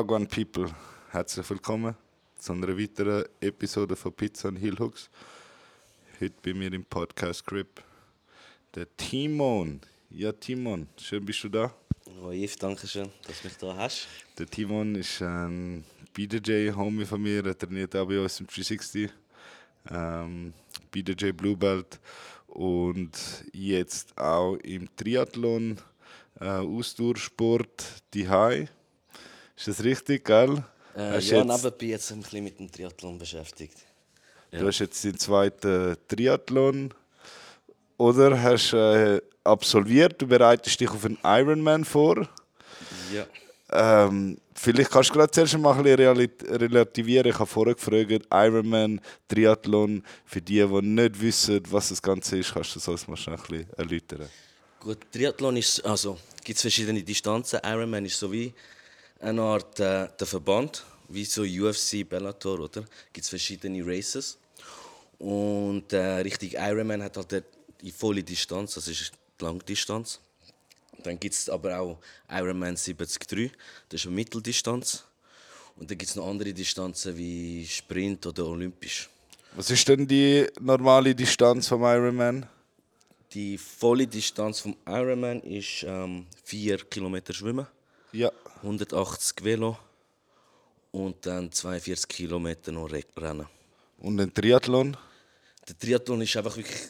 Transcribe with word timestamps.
Wagwan 0.00 0.26
People, 0.26 0.66
herzlich 1.10 1.50
willkommen 1.50 1.94
zu 2.38 2.54
einer 2.54 2.68
weiteren 2.68 3.22
Episode 3.38 3.94
von 3.94 4.14
Pizza 4.14 4.48
und 4.48 4.56
Hillhooks. 4.56 5.10
Heute 6.18 6.36
bei 6.42 6.54
mir 6.54 6.72
im 6.72 6.86
Podcast 6.86 7.44
Grip 7.44 7.82
der 8.74 8.86
Timon. 8.96 9.82
Ja, 10.08 10.32
Timon, 10.32 10.88
schön 10.96 11.22
bist 11.22 11.44
du 11.44 11.50
da. 11.50 11.74
Oh, 12.22 12.30
Yves, 12.30 12.56
danke 12.56 12.86
schön, 12.86 13.10
dass 13.26 13.42
du 13.42 13.48
mich 13.48 13.56
da 13.58 13.76
hast. 13.76 14.08
Der 14.38 14.46
Timon 14.46 14.94
ist 14.94 15.20
ein 15.20 15.84
BDJ-Homie 16.14 17.04
von 17.04 17.20
mir, 17.20 17.44
er 17.44 17.58
trainiert 17.58 17.94
auch 17.94 18.08
bei 18.08 18.18
uns 18.18 18.40
im 18.40 18.46
360. 18.46 19.10
Ähm, 19.90 20.54
BDJ 20.90 21.32
Blue 21.32 21.58
Belt 21.58 22.00
und 22.46 23.44
jetzt 23.52 24.16
auch 24.16 24.56
im 24.62 24.88
Triathlon, 24.96 25.78
äh, 26.40 26.46
Ausdauersport, 26.46 28.02
die 28.14 28.26
High. 28.26 28.70
Ist 29.60 29.68
das 29.68 29.84
richtig, 29.84 30.24
gell? 30.24 30.64
Äh, 30.96 31.00
Hast 31.16 31.28
ja, 31.28 31.38
jetzt- 31.44 31.46
nebenbei 31.62 31.86
jetzt 31.86 32.10
ein 32.12 32.22
bisschen 32.22 32.44
mit 32.44 32.58
dem 32.58 32.72
Triathlon 32.72 33.18
beschäftigt. 33.18 33.76
Du 34.50 34.66
hast 34.66 34.78
jetzt 34.78 35.04
den 35.04 35.18
zweiten 35.18 35.96
Triathlon 36.08 36.94
oder 37.98 38.40
hast 38.42 38.72
äh, 38.72 39.20
absolviert. 39.44 40.20
Du 40.22 40.26
bereitest 40.26 40.80
dich 40.80 40.88
auf 40.88 41.04
einen 41.04 41.18
Ironman 41.22 41.84
vor. 41.84 42.26
Ja. 43.12 43.26
Ähm, 43.72 44.38
vielleicht 44.54 44.90
kannst 44.90 45.10
du 45.10 45.14
gerade 45.14 45.30
zuerst 45.30 45.58
mal 45.58 45.76
ein 45.76 45.82
bisschen 45.84 46.30
relativieren. 46.56 47.28
Ich 47.30 47.38
habe 47.38 47.46
vorher 47.46 47.74
gefragt, 47.74 48.26
Ironman, 48.32 48.98
Triathlon, 49.28 50.02
für 50.24 50.40
die, 50.40 50.66
die 50.66 50.82
nicht 50.82 51.20
wissen, 51.20 51.60
was 51.70 51.90
das 51.90 52.00
Ganze 52.02 52.38
ist, 52.38 52.52
kannst 52.54 52.74
du 52.74 52.78
das 52.80 52.88
uns 52.88 53.06
mal 53.06 53.16
schnell 53.16 53.36
ein 53.36 53.42
bisschen 53.42 53.70
erläutern. 53.76 54.28
Gut, 54.80 54.98
Triathlon 55.12 55.58
ist, 55.58 55.84
also 55.84 56.18
gibt 56.42 56.56
es 56.56 56.62
verschiedene 56.62 57.02
Distanzen. 57.02 57.60
Ironman 57.62 58.06
ist 58.06 58.18
so 58.18 58.32
wie 58.32 58.52
eine 59.20 59.42
Art 59.42 59.78
äh, 59.80 60.08
der 60.18 60.26
Verband, 60.26 60.84
wie 61.08 61.24
so 61.24 61.42
UFC, 61.42 62.08
Bellator, 62.08 62.58
oder? 62.60 62.84
Gibt 63.12 63.24
es 63.24 63.28
verschiedene 63.28 63.84
Races. 63.86 64.38
Und 65.18 65.92
äh, 65.92 66.20
richtig 66.20 66.54
Ironman 66.54 67.02
hat 67.02 67.16
halt 67.16 67.44
die 67.82 67.92
volle 67.92 68.22
Distanz, 68.22 68.74
das 68.74 68.88
ist 68.88 69.12
die 69.38 69.44
Langdistanz. 69.44 70.20
Dann 71.02 71.18
gibt 71.18 71.34
es 71.34 71.48
aber 71.48 71.78
auch 71.78 71.98
Ironman 72.30 72.74
73, 72.74 73.52
das 73.88 74.00
ist 74.00 74.06
eine 74.06 74.14
Mitteldistanz. 74.14 75.04
Und 75.76 75.90
dann 75.90 75.96
gibt 75.96 76.10
es 76.10 76.16
noch 76.16 76.26
andere 76.26 76.52
Distanzen 76.52 77.16
wie 77.16 77.66
Sprint 77.66 78.26
oder 78.26 78.46
Olympisch. 78.46 79.08
Was 79.54 79.70
ist 79.70 79.88
denn 79.88 80.06
die 80.06 80.46
normale 80.60 81.14
Distanz 81.14 81.68
vom 81.68 81.82
Ironman? 81.82 82.46
Die 83.32 83.56
volle 83.56 84.06
Distanz 84.06 84.60
vom 84.60 84.76
Ironman 84.86 85.40
ist 85.42 85.84
ähm, 85.86 86.26
4 86.44 86.78
Kilometer 86.84 87.32
Schwimmen, 87.32 87.66
Ja. 88.12 88.30
180 88.62 89.44
Velo 89.44 89.76
und 90.92 91.24
dann 91.26 91.50
42 91.50 92.08
Kilometer 92.08 92.72
noch 92.72 92.90
Re- 92.90 93.04
Rennen. 93.16 93.46
Und 93.98 94.20
ein 94.20 94.32
Triathlon? 94.32 94.96
Der 95.68 95.78
Triathlon 95.78 96.20
ist 96.22 96.36
einfach 96.36 96.56
wirklich 96.56 96.80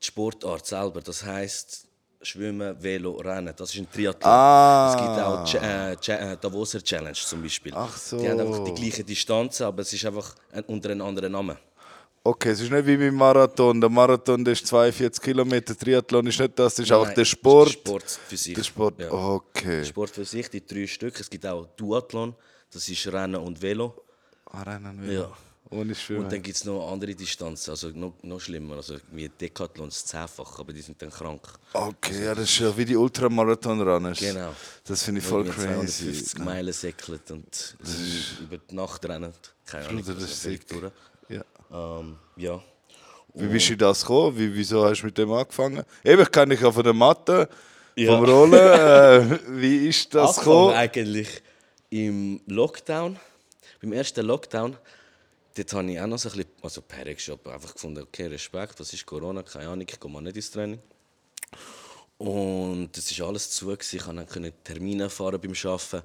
die 0.00 0.06
Sportart 0.06 0.66
selber. 0.66 1.00
Das 1.00 1.22
heißt 1.24 1.86
Schwimmen, 2.22 2.80
Velo, 2.82 3.12
Rennen. 3.16 3.54
Das 3.56 3.72
ist 3.74 3.80
ein 3.80 3.90
Triathlon. 3.90 4.30
Ah. 4.32 4.92
Es 4.94 5.00
gibt 5.02 5.18
auch 5.20 5.44
Ch 5.44 5.54
äh, 5.62 5.96
Ch 5.96 6.08
äh, 6.10 6.36
Davoser 6.36 6.82
Challenge 6.82 7.12
zum 7.14 7.42
Beispiel. 7.42 7.72
Ach 7.74 7.96
so. 7.96 8.18
Die 8.18 8.28
haben 8.28 8.40
einfach 8.40 8.64
die 8.64 8.74
gleichen 8.74 9.06
Distanzen, 9.06 9.66
aber 9.66 9.82
es 9.82 9.92
ist 9.92 10.04
einfach 10.04 10.34
ein, 10.52 10.64
unter 10.64 10.90
einem 10.90 11.02
anderen 11.02 11.32
Namen. 11.32 11.56
Okay, 12.30 12.50
es 12.50 12.60
ist 12.60 12.70
nicht 12.70 12.86
wie 12.86 12.96
beim 12.96 13.14
Marathon. 13.16 13.80
Der 13.80 13.90
Marathon 13.90 14.44
der 14.44 14.52
ist 14.52 14.64
42 14.66 15.20
Kilometer, 15.20 15.76
Triathlon 15.76 16.26
ist 16.28 16.38
nicht 16.38 16.56
das, 16.56 16.76
das 16.76 16.84
ist 16.84 16.90
Nein, 16.90 17.12
der 17.16 17.24
Sport. 17.24 17.68
Der 17.68 17.72
Sport 17.72 18.10
für 18.28 18.36
sich. 18.36 18.54
Der 18.54 18.62
Sport, 18.62 19.00
Ja. 19.00 19.10
okay. 19.12 19.84
Sport 19.84 20.10
für 20.10 20.24
sich, 20.24 20.48
die 20.48 20.64
drei 20.64 20.86
Stück. 20.86 21.18
Es 21.18 21.28
gibt 21.28 21.44
auch 21.46 21.66
Duathlon, 21.76 22.34
das 22.72 22.88
ist 22.88 23.04
Rennen 23.08 23.34
und 23.36 23.60
Velo. 23.60 23.94
Ah, 24.46 24.62
Rennen 24.62 25.02
wieder. 25.02 25.12
Ja. 25.12 25.32
Ohne 25.72 25.94
Schwimmen. 25.94 26.24
Und 26.24 26.32
dann 26.32 26.42
gibt 26.42 26.56
es 26.56 26.64
noch 26.64 26.90
andere 26.92 27.14
Distanzen, 27.14 27.70
also 27.70 27.88
noch, 27.90 28.14
noch 28.22 28.40
schlimmer, 28.40 28.76
also 28.76 28.96
wie 29.12 29.28
Decathlon, 29.28 29.88
das 29.88 30.04
zehnfach, 30.04 30.58
aber 30.58 30.72
die 30.72 30.82
sind 30.82 31.00
dann 31.02 31.10
krank. 31.10 31.42
Okay, 31.72 32.24
ja, 32.24 32.34
das 32.34 32.44
ist 32.44 32.58
ja 32.58 32.76
wie 32.76 32.84
die 32.84 32.96
Ultramarathon-Runners. 32.96 34.18
Genau. 34.18 34.52
Das 34.84 35.02
finde 35.04 35.20
ich 35.20 35.26
voll 35.26 35.44
crazy. 35.44 36.12
250 36.12 36.38
Meilen 36.40 36.72
säckeln 36.72 37.20
und 37.30 37.76
über 38.42 38.58
die 38.58 38.74
Nacht 38.74 39.04
rennen. 39.08 39.32
Keine 39.64 39.88
Ahnung, 39.88 40.04
Das 40.04 40.16
ist 40.16 40.46
also 40.46 40.80
durch. 40.80 40.92
Ähm, 41.72 42.16
ja. 42.36 42.62
Wie 43.34 43.46
bist 43.46 43.70
du 43.70 43.76
das 43.76 44.00
gekommen? 44.00 44.36
Wie, 44.36 44.54
wieso 44.54 44.84
hast 44.84 45.00
du 45.02 45.06
mit 45.06 45.16
dem 45.18 45.30
angefangen? 45.32 45.84
Eben, 46.04 46.22
ich 46.22 46.30
kenne 46.30 46.54
dich 46.54 46.62
ja 46.64 46.72
von 46.72 46.82
der 46.82 46.92
Mathe, 46.92 47.48
Ja. 47.96 48.16
vom 48.16 48.24
Rollen. 48.24 48.52
äh, 48.54 49.38
wie 49.60 49.88
ist 49.88 50.14
das 50.14 50.38
Angefangen 50.38 50.56
gekommen? 50.56 50.74
eigentlich 50.76 51.28
im 51.90 52.40
Lockdown, 52.46 53.18
beim 53.80 53.92
ersten 53.92 54.26
Lockdown, 54.26 54.76
dort 55.56 55.72
habe 55.72 55.90
ich 55.92 56.00
auch 56.00 56.06
noch 56.06 56.18
so 56.18 56.28
ein 56.30 56.36
bisschen, 56.36 56.50
also 56.62 56.82
Perexshop, 56.82 57.46
einfach 57.48 57.72
gefunden, 57.72 58.02
okay, 58.02 58.26
Respekt, 58.26 58.78
was 58.80 58.92
ist 58.92 59.06
Corona, 59.06 59.42
keine 59.42 59.68
Ahnung, 59.68 59.86
ich 59.88 59.98
gehe 60.00 60.10
mal 60.10 60.20
nicht 60.22 60.36
ins 60.36 60.50
Training. 60.50 60.80
Und 62.18 62.90
es 62.96 63.18
war 63.18 63.28
alles 63.28 63.50
zu, 63.50 63.66
gewesen. 63.66 63.96
ich 63.96 64.02
konnte 64.02 64.26
dann 64.40 64.52
Termine 64.62 65.04
erfahren 65.04 65.40
beim 65.40 65.52
Arbeiten. 65.52 66.02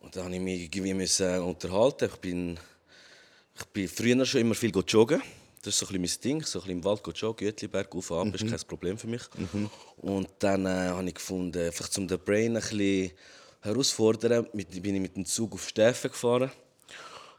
Und 0.00 0.14
dann 0.14 0.24
musste 0.24 0.36
ich 0.36 0.40
mich 0.42 0.76
irgendwie 0.76 1.38
unterhalten. 1.40 2.10
Ich 2.12 2.16
bin, 2.20 2.60
ich 3.58 3.66
bin 3.66 3.88
früher 3.88 4.24
schon 4.26 4.40
immer 4.40 4.54
viel 4.54 4.72
joggen. 4.86 5.22
Das 5.62 5.74
ist 5.74 5.80
so 5.80 5.86
ein 5.86 6.00
bisschen 6.00 6.20
mein 6.30 6.38
Ding, 6.38 6.46
so 6.46 6.58
ein 6.60 6.62
bisschen 6.62 6.78
im 6.78 6.84
Wald 6.84 7.00
joggen, 7.20 7.48
Gütliberg, 7.48 7.94
auf 7.94 8.10
und 8.10 8.28
ab, 8.28 8.34
ist 8.34 8.48
kein 8.48 8.68
Problem 8.68 8.96
für 8.96 9.08
mich. 9.08 9.22
Und 9.98 10.28
dann 10.38 10.66
äh, 10.66 10.68
habe 10.68 11.08
ich 11.08 11.14
gefunden, 11.14 11.66
einfach 11.66 11.88
zum 11.88 12.06
den 12.06 12.18
Brain 12.20 12.56
ein 12.56 12.62
bisschen 12.62 13.10
herausfordern, 13.60 14.46
mit, 14.52 14.70
bin 14.82 14.94
ich 14.94 15.00
mit 15.00 15.16
dem 15.16 15.24
Zug 15.24 15.54
auf 15.54 15.68
Steffen 15.68 16.10
gefahren 16.10 16.50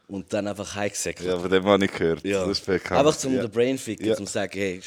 und 0.08 0.32
dann 0.32 0.46
einfach 0.48 0.74
heimgesäckelt. 0.74 1.28
Ja, 1.28 1.38
von 1.38 1.50
dem 1.50 1.64
habe 1.64 1.84
ich 1.84 1.92
gehört. 1.92 2.24
Ja. 2.24 2.40
Das 2.44 2.58
ist 2.58 2.66
bekannt. 2.66 3.00
Einfach 3.00 3.16
zum 3.16 3.34
ja. 3.34 3.42
den 3.42 3.50
Brain 3.50 3.78
ficken, 3.78 4.06
Ja. 4.06 4.16
zum 4.16 4.26
zu 4.26 4.32
sagen, 4.32 4.52
hey, 4.52 4.80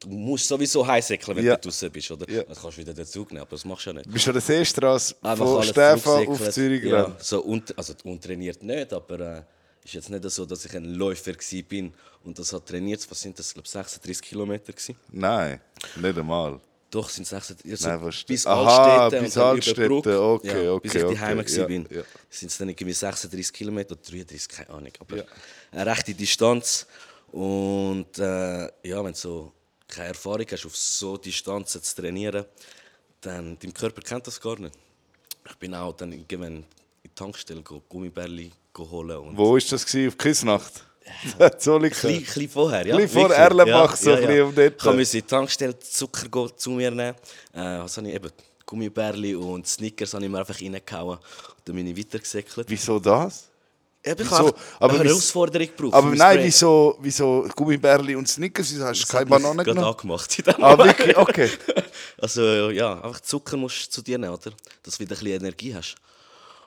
du 0.00 0.08
musst 0.08 0.46
sowieso 0.46 0.86
heimsäckeln, 0.86 1.36
wenn 1.36 1.44
Ja. 1.44 1.56
du 1.56 1.62
draußen 1.62 1.90
bist, 1.90 2.10
oder? 2.10 2.30
Ja. 2.30 2.44
Dann 2.44 2.54
kannst 2.56 2.76
du 2.76 2.80
wieder 2.82 2.94
den 2.94 3.06
Zug 3.06 3.30
nehmen, 3.32 3.42
aber 3.42 3.50
das 3.50 3.64
machst 3.64 3.86
du 3.86 3.90
ja 3.90 3.94
nicht. 3.94 4.10
Bist 4.10 4.26
du 4.26 4.30
an 4.30 4.34
der 4.34 4.42
Seestraße 4.42 5.16
von 5.20 5.62
Stefan 5.64 6.28
auf. 6.28 6.50
Zürich 6.50 6.84
ja, 6.84 7.16
so 7.18 7.44
un 7.44 7.62
also 7.76 7.94
untrainiert 8.04 8.62
nicht, 8.62 8.92
aber 8.92 9.20
äh, 9.20 9.42
ist 9.84 9.94
jetzt 9.94 10.10
nicht 10.10 10.28
so, 10.30 10.46
dass 10.46 10.64
ich 10.64 10.74
ein 10.76 10.94
Läufer 10.94 11.32
bin 11.68 11.92
und 12.24 12.38
das 12.38 12.52
hat 12.52 12.66
trainiert. 12.66 13.04
Was 13.10 13.20
sind 13.20 13.38
das? 13.38 13.48
Ich 13.48 13.54
glaube 13.54 13.68
36 13.68 14.22
Kilometer. 14.22 14.72
Nein, 15.10 15.60
nicht 15.96 16.18
einmal. 16.18 16.60
Doch 16.90 17.08
sind 17.08 17.26
36. 17.26 17.70
Also 17.72 17.88
Nein, 17.88 18.14
bis 18.26 18.46
Aha, 18.46 19.00
Altstädte 19.06 19.24
bis 19.24 19.38
Altstädte, 19.38 20.22
okay, 20.22 20.64
ja, 20.66 20.78
Bis 20.78 20.90
okay, 20.90 20.98
ich 20.98 21.04
okay, 21.04 21.14
daheim 21.14 21.44
ja, 21.46 21.64
bin, 21.64 21.88
ja. 21.90 22.02
sind 22.28 22.50
es 22.50 22.58
dann 22.58 22.68
irgendwie 22.68 22.92
36 22.92 23.52
Kilometer 23.52 23.92
oder 23.92 24.02
33, 24.02 24.48
keine 24.48 24.68
Ahnung. 24.70 24.92
Aber 25.00 25.16
Ja. 25.16 25.24
eine 25.70 25.86
rechte 25.86 26.12
Distanz 26.14 26.86
und 27.32 28.18
äh, 28.18 28.64
ja, 28.86 29.02
wenn 29.02 29.12
du 29.12 29.18
so 29.18 29.52
keine 29.88 30.08
Erfahrung 30.08 30.46
hast, 30.50 30.66
auf 30.66 30.76
so 30.76 31.16
Distanzen 31.16 31.82
zu 31.82 31.96
trainieren, 31.96 32.44
dann 33.22 33.58
dein 33.58 33.72
Körper 33.72 34.02
kennt 34.02 34.26
das 34.26 34.38
gar 34.38 34.58
nicht. 34.58 34.74
Ich 35.48 35.56
bin 35.56 35.74
auch 35.74 35.94
dann 35.96 36.12
irgendwann 36.12 36.56
in 36.58 36.64
die 37.04 37.08
Tankstelle 37.14 37.62
go, 37.62 37.82
Gummibärli 37.88 38.52
holen 38.78 39.16
und 39.18 39.36
Wo 39.36 39.52
war 39.54 39.60
das? 39.60 39.86
Gewesen? 39.86 40.08
Auf 40.08 40.18
Kisnacht? 40.18 40.84
Zollikofen? 41.58 42.10
Klein, 42.10 42.24
klein 42.24 42.48
vorher, 42.48 42.86
ja. 42.86 42.96
Klein 42.96 43.08
vor 43.08 43.22
wirklich. 43.22 43.38
Erlenbach, 43.38 43.96
so 43.96 44.12
ein 44.12 44.20
bisschen 44.26 44.42
um 44.42 44.54
dort. 44.54 44.74
Ich 44.78 44.84
musste 44.84 45.18
in 45.18 45.22
die 45.24 45.28
Tankstelle 45.28 45.78
Zucker 45.78 46.56
zu 46.56 46.70
mir 46.70 46.90
nehmen. 46.90 47.14
Äh, 47.52 47.78
was 47.80 47.96
habe 47.96 48.08
ich 48.08 48.14
eben? 48.14 48.30
Gummibärli 48.64 49.34
und 49.34 49.66
Snickers 49.66 50.14
habe 50.14 50.24
ich 50.24 50.30
mir 50.30 50.38
einfach 50.38 50.58
reingehauen. 50.58 51.18
Und 51.18 51.56
dann 51.64 51.76
bin 51.76 51.86
ich 51.86 51.98
weitergesäckelt. 51.98 52.66
Wieso 52.70 52.98
das? 52.98 53.48
Eben, 54.04 54.22
ich 54.22 54.30
habe 54.30 54.52
Aber 54.80 54.94
eine 54.98 55.08
Herausforderung 55.10 55.66
gebraucht. 55.68 55.94
Aber 55.94 56.14
nein, 56.14 56.40
wieso, 56.42 56.96
wieso 57.00 57.46
Gummibärli 57.54 58.16
und 58.16 58.26
Snickers? 58.26 58.72
Wieso 58.72 58.84
hast 58.84 58.98
du 59.00 59.02
Das 59.04 59.10
keine 59.12 59.26
Banane 59.26 59.62
genommen? 59.62 59.86
angemacht 59.86 60.38
in 60.38 60.44
dem 60.44 60.64
Ah, 60.64 60.78
wirklich? 60.78 61.16
Okay. 61.16 61.50
Also 62.18 62.70
ja, 62.70 62.94
einfach 63.00 63.20
Zucker 63.20 63.56
musst 63.56 63.86
du 63.86 63.90
zu 63.90 64.02
dir 64.02 64.16
nehmen, 64.16 64.32
oder? 64.32 64.52
Dass 64.82 64.96
du 64.96 65.00
wieder 65.04 65.16
ein 65.16 65.18
bisschen 65.24 65.40
Energie 65.40 65.74
hast. 65.74 65.96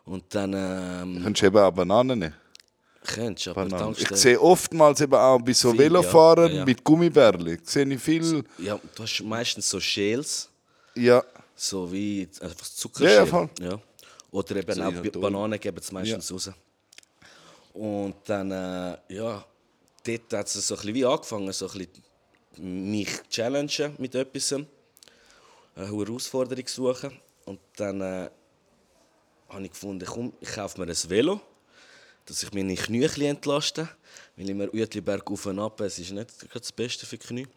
Und 0.06 0.24
dann 0.30 0.54
ähm, 0.54 1.24
Könntest 1.24 1.42
du 1.42 1.46
eben 1.48 1.57
auch 1.57 1.72
Bananen 1.72 2.19
nehmen? 2.19 2.36
könntest 3.06 3.46
du 3.46 3.52
aber 3.52 3.66
Bananen. 3.66 3.96
Ich 3.98 4.07
sehe 4.16 4.40
oftmals 4.40 5.00
eben 5.02 5.13
auch 5.13 5.40
bei 5.40 5.54
so 5.54 5.72
Viel, 5.72 5.80
Velofahrern 5.80 6.52
ja, 6.52 6.57
ja. 6.57 6.66
mit 6.66 6.84
Gummibärli. 6.84 7.60
Sehe 7.63 7.86
ich 7.88 8.02
viel. 8.02 8.44
Ja, 8.57 8.80
du 8.96 9.04
hast 9.04 9.22
meistens 9.24 9.69
so 9.69 9.80
Schäls. 9.80 10.50
Ja. 10.96 11.24
So 11.56 11.92
wie 11.92 12.28
einfach 12.42 12.66
Ja, 12.66 12.75
Zuckerschäl. 12.75 13.16
ja, 13.16 13.25
voll. 13.25 13.50
Ja. 13.60 13.80
Oder 14.31 14.56
eben 14.57 14.81
auch 14.81 14.92
Dose. 14.92 15.19
Bananen 15.19 15.60
geben 15.60 15.78
es 15.80 15.92
meistens 15.92 16.31
raus. 16.31 16.51
Und 17.74 18.16
dann, 18.25 18.51
äh, 18.51 18.98
ja, 19.10 19.46
dort 20.06 20.34
hat 20.34 20.48
es 20.48 20.54
so 20.68 20.75
ein 20.75 20.78
bisschen 20.78 20.94
wie 20.96 21.06
angefangen, 21.06 21.51
so 21.54 21.69
ein 21.69 21.78
bisschen 21.78 22.96
mich 22.96 23.10
zu 23.24 23.30
challengen 23.30 23.96
mit 23.98 24.16
etwas, 24.16 24.54
eine 24.54 24.66
Herausforderung 25.75 26.68
suchen. 26.68 27.12
Und 27.46 27.60
dann 27.75 28.01
äh, 28.01 28.30
habe 29.50 29.63
ich 29.63 29.71
gefunden, 29.71 30.06
komm, 30.06 30.33
ich 30.39 30.50
kaufe 30.50 30.80
mir 30.80 30.88
ein 30.88 31.09
Velo, 31.09 31.39
dass 32.25 32.44
ich 32.44 32.53
meine 32.53 32.75
Knie 32.75 33.06
entlaste. 33.25 33.88
Weil 34.38 34.50
immer 34.50 34.74
Uetliberg 34.74 35.30
auf 35.31 35.45
und 35.45 35.59
ab, 35.59 35.80
es 35.81 36.00
ist 36.00 36.12
nicht 36.12 36.30
das 36.53 36.71
Beste 36.71 37.06
für 37.06 37.18
die 37.18 37.25
Knie. 37.25 37.47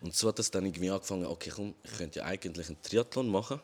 Und 0.00 0.14
so 0.14 0.28
hat 0.28 0.38
es 0.38 0.50
dann 0.50 0.64
irgendwie 0.64 0.90
angefangen, 0.90 1.26
okay, 1.26 1.50
komm, 1.54 1.74
ich 1.82 1.96
könnte 1.96 2.18
ja 2.20 2.24
eigentlich 2.26 2.68
einen 2.68 2.80
Triathlon 2.82 3.28
machen. 3.28 3.60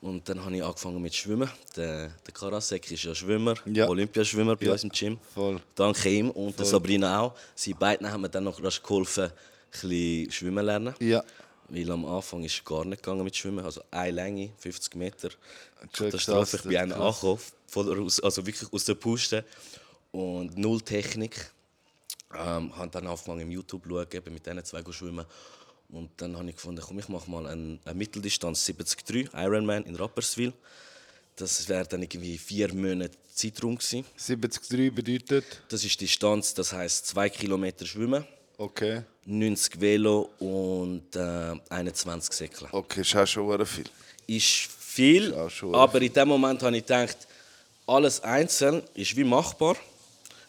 Und 0.00 0.28
dann 0.28 0.44
habe 0.44 0.54
ich 0.56 0.62
angefangen 0.62 1.02
mit 1.02 1.12
Schwimmen. 1.14 1.50
Der, 1.74 2.08
der 2.24 2.34
Karasek 2.34 2.88
ist 2.92 3.02
ja 3.02 3.14
Schwimmer, 3.14 3.54
Ja. 3.66 3.88
Olympiaschwimmer 3.88 4.54
bei 4.54 4.66
Ja, 4.66 4.72
uns 4.72 4.84
im 4.84 4.90
Gym. 4.90 5.18
voll. 5.34 5.60
Dank 5.74 6.04
ihm 6.06 6.30
und 6.30 6.56
der 6.56 6.66
Sabrina 6.66 7.20
auch. 7.20 7.34
Sie 7.56 7.74
beiden 7.74 8.08
haben 8.08 8.20
mir 8.20 8.28
dann 8.28 8.44
noch 8.44 8.60
geholfen, 8.62 9.24
ein 9.24 9.30
bisschen 9.72 10.30
schwimmen 10.30 10.64
lernen. 10.64 10.94
Ja. 11.00 11.24
Weil 11.68 11.90
am 11.90 12.06
Anfang 12.06 12.44
ist 12.44 12.64
gar 12.64 12.84
nicht 12.84 13.02
gegangen 13.02 13.24
mit 13.24 13.36
Schwimmen. 13.36 13.64
Also 13.64 13.82
eine 13.90 14.12
Länge, 14.12 14.50
50 14.58 14.94
Meter. 14.94 15.30
Katastrophe. 15.92 16.56
Ich 16.56 16.62
bin 16.62 16.76
einen 16.76 16.92
angekommen, 16.92 17.38
also 18.22 18.46
wirklich 18.46 18.72
aus 18.72 18.84
der 18.84 18.94
Puste. 18.94 19.44
Und 20.10 20.56
null 20.56 20.80
Technik. 20.80 21.50
Ähm, 22.34 22.76
habe 22.76 22.90
dann 22.90 23.06
angefangen 23.06 23.40
im 23.40 23.50
YouTube 23.50 23.84
zu 23.84 23.90
schauen, 23.90 24.32
mit 24.32 24.46
diesen 24.46 24.64
zwei 24.64 24.82
go 24.82 24.92
schwimmen. 24.92 25.26
Und 25.90 26.10
dann 26.18 26.36
habe 26.36 26.48
ich 26.48 26.56
gefunden, 26.56 26.82
komm, 26.86 26.98
ich 26.98 27.08
mache 27.08 27.30
mal 27.30 27.46
eine, 27.46 27.78
eine 27.84 27.94
Mitteldistanz 27.94 28.64
73 28.64 29.32
Ironman 29.32 29.84
in 29.84 29.96
Rapperswil. 29.96 30.52
Das 31.36 31.68
wäre 31.68 31.86
dann 31.86 32.02
irgendwie 32.02 32.36
vier 32.36 32.74
Monate 32.74 33.16
Zeitraum 33.32 33.78
gewesen. 33.78 34.04
73 34.16 34.94
bedeutet? 34.94 35.62
Das 35.68 35.84
ist 35.84 36.00
die 36.00 36.06
Distanz, 36.06 36.52
das 36.52 36.72
heißt 36.72 37.06
zwei 37.06 37.30
Kilometer 37.30 37.86
schwimmen, 37.86 38.26
Okay. 38.60 39.02
90 39.24 39.80
Velo 39.80 40.30
und 40.40 41.14
äh, 41.14 41.54
21 41.68 42.32
Säckle. 42.32 42.68
Okay, 42.72 43.02
ist 43.02 43.14
auch 43.14 43.24
schon 43.24 43.48
sehr 43.56 43.64
viel. 43.64 43.84
Ist 44.26 44.68
viel, 44.78 45.30
Ist 45.30 45.52
schon 45.52 45.74
aber 45.76 46.02
in 46.02 46.12
dem 46.12 46.26
Moment 46.26 46.60
habe 46.64 46.76
ich 46.76 46.82
gedacht, 46.82 47.16
alles 47.86 48.20
einzeln 48.20 48.82
ist 48.94 49.16
wie 49.16 49.22
machbar. 49.22 49.76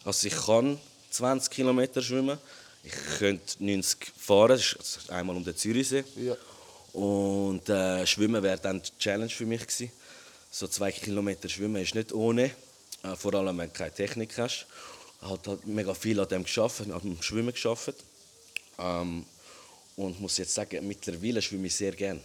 Also 0.04 0.26
ich 0.26 0.34
kann 0.34 0.76
20 1.10 1.52
Kilometer 1.52 2.02
schwimmen, 2.02 2.36
ich 2.82 2.92
könnte 3.18 3.62
90 3.62 4.12
fahren, 4.18 4.48
das 4.48 4.60
ist 4.60 4.76
also 4.78 5.12
einmal 5.12 5.36
um 5.36 5.44
den 5.44 5.56
Zürichsee. 5.56 6.02
Ja. 6.16 6.36
Und 6.92 7.68
äh, 7.68 8.04
Schwimmen 8.08 8.42
wäre 8.42 8.58
dann 8.58 8.82
die 8.82 8.90
Challenge 8.98 9.30
für 9.30 9.46
mich 9.46 9.60
gewesen. 9.60 9.92
So 10.50 10.66
zwei 10.66 10.90
Kilometer 10.90 11.48
Schwimmen 11.48 11.80
ist 11.80 11.94
nicht 11.94 12.12
ohne, 12.12 12.50
äh, 13.04 13.14
vor 13.16 13.34
allem 13.34 13.56
wenn 13.58 13.68
du 13.68 13.72
keine 13.72 13.94
Technik 13.94 14.36
hast. 14.36 14.66
Habe 15.22 15.38
halt 15.50 15.66
mega 15.66 15.92
viel 15.94 16.18
an 16.18 16.28
dem 16.28 16.44
geschafft, 16.44 16.80
an 16.80 17.00
dem 17.02 17.20
Schwimmen 17.22 17.52
geschafft. 17.52 17.94
Ähm, 18.78 19.24
und 19.96 20.20
muss 20.20 20.38
jetzt 20.38 20.54
sagen, 20.54 20.86
mittlerweile 20.86 21.42
schwimme 21.42 21.66
ich 21.66 21.74
sehr 21.74 21.92
gern. 21.92 22.20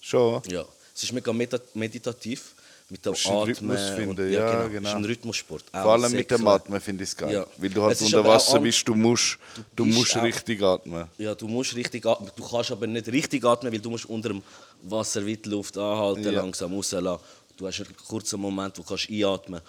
Schon? 0.00 0.42
Ja, 0.48 0.64
es 0.94 1.04
ist 1.04 1.12
mega 1.12 1.32
meditativ 1.32 2.54
mit 2.88 3.06
dem 3.06 3.14
Atmen. 3.14 3.42
Rhythmus 3.44 3.80
finden, 3.90 4.10
und, 4.10 4.30
ja, 4.32 4.60
Es 4.60 4.66
ist 4.66 4.72
genau. 4.72 4.94
ein 4.96 5.04
Rhythmussport. 5.04 5.64
Vor 5.70 5.92
allem 5.92 6.10
sehr 6.10 6.18
mit 6.18 6.30
dem. 6.30 6.46
Atmen 6.46 6.80
finde 6.80 7.04
ich 7.04 7.10
es 7.10 7.16
geil. 7.16 7.32
Ja. 7.32 7.46
Weil 7.56 7.70
du 7.70 7.82
halt 7.82 8.00
unter 8.02 8.24
Wasser 8.24 8.58
bist, 8.58 8.86
du 8.88 8.94
musst, 8.94 9.38
du 9.76 9.84
bist 9.84 9.96
musst 9.98 10.16
richtig 10.16 10.60
atmen. 10.62 11.08
Ja, 11.18 11.34
du 11.34 11.46
musst 11.46 11.74
richtig 11.76 12.04
atmen. 12.04 12.30
Du 12.36 12.46
kannst 12.46 12.72
aber 12.72 12.86
nicht 12.88 13.06
richtig 13.08 13.44
atmen, 13.44 13.72
weil 13.72 13.80
du 13.80 13.88
musst 13.90 14.06
unter 14.06 14.30
dem 14.30 14.42
Wasser 14.82 15.24
wie 15.24 15.36
die 15.36 15.48
Luft 15.48 15.78
anhalten, 15.78 16.24
Ja. 16.24 16.32
langsam 16.32 16.74
rauslassen. 16.74 17.22
Du 17.56 17.66
hast 17.66 17.80
einen 17.80 17.96
kurzen 17.96 18.40
Moment, 18.40 18.76
wo 18.78 18.82
du 18.82 18.88
kannst 18.88 19.08
einatmen 19.08 19.60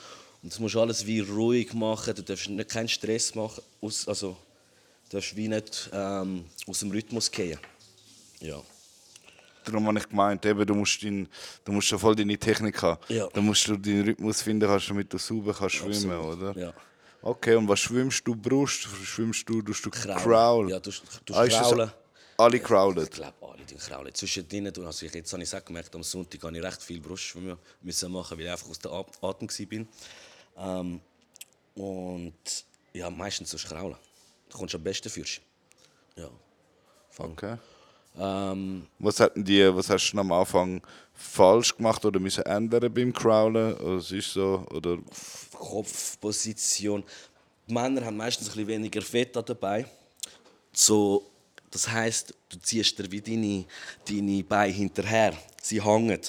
Und 0.44 0.52
das 0.52 0.60
musst 0.60 0.76
du 0.76 0.82
alles 0.82 1.06
wie 1.06 1.22
ruhig 1.22 1.74
machen. 1.74 2.14
Du 2.16 2.22
darfst 2.22 2.50
nicht, 2.50 2.70
keinen 2.70 2.90
Stress 2.90 3.34
machen. 3.34 3.64
Aus, 3.82 4.08
also, 4.08 4.36
du 5.10 5.16
darfst 5.18 5.36
wie 5.36 5.48
nicht 5.48 5.90
ähm, 5.94 6.46
aus 6.68 6.80
dem 6.80 6.92
Rhythmus 6.92 7.32
gehen. 7.32 7.58
Ja. 8.42 8.62
Darum 9.64 9.88
habe 9.88 9.98
ich 10.00 10.10
gemeint, 10.10 10.46
eben, 10.46 10.66
du 10.66 10.76
musst, 10.76 11.02
dein, 11.02 11.30
du 11.64 11.72
musst 11.72 11.88
schon 11.88 11.98
voll 11.98 12.16
deine 12.16 12.38
Technik 12.38 12.82
haben. 12.82 13.00
Ja. 13.08 13.28
Dann 13.32 13.46
musst 13.46 13.66
du 13.68 13.78
deinen 13.78 14.04
Rhythmus 14.04 14.42
finden, 14.42 14.68
kannst, 14.68 14.90
damit 14.90 15.14
du 15.14 15.18
sauber 15.18 15.54
kannst 15.58 15.76
schwimmen, 15.76 16.12
Absolut, 16.12 16.40
oder? 16.42 16.60
Ja. 16.60 16.74
Okay, 17.22 17.56
und 17.56 17.70
was 17.70 17.80
schwimmst 17.80 18.28
du? 18.28 18.36
Brust? 18.36 18.86
Schwimmst 19.06 19.48
du? 19.48 19.62
Tust 19.62 19.86
du 19.86 19.90
Kraulen. 19.90 20.18
Crawl? 20.18 20.70
Ja, 20.70 20.80
du, 20.82 20.92
du 21.24 21.34
Ah, 21.34 21.48
kraulen. 21.48 21.92
Alle 22.36 22.60
crawlen. 22.60 23.04
Ich 23.04 23.12
glaube, 23.12 23.34
alle 23.42 23.64
die 23.64 23.76
kraulen. 23.76 24.14
Zwischendrin, 24.14 24.68
also 24.86 25.06
ich, 25.06 25.14
jetzt 25.14 25.32
habe 25.32 25.42
ich 25.44 25.66
gemerkt, 25.66 25.96
am 25.96 26.04
Sonntag 26.04 26.44
habe 26.44 26.58
ich 26.58 26.62
recht 26.64 26.84
viel 26.84 27.00
Brustschwimmen 27.00 27.58
müssen 27.82 28.12
machen, 28.12 28.38
weil 28.38 28.46
ich 28.46 28.52
einfach 28.52 28.68
aus 28.68 28.80
der 28.80 28.92
At- 28.92 29.24
Atem 29.24 29.48
war. 29.48 29.86
Ähm, 30.58 31.00
und 31.76 32.66
ja, 32.94 33.10
meistens 33.10 33.52
so 33.52 33.58
kraulen. 33.58 33.96
Du 34.50 34.58
kommst 34.58 34.76
am 34.76 34.84
besten 34.84 35.10
für. 35.10 35.26
Ja. 36.16 36.30
Okay. 37.18 37.58
Ähm, 38.18 38.86
Was, 39.00 39.20
hatten 39.20 39.44
die, 39.44 39.64
was 39.76 39.90
hast 39.90 40.12
du 40.12 40.20
am 40.20 40.32
Anfang 40.32 40.82
falsch 41.14 41.76
gemacht 41.76 42.06
oder 42.06 42.20
müssen 42.20 42.46
ändern 42.46 42.94
beim 42.94 43.12
Crawlen? 43.12 43.74
Oder 43.76 43.98
es 43.98 44.12
ist 44.12 44.34
so? 44.34 44.66
Oder 44.72 44.98
Kopfposition. 45.54 47.04
Die 47.68 47.74
Männer 47.74 48.06
haben 48.06 48.18
meistens 48.18 48.48
ein 48.50 48.52
bisschen 48.52 48.68
weniger 48.68 49.02
Fett 49.02 49.36
dabei. 49.36 49.86
So, 50.72 51.26
das 51.72 51.88
heißt, 51.88 52.34
du 52.50 52.60
ziehst 52.60 53.00
dir 53.00 53.12
wie 53.12 53.22
deine, 53.22 53.66
deine 54.08 54.44
Beine 54.44 54.74
hinterher. 54.74 55.34
Sie 55.62 55.82
hängen. 55.82 56.20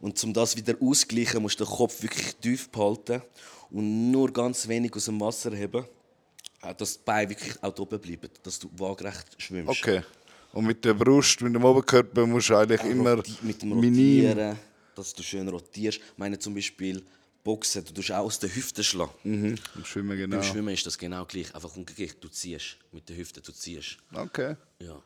Und 0.00 0.22
um 0.24 0.32
das 0.32 0.56
wieder 0.56 0.74
auszugleichen, 0.80 1.40
musst 1.42 1.58
du 1.60 1.64
den 1.64 1.72
Kopf 1.72 2.02
wirklich 2.02 2.34
tief 2.36 2.68
behalten 2.68 3.22
und 3.70 4.10
nur 4.10 4.32
ganz 4.32 4.66
wenig 4.68 4.94
aus 4.94 5.06
dem 5.06 5.20
Wasser 5.20 5.54
heben, 5.54 5.84
äh, 6.62 6.74
dass 6.74 6.94
die 6.98 7.00
Beine 7.04 7.30
wirklich 7.30 7.54
auch 7.62 7.78
oben 7.78 7.98
bleiben, 8.00 8.28
dass 8.42 8.58
du 8.58 8.70
waagerecht 8.76 9.26
schwimmst. 9.38 9.70
okay. 9.70 10.02
Und 10.52 10.64
mit 10.66 10.84
der 10.84 10.94
Brust, 10.94 11.40
mit 11.42 11.54
dem 11.54 11.64
Oberkörper 11.64 12.26
musst 12.26 12.48
du 12.48 12.56
eigentlich 12.56 12.82
immer 12.84 13.14
Roti- 13.14 13.36
mit 13.42 13.60
dem 13.60 13.78
minim. 13.78 14.26
Rotieren, 14.28 14.58
dass 14.94 15.12
du 15.12 15.22
schön 15.22 15.48
rotierst. 15.48 15.98
Ich 15.98 16.04
meine 16.18 16.38
zum 16.38 16.54
Beispiel 16.54 17.02
Boxen, 17.44 17.84
du 17.84 17.92
tust 17.92 18.10
auch 18.12 18.24
aus 18.24 18.38
den 18.38 18.54
Hüften 18.54 18.82
schlagen. 18.82 19.12
Mhm. 19.24 19.54
Im 19.76 19.84
Schwimmen 19.84 20.16
genau. 20.16 20.36
Beim 20.36 20.44
Schwimmen 20.44 20.72
ist 20.72 20.86
das 20.86 20.96
genau 20.96 21.24
gleich. 21.26 21.54
Einfach 21.54 21.76
umgekehrt, 21.76 22.16
du 22.20 22.28
ziehst 22.28 22.76
mit 22.92 23.06
den 23.08 23.16
Hüften, 23.18 23.42
du 23.44 23.52
ziehst. 23.52 23.98
Okay. 24.14 24.56
Ja. 24.80 25.00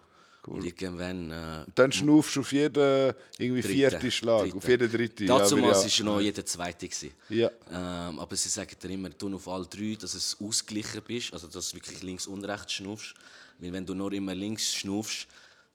Und 0.46 0.64
irgendwann... 0.64 1.30
Äh, 1.30 1.64
Dann 1.74 1.92
schnaufst 1.92 2.34
du 2.36 2.40
auf 2.40 2.52
jeden 2.52 3.14
irgendwie 3.38 3.62
vierten 3.62 4.10
Schlag, 4.10 4.42
dritte. 4.42 4.56
auf 4.56 4.68
jeden 4.68 4.90
dritten. 4.90 5.26
Dazu 5.26 5.56
ja, 5.56 5.62
war 5.62 5.72
ja. 5.72 5.84
es 5.84 6.00
noch 6.00 6.20
jeder 6.20 6.44
zweite. 6.46 6.88
Gewesen. 6.88 7.10
Ja. 7.28 7.50
Ähm, 7.70 8.18
aber 8.18 8.36
sie 8.36 8.48
sagen 8.48 8.74
dir 8.82 8.90
immer, 8.90 9.16
tu 9.16 9.34
auf 9.34 9.46
alle 9.48 9.66
drei, 9.66 9.96
dass 10.00 10.14
es 10.14 10.36
ausgeglichen 10.40 11.02
bist, 11.06 11.32
also 11.32 11.46
dass 11.46 11.70
du 11.70 11.76
wirklich 11.76 12.02
links 12.02 12.26
und 12.26 12.44
rechts 12.44 12.72
schnaufst. 12.72 13.14
Weil 13.58 13.72
wenn 13.72 13.84
du 13.84 13.94
nur 13.94 14.12
immer 14.12 14.34
links 14.34 14.74
schnaufst, 14.74 15.26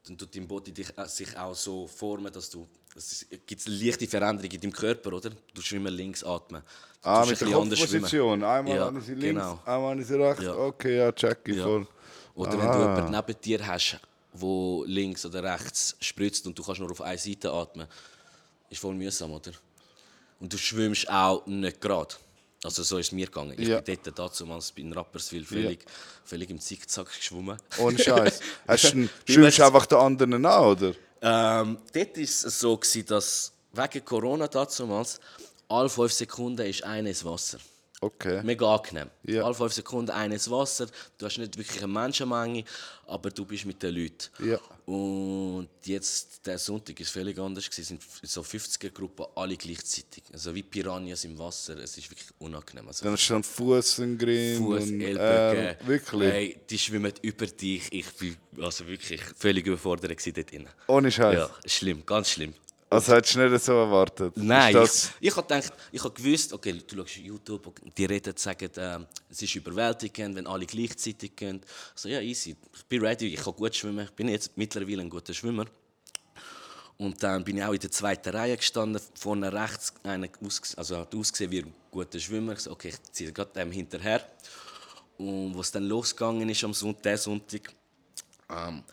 dann 0.07 0.17
tut 0.17 0.35
dein 0.35 0.47
Body 0.47 0.71
dich, 0.71 0.89
äh, 0.97 1.07
sich 1.07 1.37
auch 1.37 1.55
so 1.55 1.87
formen, 1.87 2.33
dass 2.33 2.49
du... 2.49 2.67
Es 2.97 3.25
gibt 3.45 3.67
eine 3.67 3.75
leichte 3.75 4.07
Veränderung 4.07 4.49
in 4.49 4.61
deinem 4.61 4.71
Körper, 4.71 5.13
oder? 5.13 5.29
Du 5.29 5.61
schwimmst 5.61 5.73
immer 5.73 5.91
links 5.91 6.23
atmen. 6.23 6.61
Du 7.03 7.09
Ah, 7.09 7.25
mit 7.25 7.39
ein 7.39 7.49
der. 7.49 7.57
Kopfposition. 7.57 8.43
Einmal 8.43 8.75
Ja, 8.77 8.89
links, 8.89 9.07
genau. 9.19 9.59
einmal 9.65 9.99
rechts. 9.99 10.43
Ja. 10.43 10.55
Okay, 10.55 10.97
ja, 10.97 11.11
check 11.11 11.39
ich 11.45 11.57
Ja. 11.57 11.63
voll. 11.63 11.87
Oder 12.33 12.51
wenn 12.53 12.59
du 12.59 12.65
Aha. 12.67 12.95
jemanden 12.95 13.11
neben 13.11 13.41
dir 13.41 13.67
hast, 13.67 13.99
wo 14.39 14.83
links 14.87 15.25
oder 15.25 15.43
rechts 15.43 15.95
spritzt 15.99 16.45
und 16.47 16.57
du 16.57 16.63
kannst 16.63 16.81
nur 16.81 16.91
auf 16.91 17.01
eine 17.01 17.17
Seite 17.17 17.51
atmen, 17.51 17.87
ist 18.69 18.79
voll 18.81 18.95
mühsam, 18.95 19.31
oder? 19.31 19.51
Und 20.39 20.51
du 20.51 20.57
schwimmst 20.57 21.09
auch 21.09 21.45
nicht 21.45 21.79
gerade. 21.81 22.15
Also 22.63 22.81
so 22.83 22.97
ist 22.97 23.07
es 23.07 23.11
mir 23.11 23.27
gegangen. 23.27 23.53
Ich 23.57 23.67
Ja. 23.67 23.79
bin 23.81 23.97
dort 24.15 24.39
damals 24.41 24.73
in 24.75 24.91
Rapperswil 24.91 25.45
völlig, 25.45 25.85
völlig 26.23 26.49
im 26.49 26.59
Zickzack 26.59 27.07
geschwommen. 27.15 27.57
Ohne 27.77 27.97
Scheiß. 27.99 28.39
Schwimmst 29.27 29.59
du 29.59 29.63
einfach 29.65 29.85
den 29.85 29.97
anderen 29.99 30.45
an, 30.45 30.63
oder? 30.65 30.93
Ähm, 31.21 31.77
dort 31.93 32.17
war 32.17 32.23
es 32.23 32.41
so, 32.41 32.75
gewesen, 32.77 33.05
dass 33.05 33.51
wegen 33.71 34.03
Corona 34.05 34.47
damals 34.47 35.19
alle 35.67 35.89
fünf 35.89 36.11
Sekunden 36.13 36.65
ist 36.65 36.83
einer 36.83 37.09
ins 37.09 37.23
Wasser. 37.23 37.59
Okay. 38.01 38.41
Mega 38.43 38.75
angenehm. 38.75 39.09
Ja. 39.23 39.43
Alle 39.43 39.53
fünf 39.53 39.73
Sekunden 39.73 40.11
eines 40.11 40.49
Wasser. 40.51 40.87
Du 41.17 41.25
hast 41.25 41.37
nicht 41.37 41.57
wirklich 41.57 41.77
eine 41.81 41.87
Menschenmenge, 41.91 42.63
aber 43.07 43.29
du 43.29 43.45
bist 43.45 43.65
mit 43.65 43.81
den 43.81 43.95
Leuten. 43.95 44.29
Ja. 44.43 44.59
Und 44.85 45.69
jetzt, 45.83 46.45
der 46.45 46.59
Sonntag 46.59 46.99
ist 46.99 47.09
völlig 47.09 47.39
anders. 47.39 47.67
Es 47.67 47.87
sind 47.87 48.01
so 48.21 48.41
50er-Gruppen, 48.41 49.25
alle 49.35 49.55
gleichzeitig. 49.55 50.23
Also 50.31 50.53
wie 50.53 50.61
Piranhas 50.61 51.23
im 51.23 51.37
Wasser. 51.39 51.77
Es 51.77 51.97
ist 51.97 52.11
wirklich 52.11 52.27
unangenehm. 52.39 52.87
Also 52.87 53.05
Dann 53.05 53.13
hast 53.13 53.27
du 53.27 53.33
dann 53.33 53.43
Fuß 53.43 53.99
im 53.99 54.17
Grind. 54.17 54.57
Fuß, 54.57 54.83
und 54.83 55.01
Ellbogen. 55.01 55.87
Wirklich? 55.87 56.31
Hey, 56.31 56.59
die 56.69 56.77
schwimmen 56.77 57.13
über 57.21 57.47
dich. 57.47 57.87
Ich 57.91 58.13
bin 58.15 58.35
also 58.61 58.85
wirklich 58.85 59.21
völlig 59.37 59.65
überfordert 59.65 60.11
dort 60.11 60.51
drin. 60.51 60.67
Ohne 60.87 61.11
Scheiß. 61.11 61.35
Ja, 61.35 61.49
schlimm, 61.65 62.05
ganz 62.05 62.29
schlimm. 62.29 62.53
Also 62.89 63.13
hättest 63.13 63.35
du 63.35 63.49
nicht 63.49 63.63
so 63.63 63.73
erwartet? 63.73 64.33
Nein, 64.37 64.75
ich, 64.83 65.09
ich 65.19 65.35
habe 65.35 65.47
gedacht, 65.47 65.73
ich 65.91 66.03
habe 66.03 66.13
gewusst, 66.13 66.53
okay, 66.53 66.73
du 66.73 66.95
schaust 66.97 67.17
YouTube, 67.17 67.73
die 67.97 68.05
reden, 68.05 68.37
sagen, 68.37 68.69
ähm, 68.77 69.07
es 69.29 69.41
ist 69.41 69.55
überwältigend, 69.55 70.35
wenn 70.35 70.45
alle 70.45 70.65
gleichzeitig 70.65 71.35
gehen. 71.35 71.61
So, 71.95 72.07
ja, 72.09 72.21
easy, 72.21 72.55
ich 72.73 72.85
bin 72.85 73.01
ready, 73.01 73.33
ich 73.33 73.41
kann 73.41 73.55
gut 73.55 73.75
schwimmen, 73.75 74.05
ich 74.05 74.11
bin 74.11 74.29
jetzt 74.29 74.55
mittlerweile 74.55 75.01
ein 75.01 75.09
guter 75.09 75.33
Schwimmer. 75.33 75.65
Und 76.97 77.21
dann 77.21 77.43
bin 77.43 77.57
ich 77.57 77.63
auch 77.63 77.73
in 77.73 77.79
der 77.79 77.91
zweiten 77.91 78.29
Reihe 78.29 78.55
gestanden, 78.55 79.01
vorne 79.15 79.51
rechts, 79.51 79.93
einer 80.03 80.29
aus, 80.45 80.75
also 80.75 80.97
hat 80.99 81.13
ausgesehen 81.13 81.51
wie 81.51 81.63
ein 81.63 81.73
guter 81.91 82.19
Schwimmer. 82.19 82.53
Ich 82.53 82.59
so, 82.59 82.71
okay, 82.71 82.89
ich 82.89 83.01
ziehe 83.11 83.33
gerade 83.33 83.51
dem 83.51 83.71
hinterher. 83.71 84.25
Und 85.17 85.57
was 85.57 85.71
dann 85.71 85.83
losgegangen 85.85 86.47
ist 86.47 86.63
am 86.63 86.73
Sonntag, 86.73 87.17
Sonntag, 87.17 87.73
ähm, 88.49 88.83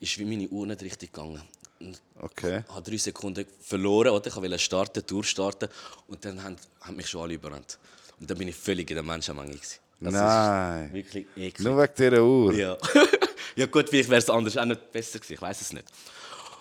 ist 0.00 0.18
wie 0.18 0.24
meine 0.24 0.48
Uhr 0.48 0.66
nicht 0.66 0.82
richtig 0.82 1.12
gegangen. 1.12 1.40
Und 1.80 2.00
okay. 2.20 2.64
ich 2.66 2.74
habe 2.74 2.90
drei 2.90 2.96
Sekunden 2.96 3.46
verloren, 3.60 4.10
oder? 4.10 4.26
Ich 4.26 4.36
wollte 4.36 4.58
starten, 4.58 5.02
durchstarten 5.06 5.68
und 6.08 6.24
dann 6.24 6.42
haben, 6.42 6.56
haben 6.80 6.96
mich 6.96 7.08
schon 7.08 7.22
alle 7.22 7.34
überrannt. 7.34 7.78
Und 8.20 8.30
dann 8.30 8.38
bin 8.38 8.48
ich 8.48 8.56
völlig 8.56 8.88
in 8.90 8.96
der 8.96 9.04
Menschenmenge. 9.04 9.58
Das 10.00 10.12
Nein. 10.12 10.92
wirklich 10.92 11.26
eklig. 11.36 11.60
Nur 11.60 11.78
wegen 11.78 11.92
dieser 11.96 12.22
Uhr. 12.22 12.52
Ja. 12.52 12.76
ja 13.56 13.66
gut, 13.66 13.88
vielleicht 13.88 14.10
wäre 14.10 14.18
es 14.18 14.28
anders 14.30 14.56
auch 14.56 14.64
nicht 14.64 14.92
besser 14.92 15.18
gewesen, 15.18 15.34
ich 15.34 15.42
weiß 15.42 15.60
es 15.60 15.72
nicht. 15.72 15.86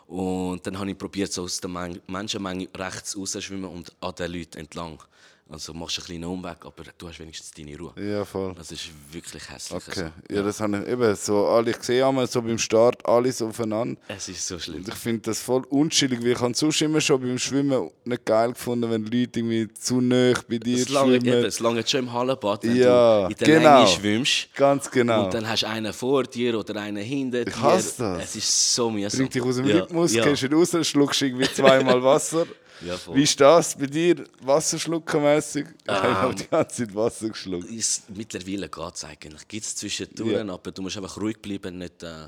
Und 0.08 0.66
dann 0.66 0.78
habe 0.78 0.92
ich 0.92 0.98
probiert, 0.98 1.34
so 1.34 1.44
aus 1.44 1.60
der 1.60 1.70
Men 1.70 2.00
Menschenmenge 2.08 2.68
rechts 2.76 3.18
rauszuschwimmen 3.18 3.70
und 3.70 3.92
an 4.02 4.16
den 4.16 4.32
Leuten 4.32 4.60
entlang. 4.60 5.00
Also 5.48 5.76
machst 5.76 5.98
du 5.98 6.02
einen 6.02 6.08
kleinen 6.22 6.24
Umweg, 6.24 6.58
aber 6.66 6.84
du 6.98 7.08
hast 7.08 7.20
wenigstens 7.20 7.52
deine 7.52 7.78
Ruhe. 7.78 7.94
Ja, 8.02 8.26
voll. 8.26 8.56
Das 8.58 8.72
ist 8.72 8.90
wirklich 9.12 9.44
hässlich. 9.48 9.78
Okay. 9.88 10.06
Also. 10.06 10.12
Ja, 10.36 10.42
das 10.42 10.60
habe 10.60 10.78
ich 10.84 10.88
eben 10.92 11.16
so, 11.16 11.46
alle, 11.46 11.70
ich 11.70 11.84
sehe 11.84 12.04
einmal 12.06 12.26
so 12.26 12.42
beim 12.42 12.58
Start 12.58 13.06
alles 13.06 13.44
aufeinander. 13.44 14.02
Es 14.08 14.28
ist 14.28 14.48
so 14.48 14.58
schlimm. 14.58 14.78
Und 14.78 14.88
ich 14.88 14.96
finde 14.96 15.22
das 15.22 15.42
voll 15.42 15.64
unschillig, 15.70 16.20
weil 16.24 16.32
ich 16.32 16.42
habe 16.42 16.56
sonst 16.56 16.82
immer 16.82 17.00
schon 17.00 17.22
beim 17.22 17.38
Schwimmen 17.38 17.92
nicht 18.06 18.26
geil 18.26 18.54
gefunden, 18.54 18.90
wenn 18.90 19.04
Leute 19.04 19.40
irgendwie 19.40 19.72
zu 19.72 20.02
nah 20.02 20.34
bei 20.50 20.58
dir 20.58 20.78
Es 20.78 20.90
lange, 20.90 21.22
schwimmen. 21.22 21.38
eben, 21.38 21.46
es 21.46 21.60
lange 21.60 21.88
schon 21.88 22.00
im 22.00 22.12
Hallenbad, 22.14 22.64
wenn 22.64 22.76
Ja, 22.78 23.28
du 23.28 23.32
in 23.32 23.38
der 23.38 23.48
genau. 23.60 23.76
Länge 23.84 23.88
schwimmst. 23.88 24.48
Ganz 24.56 24.90
genau. 24.90 25.26
Und 25.26 25.34
dann 25.36 25.48
hast 25.48 25.62
du 25.62 25.68
einen 25.68 25.94
vor 25.94 26.24
dir 26.24 26.58
oder 26.58 26.76
einen 26.82 27.04
hinter 27.04 27.46
dir. 27.46 27.62
hasse 27.62 27.94
das. 28.00 28.24
Es 28.24 28.36
ist 28.38 28.74
so 28.76 28.90
mühsam. 28.90 29.20
Bringt 29.20 29.36
dich 29.36 29.44
aus 29.44 29.58
dem 29.58 29.68
ja, 29.68 29.76
Rhythmus, 29.82 30.12
Ja, 30.16 30.24
gehst 30.24 30.42
du 30.42 30.48
raus, 30.56 30.76
schluckst 30.88 31.22
irgendwie 31.22 31.48
zweimal 31.54 32.02
Wasser. 32.04 32.48
Ja. 32.82 32.98
Wie 33.14 33.24
ist 33.24 33.40
das 33.40 33.76
bei 33.78 33.86
dir, 33.88 34.24
wasserschluckermäßig? 34.42 35.66
Ich 35.68 35.88
Ähm. 35.88 35.96
habe 36.04 36.36
die 36.36 36.48
ganze 36.48 36.86
Zeit 36.86 36.96
Wasser 36.96 37.30
geschluckt. 37.30 37.70
Ist, 37.70 38.10
mittlerweile 38.10 38.70
geht 38.70 38.94
es 38.96 39.04
eigentlich. 39.04 39.48
Gibt 39.48 39.66
es 39.66 39.76
zwischendurch, 39.76 40.32
Ja. 40.46 40.54
aber 40.54 40.72
du 40.72 40.82
musst 40.82 40.98
einfach 40.98 41.18
ruhig 41.18 41.42
bleiben, 41.42 41.78
nicht 41.78 42.04
äh, 42.04 42.28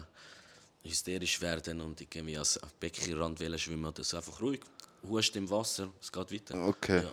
hysterisch 0.84 1.42
werden 1.42 1.82
und 1.82 2.00
irgendwie 2.00 2.38
als 2.38 2.60
Beckenrand 2.80 3.40
schwimmen 3.58 3.86
oder 3.86 4.04
so. 4.04 4.18
Einfach 4.18 4.42
ruhig, 4.42 4.62
hust 5.08 5.36
im 5.36 5.50
Wasser, 5.50 5.90
es 6.02 6.12
geht 6.12 6.32
weiter. 6.32 6.68
Okay. 6.68 7.04
Ja. 7.04 7.12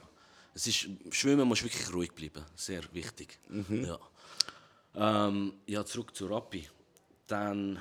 Es 0.55 0.67
ist, 0.69 0.87
schwimmen 1.11 1.49
musst 1.49 1.64
wirklich 1.64 1.93
ruhig 1.93 2.12
bleiben, 2.12 2.45
sehr 2.55 2.83
wichtig. 2.93 3.38
Mhm. 3.49 3.85
Ja. 3.85 3.99
Ähm, 5.26 5.55
ja, 5.67 5.85
zurück 5.85 6.14
zu 6.14 6.26
Rappi. 6.26 6.69
Dann, 7.26 7.81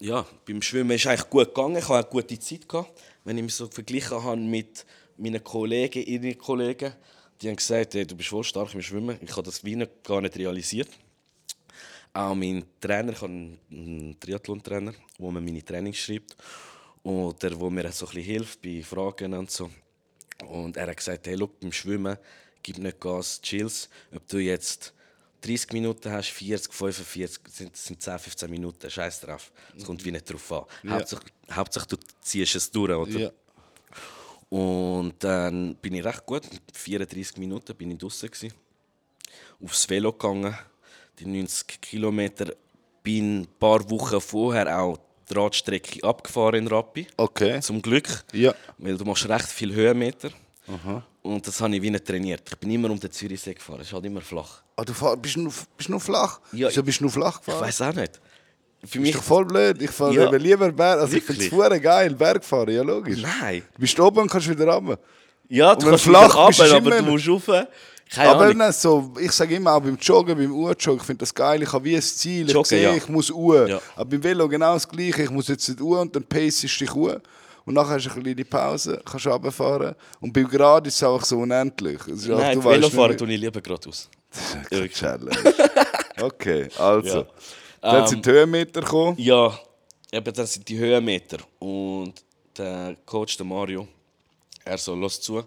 ja, 0.00 0.26
beim 0.46 0.62
Schwimmen 0.62 0.92
ist 0.92 1.06
eigentlich 1.06 1.28
gut 1.28 1.54
gegangen. 1.54 1.76
Ich 1.76 1.88
hatte 1.88 2.08
eine 2.08 2.22
gute 2.22 2.38
Zeit. 2.38 2.68
Gehabt. 2.68 3.00
Wenn 3.24 3.38
ich 3.38 3.44
mich 3.44 3.54
so 3.54 3.66
verglichen 3.66 4.22
habe 4.22 4.40
mit 4.40 4.86
meinen 5.16 5.42
Kollegen, 5.42 6.02
ihren 6.04 6.38
Kollegen, 6.38 6.92
die 7.40 7.48
haben 7.48 7.56
gesagt, 7.56 7.94
hey, 7.94 8.06
du 8.06 8.16
bist 8.16 8.28
voll 8.28 8.44
stark 8.44 8.74
im 8.74 8.82
Schwimmen. 8.82 9.18
Ich 9.20 9.32
habe 9.32 9.42
das 9.42 9.64
wie 9.64 9.86
gar 10.02 10.20
nicht 10.20 10.36
realisiert. 10.36 10.88
Auch 12.12 12.34
mein 12.34 12.64
Trainer, 12.80 13.12
ich 13.12 13.20
habe 13.20 13.32
einen 13.70 14.16
Triathlon-Trainer, 14.18 14.94
wo 15.18 15.30
mir 15.30 15.40
meine 15.40 15.64
Trainings 15.64 15.98
schreibt. 15.98 16.36
Oder 17.02 17.58
wo 17.58 17.70
mir 17.70 17.90
so 17.92 18.06
ein 18.06 18.22
hilft 18.22 18.62
bei 18.62 18.82
Fragen 18.82 19.34
und 19.34 19.50
so. 19.50 19.70
Und 20.48 20.76
er 20.76 20.88
hat 20.88 20.96
gesagt, 20.96 21.26
hey, 21.26 21.34
look, 21.34 21.58
beim 21.60 21.72
Schwimmen, 21.72 22.16
gib 22.62 22.78
nicht 22.78 23.00
Gas, 23.00 23.40
chills. 23.40 23.88
Ob 24.14 24.26
du 24.28 24.38
jetzt 24.38 24.94
30 25.40 25.72
Minuten 25.72 26.10
hast, 26.10 26.28
40, 26.28 26.72
45, 26.72 27.40
sind, 27.48 27.76
sind 27.76 28.02
10, 28.02 28.18
15 28.18 28.50
Minuten, 28.50 28.90
scheiß 28.90 29.20
drauf. 29.20 29.52
Es 29.76 29.84
kommt 29.84 30.04
wie 30.04 30.10
nicht 30.10 30.30
drauf 30.30 30.52
an. 30.52 30.64
Ja. 30.82 30.90
Hauptsache, 30.92 31.24
Hauptsache, 31.50 31.86
du 31.86 31.96
ziehst 32.20 32.56
es 32.56 32.70
durch, 32.70 32.92
oder? 32.92 33.18
Ja. 33.18 33.30
Und 34.50 35.14
dann 35.18 35.76
bin 35.76 35.94
ich 35.94 36.04
recht 36.04 36.24
gut, 36.24 36.50
mit 36.50 36.62
34 36.72 37.36
Minuten 37.36 37.74
bin 37.76 37.90
ich 37.90 37.98
draußen 37.98 38.30
aufs 39.62 39.88
Velo 39.88 40.12
gegangen, 40.12 40.56
die 41.18 41.26
90 41.26 41.80
Kilometer. 41.80 42.54
Bin 43.02 43.42
ein 43.42 43.48
paar 43.58 43.88
Wochen 43.90 44.20
vorher 44.20 44.80
auch 44.80 44.98
die 45.28 45.34
Radstrecke 45.34 46.06
abgefahren 46.06 46.66
in 46.66 46.66
Rappi. 46.68 47.06
Okay. 47.16 47.60
Zum 47.60 47.82
Glück. 47.82 48.24
Ja. 48.32 48.54
Weil 48.78 48.96
du 48.96 49.04
machst 49.04 49.28
recht 49.28 49.46
viel 49.48 49.74
Höhenmeter. 49.74 50.30
Und 51.28 51.46
das 51.46 51.60
habe 51.60 51.74
ich 51.76 51.82
wie 51.82 51.90
nicht 51.90 52.04
trainiert. 52.06 52.42
Ich 52.48 52.56
bin 52.56 52.70
immer 52.70 52.90
um 52.90 52.98
den 52.98 53.10
Zürichsee 53.10 53.54
gefahren. 53.54 53.80
Es 53.80 53.88
ist 53.88 53.92
halt 53.92 54.04
immer 54.06 54.20
flach. 54.20 54.62
Ah, 54.76 54.84
du 54.84 54.92
fahr, 54.94 55.16
bist, 55.16 55.36
nur, 55.36 55.52
bist 55.76 55.88
nur 55.88 56.00
flach? 56.00 56.40
Ja, 56.52 56.68
Wieso 56.68 56.82
bist 56.82 57.00
du 57.00 57.04
nur 57.04 57.10
flach 57.12 57.38
Ich 57.40 57.46
gefahren? 57.46 57.62
weiß 57.66 57.82
auch 57.82 57.94
nicht. 57.94 58.20
Für 58.84 58.98
Ist 58.98 59.02
mich. 59.02 59.14
doch 59.14 59.22
voll 59.22 59.44
blöd. 59.44 59.82
Ich 59.82 59.90
fahre 59.90 60.14
Ja. 60.14 60.30
lieber 60.30 60.70
Berg. 60.72 61.00
Also 61.00 61.16
ich 61.16 61.24
finde 61.24 61.44
es 61.44 61.52
Wirklich? 61.52 61.82
geil, 61.82 62.14
Berg 62.14 62.44
fahren. 62.44 62.70
Ja, 62.70 62.82
logisch. 62.82 63.20
Nein. 63.20 63.62
Du 63.74 63.80
bist 63.80 63.98
oben 64.00 64.18
und 64.20 64.30
kannst 64.30 64.48
wieder 64.48 64.66
runter. 64.72 64.98
Ja, 65.48 65.74
du 65.74 65.82
wenn 65.82 65.90
kannst 65.90 66.04
flach 66.04 66.46
bist, 66.48 66.60
runter, 66.60 66.64
ist 66.66 66.72
aber 66.86 66.90
du 67.02 67.10
musst 67.10 67.28
rauf. 67.28 67.66
Keine 68.10 68.30
Aber 68.30 68.44
Ahnung. 68.44 68.56
nein, 68.56 68.72
so, 68.72 69.12
ich 69.20 69.32
sage 69.32 69.54
immer 69.56 69.74
auch 69.74 69.80
beim 69.80 69.96
Joggen, 70.00 70.34
beim 70.38 70.50
Urjoggen, 70.52 70.96
ich 70.98 71.02
finde 71.02 71.20
das 71.20 71.34
geil, 71.34 71.62
ich 71.62 71.70
habe 71.70 71.84
wie 71.84 71.94
ein 71.96 72.00
Ziel, 72.02 72.46
ich 72.46 72.54
Joggen, 72.54 72.64
sehe, 72.68 72.82
ja. 72.84 72.94
ich 72.94 73.06
muss 73.08 73.30
Uhr. 73.30 73.68
Ja. 73.68 73.80
Aber 73.96 74.06
beim 74.06 74.22
Velo 74.24 74.48
genau 74.48 74.72
das 74.74 74.88
Gleiche, 74.88 75.24
ich 75.24 75.30
muss 75.30 75.48
jetzt 75.48 75.68
nicht 75.68 75.80
Uhr 75.80 76.00
und 76.00 76.16
dann 76.16 76.22
pace 76.24 76.64
ich 76.64 76.78
dich 76.78 76.94
Uhr. 76.94 77.20
Und 77.68 77.74
nachher 77.74 77.96
hast 77.96 78.06
du 78.06 78.10
eine 78.12 78.22
kleine 78.22 78.44
Pause, 78.44 79.02
kannst 79.04 79.26
runterfahren. 79.26 79.94
Und 80.20 80.32
beim 80.32 80.48
Grad 80.48 80.86
ist 80.86 80.94
es 80.94 81.02
einfach 81.02 81.24
so 81.24 81.38
unendlich. 81.38 82.00
Es 82.06 82.20
ist 82.22 82.30
einfach, 82.30 82.38
Nein, 82.38 82.60
du 82.60 82.64
Velofahren 82.64 82.98
weißt 82.98 83.08
nicht, 83.10 83.18
tue 83.18 83.32
ich 83.34 83.40
lieber 83.40 83.60
geradeaus. 83.60 84.08
Keine 84.70 84.88
Challenge. 84.90 85.54
Okay, 86.20 86.68
also. 86.78 87.18
Ja. 87.18 87.26
Dann 87.80 88.00
Ähm, 88.02 88.06
sind 88.08 88.26
die 88.26 88.30
Höhenmeter 88.30 88.80
gekommen. 88.80 89.14
Ja, 89.18 89.58
eben 90.10 90.32
das 90.34 90.54
sind 90.54 90.68
die 90.68 90.78
Höhenmeter. 90.78 91.38
Und 91.58 92.14
der 92.56 92.96
Coach, 93.06 93.36
der 93.36 93.46
Mario, 93.46 93.86
er 94.64 94.78
so, 94.78 94.94
los 94.94 95.20
zu, 95.20 95.44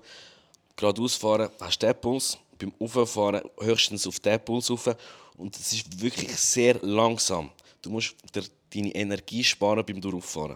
geradeaus 0.75 1.15
fahren, 1.15 1.49
hast 1.59 1.81
den 1.81 1.93
Puls, 1.95 2.37
beim 2.57 2.71
Auffahren 2.79 3.41
höchstens 3.59 4.05
auf 4.07 4.19
den 4.19 4.39
Puls 4.39 4.69
rauf. 4.69 4.95
Und 5.37 5.55
es 5.57 5.73
ist 5.73 6.01
wirklich 6.01 6.35
sehr 6.37 6.75
langsam. 6.81 7.49
Du 7.81 7.89
musst 7.89 8.15
dir 8.33 8.43
deine 8.73 8.93
Energie 8.95 9.43
sparen 9.43 9.83
beim 9.85 9.99
Durchfahren. 9.99 10.55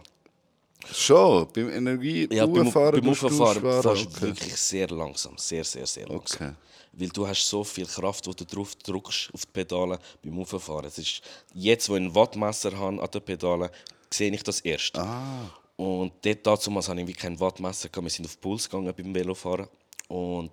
Schon, 0.92 1.48
beim 1.54 1.70
Energie 1.70 2.28
Ja, 2.32 2.46
beim, 2.46 2.72
beim 2.72 3.02
du 3.02 3.12
Auffahren 3.12 3.62
fährst 3.62 3.86
du 3.86 3.90
okay. 3.90 4.22
wirklich 4.22 4.56
sehr 4.56 4.88
langsam. 4.90 5.38
Sehr, 5.38 5.64
sehr, 5.64 5.86
sehr 5.86 6.08
langsam. 6.08 6.50
Okay. 6.50 6.56
Weil 6.94 7.10
du 7.10 7.28
hast 7.28 7.48
so 7.48 7.64
viel 7.64 7.86
Kraft, 7.86 8.26
die 8.26 8.36
du 8.36 8.46
drauf 8.46 8.76
drückst 8.76 9.30
auf 9.34 9.46
die 9.46 9.52
Pedale 9.52 10.00
beim 10.24 10.40
Auffahren. 10.40 10.86
Es 10.86 10.98
ist 10.98 11.22
jetzt, 11.54 11.90
wo 11.90 11.96
ich 11.96 12.02
ein 12.02 12.14
Wattmesser 12.16 12.78
habe 12.78 13.02
an 13.02 13.12
den 13.12 13.22
Pedalen, 13.22 13.70
sehe 14.10 14.32
ich 14.32 14.44
das 14.44 14.62
erst. 14.62 14.98
Ah. 14.98 15.50
Und 15.76 16.14
dort 16.24 16.66
damals 16.68 16.88
hatte 16.88 17.02
ich 17.02 17.18
kein 17.18 17.40
Wattmesser. 17.40 17.90
Wir 17.94 18.10
sind 18.10 18.26
auf 18.26 18.40
Puls 18.40 18.70
gegangen 18.70 18.94
beim 18.96 19.14
Velofahren. 19.14 19.68
Und 20.08 20.52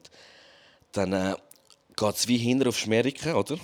dann 0.92 1.12
äh, 1.12 1.36
geht 1.94 2.14
es 2.14 2.26
wie 2.26 2.38
hinten 2.38 2.68
auf 2.68 2.78
Schmeriken, 2.78 3.34
oder? 3.34 3.56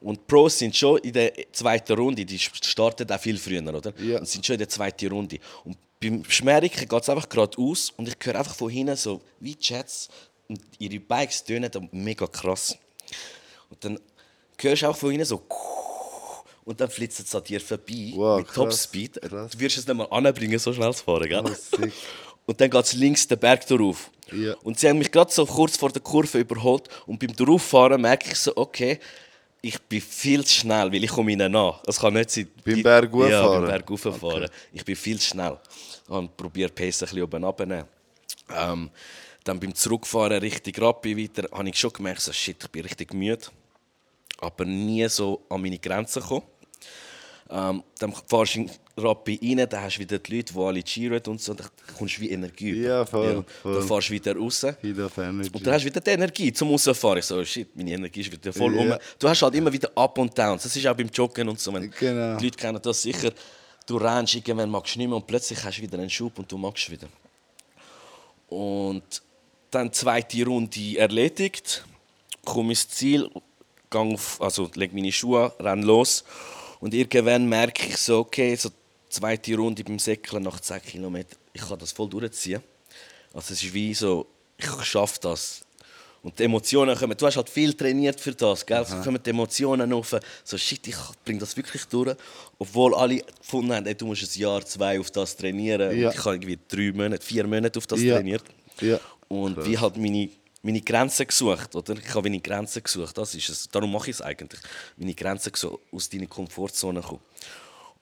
Und 0.00 0.18
die 0.18 0.24
Pros 0.26 0.58
sind 0.58 0.76
schon 0.76 0.98
in 0.98 1.12
der 1.12 1.32
zweiten 1.52 1.94
Runde, 1.94 2.24
die 2.24 2.38
starten 2.38 3.10
auch 3.10 3.20
viel 3.20 3.38
früher, 3.38 3.62
oder? 3.74 3.92
Ja. 3.98 4.18
Und 4.18 4.28
sind 4.28 4.44
schon 4.44 4.54
in 4.54 4.60
der 4.60 4.68
zweiten 4.68 5.08
Runde. 5.08 5.38
Und 5.64 5.76
beim 6.00 6.24
Schmeriken 6.28 6.86
geht 6.86 7.02
es 7.02 7.08
einfach 7.08 7.28
geradeaus 7.28 7.92
und 7.96 8.08
ich 8.08 8.16
höre 8.22 8.36
einfach 8.36 8.54
von 8.54 8.70
hinten 8.70 8.96
so 8.96 9.20
wie 9.40 9.56
Jets 9.58 10.08
und 10.48 10.60
ihre 10.78 11.00
Bikes 11.00 11.42
tönen 11.44 11.70
mega 11.92 12.26
krass. 12.26 12.76
Und 13.70 13.84
dann 13.84 13.98
hörst 14.60 14.82
du 14.82 14.86
auch 14.88 14.96
von 14.96 15.10
hinten 15.10 15.24
so 15.24 15.42
und 16.64 16.80
dann 16.80 16.90
flitzt 16.90 17.20
es 17.20 17.34
an 17.34 17.44
dir 17.44 17.60
vorbei 17.60 18.12
Wow, 18.14 18.38
mit 18.38 18.48
Topspeed. 18.48 19.20
Du 19.22 19.60
wirst 19.60 19.78
es 19.78 19.86
nicht 19.86 19.96
mal 19.96 20.04
anbringen, 20.10 20.58
so 20.58 20.72
schnell 20.72 20.94
zu 20.94 21.04
fahren, 21.04 21.28
gell? 21.28 21.44
Oh. 21.44 21.86
Und 22.46 22.60
dann 22.60 22.70
geht 22.70 22.84
es 22.84 22.92
links 22.92 23.26
den 23.26 23.38
Berg 23.38 23.66
drauf. 23.66 24.08
Ja. 24.32 24.54
Und 24.62 24.78
sie 24.78 24.88
haben 24.88 24.98
mich 24.98 25.10
gerade 25.10 25.32
so 25.32 25.44
kurz 25.44 25.76
vor 25.76 25.90
der 25.90 26.00
Kurve 26.00 26.38
überholt. 26.38 26.88
Und 27.06 27.18
beim 27.18 27.34
Drauffahren 27.34 28.00
merke 28.00 28.30
ich 28.30 28.38
so, 28.38 28.56
okay, 28.56 29.00
ich 29.68 29.80
bin 29.82 30.00
viel 30.00 30.44
zu 30.44 30.54
schnell, 30.60 30.92
weil 30.92 31.02
ich 31.04 31.10
komme 31.10 31.32
ihnen 31.32 31.50
nach. 31.52 31.82
Das 31.84 31.98
kann 31.98 32.14
nicht 32.14 32.30
sein. 32.30 32.48
Beim 32.64 32.82
Berg 32.82 33.04
Ja, 33.12 33.18
hochfahren? 33.18 33.60
beim 33.62 33.66
Berg 33.66 33.90
hochfahren. 33.90 34.48
Ich 34.72 34.84
bin 34.84 34.96
viel 34.96 35.18
zu 35.18 35.28
schnell. 35.28 35.58
Ich 36.04 36.10
habe 36.14 36.28
probiert, 36.36 36.78
die 36.78 36.84
Pace 36.84 37.02
ein 37.02 37.06
bisschen 37.08 37.22
oben 37.22 37.44
runterzunehmen. 37.44 37.86
Ähm, 38.54 38.90
dann 39.44 39.60
beim 39.60 39.74
Zurückfahren 39.74 40.38
Richtung 40.40 40.74
Rappi 40.84 41.16
weiter, 41.16 41.48
habe 41.56 41.68
ich 41.68 41.78
schon 41.78 41.92
gemerkt, 41.92 42.20
so, 42.20 42.32
shit, 42.32 42.62
ich 42.62 42.70
bin 42.70 42.82
richtig 42.82 43.12
müde. 43.14 43.46
Aber 44.38 44.64
nie 44.64 45.08
so 45.08 45.44
an 45.48 45.62
meine 45.62 45.78
Grenzen 45.78 46.20
gekommen. 46.22 46.42
Ähm, 47.50 47.82
dann 47.98 48.12
fahrst 48.28 48.56
du 48.56 48.66
Rappi 48.98 49.38
rein, 49.42 49.68
dann 49.68 49.82
hast 49.82 49.96
du 49.96 50.00
wieder 50.00 50.18
die 50.18 50.36
Leute, 50.36 50.54
die 50.54 50.58
alle 50.58 50.82
cheeren 50.82 51.20
und 51.26 51.40
so, 51.40 51.52
dann 51.52 51.66
kommst 51.98 52.16
du 52.16 52.22
wie 52.22 52.30
Energie 52.30 52.70
über. 52.70 52.88
Ja, 52.88 53.04
voll, 53.04 53.44
voll. 53.62 53.74
Dann 53.74 53.86
fahrst 53.86 54.08
du 54.08 54.12
wieder 54.14 54.34
raus. 54.36 54.64
Und 54.64 55.66
dann 55.66 55.74
hast 55.74 55.82
du 55.82 55.86
wieder 55.86 56.00
die 56.00 56.10
Energie 56.10 56.52
zum 56.52 56.70
Rausfahren. 56.70 57.18
Ich 57.18 57.26
so, 57.26 57.44
shit, 57.44 57.76
meine 57.76 57.92
Energie 57.92 58.20
ist 58.22 58.32
wieder 58.32 58.52
voll 58.54 58.74
Ja. 58.74 58.80
um. 58.94 58.98
Du 59.18 59.28
hast 59.28 59.42
halt 59.42 59.54
immer 59.54 59.70
wieder 59.72 59.90
Up 59.94 60.16
und 60.18 60.36
Downs. 60.38 60.62
Das 60.62 60.74
ist 60.74 60.86
auch 60.86 60.96
beim 60.96 61.08
Joggen 61.12 61.48
und 61.48 61.60
so. 61.60 61.72
Wenn 61.74 61.90
Genau. 61.90 62.38
Die 62.38 62.44
Leute 62.46 62.56
kennen 62.56 62.80
das 62.82 63.02
sicher. 63.02 63.32
Du 63.86 63.98
rennst 63.98 64.34
irgendwann, 64.34 64.70
magst 64.70 64.94
du 64.94 64.98
nicht 64.98 65.08
mehr 65.08 65.16
und 65.16 65.26
plötzlich 65.26 65.62
hast 65.62 65.76
du 65.78 65.82
wieder 65.82 65.98
einen 65.98 66.10
Schub 66.10 66.38
und 66.38 66.50
du 66.50 66.56
magst 66.56 66.90
wieder. 66.90 67.06
Und 68.48 69.02
dann 69.70 69.86
die 69.88 69.92
zweite 69.92 70.44
Runde 70.44 70.96
erledigt, 70.98 71.84
komme 72.44 72.70
ins 72.70 72.88
Ziel, 72.88 73.28
gang 73.90 74.14
auf, 74.14 74.40
also 74.40 74.70
leg 74.74 74.92
meine 74.94 75.12
Schuhe 75.12 75.52
an, 75.58 75.66
renn 75.66 75.82
los. 75.82 76.24
Und 76.80 76.94
irgendwann 76.94 77.46
merke 77.48 77.86
ich 77.88 77.96
so, 77.96 78.20
okay, 78.20 78.54
so 78.54 78.70
zweite 79.08 79.54
Runde 79.56 79.84
beim 79.84 79.98
Säckeln 79.98 80.42
nach 80.42 80.60
10 80.60 80.82
Kilometern, 80.82 81.38
ich 81.52 81.62
kann 81.62 81.78
das 81.78 81.92
voll 81.92 82.08
durchziehen. 82.08 82.62
Also 83.32 83.52
es 83.52 83.62
ist 83.62 83.74
wie 83.74 83.94
so, 83.94 84.26
ich 84.58 84.84
schaffe 84.84 85.18
das. 85.20 85.62
Und 86.22 86.36
die 86.38 86.42
Emotionen 86.44 86.96
kommen, 86.98 87.16
du 87.16 87.24
hast 87.26 87.36
halt 87.36 87.48
viel 87.48 87.72
trainiert 87.74 88.18
für 88.18 88.32
das, 88.32 88.66
gell? 88.66 88.84
So 88.84 88.96
kommen 88.96 89.22
die 89.22 89.30
Emotionen 89.30 89.92
auf, 89.92 90.16
so 90.42 90.58
shit, 90.58 90.84
ich 90.88 90.96
bringe 91.24 91.38
das 91.38 91.56
wirklich 91.56 91.84
durch. 91.84 92.16
Obwohl 92.58 92.96
alle 92.96 93.18
gefunden 93.20 93.72
haben, 93.72 93.86
ey, 93.86 93.94
du 93.94 94.06
musst 94.06 94.22
ein 94.22 94.40
Jahr, 94.40 94.64
zwei 94.64 94.98
auf 94.98 95.10
das 95.12 95.36
trainieren. 95.36 95.96
Ja. 95.96 96.08
Und 96.08 96.14
ich 96.16 96.24
habe 96.24 96.34
irgendwie 96.34 96.58
drei 96.66 96.90
Monate, 96.92 97.24
vier 97.24 97.46
Monate 97.46 97.78
auf 97.78 97.86
das 97.86 98.00
Ja. 98.00 98.16
trainiert. 98.16 98.42
Ja. 98.80 98.98
Und 99.28 99.64
wie 99.66 99.78
halt 99.78 99.96
meine, 99.98 100.28
meine 100.62 100.80
Grenzen 100.80 101.28
gesucht, 101.28 101.76
oder? 101.76 101.94
Ich 101.96 102.08
habe 102.12 102.28
meine 102.28 102.40
Grenzen 102.40 102.82
gesucht, 102.82 103.16
das 103.16 103.34
ist 103.36 103.48
es. 103.48 103.68
Darum 103.68 103.92
mache 103.92 104.10
ich 104.10 104.16
es 104.16 104.22
eigentlich. 104.22 104.60
Meine 104.96 105.14
Grenzen 105.14 105.52
gesucht, 105.52 105.80
aus 105.92 106.08
deiner 106.08 106.26
Komfortzone 106.26 107.02
kommen. 107.02 107.20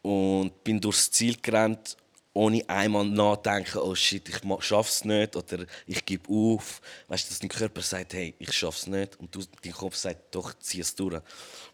Und 0.05 0.63
bin 0.63 0.81
durchs 0.81 1.11
Ziel 1.11 1.37
gerannt 1.41 1.97
ohne 2.35 2.69
einmal 2.69 3.05
nachdenken, 3.05 3.79
oh 3.79 3.95
shit, 3.95 4.29
ich 4.29 4.41
schaffe 4.65 4.91
es 4.91 5.05
nicht 5.05 5.37
oder 5.37 5.65
ich 5.87 6.05
gebe 6.05 6.29
auf. 6.29 6.83
Weißt 7.07 7.27
du, 7.27 7.29
dass 7.31 7.39
dein 7.39 7.49
Körper 7.49 7.81
sagt, 7.81 8.13
hey, 8.13 8.35
ich 8.39 8.53
schaffe 8.53 8.79
es 8.79 8.87
nicht 8.89 9.19
und 9.21 9.35
du, 9.35 9.41
dein 9.63 9.73
Kopf 9.73 9.95
sagt, 9.95 10.35
doch, 10.35 10.53
zieh 10.59 10.81
es 10.81 10.95
durch. 10.97 11.21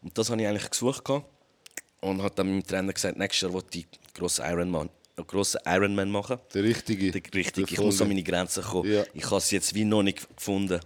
Und 0.02 0.16
das 0.16 0.28
habe 0.28 0.40
ich 0.42 0.46
eigentlich 0.46 0.70
gesucht 0.70 1.02
und 1.08 2.22
habe 2.22 2.34
dann 2.34 2.50
meinem 2.50 2.66
Trainer 2.66 2.92
gesagt, 2.92 3.18
nächstes 3.18 3.40
Jahr 3.40 3.52
wollte 3.54 3.78
ich 3.78 3.86
grossen 4.14 4.44
Ironman, 4.44 4.90
einen 5.16 5.26
grossen 5.26 5.60
Ironman 5.64 6.10
machen. 6.10 6.38
Der 6.52 6.62
richtige. 6.62 7.10
Der 7.10 7.22
richtige. 7.34 7.72
Ich 7.72 7.80
muss 7.80 8.00
an 8.02 8.08
meine 8.08 8.22
Grenzen 8.22 8.62
kommen. 8.62 8.92
Ja. 8.92 9.04
Ich 9.14 9.24
habe 9.24 9.38
es 9.38 9.50
jetzt 9.50 9.74
wie 9.74 9.84
noch 9.84 10.02
nicht 10.02 10.28
gefunden. 10.36 10.80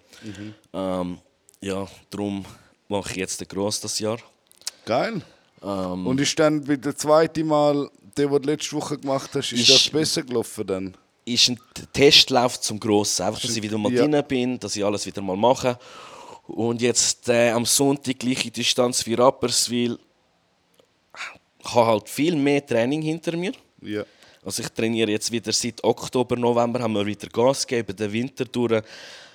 Ähm, 0.73 1.19
ja, 1.61 1.89
darum 2.11 2.45
mache 2.89 3.11
ich 3.11 3.17
jetzt 3.17 3.41
den 3.41 3.49
Gross 3.49 3.81
das 3.81 3.99
Jahr. 3.99 4.19
Geil. 4.85 5.21
Ähm, 5.65 6.07
Und 6.07 6.21
ist 6.21 6.39
dann 6.39 6.63
bei 6.65 6.77
der 6.77 6.95
zweiten 6.97 7.47
Mal, 7.47 7.91
der, 8.17 8.29
den 8.29 8.43
du 8.43 8.49
letzte 8.51 8.73
Woche 8.77 8.99
gemacht 8.99 9.31
hast, 9.35 9.53
ist, 9.53 9.61
Ist- 9.61 9.71
das 9.71 9.89
besser 9.91 10.23
gelaufen 10.23 10.67
dann? 10.67 10.97
ist 11.27 11.49
ein 11.49 11.59
Testlauf 11.95 12.61
zum 12.61 12.79
Grossen. 12.79 13.23
Einfach, 13.25 13.41
dass 13.41 13.57
ich 13.57 13.63
wieder 13.63 13.79
mal 13.79 13.91
Ja. 13.91 14.07
drin 14.07 14.23
bin, 14.29 14.59
dass 14.61 14.77
ich 14.77 14.85
alles 14.85 15.07
wieder 15.07 15.23
mal 15.23 15.37
mache. 15.39 15.79
Und 16.47 16.83
jetzt 16.83 17.27
äh, 17.31 17.51
am 17.51 17.65
Sonntag 17.65 18.19
gleiche 18.19 18.51
Distanz 18.51 19.07
wie 19.07 19.15
Rapperswil. 19.15 19.99
Ich 21.61 21.75
habe 21.75 21.87
halt 21.87 22.09
viel 22.11 22.37
mehr 22.37 22.65
Training 22.67 23.01
hinter 23.01 23.35
mir. 23.39 23.53
Ja. 23.81 24.05
Also 24.45 24.63
ich 24.63 24.69
trainiere 24.69 25.11
jetzt 25.13 25.33
wieder 25.33 25.51
seit 25.53 25.83
Oktober, 25.83 26.37
November 26.37 26.81
haben 26.81 26.93
wir 26.93 27.07
wieder 27.07 27.29
Gas 27.29 27.67
gegeben, 27.67 27.97
den 27.97 28.13
Winter 28.13 28.45
durch. 28.45 28.83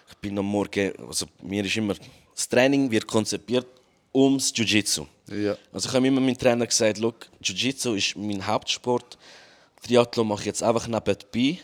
Ich 0.07 0.15
bin 0.17 0.37
am 0.37 0.45
Morgen, 0.45 0.91
also 1.07 1.25
mir 1.41 1.65
ist 1.65 1.75
immer, 1.75 1.95
das 2.35 2.47
Training 2.47 2.91
wird 2.91 3.07
konzipiert 3.07 3.65
ums 4.13 4.53
Jiu-Jitsu. 4.55 5.07
Ja. 5.31 5.57
Also 5.71 5.89
ich 5.89 5.95
habe 5.95 6.07
immer 6.07 6.21
meinem 6.21 6.37
Trainer 6.37 6.65
gesagt, 6.65 6.97
«Look, 6.97 7.27
Jiu-Jitsu 7.41 7.93
ist 7.93 8.15
mein 8.15 8.45
Hauptsport. 8.45 9.17
Triathlon 9.81 10.27
mache 10.27 10.41
ich 10.41 10.45
jetzt 10.47 10.63
einfach 10.63 10.87
nebenbei, 10.87 11.59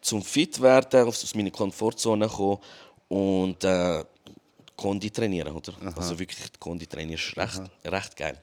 zum 0.00 0.22
fit 0.22 0.60
werden, 0.60 1.08
aus 1.08 1.34
meiner 1.34 1.50
Komfortzone 1.50 2.28
kommen 2.28 2.58
und 3.08 3.64
äh, 3.64 4.04
Kondi 4.76 5.10
trainieren, 5.10 5.54
oder? 5.54 5.72
Also 5.96 6.18
wirklich, 6.18 6.38
Kondi 6.58 6.86
trainieren 6.86 7.18
ist 7.18 7.36
recht, 7.36 7.62
recht 7.84 8.16
geil. 8.16 8.38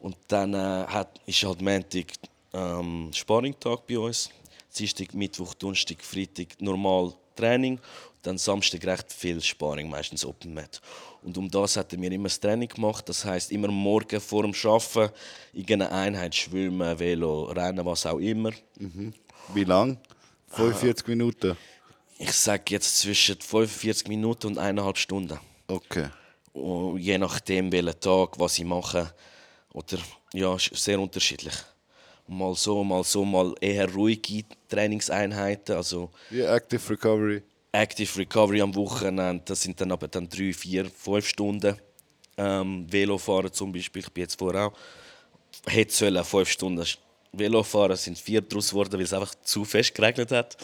Und 0.00 0.16
dann 0.28 0.54
äh, 0.54 0.86
hat, 0.86 1.20
ist 1.26 1.42
halt 1.44 1.60
Montag 1.60 2.06
ähm, 2.52 3.10
Sparringtag 3.12 3.86
bei 3.86 3.98
uns. 3.98 4.30
Dienstag, 4.76 5.14
Mittwoch, 5.14 5.54
Donnerstag, 5.54 6.02
Freitag 6.02 6.60
normal 6.60 7.12
Training. 7.36 7.78
Dann 8.22 8.36
Samstag 8.38 8.84
recht 8.84 9.12
viel 9.12 9.40
Sparring, 9.40 9.88
meistens 9.88 10.24
Open 10.24 10.52
Mat. 10.52 10.80
Und 11.22 11.38
um 11.38 11.50
das 11.50 11.76
hat 11.76 11.92
er 11.92 11.98
mir 11.98 12.12
immer 12.12 12.28
das 12.28 12.40
Training 12.40 12.68
gemacht. 12.68 13.08
Das 13.08 13.24
heißt 13.24 13.50
immer 13.52 13.68
morgen 13.68 14.20
vor 14.20 14.42
dem 14.42 14.54
Arbeiten 14.64 15.12
in 15.52 15.64
einer 15.72 15.92
Einheit 15.92 16.34
schwimmen, 16.34 16.98
Velo, 16.98 17.44
Rennen, 17.44 17.84
was 17.84 18.06
auch 18.06 18.18
immer. 18.18 18.50
Wie 19.54 19.64
lang? 19.64 19.98
45 20.48 21.06
Minuten. 21.08 21.56
Ich 22.18 22.32
sage 22.32 22.64
jetzt 22.68 22.98
zwischen 22.98 23.40
45 23.40 24.08
Minuten 24.08 24.48
und 24.48 24.58
eineinhalb 24.58 24.98
Stunden. 24.98 25.38
Okay. 25.66 26.08
Und 26.52 26.98
je 26.98 27.16
nachdem, 27.16 27.72
welchen 27.72 27.98
Tag, 28.00 28.38
was 28.38 28.58
ich 28.58 28.64
mache. 28.64 29.14
Oder, 29.72 29.98
ja, 30.34 30.56
sehr 30.58 31.00
unterschiedlich. 31.00 31.54
Mal 32.26 32.54
so, 32.54 32.84
mal 32.84 33.04
so, 33.04 33.24
mal 33.24 33.54
eher 33.60 33.92
ruhige 33.92 34.44
Trainingseinheiten. 34.68 35.76
Also 35.76 36.10
Ja, 36.30 36.54
Active 36.54 36.90
Recovery. 36.90 37.42
Active 37.72 38.18
Recovery 38.18 38.60
am 38.60 38.74
Wochenende, 38.74 39.42
das 39.44 39.60
sind 39.62 39.80
dann 39.80 39.92
aber 39.92 40.08
dann 40.08 40.28
drei, 40.28 40.52
vier, 40.52 40.90
fünf 40.90 41.26
Stunden. 41.26 41.76
Ähm, 42.36 42.86
Velofahren 42.90 43.52
zum 43.52 43.72
Beispiel, 43.72 44.02
ich 44.02 44.10
bin 44.10 44.22
jetzt 44.22 44.38
vorher 44.38 44.66
auch, 44.66 44.72
hätte 45.66 45.92
sollen 45.92 46.24
fünf 46.24 46.48
Stunden 46.48 46.84
Velofahren, 47.32 47.96
sind 47.96 48.18
vier 48.18 48.40
daraus 48.40 48.70
geworden, 48.70 48.92
weil 48.94 49.02
es 49.02 49.12
einfach 49.12 49.34
zu 49.42 49.64
fest 49.64 49.94
geregnet 49.94 50.32
hat. 50.32 50.56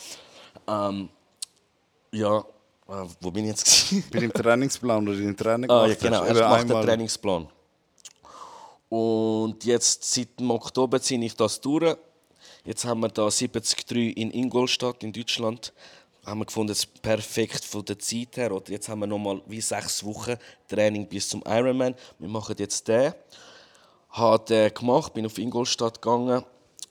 Ähm, 0.67 1.09
ja, 2.13 2.39
äh, 2.89 3.05
wo 3.21 3.31
bin 3.31 3.45
ich 3.45 3.51
jetzt? 3.51 4.11
Bei 4.11 4.21
dem 4.21 4.33
Trainingsplan 4.33 5.07
oder 5.07 5.19
dein 5.19 5.37
Training 5.37 5.71
Ah, 5.71 5.87
ja, 5.87 5.95
genau. 5.95 6.25
Er 6.25 6.31
Eben 6.31 6.41
macht 6.41 6.69
den 6.69 6.83
Trainingsplan. 6.83 7.49
Und 8.89 9.65
jetzt, 9.65 10.05
seit 10.15 10.39
dem 10.39 10.51
Oktober 10.51 11.01
ziehe 11.01 11.25
ich 11.25 11.35
das 11.37 11.61
durch. 11.61 11.97
Jetzt 12.65 12.85
haben 12.85 13.01
wir 13.01 13.09
da 13.09 13.29
73 13.29 14.17
in 14.17 14.31
Ingolstadt 14.31 15.03
in 15.03 15.13
Deutschland. 15.13 15.73
Haben 16.27 16.41
wir 16.41 16.47
gefunden, 16.47 16.73
es 16.73 16.81
ist 16.81 17.01
perfekt 17.03 17.65
von 17.65 17.85
der 17.85 17.99
Zeit 17.99 18.37
her. 18.37 18.51
Oder 18.53 18.73
jetzt 18.73 18.89
haben 18.89 18.99
wir 18.99 19.07
nochmal 19.07 19.41
wie 19.47 19.61
sechs 19.61 20.05
Wochen 20.05 20.35
Training 20.69 21.07
bis 21.09 21.29
zum 21.29 21.43
Ironman. 21.47 21.95
Wir 22.19 22.29
machen 22.29 22.57
jetzt 22.59 22.87
den. 22.89 23.15
Habe 24.11 24.45
den 24.45 24.75
gemacht, 24.75 25.15
bin 25.15 25.25
auf 25.27 25.39
Ingolstadt 25.39 26.03
gegangen. 26.03 26.43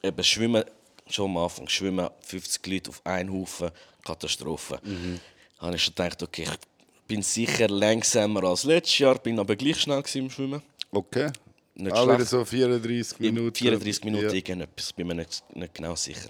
Eben 0.01 0.23
Schwimmen, 0.23 0.63
schon 1.09 1.31
am 1.31 1.37
Anfang, 1.37 1.67
Schwimmen, 1.67 2.09
50 2.21 2.65
Leute 2.67 2.89
auf 2.91 3.01
einen 3.05 3.33
Haufen, 3.33 3.71
Katastrophe. 4.05 4.79
Mhm. 4.83 5.19
Habe 5.59 5.75
ich 5.75 5.83
schon 5.83 5.95
gedacht, 5.95 6.21
okay, 6.23 6.43
ich 6.43 7.07
bin 7.07 7.21
sicher 7.21 7.67
langsamer 7.67 8.43
als 8.43 8.63
letztes 8.63 8.99
Jahr, 8.99 9.17
bin 9.19 9.37
aber 9.39 9.55
gleich 9.55 9.81
schnell 9.81 10.03
im 10.13 10.29
Schwimmen. 10.29 10.61
Okay. 10.91 11.31
Nicht 11.73 11.91
Auch 11.93 12.03
schlecht. 12.03 12.19
wieder 12.19 12.25
so 12.29 12.45
34 12.45 13.19
In 13.19 13.33
Minuten. 13.33 13.55
34 13.55 14.03
Minuten 14.05 14.25
Ja. 14.27 14.31
irgendetwas, 14.33 14.93
bin 14.93 15.07
mir 15.07 15.15
nicht, 15.15 15.43
nicht 15.53 15.73
genau 15.73 15.95
sicher. 15.95 16.29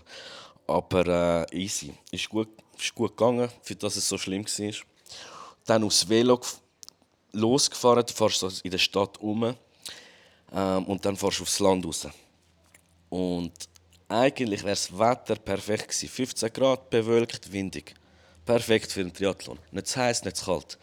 Aber 0.67 1.45
äh, 1.51 1.55
easy. 1.63 1.93
Ist 2.09 2.29
gut, 2.29 2.47
ist 2.79 2.95
gut 2.95 3.15
gegangen, 3.17 3.49
für 3.61 3.75
das 3.75 3.95
es 3.95 4.07
so 4.07 4.17
schlimm 4.17 4.45
war. 4.45 4.73
Dann 5.65 5.83
aufs 5.83 6.07
Velo 6.07 6.35
gef- 6.35 6.57
losgefahren, 7.31 8.05
du 8.05 8.13
fährst 8.13 8.61
in 8.63 8.71
der 8.71 8.77
Stadt 8.77 9.17
um 9.19 9.55
ähm, 10.53 10.85
und 10.85 11.03
dann 11.05 11.15
fährst 11.17 11.39
du 11.39 11.43
aufs 11.43 11.59
Land 11.59 11.85
raus. 11.85 12.07
Und 13.09 13.51
eigentlich 14.07 14.61
wäre 14.63 14.71
das 14.71 14.91
Wetter 14.97 15.35
perfekt 15.35 15.87
gewesen. 15.89 16.09
15 16.09 16.53
Grad, 16.53 16.89
bewölkt, 16.89 17.51
windig. 17.51 17.95
Perfekt 18.45 18.91
für 18.91 19.01
einen 19.01 19.13
Triathlon. 19.13 19.57
Nicht 19.71 19.87
zu 19.87 19.99
heiß, 19.99 20.23
nicht 20.23 20.37
zu 20.37 20.45
kalt. 20.45 20.77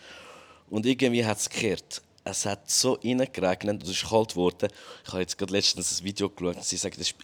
Und 0.69 0.85
irgendwie 0.87 1.25
hat 1.25 1.39
es 1.39 1.49
gekehrt. 1.49 2.03
Es 2.25 2.47
hat 2.47 2.71
so 2.71 2.95
reingeregnet 2.95 3.75
und 3.75 3.83
es 3.85 3.91
ist 3.91 4.09
kalt 4.09 4.31
geworden. 4.31 4.69
Ich 5.05 5.13
habe 5.13 5.21
jetzt 5.21 5.39
gerade 5.39 5.53
letztens 5.53 6.01
ein 6.01 6.05
Video 6.05 6.29
geschaut. 6.31 6.65
Sie 6.65 6.77
sagen, 6.77 6.97
es 7.01 7.09
ist 7.11 7.17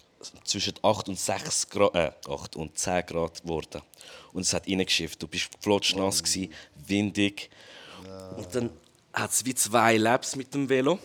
zwischen 0.45 0.75
8 0.83 1.09
und 1.09 1.19
6 1.19 1.69
Grad, 1.69 1.95
äh, 1.95 2.13
8 2.29 2.57
und 2.57 2.79
10 2.79 3.07
Grad 3.07 3.43
geworden. 3.43 3.83
Und 4.33 4.43
es 4.43 4.53
hat 4.53 4.67
reingeschifft. 4.67 5.23
Du 5.23 5.27
bist 5.27 5.51
flotschnass, 5.61 6.23
gewesen, 6.23 6.53
windig. 6.87 7.51
Und 8.37 8.55
dann 8.55 8.71
hat 9.13 9.31
es 9.31 9.45
wie 9.45 9.55
zwei 9.55 9.97
Laps 9.97 10.37
mit 10.37 10.53
dem 10.55 10.69
Velo. 10.69 10.99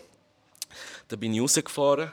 Da 1.08 1.16
bin 1.16 1.34
ich 1.34 1.42
rausgefahren. 1.42 2.12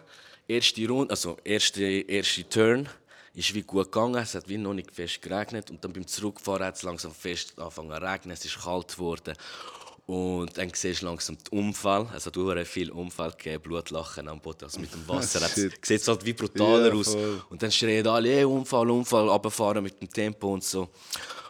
Erste 0.48 0.88
Runde, 0.88 1.10
also 1.10 1.36
erste, 1.44 1.84
erste 1.84 2.48
Turn, 2.48 2.88
ist 3.34 3.54
wie 3.54 3.62
gut 3.62 3.92
gegangen. 3.92 4.16
Es 4.16 4.34
hat 4.34 4.48
wie 4.48 4.58
noch 4.58 4.74
nicht 4.74 4.90
fest 4.90 5.22
geregnet. 5.22 5.70
Und 5.70 5.84
dann 5.84 5.92
beim 5.92 6.06
Zurückfahren 6.06 6.66
hat 6.66 6.76
es 6.76 6.82
langsam 6.82 7.12
fest 7.12 7.58
angefangen 7.58 7.90
zu 7.90 8.02
regnen. 8.02 8.32
Es 8.32 8.44
ist 8.44 8.60
kalt 8.60 8.88
geworden. 8.88 9.34
Und 10.10 10.58
dann 10.58 10.72
siehst 10.74 11.02
du 11.02 11.06
langsam 11.06 11.38
den 11.38 11.56
Unfall. 11.60 12.08
Es 12.16 12.26
hat 12.26 12.36
auch 12.36 12.64
viel 12.64 12.90
Unfall 12.90 13.30
gegeben, 13.30 13.62
Blutlachen 13.62 14.26
am 14.26 14.40
Boden. 14.40 14.64
Also 14.64 14.80
mit 14.80 14.92
dem 14.92 15.06
Wasser 15.06 15.40
hat 15.40 15.52
Shit. 15.52 15.86
sieht 15.86 16.08
halt 16.08 16.24
wie 16.24 16.32
brutaler 16.32 16.88
Ja, 16.88 16.94
aus. 16.94 17.16
Und 17.48 17.62
dann 17.62 17.70
schreien 17.70 18.04
alle, 18.08 18.28
hey, 18.28 18.44
Unfall, 18.44 18.90
Unfall, 18.90 19.28
runterfahren 19.28 19.84
mit 19.84 20.00
dem 20.00 20.10
Tempo 20.10 20.52
und 20.52 20.64
so. 20.64 20.88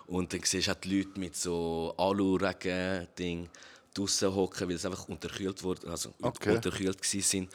Und 0.09 0.31
dann 0.35 0.43
siehst 0.45 0.67
du 0.69 0.73
auch 0.73 0.75
die 0.75 0.99
Leute 0.99 1.19
mit 1.19 1.37
so 1.37 1.95
Alu-Regen-Ding 1.97 3.49
draussen 3.95 4.35
hocken, 4.35 4.69
weil 4.69 4.77
es 4.77 4.85
einfach 4.85 5.09
unterkühlt 5.09 5.63
wurde, 5.63 5.89
also 5.89 6.13
Okay. 6.21 6.57
unterkühlt 6.57 7.03
sind. 7.03 7.49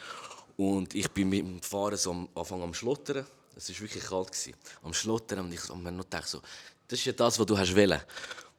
Und 0.56 0.92
ich 0.92 1.08
bin 1.12 1.28
mit 1.28 1.38
dem 1.46 1.62
Fahren 1.62 1.96
so 1.96 2.10
am 2.10 2.28
Anfang 2.34 2.62
am 2.62 2.74
Schlottern. 2.74 3.24
Es 3.54 3.68
war 3.70 3.80
wirklich 3.80 4.02
kalt. 4.02 4.32
Gewesen. 4.32 4.54
Am 4.82 4.92
Schlottern 4.92 5.38
und 5.38 5.52
ich 5.52 5.68
habe 5.68 5.78
mir 5.78 5.92
noch 5.92 6.02
gedacht, 6.02 6.26
so, 6.26 6.40
das 6.88 6.98
ist 6.98 7.04
ja 7.04 7.12
das, 7.12 7.38
was 7.38 7.46
du 7.46 7.56
hast 7.56 7.76
wollen. 7.76 8.00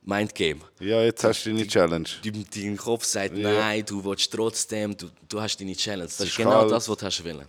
Mindgame. 0.08 0.62
Ja, 0.80 1.04
jetzt 1.04 1.22
hast 1.26 1.46
du 1.46 1.50
deine 1.50 1.67
Challenge. 1.67 2.08
Dein, 2.56 2.78
Kopf 2.78 3.04
sagt, 3.04 3.36
Ja. 3.36 3.52
nein, 3.52 3.84
du 3.86 4.02
willst 4.06 4.32
trotzdem, 4.32 4.96
du, 4.96 5.10
du 5.28 5.41
hast 5.41 5.58
deine 5.60 5.76
Challenge. 5.76 6.06
Das 6.06 6.22
ist, 6.22 6.30
ist 6.30 6.38
genau 6.38 6.60
kalt. 6.62 6.72
das, 6.72 6.88
was 6.88 6.98
du 6.98 7.06
hast 7.06 7.24
wollen. 7.26 7.46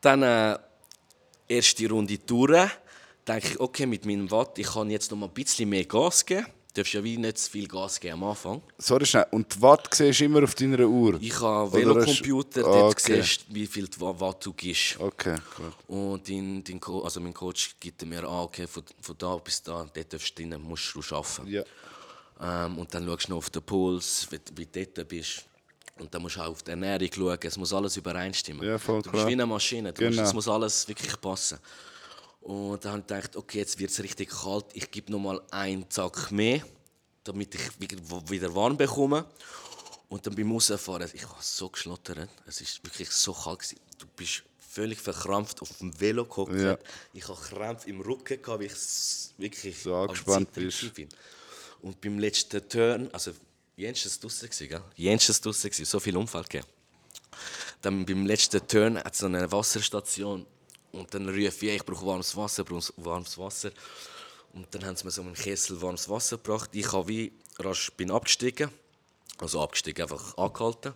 Dann 0.00 0.22
äh, 0.22 0.58
erste 1.46 1.88
Runde 1.90 2.16
durch. 2.18 2.70
Denke 3.28 3.48
ich, 3.48 3.60
okay, 3.60 3.84
mit 3.84 4.06
meinem 4.06 4.30
Watt, 4.30 4.58
ich 4.58 4.66
kann 4.66 4.88
jetzt 4.88 5.10
noch 5.10 5.18
mal 5.18 5.26
ein 5.26 5.34
bisschen 5.34 5.68
mehr 5.68 5.84
Gas 5.84 6.24
geben. 6.24 6.46
Du 6.76 6.82
darfst 6.82 6.92
ja 6.92 7.02
wie 7.02 7.16
nicht 7.16 7.38
zu 7.38 7.50
viel 7.50 7.66
Gas 7.66 7.98
geben 7.98 8.22
am 8.22 8.24
Anfang. 8.24 8.60
Sorry, 8.76 9.06
schnell. 9.06 9.24
Und 9.30 9.54
die 9.54 9.62
Watt 9.62 9.94
siehst 9.94 10.20
du 10.20 10.26
immer 10.26 10.42
auf 10.44 10.54
deiner 10.54 10.80
Uhr? 10.86 11.16
Ich 11.22 11.40
habe 11.40 11.70
Oder 11.70 11.72
Velocomputer, 11.78 12.60
hast- 12.60 12.68
Ah, 12.68 12.72
dort 12.80 13.00
okay. 13.00 13.22
siehst 13.22 13.40
du, 13.48 13.54
wie 13.54 13.66
viel 13.66 13.88
Wa- 13.98 14.14
Watt 14.20 14.44
du 14.44 14.52
gibst. 14.52 15.00
Okay, 15.00 15.36
gut. 15.56 15.72
Und 15.88 16.28
dein, 16.28 16.62
dein 16.62 16.78
Co 16.78 17.00
also 17.02 17.18
mein 17.20 17.32
Coach 17.32 17.76
gibt 17.80 18.04
mir 18.04 18.18
an, 18.24 18.40
okay, 18.44 18.66
von, 18.66 18.82
von 19.00 19.16
da 19.16 19.36
bis 19.38 19.62
da, 19.62 19.86
dort 19.90 20.12
darfst 20.12 20.38
du 20.38 20.42
rein, 20.42 20.60
musst 20.60 20.94
du 20.94 21.00
arbeiten. 21.16 21.46
Ja. 21.48 21.62
Ähm, 22.42 22.76
und 22.76 22.92
dann 22.94 23.06
schaust 23.06 23.24
du 23.28 23.30
noch 23.30 23.38
auf 23.38 23.48
den 23.48 23.62
Puls, 23.62 24.26
wie, 24.30 24.38
wie 24.56 24.66
du 24.66 24.86
dort 24.86 25.08
bist. 25.08 25.46
Und 25.98 26.12
dann 26.14 26.20
musst 26.20 26.36
du 26.36 26.40
auch 26.42 26.48
auf 26.50 26.62
die 26.62 26.72
Ernährung 26.72 27.08
schauen. 27.10 27.38
Es 27.40 27.56
muss 27.56 27.72
alles 27.72 27.96
übereinstimmen. 27.96 28.68
Ja, 28.68 28.76
voll 28.76 28.96
du 29.00 29.08
klar. 29.08 29.12
bist 29.14 29.28
wie 29.28 29.32
eine 29.32 29.46
Maschine. 29.46 29.94
Du 29.94 30.04
musst, 30.04 30.16
Genau. 30.18 30.28
es 30.28 30.34
muss 30.34 30.46
alles 30.46 30.86
wirklich 30.86 31.18
passen. 31.18 31.58
Und 32.46 32.84
dann 32.84 32.92
habe 32.92 33.00
ich 33.00 33.06
gedacht, 33.08 33.36
okay, 33.36 33.58
jetzt 33.58 33.76
wird 33.80 33.90
es 33.90 34.00
richtig 34.00 34.30
kalt. 34.30 34.66
Ich 34.72 34.88
gebe 34.92 35.10
noch 35.10 35.18
mal 35.18 35.42
einen 35.50 35.90
Zack 35.90 36.30
mehr, 36.30 36.62
damit 37.24 37.52
ich 37.56 37.80
wieder, 37.80 38.54
warm 38.54 38.76
bekomme. 38.76 39.26
Und 40.08 40.24
dann 40.24 40.36
beim 40.36 40.52
Rausfahren, 40.52 41.10
ich 41.12 41.24
habe 41.24 41.34
so 41.40 41.68
geschlottert. 41.68 42.28
Es 42.46 42.60
ist 42.60 42.84
wirklich 42.84 43.10
so 43.10 43.32
kalt. 43.32 43.58
Gewesen. 43.58 43.80
Du 43.98 44.06
bist 44.14 44.44
völlig 44.60 45.00
verkrampft 45.00 45.60
auf 45.60 45.76
dem 45.78 46.00
Velo 46.00 46.24
gehockt. 46.24 46.54
Ja. 46.54 46.78
Ich 47.12 47.26
hatte 47.26 47.40
Krämpfe 47.40 47.90
im 47.90 48.00
Rücken, 48.00 48.40
gehabt, 48.40 48.60
weil 48.60 48.66
ich 48.66 48.74
wirklich 49.38 49.82
So 49.82 49.96
angespannt 49.96 50.52
bin. 50.52 50.70
Und 51.82 52.00
beim 52.00 52.20
letzten 52.20 52.68
Turn, 52.68 53.10
also 53.12 53.32
Jens 53.74 54.04
war 54.04 54.20
draussen, 54.20 54.68
gell? 54.68 54.82
Jens 54.94 55.28
war 55.28 55.34
draussen, 55.40 55.84
so 55.84 55.98
viel 55.98 56.16
Unfall 56.16 56.44
gegeben. 56.44 56.68
Dann 57.82 58.06
beim 58.06 58.24
letzten 58.24 58.64
Turn 58.68 58.98
hat 58.98 59.14
es 59.14 59.18
so 59.18 59.26
eine 59.26 59.50
Wasserstation 59.50 60.46
und 60.92 61.12
dann 61.12 61.28
rief 61.28 61.62
ich, 61.62 61.70
ich 61.70 61.84
brauche 61.84 62.06
warmes 62.06 62.36
Wasser, 62.36 62.64
brauche 62.64 62.92
warmes 62.96 63.36
Wasser. 63.38 63.70
Und 64.52 64.66
dann 64.74 64.84
haben 64.84 64.96
sie 64.96 65.04
mir 65.04 65.10
so 65.10 65.22
einen 65.22 65.34
Kessel 65.34 65.80
warmes 65.80 66.08
Wasser 66.08 66.36
gebracht. 66.36 66.70
Ich 66.72 66.90
habe 66.92 67.08
wie 67.08 67.32
rasch 67.58 67.90
bin 67.92 68.10
abgestiegen, 68.10 68.70
also 69.38 69.60
abgestiegen, 69.60 70.02
einfach 70.02 70.36
angehalten. 70.38 70.94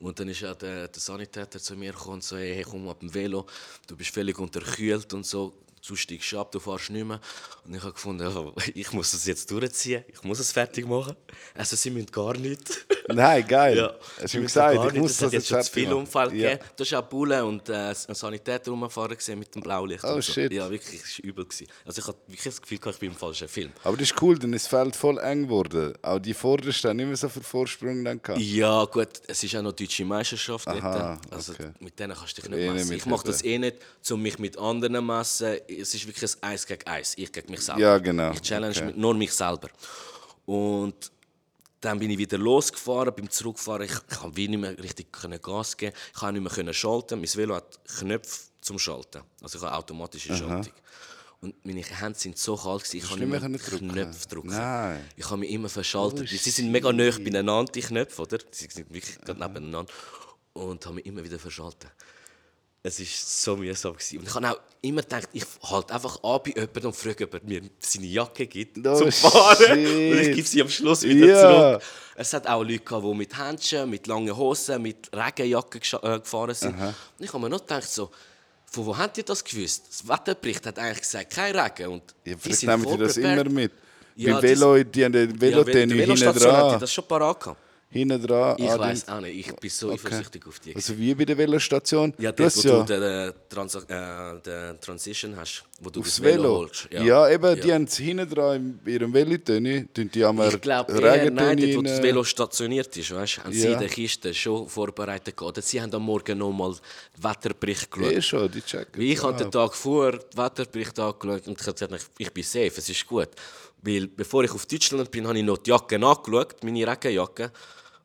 Und 0.00 0.18
dann 0.18 0.28
ist 0.28 0.44
auch 0.44 0.56
der, 0.56 0.88
der 0.88 1.00
Sanitäter 1.00 1.58
zu 1.58 1.76
mir 1.76 1.92
gekommen 1.92 2.14
und 2.14 2.24
so, 2.24 2.36
hey, 2.36 2.64
komm 2.68 2.88
ab 2.88 3.00
dem 3.00 3.12
Velo, 3.12 3.46
du 3.86 3.96
bist 3.96 4.10
völlig 4.10 4.38
unterkühlt 4.38 5.12
und 5.14 5.24
so. 5.24 5.54
Du 5.86 5.94
steigst 5.94 6.34
ab, 6.34 6.50
du 6.50 6.58
fährst 6.58 6.90
nicht 6.90 7.06
mehr. 7.06 7.20
Und 7.64 7.74
ich 7.74 7.82
habe 7.82 7.92
gefunden, 7.92 8.52
ich 8.74 8.92
muss 8.92 9.12
das 9.12 9.26
jetzt 9.26 9.50
durchziehen, 9.50 10.04
ich 10.12 10.22
muss 10.24 10.38
es 10.40 10.52
fertig 10.52 10.86
machen. 10.86 11.16
Also 11.54 11.76
sie 11.76 11.90
müssen 11.90 12.10
gar 12.10 12.36
nichts. 12.36 12.78
Nein, 13.08 13.46
geil. 13.46 13.76
Ja, 13.76 13.94
Hast 14.20 14.34
du 14.34 14.40
gesagt, 14.40 14.74
ich 14.74 14.92
nicht, 14.92 14.96
muss 15.00 15.10
es 15.12 15.16
das 15.18 15.26
hat 15.26 15.32
jetzt 15.34 15.48
schon 15.48 15.62
zu 15.62 15.72
viel. 15.72 15.92
Unfall 15.92 16.34
Ja. 16.34 16.50
gegeben. 16.50 16.70
Da 16.76 16.82
ist 16.82 16.94
auch 16.94 17.02
Bulle 17.02 17.44
und 17.44 17.68
äh, 17.68 17.72
ein 18.08 18.14
Sanitäter 18.14 18.70
rumfahren 18.72 19.16
mit 19.38 19.54
dem 19.54 19.62
Blaulicht. 19.62 20.02
Oh, 20.04 20.14
so. 20.20 20.22
shit. 20.32 20.52
Ja, 20.52 20.68
wirklich, 20.70 21.02
es 21.02 21.18
war 21.18 21.24
übel. 21.24 21.44
Gewesen. 21.44 21.66
Also 21.84 22.00
ich 22.00 22.08
hatte 22.08 22.18
wirklich 22.26 22.44
das 22.44 22.60
Gefühl, 22.60 22.78
ich 22.90 22.98
bin 22.98 23.10
im 23.12 23.16
falschen 23.16 23.48
Film. 23.48 23.72
Aber 23.84 23.96
das 23.96 24.10
ist 24.10 24.22
cool, 24.22 24.34
ist 24.34 24.52
das 24.52 24.66
Feld 24.66 24.96
voll 24.96 25.18
eng 25.18 25.44
geworden. 25.44 25.94
Auch 26.02 26.18
die 26.18 26.34
Vordersten 26.34 26.90
haben 26.90 26.96
nicht 26.96 27.06
mehr 27.06 27.16
so 27.16 27.28
viel 27.28 27.42
Vorsprung 27.42 28.04
dann 28.04 28.20
gehabt. 28.20 28.40
Ja, 28.40 28.84
gut, 28.86 29.08
es 29.26 29.42
ist 29.44 29.54
auch 29.54 29.62
noch 29.62 29.72
deutsche 29.72 30.04
Meisterschaft 30.04 30.66
Aha, 30.66 31.18
dort. 31.20 31.32
Also 31.32 31.52
okay. 31.52 31.70
mit 31.78 31.98
denen 31.98 32.16
kannst 32.16 32.38
du 32.38 32.42
dich 32.42 32.50
Eh 32.50 32.56
nicht 32.56 32.72
nicht 32.72 32.84
messen. 32.84 32.96
Ich 32.96 33.06
mache 33.06 33.26
das 33.26 33.44
eh 33.44 33.58
nicht, 33.58 33.76
um 34.10 34.22
mich 34.22 34.38
mit 34.38 34.58
anderen 34.58 34.94
zu 34.96 35.02
messen. 35.02 35.58
Es 35.80 35.94
ist 35.94 36.06
wirklich 36.06 36.30
ein 36.42 36.42
Eis 36.50 36.66
gegen 36.66 36.86
Eis. 36.86 37.14
Ich 37.16 37.32
gegen 37.32 37.50
mich 37.50 37.60
selber. 37.60 37.80
Ja, 37.80 37.98
genau. 37.98 38.32
Ich 38.32 38.40
challenge 38.42 38.76
Okay. 38.76 38.92
nur 38.96 39.14
mich 39.14 39.32
selber. 39.32 39.68
Und 40.44 41.10
dann 41.80 41.98
bin 41.98 42.10
ich 42.10 42.18
wieder 42.18 42.38
losgefahren. 42.38 43.14
Beim 43.14 43.30
Zurückfahren, 43.30 43.82
ich, 43.82 43.92
ich 43.92 44.18
konnte 44.18 44.36
wie 44.36 44.48
nicht 44.48 44.60
mehr 44.60 44.78
richtig 44.78 45.08
Gas 45.42 45.76
geben. 45.76 45.94
Ich 46.12 46.18
konnte 46.18 46.40
nicht 46.40 46.56
mehr 46.56 46.72
schalten. 46.74 47.20
Mein 47.20 47.34
Velo 47.34 47.54
hat 47.56 47.78
Knöpfe 47.98 48.40
zum 48.60 48.78
Schalten. 48.78 49.22
Also 49.42 49.58
ich 49.58 49.64
habe 49.64 49.76
automatische 49.76 50.34
Schaltung. 50.34 50.72
Und 51.40 51.64
meine 51.64 51.82
Hände 51.82 52.18
sind 52.18 52.38
so 52.38 52.56
kalt, 52.56 52.82
gewesen, 52.82 52.96
ich 52.96 53.08
konnte 53.08 53.26
nicht 53.26 53.40
mehr 53.40 53.58
drücken? 53.58 53.92
Knöpfe 53.92 54.28
drücken. 54.28 54.48
Nein. 54.48 55.04
Ich 55.16 55.26
habe 55.26 55.36
mich 55.36 55.50
immer 55.50 55.68
verschaltet. 55.68 56.22
Oh, 56.22 56.26
sie 56.36 56.50
sind 56.50 56.72
mega 56.72 56.92
nah 56.92 57.10
beieinander, 57.10 57.70
die 57.70 57.82
Knöpfe, 57.82 58.22
oder? 58.22 58.38
Sie 58.50 58.66
sind 58.66 58.92
wirklich 58.92 59.20
gerade 59.20 59.38
nebeneinander. 59.38 59.92
Und 60.54 60.84
habe 60.86 60.94
mich 60.96 61.06
immer 61.06 61.22
wieder 61.22 61.38
verschaltet. 61.38 61.90
Es 62.86 63.00
war 63.00 63.06
so 63.08 63.56
mühsam. 63.56 63.92
Gewesen. 63.94 64.18
Und 64.18 64.28
ich 64.28 64.34
habe 64.34 64.50
auch 64.50 64.60
immer 64.82 65.02
gedacht, 65.02 65.28
ich 65.32 65.44
halte 65.62 65.92
einfach 65.94 66.22
an 66.22 66.40
bei 66.44 66.50
jemandem 66.54 66.86
und 66.86 66.96
frage, 66.96 67.24
ob 67.24 67.34
er 67.34 67.40
mir 67.44 67.62
seine 67.80 68.06
Jacke 68.06 68.46
gibt 68.46 68.78
Oh, 68.86 68.96
zum 68.98 69.10
Fahren. 69.12 69.56
shit. 69.56 69.70
Und 70.12 70.18
ich 70.20 70.34
gebe 70.36 70.46
sie 70.46 70.62
am 70.62 70.68
Schluss 70.68 71.02
wieder 71.02 71.26
Ja. 71.26 71.40
zurück. 71.80 71.82
Es 72.14 72.32
hat 72.32 72.46
auch 72.46 72.62
Leute 72.62 72.78
gehabt, 72.78 73.04
die 73.04 73.14
mit 73.14 73.36
Händchen, 73.38 73.90
mit 73.90 74.06
langen 74.06 74.36
Hosen, 74.36 74.80
mit 74.82 75.10
Regenjacken 75.14 75.80
äh, 76.02 76.18
gefahren 76.20 76.54
sind. 76.54 76.74
Und 76.78 76.94
ich 77.24 77.32
habe 77.32 77.42
mir 77.42 77.50
noch 77.50 77.60
gedacht, 77.60 77.88
so, 77.90 78.10
von 78.70 78.86
wo 78.86 78.96
habt 78.96 79.18
ihr 79.18 79.24
das 79.24 79.42
gewusst? 79.44 79.84
Das 79.90 80.08
Wetterbericht 80.08 80.64
hat 80.66 80.78
eigentlich 80.78 81.00
gesagt, 81.00 81.30
kein 81.30 81.56
Regen. 81.58 81.88
Und 81.92 82.02
Ja, 82.24 82.36
vielleicht 82.38 82.62
nehmen 82.62 82.86
die 82.86 82.96
das 82.98 83.16
immer 83.16 83.44
mit. 83.44 83.72
Ja, 84.14 84.34
Beim 84.34 84.42
Velo, 84.42 84.82
die 84.82 85.04
haben 85.04 85.12
den 85.12 85.30
Ja, 85.34 85.40
Velotennis 85.40 85.92
die 85.96 86.04
hinten 86.04 86.26
hat 86.26 86.36
die 86.36 86.40
dran. 86.40 86.80
das 86.80 86.92
schon 86.92 87.04
parat 87.06 87.38
gehabt. 87.40 87.60
Hinten 87.88 88.20
dran. 88.26 88.56
Ich 88.58 88.66
weiß 88.66 89.08
auch 89.08 89.20
nicht, 89.20 89.38
ich 89.48 89.56
bin 89.56 89.70
so 89.70 89.92
eifersüchtig 89.92 90.44
auf 90.46 90.58
die. 90.58 90.74
Also 90.74 90.98
wie 90.98 91.14
bei 91.14 91.24
der 91.24 91.38
Velostation. 91.38 92.12
ja, 92.18 92.32
dort, 92.32 92.46
hast 92.46 92.64
wo 92.64 92.68
ja 92.68 92.82
du 92.82 92.84
den, 92.84 93.02
äh, 93.02 93.32
Trans 93.48 93.74
äh, 93.76 94.40
den 94.44 94.80
Transition 94.80 95.36
hast, 95.36 95.62
wo 95.80 95.88
du 95.88 96.00
aufs 96.00 96.16
das 96.16 96.22
Velo, 96.22 96.42
Velo. 96.42 96.56
holst. 96.58 96.88
Ja, 96.90 97.30
eben, 97.30 97.60
die 97.60 97.72
haben 97.72 97.84
es 97.84 97.96
hinten 97.96 98.28
dran 98.28 98.80
in 98.84 98.92
ihrem 98.92 99.14
Velotennis. 99.14 99.84
Tun 99.94 100.10
die 100.12 100.24
einmal 100.24 100.52
Ich 100.52 100.60
glaube, 100.60 100.92
nein, 100.94 101.56
dort, 101.56 101.76
wo 101.76 101.82
das. 101.82 102.02
Velo 102.02 102.24
stationiert 102.24 102.94
ist, 102.96 103.14
weißt, 103.14 103.44
haben 103.44 103.52
sie 103.52 103.66
Ja. 103.68 103.74
in 103.74 103.78
der 103.78 103.88
Kiste 103.88 104.34
schon 104.34 104.68
vorbereitet. 104.68 105.36
gehabt. 105.36 105.62
Sie 105.62 105.80
haben 105.80 105.94
am 105.94 106.02
Morgen 106.02 106.38
nochmal 106.38 106.72
den 107.16 107.22
Wetterbericht 107.24 107.88
geschaut. 107.90 108.12
Eh 108.12 108.20
schon, 108.20 108.50
die 108.50 108.62
checken. 108.62 109.00
Ich 109.00 109.22
habe 109.22 109.36
den 109.38 109.50
Tag 109.50 109.74
vor 109.74 110.10
den 110.10 110.20
Wetterbericht 110.36 110.98
angeschaut 110.98 111.46
und 111.46 111.60
ich 111.60 111.66
habe 111.66 111.74
gesagt, 111.86 112.10
ich 112.18 112.32
bin 112.32 112.42
safe, 112.44 112.72
es 112.76 112.88
ist 112.88 113.06
gut. 113.06 113.28
Weil 113.82 114.08
bevor 114.08 114.42
ich 114.42 114.50
auf 114.50 114.66
Deutschland 114.66 115.08
bin, 115.12 115.26
habe 115.28 115.38
ich 115.38 115.44
noch 115.44 115.58
die 115.58 115.70
Jacke 115.70 115.94
angeschaut, 115.94 116.64
meine 116.64 116.84
Regenjacke. 116.86 117.52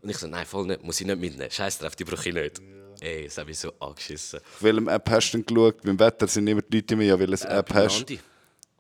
Und 0.02 0.10
ich 0.10 0.18
so, 0.18 0.28
nein, 0.28 0.46
voll 0.46 0.66
nicht, 0.66 0.84
muss 0.84 1.00
ich 1.00 1.08
nicht 1.08 1.20
mitnehmen. 1.20 1.52
Scheiß 1.52 1.80
drauf, 1.80 1.96
die 1.96 2.04
brauche 2.04 2.28
ich 2.28 2.34
nicht. 2.36 2.62
Ey, 3.00 3.26
das 3.26 3.38
habe 3.38 3.52
ich 3.52 3.60
so 3.60 3.72
angeschissen. 3.80 4.40
Auf 4.40 4.64
welchem 4.64 4.88
App 4.88 5.10
hast 5.10 5.32
du 5.32 5.38
denn 5.38 5.46
geschaut? 5.46 5.82
Beim 5.82 6.00
Wetter 6.00 6.28
sind 6.28 6.48
immer 6.48 6.62
die 6.62 6.78
Leute 6.78 6.96
mehr, 6.96 7.08
ja, 7.08 7.20
welches 7.20 7.46
App 7.46 7.70
Beim 7.70 7.78
hast 7.86 8.10
du? 8.10 8.18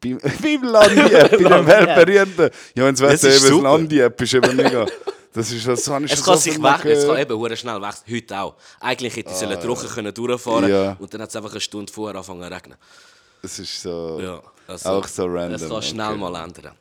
Beim, 0.01 0.19
beim 0.41 0.63
Landi-App, 0.63 1.31
bei 1.31 1.37
dem 1.37 1.67
weltberühmten. 1.67 2.49
Ja, 2.75 2.85
wenn 2.85 2.95
das 2.95 2.99
Das 2.99 3.23
Wetter 3.23 3.35
ist 3.35 3.45
eben 3.45 3.55
das. 3.55 3.63
Landi-App 3.63 4.21
ist, 4.21 4.33
eben 4.33 4.55
mega. 4.55 4.85
Das 5.33 5.49
ist 5.49 5.65
das 5.65 5.87
ich 5.87 6.11
Es 6.11 6.25
kann 6.25 6.37
sich 6.37 6.61
wechseln, 6.61 6.91
es 6.91 7.07
kann 7.07 7.17
eben 7.17 7.55
schnell 7.55 7.81
wechseln. 7.81 8.15
Heute 8.15 8.37
auch. 8.37 8.55
Eigentlich 8.81 9.15
hätte 9.15 9.29
ich 9.31 9.37
sollen 9.37 9.57
trocken 9.61 9.87
können 9.87 10.13
durchfahren 10.13 10.69
Ja. 10.69 10.97
und 10.99 11.13
dann 11.13 11.21
hat 11.21 11.29
es 11.29 11.35
einfach 11.37 11.51
eine 11.51 11.61
Stunde 11.61 11.89
vorher 11.91 12.17
angefangen 12.17 12.43
zu 12.43 12.53
regnen. 12.53 12.77
Das 13.41 13.57
ist 13.57 13.81
so... 13.81 14.19
Ja, 14.21 14.41
also, 14.67 14.89
Auch 14.89 15.07
so 15.07 15.25
random, 15.27 15.53
Es 15.55 15.69
kann 15.69 15.81
schnell 15.81 16.07
okay. 16.09 16.17
mal 16.17 16.43
ändern. 16.43 16.75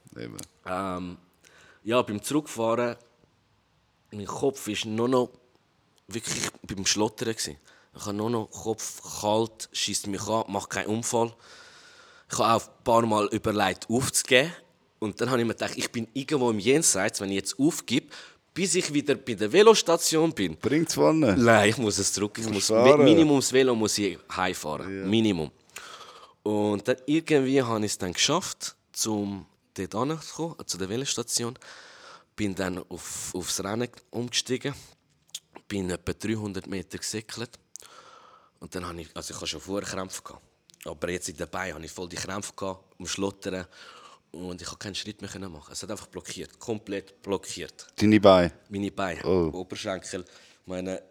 Ähm, 0.66 1.16
ja, 1.85 2.03
beim 2.03 2.20
Zurückfahren, 2.20 2.96
mein 4.12 4.26
Kopf 4.26 4.66
ist 4.68 4.84
nur 4.84 5.08
noch 5.08 5.30
wirklich 6.08 6.48
beim 6.62 6.86
Schlottern. 6.86 7.28
Gewesen. 7.32 7.56
Ich 7.96 8.02
habe 8.02 8.16
nur 8.16 8.30
noch 8.30 8.50
Kopf 8.50 9.20
kalt, 9.20 9.68
schießt 9.72 10.06
mich 10.06 10.22
an, 10.22 10.44
macht 10.48 10.70
keinen 10.70 10.86
Unfall. 10.86 11.32
Ich 12.30 12.38
habe 12.38 12.54
auch 12.54 12.66
ein 12.66 12.84
paar 12.84 13.06
Mal 13.06 13.26
überlegt, 13.28 13.88
aufzugeben. 13.90 14.52
Und 15.00 15.20
dann 15.20 15.30
habe 15.30 15.40
ich 15.40 15.46
mir 15.46 15.54
gedacht, 15.54 15.72
ich 15.76 15.90
bin 15.90 16.06
irgendwo 16.12 16.50
im 16.50 16.58
Jenseits, 16.58 17.20
wenn 17.20 17.30
ich 17.30 17.36
jetzt 17.36 17.58
aufgebe, 17.58 18.08
bis 18.52 18.74
ich 18.74 18.92
wieder 18.92 19.14
bei 19.14 19.34
der 19.34 19.50
Velostation 19.50 20.32
bin. 20.32 20.56
Bringt's 20.56 20.94
vorne. 20.94 21.36
Nein, 21.36 21.70
ich 21.70 21.78
muss 21.78 21.98
es 21.98 22.12
zurück. 22.12 22.38
Ich 22.38 22.48
muss 22.48 22.66
fahren. 22.66 23.02
Minimum 23.04 23.38
das 23.38 23.52
Velo 23.52 23.74
muss 23.74 23.96
ich 23.98 24.18
heimfahren. 24.36 25.08
Minimum. 25.08 25.50
Und 26.42 26.86
dann 26.86 26.96
irgendwie 27.06 27.62
habe 27.62 27.84
ich 27.84 27.92
es 27.92 27.98
dann 27.98 28.12
geschafft, 28.12 28.76
zum 28.92 29.46
dort 29.74 29.94
anzukommen, 29.94 30.56
zu 30.66 30.78
der 30.78 30.88
Velostation. 30.88 31.58
Bin 32.40 32.55
dann 32.55 32.79
auf, 32.88 33.35
aufs 33.35 33.62
Rennen 33.62 33.90
umgestiegen. 34.09 34.72
Bin 35.68 35.90
etwa 35.90 36.14
300 36.14 36.66
Meter 36.68 36.96
gesäckelt. 36.96 37.59
Und 38.61 38.74
dann 38.74 38.87
habe 38.87 39.03
ich, 39.03 39.14
also 39.14 39.35
ich 39.35 39.37
hatte 39.37 39.46
schon 39.46 39.61
vorher 39.61 39.87
Krämpfe 39.87 40.22
gehabt. 40.22 40.42
Aber 40.87 41.11
jetzt 41.11 41.29
in 41.29 41.37
dabei 41.37 41.74
habe 41.74 41.85
ich 41.85 41.90
voll 41.92 42.09
die 42.09 42.16
Krämpfe 42.16 42.55
gehabt, 42.57 42.94
am 42.98 43.07
Schlottern. 43.07 43.66
Und 44.33 44.62
ich 44.62 44.66
konnte 44.66 44.83
keinen 44.85 44.94
Schritt 44.94 45.20
mehr 45.20 45.48
machen. 45.50 45.70
Es 45.70 45.83
hat 45.83 45.90
einfach 45.90 46.07
blockiert, 46.07 46.59
komplett 46.59 47.20
blockiert 47.20 47.88
Deine 47.96 48.18
Beine. 48.18 48.53
meine 48.70 48.90
Beine, 48.90 49.22
Oh. 49.22 49.50
Oberschenkel. 49.59 50.24
Meine, 50.64 51.03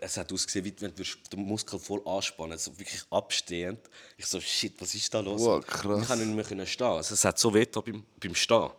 es 0.00 0.16
hat 0.16 0.32
ausgesehen, 0.32 0.64
wie 0.64 0.74
wenn 0.80 0.94
du 0.94 1.02
den 1.30 1.44
Muskel 1.44 1.78
voll 1.78 2.00
anspannen 2.08 2.56
so 2.56 2.70
wirklich 2.78 3.02
abstehend. 3.10 3.90
Ich 4.16 4.24
so, 4.24 4.40
shit, 4.40 4.80
was 4.80 4.94
ist 4.94 5.12
da 5.12 5.20
los? 5.20 5.42
Wow, 5.42 5.66
krass. 5.66 6.00
Ich 6.00 6.08
konnte 6.08 6.24
nicht 6.24 6.50
mehr 6.50 6.66
stehen. 6.66 6.86
Also, 6.86 7.12
es 7.12 7.22
hat 7.26 7.38
so 7.38 7.52
weh 7.52 7.66
beim, 7.66 8.04
beim 8.18 8.34
Stehen. 8.34 8.70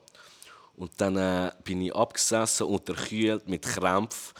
Und 0.76 0.92
dann 0.98 1.18
äh, 1.18 1.52
bin 1.64 1.82
ich 1.82 1.96
abgesessen, 1.96 2.68
unterkühlt, 2.68 3.48
mit 3.48 3.64
Krämpfen. 3.64 4.34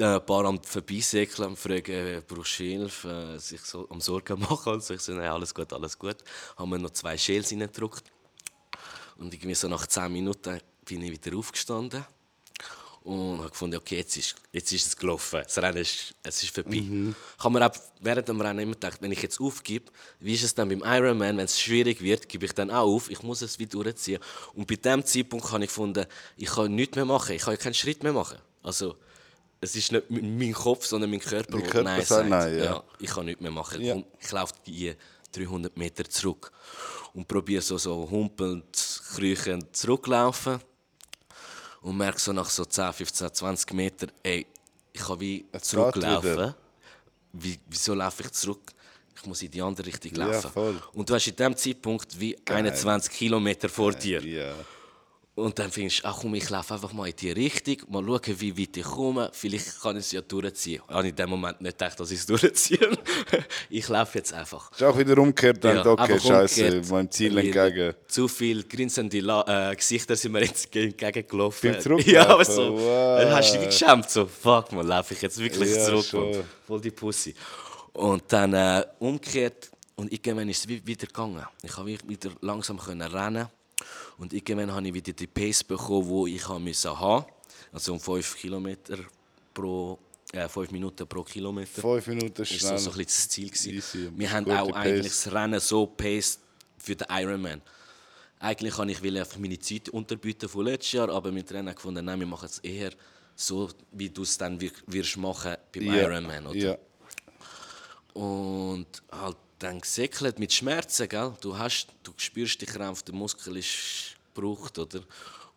Ein 0.00 0.26
paar 0.26 0.44
am 0.44 0.62
Vorbeisäckeln 0.62 1.50
und 1.50 1.58
fragen, 1.58 1.92
äh, 1.92 2.22
brauchst 2.26 2.58
du 2.58 2.64
Hilfe? 2.64 3.34
Äh, 3.36 3.38
sich 3.38 3.60
so 3.60 3.88
am 3.90 4.00
Sorgen 4.00 4.40
machen. 4.40 4.74
Und 4.74 4.82
so. 4.82 4.94
Ich 4.94 5.00
so, 5.00 5.12
nein, 5.12 5.28
alles 5.28 5.54
gut, 5.54 5.72
alles 5.72 5.98
gut. 5.98 6.16
Haben 6.56 6.70
wir 6.70 6.78
noch 6.78 6.90
zwei 6.90 7.16
Schäls 7.16 7.52
reingedrückt. 7.52 8.04
Und 9.16 9.32
irgendwie 9.32 9.54
so 9.54 9.68
nach 9.68 9.86
10 9.86 10.12
Minuten 10.12 10.60
bin 10.84 11.02
ich 11.02 11.12
wieder 11.12 11.36
aufgestanden 11.36 12.04
und 13.06 13.38
habe 13.38 13.50
gefunden, 13.50 13.76
okay, 13.76 13.98
jetzt 13.98 14.16
ist, 14.16 14.34
jetzt 14.50 14.72
ist 14.72 14.86
es 14.88 14.96
gelaufen. 14.96 15.40
Das 15.44 15.56
Rennen 15.58 15.78
ist, 15.78 16.12
es 16.24 16.42
ist 16.42 16.52
vorbei. 16.52 16.82
Ich 17.38 17.44
habe 17.44 17.54
mir 17.54 17.64
auch 17.64 17.72
während 18.00 18.28
dem 18.28 18.40
Rennen 18.40 18.58
immer 18.58 18.72
gedacht, 18.72 19.00
wenn 19.00 19.12
ich 19.12 19.22
jetzt 19.22 19.40
aufgebe, 19.40 19.92
wie 20.18 20.34
ist 20.34 20.42
es 20.42 20.54
dann 20.54 20.68
beim 20.68 20.82
Ironman, 20.84 21.36
wenn 21.36 21.44
es 21.44 21.60
schwierig 21.60 22.00
wird, 22.00 22.28
gebe 22.28 22.46
ich 22.46 22.52
dann 22.52 22.68
auch 22.68 22.92
auf. 22.92 23.08
Ich 23.08 23.22
muss 23.22 23.42
es 23.42 23.60
wieder 23.60 23.80
durchziehen. 23.80 24.18
Und 24.54 24.66
bei 24.66 24.74
diesem 24.74 25.04
Zeitpunkt 25.04 25.52
habe 25.52 25.62
ich 25.62 25.70
gefunden, 25.70 26.04
ich 26.36 26.48
kann 26.48 26.74
nichts 26.74 26.96
mehr 26.96 27.04
machen. 27.04 27.36
Ich 27.36 27.42
kann 27.42 27.56
keinen 27.56 27.74
Schritt 27.74 28.02
mehr 28.02 28.12
machen. 28.12 28.38
Also, 28.64 28.96
es 29.60 29.76
ist 29.76 29.92
nicht 29.92 30.10
mein 30.10 30.52
Kopf, 30.52 30.84
sondern 30.84 31.10
mein 31.10 31.20
Körper, 31.20 31.58
der 31.58 31.82
Nein 31.84 32.04
sagt. 32.04 32.28
Nein, 32.28 32.58
ja. 32.58 32.82
ich 32.98 33.10
kann 33.10 33.26
nichts 33.26 33.40
mehr 33.40 33.52
machen. 33.52 33.80
Ja. 33.82 33.94
Komm, 33.94 34.04
Ich 34.20 34.32
laufe 34.32 34.54
die 34.66 34.94
300 35.30 35.76
Meter 35.76 36.04
zurück 36.10 36.50
und 37.14 37.28
probiere 37.28 37.62
so, 37.62 37.78
so 37.78 38.10
humpelnd, 38.10 39.00
kriechend 39.14 39.76
zurücklaufen 39.76 40.58
und 41.82 41.96
merke 41.96 42.18
so 42.20 42.32
nach 42.32 42.48
so 42.50 42.64
10, 42.64 42.92
15, 42.92 43.32
20 43.34 43.72
Metern, 43.74 44.12
ey, 44.22 44.46
ich 44.92 45.00
kann 45.00 45.20
wie 45.20 45.44
Es 45.52 45.62
zurücklaufen. 45.64 46.54
Wie, 47.32 47.58
wieso 47.68 47.94
laufe 47.94 48.22
ich 48.22 48.32
zurück? 48.32 48.72
Ich 49.14 49.26
muss 49.26 49.42
in 49.42 49.50
die 49.50 49.60
andere 49.62 49.86
Richtung 49.86 50.14
Ja, 50.14 50.26
laufen. 50.26 50.50
voll. 50.50 50.82
Und 50.94 51.08
du 51.08 51.14
hast 51.14 51.26
in 51.26 51.36
dem 51.36 51.56
Zeitpunkt 51.56 52.18
wie 52.18 52.36
21 52.46 53.12
Kilometer 53.12 53.68
vor 53.68 53.92
dir. 53.92 54.22
Ja. 54.22 54.54
Und 55.38 55.58
dann 55.58 55.70
findest 55.70 56.02
du, 56.02 56.08
ach 56.08 56.16
komm, 56.22 56.34
ich 56.34 56.48
laufe 56.48 56.72
einfach 56.72 56.94
mal 56.94 57.08
in 57.08 57.14
die 57.14 57.30
Richtung, 57.30 57.76
mal 57.90 58.02
schauen, 58.02 58.40
wie 58.40 58.58
weit 58.58 58.74
ich 58.78 58.82
komme. 58.84 59.28
Vielleicht 59.34 59.82
kann 59.82 59.94
ich 59.98 60.06
es 60.06 60.12
ja 60.12 60.22
durchziehen. 60.22 60.80
Ich 60.88 60.94
habe 60.94 61.08
in 61.08 61.14
dem 61.14 61.28
Moment 61.28 61.60
nicht 61.60 61.76
gedacht, 61.78 62.00
dass 62.00 62.10
ich 62.10 62.20
es 62.20 62.24
durchziehe. 62.26 62.90
ich 63.68 63.86
laufe 63.86 64.16
jetzt 64.16 64.32
einfach. 64.32 64.72
Ist 64.72 64.82
auch 64.82 64.96
wieder 64.96 65.18
umgekehrt, 65.18 65.62
dann, 65.62 65.76
Ja, 65.76 65.86
okay, 65.86 66.18
scheiße, 66.18 66.80
meinem 66.90 67.10
Ziel 67.10 67.36
entgegen. 67.36 67.92
Zu 68.08 68.28
viel 68.28 68.62
grinsende 68.64 69.20
La 69.20 69.70
äh, 69.72 69.76
Gesichter 69.76 70.16
sind 70.16 70.32
mir 70.32 70.40
jetzt 70.42 70.74
entgegengelaufen. 70.74 71.70
Beim 71.72 71.80
Zurücklaufen? 71.82 72.14
Ja, 72.14 72.28
aber 72.28 72.44
so. 72.46 72.72
Wow. 72.72 73.20
Dann 73.20 73.30
hast 73.34 73.52
du 73.52 73.58
dich 73.58 73.66
geschämt, 73.68 74.08
so, 74.08 74.24
fuck 74.24 74.72
man, 74.72 74.86
laufe 74.86 75.12
ich 75.12 75.20
jetzt 75.20 75.38
wirklich 75.38 75.68
Ja, 75.70 75.84
zurück. 75.84 76.04
schon. 76.06 76.30
Mann. 76.30 76.44
Voll 76.66 76.80
die 76.80 76.90
Pussy. 76.90 77.34
Und 77.92 78.22
dann 78.28 78.54
äh, 78.54 78.84
umgekehrt 79.00 79.70
und 79.96 80.10
irgendwann 80.10 80.48
ist 80.48 80.60
es 80.60 80.68
wie- 80.68 80.86
wieder 80.86 81.06
gegangen. 81.06 81.44
Ich 81.62 81.72
konnte 81.72 81.98
wieder 82.08 82.30
langsam 82.40 82.78
können 82.78 83.02
rennen 83.02 83.48
und 84.18 84.32
irgendwann 84.32 84.72
habe 84.72 84.86
ich 84.88 84.94
wieder 84.94 85.12
die 85.12 85.26
Pace 85.26 85.64
bekommen, 85.64 86.26
die 86.26 86.36
ich 86.36 86.48
haben 86.48 86.64
musste. 86.64 86.90
Also 87.72 87.92
um 87.92 88.00
5 88.00 88.36
Kilometer 88.36 88.98
pro, 89.52 89.98
äh, 90.32 90.48
5 90.48 90.70
Minuten 90.70 91.06
pro 91.06 91.22
Kilometer. 91.22 91.80
Fünf 91.80 92.06
Minuten 92.06 92.34
Das 92.34 92.50
war 92.50 92.58
schnell. 92.58 92.78
so 92.78 92.90
ein 92.90 92.96
bisschen 92.96 93.04
das 93.06 93.28
Ziel. 93.28 93.48
Gewesen. 93.50 93.72
Easy. 93.74 94.10
Wir 94.16 94.30
haben 94.32 94.50
auch 94.50 94.68
Pace. 94.72 94.76
eigentlich 94.76 95.12
das 95.12 95.32
Rennen 95.32 95.60
so 95.60 95.86
paced 95.86 96.40
für 96.78 96.96
den 96.96 97.06
Ironman. 97.10 97.60
Eigentlich 98.38 98.76
wollte 98.76 98.92
ich 98.92 99.18
einfach 99.18 99.38
meine 99.38 99.58
Zeit 99.58 99.88
unterbieten 99.88 100.48
von 100.48 100.64
letztes 100.66 100.92
Jahr, 100.92 101.08
aber 101.10 101.32
mit 101.32 101.50
Rennen 101.52 101.74
gefunden, 101.74 102.04
nein, 102.04 102.20
wir 102.20 102.26
machen 102.26 102.46
es 102.46 102.58
eher 102.58 102.90
so, 103.34 103.68
wie 103.92 104.08
du 104.10 104.22
es 104.22 104.36
dann 104.38 104.60
wir- 104.60 104.70
wirst 104.86 105.16
machen 105.16 105.56
beim 105.74 105.82
Ja, 105.84 105.94
Ironman. 106.02 106.46
Oder? 106.46 106.56
Ja. 106.56 106.78
Und 108.14 108.86
halt 109.12 109.36
dann 109.58 109.80
gesäckelt 109.80 110.38
mit 110.38 110.52
Schmerzen, 110.52 111.08
gell? 111.08 111.32
Du, 111.40 111.56
hast, 111.56 111.88
du 112.02 112.12
spürst 112.16 112.60
die 112.60 112.66
Krampf, 112.66 113.02
der 113.02 113.14
Muskel 113.14 113.56
ist 113.56 114.16
gebraucht, 114.34 114.78
oder? 114.78 115.00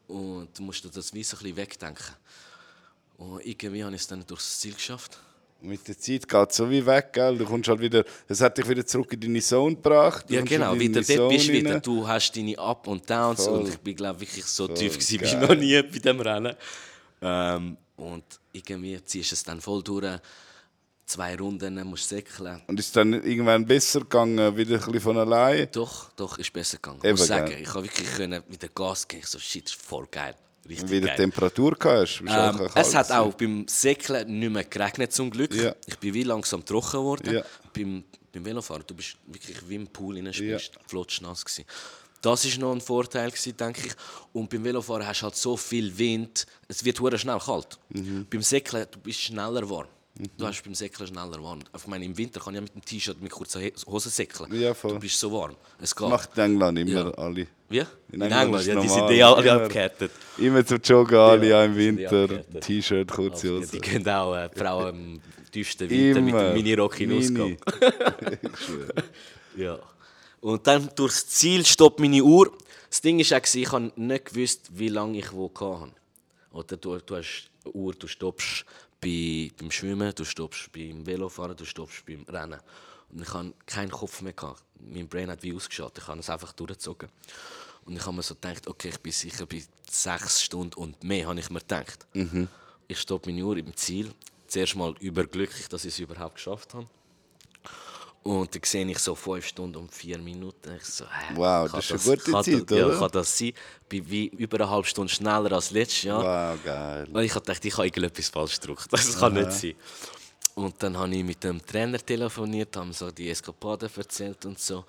Und 0.08 0.58
du 0.58 0.64
musst 0.64 0.84
dir 0.84 0.90
das 0.90 1.14
wie 1.14 1.24
so 1.24 1.38
ein 1.38 1.44
bisschen 1.44 1.58
wegdenken. 1.58 2.16
Und 3.18 3.46
irgendwie 3.46 3.84
habe 3.84 3.94
ich 3.94 4.02
es 4.02 4.08
dann 4.08 4.26
durchs 4.26 4.60
Ziel 4.60 4.74
geschafft. 4.74 5.20
Mit 5.62 5.86
der 5.90 6.00
Zeit 6.00 6.26
geht 6.26 6.50
es 6.50 6.56
so 6.56 6.70
wie 6.70 6.86
weg, 6.86 7.12
gell? 7.12 7.38
Du 7.38 7.44
kommst 7.44 7.68
halt 7.68 7.82
wieder, 7.82 8.06
es 8.30 8.40
hat 8.40 8.58
dich 8.58 8.68
wieder 8.68 8.86
zurück 8.86 9.12
in 9.12 9.20
deine 9.20 9.42
Zone 9.42 9.76
gebracht. 9.76 10.30
Ja, 10.30 10.42
genau, 10.42 10.74
wieder 10.80 11.02
dort 11.02 11.30
bist 11.30 11.50
du 11.50 11.52
wieder. 11.52 11.80
Du 11.82 12.08
hast 12.08 12.32
deine 12.32 12.58
Up 12.58 12.88
und 12.88 13.10
Downs 13.10 13.44
Voll. 13.44 13.60
und 13.60 13.68
ich 13.68 13.78
bin, 13.78 13.94
glaube 13.94 14.22
wirklich 14.22 14.46
so 14.46 14.70
tief 14.70 14.94
gewesen, 14.94 15.20
wie 15.20 15.26
geil. 15.26 15.42
noch 15.42 15.56
nie 15.56 15.82
bei 15.84 16.00
dem 16.00 16.22
Rennen. 16.22 16.56
Ähm, 17.22 17.78
und 17.98 18.24
irgendwie 18.54 19.04
ziehst 19.04 19.32
du 19.32 19.36
es 19.36 19.44
dann 19.44 19.60
voll 19.60 19.84
durch. 19.84 20.06
Zwei 21.10 21.36
Runden 21.36 21.84
musst 21.88 22.12
du 22.12 22.18
säckeln. 22.18 22.62
Und 22.68 22.80
ist 22.80 22.96
dann 22.96 23.14
irgendwann 23.14 23.66
besser 23.66 24.02
gegangen, 24.02 24.56
wieder 24.56 24.76
ein 24.76 24.80
bisschen 24.80 25.02
von 25.02 25.18
allein. 25.18 25.68
Doch, 25.72 26.12
doch, 26.12 26.38
ist 26.38 26.54
besser 26.54 26.78
gegangen. 26.78 27.00
Ich 27.00 27.06
Eben, 27.06 27.18
muss 27.18 27.28
sagen, 27.28 27.58
ich 27.60 27.68
habe 27.68 27.84
wirklich 27.84 28.12
können 28.14 28.44
wieder 28.48 28.68
Gas 28.68 29.08
geben. 29.08 29.24
Ich 29.24 29.28
so, 29.28 29.40
shit, 29.40 29.66
ist 29.66 29.74
voll 29.74 30.06
geil. 30.12 30.36
Richtig 30.68 30.92
Wieder 30.92 31.08
geil. 31.08 31.16
Temperatur 31.16 31.76
hast. 31.84 32.22
Ähm, 32.22 32.70
es 32.76 32.94
hat 32.94 33.12
auch 33.12 33.34
beim 33.34 33.68
Säckeln 33.68 34.38
nicht 34.38 34.52
mehr 34.52 34.64
geregnet, 34.66 35.12
zum 35.12 35.32
Glück. 35.32 35.52
Ja. 35.56 35.74
Ich 35.88 35.98
bin 35.98 36.14
wie 36.14 36.22
langsam 36.22 36.64
trocken 36.64 37.00
geworden. 37.00 37.34
Ja. 37.34 37.44
Beim, 37.74 38.04
beim 38.32 38.46
Velofahren, 38.46 38.84
du 38.86 38.94
bist 38.94 39.18
wirklich 39.26 39.68
wie 39.68 39.76
im 39.78 39.88
Pool 39.88 40.16
reinspielst, 40.18 40.76
ja. 40.76 40.82
flotschnass 40.86 41.44
gewesen. 41.44 41.66
Das 42.22 42.46
war 42.46 42.60
noch 42.60 42.74
ein 42.74 42.82
Vorteil, 42.82 43.32
gewesen, 43.32 43.58
denke 43.58 43.88
ich. 43.88 43.94
Und 44.32 44.48
beim 44.48 44.64
Velofahren 44.64 45.08
hast 45.08 45.22
du 45.22 45.24
halt 45.24 45.36
so 45.36 45.58
viel 45.58 45.98
Wind, 45.98 46.46
es 46.68 46.86
wird 46.86 46.98
schnell 47.20 47.40
kalt. 47.40 47.80
Mhm. 47.90 48.28
Beim 48.30 48.44
Säckeln, 48.44 48.86
du 48.92 49.00
bist 49.00 49.22
schneller 49.22 49.68
warm. 49.68 49.88
Du 50.38 50.46
hast 50.46 50.62
beim 50.64 50.76
Säckeln 50.76 51.08
schneller 51.08 51.42
warm. 51.42 51.60
Ich 51.76 51.88
meine, 51.88 52.04
im 52.04 52.18
Winter 52.18 52.42
kann 52.42 52.54
ich 52.54 52.58
ja 52.58 52.62
mit 52.62 52.76
dem 52.76 52.84
T-Shirt 52.84 53.22
mit 53.22 53.32
kurzer 53.32 53.62
He- 53.62 53.74
Hose 53.88 54.10
säckeln. 54.10 54.54
Ja, 54.54 54.74
voll. 54.74 54.92
Du 54.94 55.00
bist 55.00 55.18
so 55.18 55.32
warm. 55.32 55.56
Es 55.80 55.96
geht. 55.96 56.10
Macht 56.10 56.38
in 56.38 56.44
England 56.44 56.78
immer 56.80 56.92
Ja. 56.92 57.12
alle. 57.12 57.48
Wie? 57.70 57.78
In 57.80 57.86
In 58.12 58.22
England 58.24 58.44
England, 58.44 58.62
ist 58.62 58.68
ja, 58.68 58.82
die 58.82 58.88
sind 58.90 59.10
eh 59.12 59.24
alle 59.24 59.42
Immer. 59.50 59.64
abgehärtet. 59.64 60.12
Immer 60.38 60.66
zum 60.66 60.80
Joggen 60.82 61.18
alle 61.18 61.48
Ja, 61.48 61.64
im 61.64 61.74
die 61.74 61.80
Winter. 61.80 62.44
T-Shirt, 62.60 63.08
kurze 63.10 63.48
Ja, 63.48 63.54
Hose. 63.60 63.72
die 63.72 63.80
können 63.80 64.10
auch 64.10 64.36
äh, 64.36 64.50
Frauen 64.54 64.96
im 65.16 65.22
tiefsten 65.52 65.90
Winter 65.90 66.20
mit 66.22 66.34
Immer. 66.34 66.44
dem 66.44 66.54
Minirock 66.56 66.96
hinausgehen. 66.96 67.58
Ja. 69.56 69.80
Und 70.42 70.66
dann 70.68 70.90
durchs 70.96 71.28
Ziel 71.28 71.66
stoppt 71.66 72.00
meine 72.00 72.24
Uhr. 72.24 72.52
Das 72.90 73.02
Ding 73.02 73.20
war 73.20 73.38
auch, 73.40 73.56
ich 73.56 73.72
habe 73.72 73.92
nicht 73.96 74.26
gewusst, 74.26 74.70
wie 74.74 74.88
lange 74.90 75.18
ich 75.20 75.32
wo 75.34 75.50
hatte. 75.60 75.92
Oder 76.52 76.78
du, 76.78 76.98
du 76.98 77.16
hast 77.16 77.50
eine 77.66 77.74
Uhr, 77.74 77.94
du 77.94 78.08
stoppst 78.08 78.66
bei, 79.02 79.52
beim 79.58 79.72
Schwimmen, 79.72 80.14
du 80.14 80.26
stoppst 80.26 80.72
beim 80.72 81.06
Velofahren, 81.06 81.56
du 81.56 81.66
stoppst 81.66 82.06
beim 82.06 82.24
Rennen. 82.24 82.60
Und 83.12 83.22
ich 83.22 83.34
hatte 83.34 83.54
keinen 83.66 83.92
Kopf 83.92 84.22
mehr. 84.22 84.34
Gehabt. 84.34 84.64
Mein 84.80 85.08
Brain 85.08 85.30
hat 85.30 85.42
wie 85.44 85.54
ausgeschaltet. 85.54 86.04
Ich 86.04 86.08
habe 86.08 86.20
es 86.20 86.30
einfach 86.30 86.54
durchgezogen. 86.54 87.10
Und 87.86 87.96
ich 87.96 88.06
habe 88.06 88.16
mir 88.16 88.24
so 88.24 88.36
gedacht, 88.36 88.68
okay, 88.68 88.90
ich 88.90 89.00
bin 89.00 89.12
sicher 89.12 89.46
bei 89.46 89.64
sechs 89.90 90.44
Stunden 90.44 90.76
und 90.76 91.04
mehr, 91.04 91.28
habe 91.28 91.40
ich 91.40 91.50
mir 91.50 91.60
gedacht. 91.60 92.06
Ich 92.88 93.00
stoppe 93.00 93.30
meine 93.30 93.44
Uhr 93.44 93.58
im 93.58 93.76
Ziel. 93.76 94.12
Zuerst 94.48 94.76
mal 94.76 94.96
überglücklich, 95.00 95.68
dass 95.70 95.86
ich 95.86 95.94
es 95.94 96.00
überhaupt 96.00 96.36
geschafft 96.36 96.74
habe. 96.74 96.88
Und 98.24 98.54
dann 98.54 98.62
sehe 98.64 98.86
ich 98.86 99.00
so 99.00 99.16
fünf 99.16 99.46
Stunden 99.46 99.78
und 99.78 99.94
vier 99.94 100.18
Minuten. 100.18 100.76
Ich 100.76 100.84
so, 100.86 101.06
hä, 101.06 101.34
Wow, 101.36 101.72
das 101.72 101.90
ist 101.90 102.08
eine 102.08 102.18
gute 102.18 102.32
kann 102.32 102.44
Zeit, 102.44 102.70
das, 102.70 102.78
Ja, 102.78 102.86
oder? 102.88 103.00
kann 103.00 103.12
das 103.12 103.38
sein? 103.38 103.54
Bin 103.88 104.10
wie 104.10 104.28
über 104.28 104.58
eine 104.60 104.70
halbe 104.70 104.88
Stunde 104.88 105.12
schneller 105.12 105.52
als 105.54 105.72
letztes 105.72 106.04
Jahr. 106.04 106.54
Wow, 106.56 106.64
geil. 106.64 107.08
Und 107.12 107.24
ich 107.24 107.32
habe 107.34 107.46
gedacht, 107.46 107.64
ich 107.66 107.74
habe 107.78 107.88
irgendetwas 107.88 108.28
falsch 108.30 108.60
gedrückt. 108.60 108.88
Das 108.92 109.18
kann 109.18 109.34
nicht 109.34 109.52
sein. 109.54 109.76
Und 110.56 110.76
dann 110.84 110.98
habe 110.98 111.16
ich 111.16 111.24
mit 111.24 111.42
dem 111.44 111.66
Trainer 111.66 111.98
telefoniert, 111.98 112.76
haben 112.76 112.92
so 112.92 113.10
die 113.10 113.30
Eskapaden 113.30 113.90
erzählt 113.96 114.46
und 114.46 114.60
so. 114.60 114.84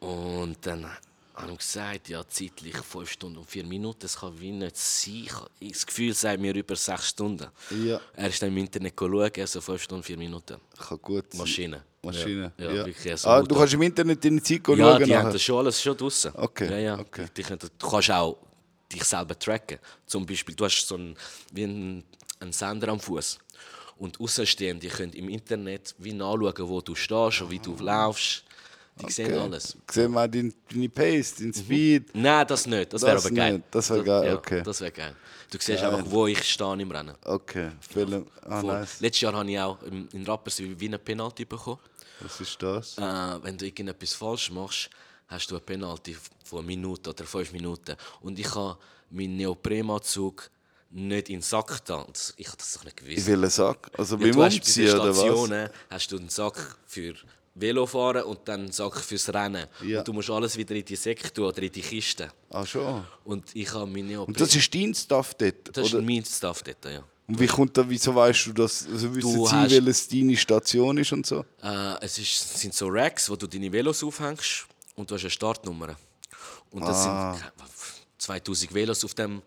Und 0.00 0.56
dann 0.66 0.86
habe 1.34 1.52
ich 1.52 1.58
gesagt, 1.58 2.08
ja, 2.08 2.26
zeitlich 2.26 2.76
5 2.76 3.10
Stunden 3.10 3.38
und 3.38 3.50
4 3.50 3.64
Minuten, 3.66 3.98
das 4.00 4.18
kann 4.18 4.38
wie 4.40 4.52
nicht 4.52 4.76
sein. 4.76 5.14
Ich 5.14 5.32
habe 5.34 5.50
das 5.60 5.86
Gefühl, 5.86 6.14
sagt 6.14 6.40
mir 6.40 6.54
über 6.54 6.76
6 6.76 7.08
Stunden. 7.08 7.48
Ja. 7.84 8.00
Er 8.14 8.28
ist 8.28 8.40
dann 8.40 8.48
im 8.48 8.56
Internet 8.56 8.94
schauen, 8.98 9.30
also 9.38 9.60
5 9.60 9.82
Stunden, 9.82 10.02
4 10.02 10.16
Minuten. 10.16 10.56
Kann 10.78 10.98
gut 11.02 11.26
sein. 11.32 11.38
Maschine. 11.40 11.84
Maschine. 12.04 12.52
Ja, 12.58 12.64
ja, 12.72 12.86
wirklich, 12.86 13.10
also 13.12 13.28
ah, 13.28 13.42
du 13.42 13.54
kannst 13.54 13.74
im 13.74 13.82
Internet 13.82 14.24
deine 14.24 14.42
Zeit 14.42 14.60
schauen. 14.66 14.78
Ja, 14.78 14.98
die 14.98 15.02
nachher. 15.04 15.22
haben 15.24 15.32
das 15.32 15.42
schon 15.42 15.58
alles 15.58 15.80
schon 15.82 15.96
draussen. 15.96 16.32
Okay, 16.34 16.70
Ja, 16.70 16.78
ja. 16.78 16.98
okay. 16.98 17.26
Die, 17.36 17.42
die 17.42 17.48
du 17.78 17.88
kannst 17.90 18.10
auch 18.10 18.38
dich 18.92 19.04
selber 19.04 19.38
tracken. 19.38 19.78
Zum 20.06 20.24
Beispiel, 20.26 20.54
du 20.54 20.64
hast 20.64 20.86
so 20.86 20.94
einen, 20.96 21.16
wie 21.52 21.64
einen, 21.64 22.04
einen 22.40 22.52
Sender 22.52 22.88
am 22.88 23.00
Fuß. 23.00 23.38
Und 23.96 24.20
Außenstehende 24.20 24.88
können 24.88 25.12
im 25.12 25.28
Internet 25.28 25.94
wie 25.98 26.12
nachschauen, 26.12 26.68
wo 26.68 26.80
du 26.80 26.94
stehst 26.94 27.40
und 27.42 27.50
wie 27.50 27.58
du 27.60 27.76
laufst. 27.78 28.44
Die 29.00 29.10
sehen 29.10 29.32
Okay. 29.32 29.38
alles. 29.38 29.76
Sehen 29.90 30.12
wir 30.12 30.28
deine, 30.28 30.52
deine 30.72 30.88
Pace, 30.88 31.34
deinen 31.36 31.52
Speed. 31.52 32.14
Nein, 32.14 32.46
das 32.46 32.64
nicht. 32.66 32.92
Das 32.92 33.02
wäre 33.02 33.14
Das 33.14 33.26
aber 33.26 33.34
geil. 33.34 33.52
nicht. 33.54 33.64
Das 33.72 33.90
wäre 33.90 34.04
geil, 34.04 34.26
ja, 34.28 34.34
okay. 34.36 34.62
Das 34.64 34.80
wäre 34.80 34.92
geil. 34.92 35.16
Du 35.50 35.58
siehst 35.60 35.82
einfach, 35.82 36.02
wo 36.06 36.26
ich 36.28 36.42
stehe 36.44 36.80
im 36.80 36.90
Rennen. 36.90 37.14
Okay, 37.24 37.70
Film. 37.92 38.26
Ah, 38.42 38.62
nice. 38.62 39.00
Letztes 39.00 39.20
Jahr 39.22 39.32
habe 39.34 39.50
ich 39.50 39.58
auch 39.58 39.78
in, 39.82 40.24
Rapperswil 40.26 40.78
wie 40.78 40.86
eine 40.86 40.98
Penalty 40.98 41.44
bekommen. 41.44 41.78
Was 42.20 42.40
ist 42.40 42.62
das? 42.62 42.98
Äh, 42.98 43.02
wenn 43.42 43.56
du 43.58 43.66
irgendetwas 43.66 44.12
falsch 44.14 44.50
machst, 44.50 44.90
hast 45.26 45.50
du 45.50 45.56
eine 45.56 45.64
Penalty 45.64 46.16
von 46.44 46.58
einer 46.60 46.66
Minute 46.68 47.10
oder 47.10 47.24
fünf 47.24 47.52
Minuten. 47.52 47.96
Und 48.20 48.38
ich 48.38 48.54
habe 48.54 48.78
meinen 49.10 49.36
Neoprenanzug 49.36 50.50
nicht 50.90 51.28
in 51.28 51.36
den 51.36 51.42
Sack. 51.42 51.84
Das- 51.86 52.34
Ich 52.36 52.46
habe 52.46 52.56
das 52.58 52.72
doch 52.74 52.84
nicht 52.84 52.96
gewusst. 52.96 53.18
Ich 53.18 53.26
will 53.26 53.38
einen 53.40 53.50
Sack. 53.50 53.90
Also 53.98 54.16
Ja, 54.16 54.22
beim 54.26 54.36
bei 54.36 54.44
Umziehen 54.46 54.86
den 54.86 54.94
oder 55.00 55.08
was? 55.10 55.16
Stationen 55.18 55.70
hast 55.90 56.12
du 56.12 56.16
einen 56.18 56.28
Sack 56.28 56.76
für 56.86 57.14
Velofahren 57.56 58.24
und 58.24 58.46
dann 58.48 58.60
einen 58.62 58.72
Sack 58.72 58.96
fürs 59.00 59.32
Rennen. 59.32 59.66
Ja. 59.82 59.98
Und 60.00 60.08
du 60.08 60.12
musst 60.12 60.30
alles 60.30 60.56
wieder 60.56 60.74
in 60.74 60.84
die 60.84 60.96
Säcke 60.96 61.32
tun 61.32 61.44
oder 61.46 61.62
in 61.62 61.70
die 61.72 61.80
Kiste. 61.82 62.30
Ah, 62.50 62.66
schon. 62.66 63.04
Und 63.24 63.54
ich 63.54 63.72
habe 63.72 63.86
meine 63.86 64.02
Neopren... 64.08 64.34
Und 64.34 64.40
das 64.40 64.54
ist 64.54 64.74
dein 64.74 64.94
Stuff 64.94 65.34
dort? 65.34 65.76
das 65.76 65.86
ist 65.86 65.94
oder? 65.94 66.02
mein 66.02 66.24
Stuff 66.24 66.62
dort, 66.62 66.84
ja. 66.84 67.04
Und 67.26 67.40
wie 67.40 67.46
kommt 67.46 67.76
da, 67.76 67.88
wieso 67.88 68.14
weißt 68.14 68.46
du 68.46 68.52
das? 68.52 68.86
Also 68.90 69.14
wissen 69.14 69.34
Du 69.34 69.46
sie, 69.46 69.54
hast- 69.56 69.70
welches 69.70 70.08
deine 70.08 70.36
Station 70.36 70.98
ist 70.98 71.12
und 71.12 71.24
so? 71.26 71.44
Äh, 71.62 71.94
es 72.02 72.18
ist, 72.18 72.58
sind 72.60 72.74
so 72.74 72.86
Racks, 72.88 73.30
wo 73.30 73.36
du 73.36 73.46
deine 73.46 73.72
Velos 73.72 74.04
aufhängst 74.04 74.66
und 74.94 75.10
du 75.10 75.14
hast 75.14 75.22
eine 75.22 75.30
Startnummer. 75.30 75.96
Und 76.70 76.82
das 76.82 77.06
Ah. 77.06 77.32
sind 77.34 77.44
2000 78.18 78.74
Velos 78.74 79.04
auf, 79.04 79.14
dem, 79.14 79.40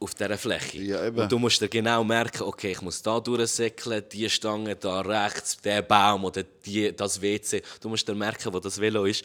auf 0.00 0.14
dieser 0.14 0.38
Fläche. 0.38 0.78
Ja, 0.80 1.08
und 1.08 1.30
du 1.30 1.38
musst 1.38 1.60
dir 1.60 1.68
genau 1.68 2.02
merken, 2.02 2.44
okay, 2.44 2.72
ich 2.72 2.80
muss 2.80 3.02
da 3.02 3.20
durchsäckeln, 3.20 4.04
die 4.10 4.30
Stange 4.30 4.76
da 4.76 5.00
rechts, 5.02 5.58
der 5.60 5.82
Baum 5.82 6.24
oder 6.24 6.42
die, 6.42 6.94
das 6.96 7.20
WC. 7.20 7.62
Du 7.80 7.88
musst 7.90 8.08
dir 8.08 8.14
merken, 8.14 8.52
wo 8.54 8.58
das 8.58 8.80
Velo 8.80 9.04
ist. 9.04 9.22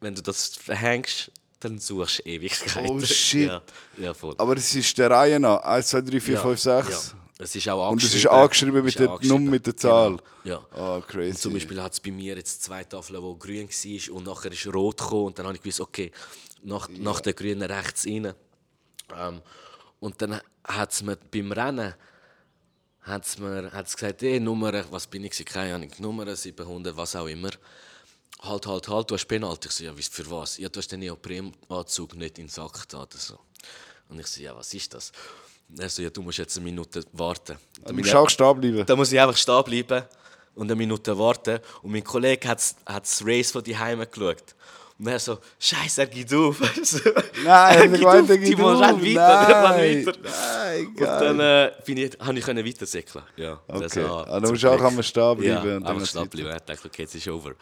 Wenn 0.00 0.14
du 0.14 0.22
das 0.22 0.54
verhängst, 0.56 1.30
dann 1.60 1.78
suchst 1.78 2.20
du 2.20 2.22
Ewigkeiten. 2.30 2.90
Oh, 2.90 3.00
shit. 3.00 3.48
Ja, 3.48 3.62
ja 3.98 4.14
voll. 4.14 4.34
Aber 4.38 4.56
es 4.56 4.74
ist 4.74 4.96
der 4.98 5.10
Reihe 5.10 5.38
nach. 5.40 5.60
1, 5.62 5.88
2, 5.88 6.00
3, 6.02 6.20
4, 6.20 6.34
ja, 6.34 6.40
5, 6.42 6.60
6. 6.60 7.14
Ja. 7.38 7.44
Es 7.44 7.54
ist 7.54 7.68
auch 7.68 7.90
Und 7.90 8.02
es 8.02 8.14
ist 8.14 8.26
angeschrieben 8.26 8.82
mit 8.82 8.86
Ist 8.86 8.98
der 8.98 9.10
angeschrieben. 9.10 9.36
Nummer, 9.36 9.50
mit 9.50 9.66
der 9.66 9.76
Zahl. 9.76 10.16
Genau. 10.42 10.64
Ja. 10.72 10.78
Ah, 10.78 11.00
crazy. 11.06 11.30
Und 11.30 11.38
zum 11.38 11.52
Beispiel 11.52 11.82
hat 11.82 11.92
es 11.92 12.00
bei 12.00 12.10
mir 12.10 12.36
jetzt 12.36 12.62
zwei 12.62 12.84
Tafeln, 12.84 13.22
wo 13.22 13.34
grün 13.36 13.68
war 13.68 14.14
und 14.16 14.26
nachher 14.26 14.52
ist 14.52 14.66
rot 14.66 14.98
gekommen 14.98 15.26
und 15.26 15.38
dann 15.38 15.46
habe 15.46 15.56
ich 15.56 15.62
gewusst, 15.62 15.80
okay, 15.80 16.10
nach, 16.62 16.88
nach 16.88 17.20
der 17.20 17.34
grünen 17.34 17.62
rechts 17.62 18.06
rein. 18.06 18.32
Ähm, 19.16 19.42
und 20.00 20.20
dann 20.20 20.40
hat 20.64 20.92
es 20.92 21.02
mir 21.02 21.16
beim 21.30 21.52
Rennen 21.52 21.94
hat's 23.06 23.38
mir, 23.38 23.70
hat's 23.72 23.96
gesagt, 23.96 24.22
hey, 24.22 24.40
Nummer, 24.40 24.84
was 24.90 25.06
bin 25.06 25.24
ich, 25.24 25.44
keine 25.44 25.74
Ahnung, 25.74 25.90
Nummer 25.98 26.34
700, 26.34 26.96
was 26.96 27.16
auch 27.16 27.26
immer. 27.26 27.50
Halt, 28.40 28.66
halt, 28.66 28.88
halt, 28.88 29.10
du 29.10 29.14
hast 29.14 29.26
Penalty. 29.26 29.68
Ich 29.68 29.74
so, 29.74 29.84
ja, 29.84 29.92
für 29.94 30.30
was? 30.30 30.58
Ja, 30.58 30.68
du 30.68 30.78
hast 30.78 30.92
den 30.92 31.00
Neoprenanzug 31.00 32.14
nicht 32.16 32.38
in 32.38 32.46
den 32.46 32.50
Sack 32.50 32.86
da 32.88 33.02
oder 33.02 33.16
so. 33.16 33.38
Und 34.08 34.20
ich 34.20 34.26
so, 34.26 34.42
ja, 34.42 34.54
was 34.54 34.74
ist 34.74 34.92
das? 34.92 35.12
Er 35.78 35.88
so, 35.88 36.02
ja, 36.02 36.10
du 36.10 36.22
musst 36.22 36.38
jetzt 36.38 36.56
eine 36.56 36.64
Minute 36.64 37.02
warten. 37.12 37.56
Du 37.86 37.92
musst 37.92 38.14
auch 38.14 38.28
stehen 38.30 38.60
bleiben. 38.60 38.86
Da 38.86 38.96
muss 38.96 39.12
ich 39.12 39.20
einfach 39.20 39.36
stehen 39.36 39.64
bleiben 39.64 40.04
und 40.54 40.66
eine 40.70 40.76
Minute 40.76 41.18
warten. 41.18 41.58
Und 41.82 41.92
mein 41.92 42.04
Kollege 42.04 42.48
hat 42.48 42.74
das 42.86 43.22
Race 43.24 43.50
von 43.50 43.62
die 43.62 43.76
Heime 43.76 44.06
geschaut. 44.06 44.54
Und 44.98 45.08
er 45.08 45.18
so, 45.18 45.38
Scheiße, 45.58 46.02
er 46.02 46.06
geht 46.06 46.32
auf. 46.32 46.58
Nein, 47.44 47.78
er 47.78 47.84
ich 47.84 47.92
geht 47.92 48.06
auf, 48.06 48.30
er 48.30 48.38
geht 48.38 48.60
auf. 48.60 48.80
renn 48.80 49.02
weiter, 49.02 49.76
renn 49.76 50.06
weiter. 50.06 50.18
Nein, 50.22 50.86
Und 50.86 51.00
dann 51.00 51.40
äh, 51.40 51.72
bin 51.84 51.98
ich, 51.98 52.18
habe 52.18 52.38
ich 52.38 52.46
weitersäckeln. 52.46 53.24
Ja, 53.36 53.60
Okay. 53.68 53.82
Also, 53.82 54.00
Ah, 54.00 54.40
du 54.40 54.46
zum 54.46 54.50
musst 54.54 54.64
auch 54.64 54.82
einmal 54.82 55.02
stehen 55.02 55.36
bleiben 55.36 55.68
Ja, 55.68 55.76
und 55.76 55.84
dann 55.84 56.06
stehen 56.06 56.28
bleiben. 56.30 56.48
Er 56.48 56.60
dachte, 56.60 56.86
okay, 56.88 57.02
jetzt 57.02 57.14
ist 57.14 57.28
over. 57.28 57.52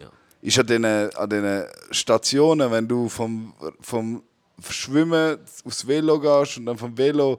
Ja. 0.00 0.10
ist 0.42 0.58
an 0.60 0.66
diesen, 0.68 0.84
an 0.84 1.28
diesen 1.28 1.64
Stationen, 1.90 2.70
wenn 2.70 2.86
du 2.86 3.08
vom, 3.08 3.52
vom 3.80 4.22
Schwimmen 4.68 5.38
aufs 5.64 5.86
Velo 5.86 6.18
gehst 6.18 6.58
und 6.58 6.66
dann 6.66 6.78
vom 6.78 6.96
Velo 6.96 7.38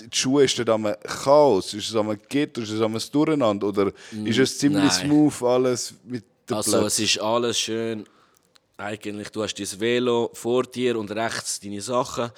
die 0.00 0.16
Schuhe 0.16 0.44
ist 0.44 0.58
dann 0.58 0.68
einmal 0.68 0.96
Chaos, 1.02 1.74
ist 1.74 1.88
es 1.88 1.96
einmal 1.96 2.16
Gitter, 2.28 2.62
ist 2.62 2.70
es 2.70 2.80
einmal 2.80 3.00
das 3.00 3.10
Durcheinander 3.10 3.66
oder 3.66 3.92
ist 4.24 4.38
es 4.38 4.58
ziemlich 4.58 4.84
nein. 4.84 5.06
smooth 5.06 5.42
alles 5.42 5.94
mit 6.04 6.24
der 6.48 6.58
Also 6.58 6.72
Platz? 6.78 6.92
es 6.92 6.98
ist 7.00 7.20
alles 7.20 7.58
schön. 7.58 8.04
Eigentlich, 8.76 9.30
du 9.30 9.42
hast 9.42 9.54
dein 9.54 9.80
Velo 9.80 10.30
vor 10.34 10.62
dir 10.62 10.96
und 10.98 11.10
rechts 11.10 11.58
deine 11.58 11.80
Sachen. 11.80 12.30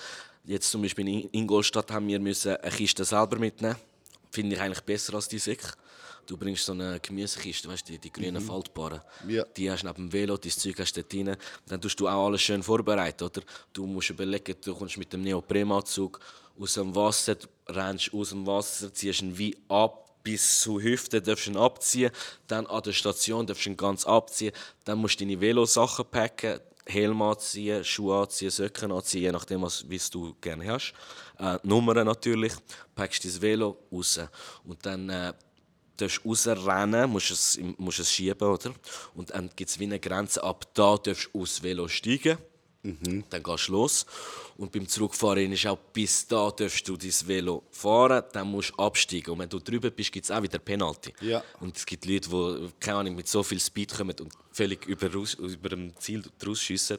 Jetzt 0.45 0.71
zum 0.71 0.81
Beispiel 0.81 1.07
in 1.07 1.29
Ingolstadt 1.33 1.91
haben 1.91 2.09
wir 2.09 2.19
müssen 2.19 2.57
eine 2.57 2.71
Kiste 2.75 3.05
selber 3.05 3.37
mitnehmen. 3.39 3.77
Finde 4.31 4.57
ich 4.57 4.63
eigentlich 4.63 4.81
besser 4.81 5.15
als 5.15 5.29
die 5.29 5.39
Säcke. 5.39 5.69
Du 6.31 6.37
bringst 6.37 6.65
so 6.65 6.71
eine 6.71 7.01
Gemüsekiste, 7.01 7.69
weißt 7.69 7.89
du, 7.89 7.93
die, 7.95 7.99
die 7.99 8.13
grünen 8.13 8.41
Faltbaren. 8.41 9.01
Ja. 9.27 9.45
Die 9.57 9.69
hast 9.69 9.83
du 9.83 9.89
neben 9.89 10.09
dem 10.09 10.13
Velo, 10.13 10.37
dein 10.37 10.53
Zeug 10.53 10.79
hast 10.79 10.97
du 10.97 11.03
dort 11.03 11.13
rein. 11.13 11.37
Dann 11.67 11.81
tust 11.81 11.99
du 11.99 12.07
auch 12.07 12.27
alles 12.27 12.41
schön 12.41 12.63
vorbereiten, 12.63 13.25
oder? 13.25 13.43
Du 13.73 13.85
musst 13.85 14.11
überlegen, 14.11 14.55
du 14.65 14.73
kommst 14.77 14.97
mit 14.97 15.13
dem 15.13 15.23
Neoprenanzug 15.23 16.21
aus 16.57 16.75
dem 16.75 16.95
Wasser, 16.95 17.35
rennst 17.67 18.15
aus 18.15 18.29
dem 18.29 18.47
Wasser, 18.47 18.95
ziehst 18.95 19.23
ihn 19.23 19.37
wie 19.37 19.57
ab 19.67 20.09
bis 20.23 20.61
zur 20.61 20.81
Hüfte, 20.81 21.21
darfst 21.21 21.49
ihn 21.49 21.57
abziehen. 21.57 22.13
Dann 22.47 22.65
an 22.67 22.83
der 22.85 22.93
Station 22.93 23.45
darfst 23.45 23.67
du 23.67 23.71
ihn 23.71 23.77
ganz 23.77 24.07
abziehen. 24.07 24.53
Dann 24.85 24.99
musst 24.99 25.21
du 25.21 25.25
deine 25.25 25.41
Velosachen 25.41 26.05
packen, 26.09 26.61
Helm 26.87 27.23
anziehen, 27.23 27.85
Schuhe 27.85 28.23
anziehen, 28.23 28.51
Socken 28.51 28.93
anziehen, 28.93 29.23
je 29.23 29.33
nachdem, 29.33 29.63
was 29.63 29.85
du 30.11 30.37
gerne 30.41 30.71
hast. 30.71 30.95
Äh, 31.41 31.59
Nummern 31.65 32.07
natürlich. 32.07 32.53
Packst 32.95 33.25
dein 33.25 33.43
Velo 33.43 33.79
raus. 33.91 34.21
Und 34.65 34.87
dann 34.87 35.09
äh, 35.09 35.33
darfst 36.01 36.25
rausrennen, 36.25 37.11
musst 37.11 37.31
es, 37.31 37.59
musst 37.79 38.01
es 38.01 38.13
schieben, 38.13 38.49
oder? 38.49 38.73
Und 39.15 39.31
dann 39.31 39.51
gibt 39.55 39.71
es 39.71 39.79
wie 39.79 39.85
eine 39.85 40.01
Grenze, 40.01 40.43
ab 40.43 40.67
da 40.75 40.97
darfst 40.97 41.31
du 41.33 41.43
aus 41.43 41.63
Velo 41.63 41.89
steigen. 41.89 42.39
Dann 42.83 43.43
gehst 43.43 43.69
du 43.69 43.73
los. 43.73 44.07
Und 44.57 44.73
beim 44.73 44.89
Zurückfahren 44.89 45.53
ist 45.53 45.67
auch 45.67 45.79
bis 45.93 46.27
da 46.27 46.51
darfst 46.51 46.89
du 46.89 46.97
dein 46.97 47.13
Velo 47.27 47.63
fahren, 47.71 48.25
dann 48.33 48.49
musst 48.49 48.71
du 48.71 48.83
absteigen. 48.83 49.33
Und 49.33 49.39
wenn 49.39 49.49
du 49.49 49.59
drüber 49.59 49.91
bist, 49.91 50.13
gibt 50.13 50.25
es 50.25 50.31
auch 50.31 50.43
wieder 50.43 50.59
Penalty. 50.59 51.13
Ja. 51.21 51.45
Und 51.61 51.77
es 51.77 51.85
gibt 51.85 52.07
Leute, 52.07 52.31
die 52.31 52.71
keine 52.81 52.99
Ahnung, 52.99 53.17
mit 53.17 53.29
so 53.29 53.43
viel 53.43 53.61
Speed 53.61 53.95
kommen 53.95 54.17
und 54.19 54.33
völlig 54.51 54.87
über, 54.87 55.09
über 55.09 55.69
dem 55.69 55.95
Ziel 55.99 56.23
rausschiessen 56.47 56.99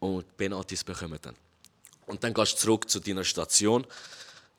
und 0.00 0.36
Penalties 0.36 0.82
bekommen 0.82 1.18
dann. 1.22 1.36
Und 2.06 2.22
dann 2.22 2.34
gehst 2.34 2.54
du 2.54 2.58
zurück 2.58 2.88
zu 2.90 3.00
deiner 3.00 3.24
Station, 3.24 3.86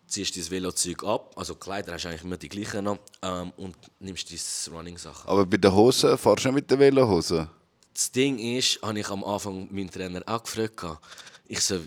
ziehst 0.08 0.36
dein 0.38 0.50
Velozeug 0.50 1.04
ab, 1.04 1.34
also 1.36 1.56
Kleider 1.56 1.94
hast 1.94 2.06
du 2.06 2.10
eigentlich 2.10 2.24
immer 2.24 2.38
die 2.38 2.50
gleichen 2.50 2.86
noch, 2.86 2.98
ähm, 3.22 3.52
und 3.58 3.76
nimmst 4.00 4.30
deine 4.32 4.78
Running-Sachen. 4.78 5.30
Aber 5.30 5.46
bei 5.46 5.58
den 5.58 5.74
Hosen, 5.74 6.18
fahrst 6.18 6.46
du 6.46 6.50
nicht 6.50 6.56
mit 6.56 6.72
den 6.72 6.80
Velohosen? 6.80 7.50
Das 7.94 8.12
Ding 8.12 8.38
ist, 8.40 8.82
habe 8.82 9.00
ich 9.00 9.10
am 9.10 9.24
Anfang 9.24 9.68
meinen 9.72 9.90
Trainer 9.92 10.22
auch 10.26 10.44
gefragt. 10.44 10.86
Ich 11.48 11.60
so, 11.62 11.80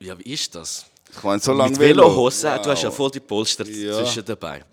ja, 0.00 0.18
wie 0.18 0.32
ist 0.32 0.54
das? 0.54 0.86
Ich 1.10 1.22
meine, 1.22 1.40
so 1.40 1.52
lange 1.52 1.70
Mit 1.70 1.80
Velohosen, 1.80 2.50
Wow. 2.50 2.62
du 2.62 2.70
hast 2.70 2.82
ja 2.82 2.90
voll 2.90 3.10
die 3.10 3.20
Polster 3.20 3.64
Ja. 3.66 3.96
zwischen 4.04 4.24
dabei. 4.24 4.64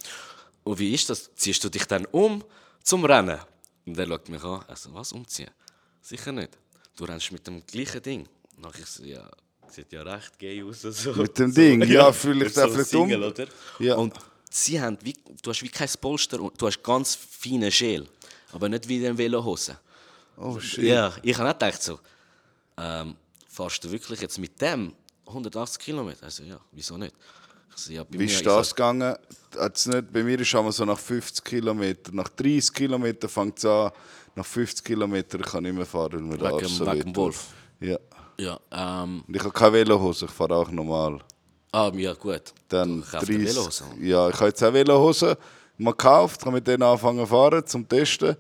Und 0.64 0.78
wie 0.80 0.94
ist 0.94 1.10
das? 1.10 1.30
Ziehst 1.36 1.64
du 1.64 1.70
dich 1.70 1.86
dann 1.86 2.06
um 2.08 2.44
zum 2.84 3.06
Rennen? 3.06 3.40
Und 3.86 3.98
er 3.98 4.08
schaut 4.08 4.28
mich 4.30 4.44
an, 4.44 4.64
also 4.68 4.94
was 4.94 5.12
umziehen? 5.14 5.52
Sicher 6.02 6.32
nicht. 6.32 6.58
Du 6.98 7.06
rennst 7.06 7.32
mit 7.32 7.46
dem 7.48 7.66
gleichen 7.66 8.02
Ding. 8.02 8.28
Und 8.58 8.78
ich 8.80 8.86
so, 8.88 9.04
ja, 9.04 9.30
sieht 9.72 9.92
ja 9.92 10.02
recht 10.04 10.38
gay 10.40 10.64
aus. 10.64 10.82
So. 10.82 11.14
Mit 11.14 11.38
dem 11.38 11.52
so, 11.52 11.62
Ding? 11.62 11.82
Ja, 11.84 12.12
fühl 12.12 12.42
ich 12.44 12.54
so 12.54 12.62
da 12.62 12.68
vielleicht 12.68 12.94
um. 12.96 13.10
Single, 13.10 13.24
oder? 13.24 13.48
Ja. 13.80 13.96
Und 13.96 14.14
sie 14.50 14.80
haben, 14.80 14.98
wie, 15.02 15.16
du 15.42 15.50
hast 15.50 15.62
wie 15.64 15.70
kein 15.70 15.90
Polster, 16.00 16.40
und 16.40 16.60
du 16.62 16.68
hast 16.68 16.82
ganz 16.84 17.16
feine 17.16 17.72
Schäl, 17.72 18.08
aber 18.52 18.70
nicht 18.70 18.88
wie 18.88 19.04
in 19.06 19.18
Velohose. 19.18 19.78
Oh 20.38 20.60
shit. 20.60 20.84
Ja, 20.84 21.14
ich 21.24 21.38
habe 21.38 21.50
auch 21.50 21.54
gedacht 21.54 21.82
so, 21.82 22.00
ähm, 22.78 23.16
fahrst 23.48 23.84
du 23.84 23.92
wirklich 23.92 24.20
jetzt 24.22 24.38
mit 24.38 24.60
dem 24.62 24.94
180 25.28 25.80
Kilometer? 25.80 26.24
Also 26.26 26.44
ja, 26.44 26.60
wieso 26.72 26.98
nicht? 26.98 27.16
Ich 27.76 27.82
so, 27.84 27.94
ja, 27.94 28.06
Wie 28.10 28.26
ist 28.26 28.46
das 28.46 28.70
so, 28.70 28.76
gegangen? 28.76 29.16
Hat's 29.58 29.86
nicht, 29.86 30.12
bei 30.12 30.24
mir 30.24 30.40
ist 30.40 30.54
es 30.54 30.76
so 30.76 30.86
nach 30.86 31.00
50 31.00 31.44
Kilometern. 31.44 32.16
Nach 32.16 32.30
30 32.30 32.74
Kilometern 32.74 33.30
fängt 33.30 33.58
es 33.58 33.66
an. 33.66 33.92
Nach 34.36 34.46
50 34.46 34.84
Kilometern 34.84 35.42
kann 35.42 35.64
ich 35.66 35.72
nicht 35.72 35.78
mehr 35.78 35.86
fahren, 35.86 36.30
weil 36.30 36.38
der 36.38 36.52
Wegen- 36.52 36.64
Arsch 36.66 36.74
so 36.74 36.86
wegen 36.86 37.02
dem 37.14 37.16
Wolf? 37.16 37.48
Ja. 37.80 37.98
Ja, 38.38 38.60
ähm, 38.72 39.24
Und 39.28 39.36
ich 39.36 39.42
habe 39.42 39.52
keine 39.54 39.74
Velohose, 39.74 40.26
ich 40.26 40.32
fahre 40.32 40.56
auch 40.56 40.70
normal. 40.70 41.20
ah, 41.72 41.92
ja 41.96 42.14
gut. 42.14 42.54
Dann 42.70 43.02
du 43.02 43.08
kaufst 43.08 43.30
eine 43.30 43.38
30 43.44 43.56
Velohose. 43.56 43.84
Ja, 44.02 44.30
ich 44.30 44.36
habe 44.36 44.48
jetzt 44.48 44.64
auch 44.64 44.74
Velohose 44.74 45.38
mal 45.78 45.92
gekauft, 45.92 46.42
kann 46.42 46.54
mit 46.54 46.68
denen 46.68 46.84
anfangen 46.84 47.20
zu 47.20 47.26
fahren, 47.28 47.66
zum 47.66 47.88
Testen. 47.88 48.36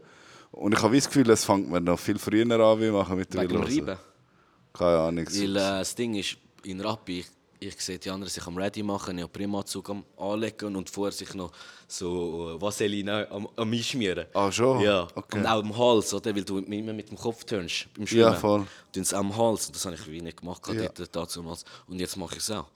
Und 0.52 0.74
ich 0.74 0.82
habe 0.82 0.96
das 0.96 1.06
Gefühl, 1.08 1.30
es 1.30 1.44
fängt 1.44 1.70
mir 1.70 1.82
noch 1.82 2.00
viel 2.00 2.18
früher 2.18 2.50
an, 2.60 2.80
wie 2.82 2.90
machen 2.92 3.18
mit 3.18 3.34
der. 3.34 3.42
Reiben. 3.50 3.98
Keine 4.74 5.00
Ahnung. 5.00 5.26
Weil 5.28 5.56
äh, 5.56 5.60
das 5.60 5.96
Ding 5.96 6.16
ist, 6.16 6.38
in 6.64 6.82
Rappi, 6.82 7.26
ich, 7.60 7.68
ich 7.68 7.82
sehe 7.82 7.98
die 8.00 8.10
anderen 8.10 8.30
sich 8.32 8.46
am 8.46 8.58
Ready 8.58 8.84
machen, 8.84 9.18
ja 9.18 9.28
Primazug 9.28 9.90
am 9.90 10.04
anlegen 10.18 10.76
und 10.76 10.90
vorher 10.90 11.12
sich 11.12 11.34
noch 11.34 11.52
so 11.88 12.56
äh, 12.56 12.62
Vaseline 12.62 13.30
am, 13.32 13.48
am 13.56 13.72
einschmieren. 13.72 14.26
Ah, 14.34 14.52
schon? 14.52 14.80
Ja, 14.82 15.08
Okay. 15.16 15.38
und 15.40 15.46
auch 15.46 15.60
am 15.64 15.78
Hals, 15.78 16.14
oder? 16.14 16.36
weil 16.36 16.44
du 16.44 16.60
immer 16.60 16.94
mit 16.94 17.10
dem 17.10 17.18
Kopf 17.18 17.44
turnst 17.46 17.88
beim 17.96 18.06
Schwimmen. 18.08 18.22
Ja, 18.24 18.34
voll. 18.34 18.66
Du 18.92 19.00
es 19.00 19.14
am 19.14 19.36
Hals, 19.36 19.72
das 19.72 19.86
habe 19.86 19.96
ich 19.96 20.08
wie 20.12 20.22
nicht 20.22 20.38
gemacht 20.42 20.62
Ja. 20.68 20.90
damals. 20.90 21.66
Und 21.88 22.00
jetzt 22.00 22.16
mache 22.18 22.34
ich 22.36 22.42
es 22.42 22.52
auch. 22.52 22.68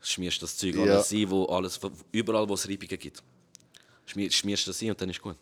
Schmierst 0.00 0.42
das 0.42 0.56
Zeug 0.56 0.74
Ja. 0.74 0.82
alles 0.82 1.10
ein, 1.12 1.30
wo 1.30 1.46
alles, 1.46 1.80
überall 2.12 2.48
wo 2.48 2.54
es 2.54 2.68
Reibungen 2.68 2.98
gibt. 2.98 3.22
Schmier, 4.06 4.30
schmierst 4.30 4.68
das 4.68 4.82
ein 4.82 4.90
und 4.90 5.00
dann 5.00 5.08
ist 5.10 5.22
gut. 5.22 5.36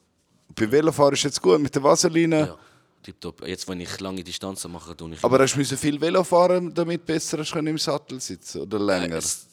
Bei 0.55 0.71
Velofahren 0.71 1.15
ist 1.15 1.25
jetzt 1.25 1.41
gut 1.43 1.61
mit 1.61 1.75
der 1.75 1.83
Vaseline. 1.83 2.39
Ja, 2.39 2.59
tipptopp. 3.03 3.47
Jetzt, 3.47 3.67
wenn 3.69 3.81
ich 3.81 4.01
lange 4.01 4.23
Distanzen 4.25 4.71
mache, 4.73 4.97
tue 4.97 5.13
ich 5.15 5.25
Aber 5.25 5.39
hast 5.41 5.55
du 5.57 5.77
viel 5.77 6.01
Velo 6.01 6.23
fahren, 6.25 6.73
damit 6.75 7.03
du 7.03 7.07
besser 7.13 7.45
können 7.45 7.69
im 7.69 7.79
Sattel 7.79 8.21
sitzen 8.21 8.63
oder 8.63 8.79
länger? 8.79 9.17
Es- 9.17 9.47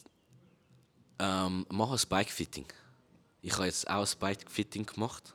ähm, 1.18 1.66
mach 1.68 1.90
ein 1.90 2.08
Bike-Fitting. 2.08 2.66
Ich 3.42 3.52
habe 3.54 3.66
jetzt 3.66 3.88
auch 3.88 4.06
ein 4.06 4.18
Bike-Fitting 4.18 4.86
gemacht. 4.86 5.34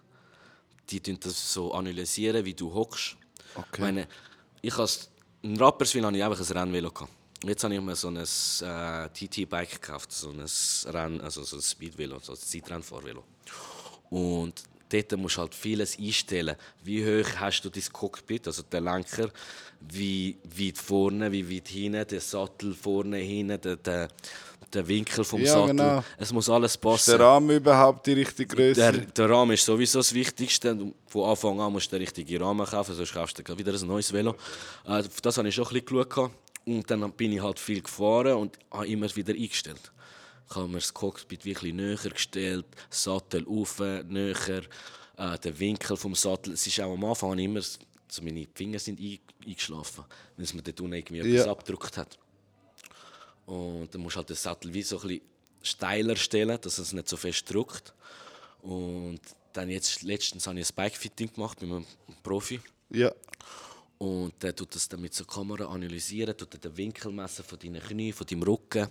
Die 0.89 0.99
tun 0.99 1.17
das 1.19 1.54
so 1.54 1.73
analysieren, 1.73 2.43
wie 2.45 2.54
du 2.54 2.73
hockst. 2.73 3.15
Okay. 3.56 3.65
Ich 3.73 3.80
meine, 3.80 4.08
ich 4.62 4.78
has, 4.78 5.10
in 5.41 5.58
Rapperswil 5.58 6.06
hatte 6.06 6.17
ich 6.17 6.23
einfach 6.23 6.39
ein 6.49 6.58
Rennvelo. 6.58 6.91
Gehabt. 6.91 7.12
Jetzt 7.43 7.63
habe 7.63 7.75
ich 7.75 7.82
mir 7.82 7.95
so 7.95 8.08
ein 8.08 8.17
äh, 8.17 9.10
TT-Bike 9.10 9.82
gekauft, 9.82 10.12
so 10.12 10.30
ein 10.32 10.43
Renn, 10.91 11.21
also 11.21 11.43
so 11.43 11.58
ein 11.58 11.62
Speedvelo, 11.62 12.19
so 12.19 12.32
ein 12.34 12.38
Zeitrennfahrvelo. 12.39 13.23
Und 14.10 14.63
dort 14.89 15.17
musst 15.17 15.38
du 15.38 15.41
halt 15.41 15.56
vieles 15.56 15.98
einstellen. 16.00 16.56
Wie 16.84 17.04
hoch 17.04 17.28
hast 17.39 17.62
du 17.63 17.69
dein 17.69 17.84
Cockpit, 17.91 18.48
also 18.48 18.63
den 18.63 18.84
Lenker, 18.84 19.30
wie 19.82 20.38
weit 20.58 20.78
vorne, 20.78 21.32
wie 21.32 21.56
weit 21.56 21.67
hinten, 21.67 22.08
der 22.08 22.21
Sattel 22.21 22.74
vorne, 22.74 23.17
hinten, 23.17 23.60
der, 23.62 23.76
der, 23.78 24.08
der 24.74 24.88
Winkel 24.88 25.24
vom 25.24 25.41
Ja, 25.41 25.54
Sattel. 25.54 25.67
genau. 25.67 26.04
Es 26.17 26.32
muss 26.34 26.50
alles 26.50 26.71
Ist 26.74 26.78
passen. 26.78 27.12
der 27.12 27.19
Rahmen 27.19 27.55
überhaupt 27.57 28.07
die 28.07 28.14
richtige 28.14 28.55
Größe? 28.55 28.80
Der, 28.80 28.91
der 28.93 29.30
Rahmen 29.30 29.51
ist 29.51 29.66
sowieso 29.66 29.99
das 29.99 30.14
Wichtigste. 30.14 30.78
Von 31.07 31.30
Anfang 31.30 31.60
an 31.62 31.72
musst 31.74 31.88
du 31.91 31.95
den 31.97 32.01
richtigen 32.03 32.41
Rahmen 32.41 32.66
kaufen, 32.66 32.95
sonst 32.95 33.14
kaufst 33.14 33.38
du 33.47 33.57
wieder 33.57 33.74
ein 33.74 33.88
neues 33.88 34.12
Velo. 34.12 34.36
Äh, 34.88 35.03
das 35.22 35.38
habe 35.38 35.47
ich 35.49 35.55
schon 35.55 35.66
ein 35.68 35.74
bisschen 35.84 36.05
geschaut. 36.10 36.32
Und 36.66 36.89
dann 36.89 37.12
bin 37.12 37.32
ich 37.32 37.41
halt 37.43 37.60
viel 37.60 37.82
gefahren 37.82 38.34
und 38.34 38.57
habe 38.72 38.88
immer 38.88 39.14
wieder 39.16 39.34
eingestellt. 39.34 39.91
Ich 40.50 40.56
habe 40.56 40.68
mir 40.68 40.76
das 40.80 40.93
Cockpit 40.93 41.43
wirklich 41.46 41.74
näher 41.74 41.98
gestellt, 41.98 42.66
Sattel 42.89 43.46
auf, 43.48 43.80
näher, 43.80 44.62
äh, 45.18 45.39
der 45.39 45.60
Winkel 45.60 45.98
vom 45.98 46.14
Sattel. 46.16 46.54
Es 46.54 46.68
ist 46.68 46.80
auch 46.80 46.93
am 46.93 47.04
Anfang 47.04 47.38
immer, 47.39 47.62
so 47.62 48.22
meine 48.22 48.48
Finger 48.54 48.80
sind 48.80 49.00
ein- 49.00 49.20
eingeschlafen, 49.46 50.06
weil 50.38 50.46
es 50.46 50.54
mir 50.54 50.62
dort 50.62 50.80
unten 50.82 50.93
irgendwie 50.93 51.20
etwas 51.20 51.46
Ja. 51.46 51.52
abgedrückt 51.52 51.98
hat. 51.98 52.18
Und 53.46 53.93
dann 53.93 54.02
musst 54.02 54.16
du 54.16 54.20
halt 54.20 54.30
den 54.30 54.36
Sattel 54.36 54.74
wie 54.74 54.84
so 54.84 55.00
ein 55.02 55.08
bisschen 55.08 55.22
steiler 55.62 56.16
stellen, 56.16 56.60
dass 56.62 56.78
es 56.78 56.93
nicht 56.93 57.10
so 57.10 57.18
fest 57.18 57.52
drückt. 57.52 57.93
Und 58.62 59.20
dann 59.54 59.70
jetzt 59.70 60.02
letztens 60.04 60.48
habe 60.48 60.60
ich 60.60 60.70
ein 60.70 60.76
Bike-Fitting 60.76 61.34
gemacht 61.34 61.62
mit 61.62 61.72
einem 61.72 61.86
Profi. 62.24 62.60
Ja. 62.89 63.12
Und 63.98 64.34
der 64.43 64.56
tut 64.56 64.76
das 64.76 64.89
dann 64.89 65.02
mit 65.02 65.14
so 65.14 65.26
Kamera 65.26 65.66
analysieren, 65.68 66.36
tut 66.38 66.62
den 66.64 66.76
Winkel 66.78 67.12
messen 67.12 67.46
von 67.46 67.58
deinen 67.58 67.82
Knien, 67.82 68.14
von 68.14 68.28
deinem 68.28 68.43
Rücken. 68.43 68.88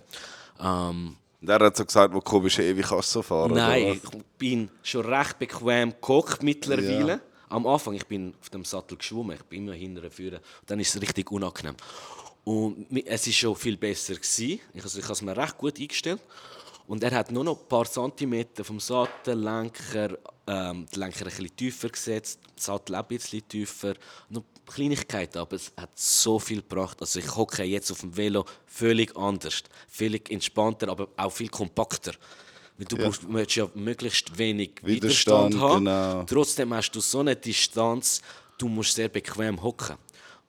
Ähm, 0.59 1.15
Der 1.45 1.59
hat 1.59 1.77
so 1.77 1.85
gesagt, 1.85 2.13
wo 2.13 2.21
komisch 2.21 2.59
ewig 2.59 2.85
kannst 2.85 3.09
du 3.09 3.19
so 3.19 3.21
fahren. 3.21 3.53
nein, 3.53 3.99
ich 4.03 4.23
bin 4.37 4.69
schon 4.83 5.05
recht 5.05 5.39
bequem 5.39 5.91
gekocht 5.91 6.43
mittlerweile. 6.43 7.13
Ja. 7.13 7.19
Am 7.49 7.67
Anfang, 7.67 7.93
ich 7.93 8.05
bin 8.05 8.33
auf 8.41 8.49
dem 8.49 8.65
Sattel 8.65 8.97
geschwommen, 8.97 9.37
ich 9.37 9.43
bin 9.43 9.63
immer 9.63 9.73
hinterher 9.73 10.11
führen. 10.11 10.39
Dann 10.65 10.79
ist 10.79 10.95
es 10.95 11.01
richtig 11.01 11.31
unangenehm. 11.31 11.75
Und 12.43 12.87
es 13.05 13.25
war 13.25 13.33
schon 13.33 13.55
viel 13.55 13.77
besser. 13.77 14.15
Gewesen. 14.15 14.59
Ich, 14.73 14.83
also, 14.83 14.99
ich 14.99 15.05
habe 15.05 15.13
es 15.13 15.21
mir 15.21 15.35
recht 15.35 15.57
gut 15.57 15.79
eingestellt. 15.79 16.21
Und 16.87 17.03
er 17.03 17.11
hat 17.11 17.31
nur 17.31 17.43
noch 17.43 17.59
ein 17.59 17.67
paar 17.67 17.85
Zentimeter 17.85 18.63
vom 18.63 18.79
Sattellenker, 18.79 20.17
ähm, 20.45 20.85
die 20.93 20.99
Lenker 20.99 21.21
ein 21.21 21.25
bisschen 21.25 21.55
tiefer 21.55 21.89
gesetzt, 21.89 22.39
die 22.57 22.61
Sattel 22.61 22.95
auch 22.95 22.99
ein 22.99 23.07
bisschen 23.07 23.47
tiefer. 23.47 23.95
Noch 24.29 24.43
Kleinigkeiten, 24.65 25.37
aber 25.37 25.55
es 25.55 25.71
hat 25.77 25.91
so 25.95 26.39
viel 26.39 26.61
gebracht. 26.61 26.97
Also 26.99 27.19
ich 27.19 27.35
hocke 27.35 27.63
jetzt 27.63 27.91
auf 27.91 28.01
dem 28.01 28.15
Velo 28.15 28.45
völlig 28.65 29.15
anders, 29.15 29.63
völlig 29.87 30.29
entspannter, 30.31 30.89
aber 30.89 31.07
auch 31.17 31.31
viel 31.31 31.49
kompakter. 31.49 32.13
Weil 32.77 32.87
du 32.87 32.97
brauchst, 32.97 33.27
möchtest 33.27 33.55
ja 33.55 33.69
möglichst 33.73 34.37
wenig 34.37 34.81
Widerstand, 34.83 35.53
Widerstand, 35.53 35.59
haben. 35.59 35.85
genau. 35.85 36.23
Trotzdem 36.23 36.73
hast 36.73 36.91
du 36.91 36.99
so 36.99 37.19
eine 37.19 37.35
Distanz, 37.35 38.21
du 38.57 38.67
musst 38.67 38.95
sehr 38.95 39.07
bequem 39.07 39.61
hocken. 39.61 39.97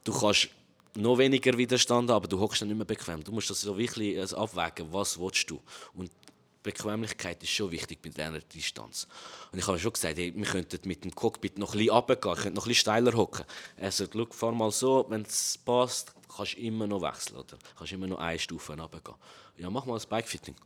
Du 0.02 0.12
kannst 0.12 0.48
noch 0.96 1.18
weniger 1.18 1.56
Widerstand 1.56 2.10
haben, 2.10 2.16
aber 2.16 2.28
du 2.28 2.40
hockst 2.40 2.62
dann 2.62 2.68
nicht 2.68 2.76
mehr 2.76 2.86
bequem. 2.86 3.22
Du 3.22 3.32
musst 3.32 3.50
das 3.50 3.60
so 3.60 3.76
wirklich 3.76 4.16
äh, 4.16 4.34
abwägen, 4.34 4.88
was 4.90 5.18
willst 5.20 5.48
du. 5.50 5.60
Und 5.94 6.10
Bequemlichkeit 6.66 7.42
ist 7.42 7.50
schon 7.50 7.70
wichtig 7.70 8.00
bei 8.02 8.10
dieser 8.10 8.40
Distanz. 8.40 9.06
Und 9.52 9.58
ich 9.58 9.66
habe 9.66 9.78
schon 9.78 9.92
gesagt, 9.92 10.18
hey, 10.18 10.32
wir 10.34 10.44
könnten 10.44 10.80
mit 10.86 11.04
dem 11.04 11.14
Cockpit 11.14 11.58
noch 11.58 11.74
ein 11.74 11.78
bisschen 11.78 11.94
runtergehen, 11.94 12.34
ich 12.34 12.42
könnte 12.42 12.56
noch 12.56 12.66
ein 12.66 12.68
bisschen 12.68 12.80
steiler 12.80 13.12
hocken. 13.16 13.44
Er 13.76 13.92
sagt, 13.92 14.14
schau, 14.14 14.26
fahr 14.30 14.52
mal 14.52 14.70
so, 14.70 15.06
wenn 15.08 15.22
es 15.22 15.58
passt, 15.64 16.12
kannst 16.34 16.54
du 16.54 16.60
immer 16.60 16.86
noch 16.86 17.02
wechseln, 17.02 17.36
oder? 17.36 17.56
Kannst 17.76 17.92
immer 17.92 18.06
noch 18.06 18.18
eine 18.18 18.38
Stufe 18.38 18.72
runtergehen. 18.72 19.16
Ja, 19.58 19.70
mach 19.70 19.86
mal 19.86 19.98
ein 19.98 20.08
Bikefitting. 20.08 20.56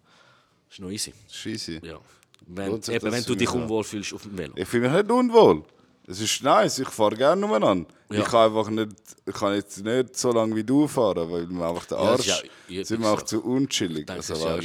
Das 0.69 0.79
ist 0.79 0.81
noch 0.81 0.91
easy. 0.91 1.13
Scheisse. 1.31 1.81
Ja. 1.85 2.01
Wenn, 2.47 2.69
Lohnt 2.71 2.85
sich 2.85 2.95
eben, 2.95 3.05
das 3.05 3.15
wenn 3.15 3.25
du 3.25 3.35
dich 3.35 3.51
unwohl 3.51 3.85
fühlst 3.85 4.15
auf 4.15 4.23
dem 4.23 4.39
Velo. 4.39 4.55
Ich 4.57 4.67
fühle 4.67 4.89
mich 4.89 5.03
nicht 5.03 5.11
unwohl. 5.11 5.65
Es 6.07 6.21
ist 6.21 6.43
nice, 6.43 6.79
ich 6.81 6.89
fahre 6.89 7.15
gerne 7.17 7.45
umeinander. 7.47 7.89
Ja. 8.11 8.21
Ich 8.21 8.25
kann 8.25 8.47
einfach 8.51 8.69
nicht, 8.71 8.91
ich 9.27 9.35
kann 9.35 9.55
jetzt 9.55 9.85
nicht 9.85 10.17
so 10.17 10.33
lange 10.33 10.57
wie 10.57 10.65
du 10.65 10.89
fahren, 10.89 11.31
weil 11.31 11.47
mir 11.47 11.69
einfach 11.69 11.87
der 11.87 11.99
Ja, 11.99 12.05
Arsch 12.11 12.27
ist 12.27 12.45
ja 12.69 12.85
sind 12.85 13.01
mir 13.01 13.09
auch 13.09 13.23
zu 13.23 13.41
unchillig. 13.45 14.07
denke, 14.07 14.15
Also, 14.15 14.35
ja 14.35 14.59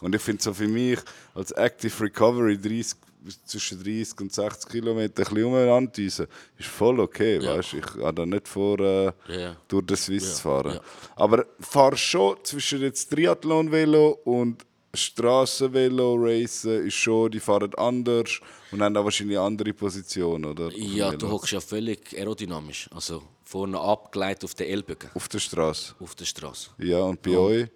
und 0.00 0.14
ich 0.14 0.20
finde 0.22 0.42
so 0.42 0.54
für 0.54 0.68
mich 0.68 1.00
als 1.34 1.50
Active 1.52 2.04
Recovery 2.04 2.56
30, 2.58 2.94
zwischen 3.46 3.82
30 3.82 4.20
und 4.20 4.32
60 4.32 4.70
Kilometer 4.70 5.22
ein 5.22 5.24
bisschen 5.24 5.44
umeinander 5.44 5.90
düsen, 5.90 6.26
ist 6.58 6.68
voll 6.68 7.00
okay. 7.00 7.38
Ja. 7.42 7.56
Weißt? 7.58 7.74
Ich 7.74 7.86
habe 8.02 8.14
da 8.14 8.26
nicht 8.26 8.46
vor, 8.46 8.78
äh, 8.78 9.12
Ja. 9.28 9.56
durch 9.66 9.86
den 9.86 9.96
Swiss 9.96 10.36
zu 10.36 10.42
fahren. 10.42 10.74
ja. 10.74 10.80
Aber 11.16 11.44
fahr 11.58 11.96
schon 11.96 12.36
zwischen 12.44 12.82
jetzt 12.82 13.10
Triathlon-Velo 13.10 14.20
und 14.24 14.64
Straßenvelo 14.96 16.14
racen 16.18 16.86
ist 16.86 16.94
schon, 16.94 17.30
die 17.30 17.40
fahren 17.40 17.74
anders 17.76 18.40
und 18.70 18.82
haben 18.82 18.96
auch 18.96 19.04
wahrscheinlich 19.04 19.38
andere 19.38 19.72
Position, 19.72 20.44
oder? 20.44 20.70
Ja, 20.74 21.12
du 21.12 21.30
hockst 21.30 21.52
ja 21.52 21.60
völlig 21.60 22.16
aerodynamisch. 22.16 22.88
Also 22.94 23.22
vorne 23.44 23.78
abgeleitet 23.78 24.44
auf 24.44 24.54
den 24.54 24.68
Ellbogen, 24.68 25.10
Auf 25.14 25.28
der 25.28 25.38
Straße. 25.38 25.94
auf 26.00 26.14
der 26.14 26.24
Straße. 26.24 26.70
Ja, 26.78 27.00
und 27.02 27.20
bei 27.22 27.36
euch? 27.36 27.68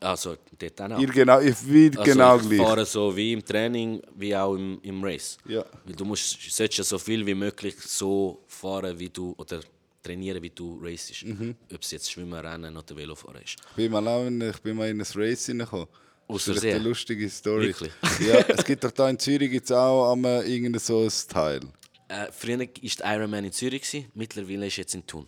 Also 0.00 0.36
dort 0.56 0.80
auch. 0.92 0.98
Ihr 1.00 1.08
genau, 1.08 1.40
ihr 1.40 1.56
wie 1.64 1.90
Also, 1.90 2.02
genau 2.04 2.36
ich 2.36 2.48
gleich. 2.48 2.60
fahre 2.60 2.86
so 2.86 3.16
wie 3.16 3.32
im 3.32 3.44
Training, 3.44 4.00
wie 4.14 4.34
auch 4.36 4.54
im, 4.54 4.78
im 4.82 5.02
Race. 5.02 5.38
Ja. 5.46 5.64
Weil 5.84 5.96
du 5.96 6.04
musst, 6.04 6.38
solltest 6.50 6.78
ja 6.78 6.84
so 6.84 6.98
viel 6.98 7.26
wie 7.26 7.34
möglich 7.34 7.74
so 7.80 8.44
fahren, 8.46 8.96
wie 8.98 9.08
du, 9.08 9.34
oder 9.38 9.60
trainieren, 10.00 10.40
wie 10.40 10.50
du 10.50 10.78
racest. 10.80 11.24
Mhm. 11.24 11.56
Ob 11.74 11.82
es 11.82 11.90
jetzt 11.90 12.12
Schwimmen, 12.12 12.34
Rennen 12.34 12.76
oder 12.76 12.96
Velofahren 12.96 13.42
ist. 13.42 13.56
Ich 13.70 13.76
bin 13.76 13.90
mal, 13.90 14.06
auch 14.06 14.24
in, 14.24 14.40
ich 14.40 14.58
bin 14.62 14.76
mal 14.76 14.88
in 14.88 15.00
ein 15.00 15.06
Race 15.16 15.46
hineingekommen. 15.46 15.88
Aus 16.28 16.44
Das 16.44 16.56
ist 16.56 16.64
eine 16.64 16.78
lustige 16.78 17.28
Story. 17.30 17.68
Wirklich? 17.68 17.92
Ja, 18.20 18.40
es 18.48 18.64
gibt 18.64 18.84
doch 18.84 18.90
da 18.90 19.08
in 19.08 19.18
Zürich 19.18 19.50
gibt's 19.50 19.72
auch 19.72 20.12
am, 20.12 20.24
äh, 20.26 20.42
irgendein 20.42 20.78
so 20.78 21.02
ein 21.02 21.10
Teil. 21.28 21.60
Äh, 22.08 22.26
früher 22.30 22.58
war 22.58 22.66
der 22.66 23.14
Ironman 23.14 23.44
in 23.46 23.52
Zürich, 23.52 23.82
gewesen, 23.82 24.10
mittlerweile 24.14 24.66
ist 24.66 24.76
jetzt 24.76 24.94
in 24.94 25.06
Thun. 25.06 25.26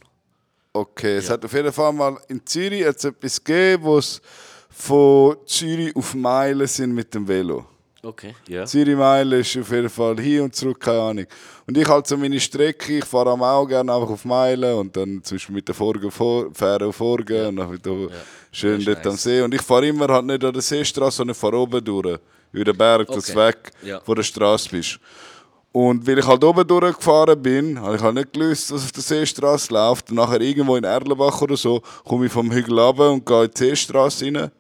Okay, 0.73 1.17
es 1.17 1.31
hat 1.31 1.45
auf 1.45 1.53
jeden 1.53 1.73
Fall 1.73 1.93
mal 1.93 2.19
in 2.29 2.45
Zürich 2.47 2.83
etwas 2.83 3.43
gegeben, 3.43 3.83
wo 3.83 3.99
es 3.99 4.21
von 4.69 5.37
Zürich 5.47 5.97
auf 5.97 6.15
Meilen 6.15 6.67
sind 6.67 6.93
mit 6.93 7.13
dem 7.15 7.27
Velo. 7.27 7.67
Okay, 8.03 8.35
ja. 8.49 8.65
Zürich 8.65 8.97
Meile 8.97 9.41
ist 9.41 9.57
auf 9.59 9.71
jeden 9.71 9.91
Fall 9.91 10.19
hin 10.19 10.41
und 10.43 10.55
zurück, 10.55 10.81
keine 10.81 11.01
Ahnung. 11.01 11.27
Und 11.67 11.77
ich 11.77 11.87
halt 11.87 12.07
so 12.07 12.17
meine 12.17 12.41
Strecke, 12.41 12.99
ich 12.99 13.05
fahre 13.05 13.31
am 13.31 13.43
auch 13.43 13.67
gerne 13.67 13.93
einfach 13.93 14.09
auf 14.11 14.25
Meilen 14.25 14.75
und 14.75 14.97
dann 14.97 15.23
zum 15.23 15.37
Beispiel 15.37 15.55
mit 15.57 15.69
der 15.69 15.75
Forge, 15.75 16.11
vor, 16.11 16.47
Fähre 16.55 16.87
auf 16.87 16.97
Forge 16.97 17.49
und 17.49 17.57
dann 17.57 17.71
wieder 17.73 18.09
schön 18.53 18.79
Das 18.79 18.81
ist 18.81 18.89
dort 18.89 19.07
am 19.07 19.13
nice. 19.13 19.23
See. 19.23 19.43
Und 19.43 19.55
ich 19.55 19.61
fahre 19.63 19.87
immer 19.87 20.09
halt 20.09 20.25
nicht 20.25 20.43
an 20.43 20.53
der 20.53 20.63
Seestraße, 20.63 21.19
sondern 21.19 21.35
ich 21.35 21.39
fahre 21.41 21.59
oben 21.59 21.85
durch, 21.85 22.19
über 22.53 22.65
den 22.65 22.77
Berg, 22.79 23.09
Okay. 23.11 23.35
weg 23.37 23.71
Ja. 23.83 24.01
von 24.01 24.15
der 24.17 24.23
Straße 24.23 24.71
bist. 24.71 24.99
Und 25.73 26.05
weil 26.07 26.19
ich 26.19 26.27
halt 26.27 26.43
oben 26.43 26.67
durchgefahren 26.67 27.41
bin, 27.41 27.81
habe 27.81 27.95
ich 27.97 28.03
halt 28.03 28.15
nicht 28.15 28.33
gewusst, 28.33 28.73
was 28.73 28.83
auf 28.83 28.93
der 28.93 29.03
Seestraße 29.03 29.73
läuft. 29.73 30.11
Und 30.11 30.17
nachher 30.17 30.41
irgendwo 30.41 30.75
in 30.77 30.85
Erlenbach 30.85 31.41
oder 31.43 31.57
so, 31.57 31.81
komme 32.05 32.27
ich 32.27 32.33
vom 32.33 32.51
Hügel 32.51 32.79
runter 32.79 33.11
und 33.13 33.25
gehe 33.27 33.45
in 33.45 33.51
die 33.51 33.59
Seestraße 33.59 34.25
rein. 34.25 34.51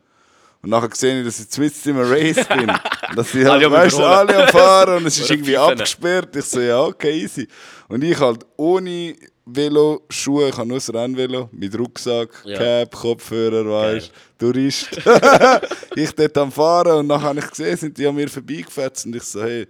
Und 0.62 0.70
nachher 0.70 0.90
sehe 0.94 1.20
ich, 1.20 1.26
dass 1.26 1.40
ich 1.40 1.58
mitten 1.58 1.88
im 1.90 1.98
Race 2.00 2.46
bin. 2.56 2.70
Dass 3.16 3.32
die 3.32 3.46
halt, 3.46 3.70
weißt, 3.70 3.98
du, 3.98 4.02
alle 4.04 4.42
am 4.44 4.48
Fahren 4.48 4.98
und 4.98 5.06
es 5.06 5.18
ist 5.20 5.30
irgendwie 5.30 5.56
abgesperrt. 5.56 6.36
Ich 6.36 6.44
so, 6.44 6.61
ja, 6.61 6.80
okay, 6.82 7.22
easy. 7.22 7.48
Und 7.88 8.04
ich 8.04 8.18
halt 8.18 8.44
ohne 8.56 9.14
Velo, 9.46 10.02
Schuhe, 10.11 10.50
ich 10.50 10.56
habe 10.56 10.68
nur 10.68 10.76
das 10.76 10.92
Rennvelo, 10.92 11.48
mit 11.52 11.76
Rucksack, 11.78 12.28
Ja. 12.44 12.58
Cap, 12.58 12.94
Kopfhörer, 12.94 13.64
weißt 13.68 14.12
Tourist. 14.38 14.90
ich 15.96 16.12
dort 16.14 16.38
am 16.38 16.52
Fahren 16.52 16.98
und 16.98 17.08
dann 17.08 17.20
habe 17.22 17.38
ich 17.40 17.48
gesehen, 17.48 17.76
sind 17.76 17.98
die 17.98 18.06
an 18.06 18.14
mir 18.14 18.28
vorbeigefetzt 18.28 19.06
und 19.06 19.16
ich 19.16 19.22
so, 19.24 19.42
hey, 19.42 19.66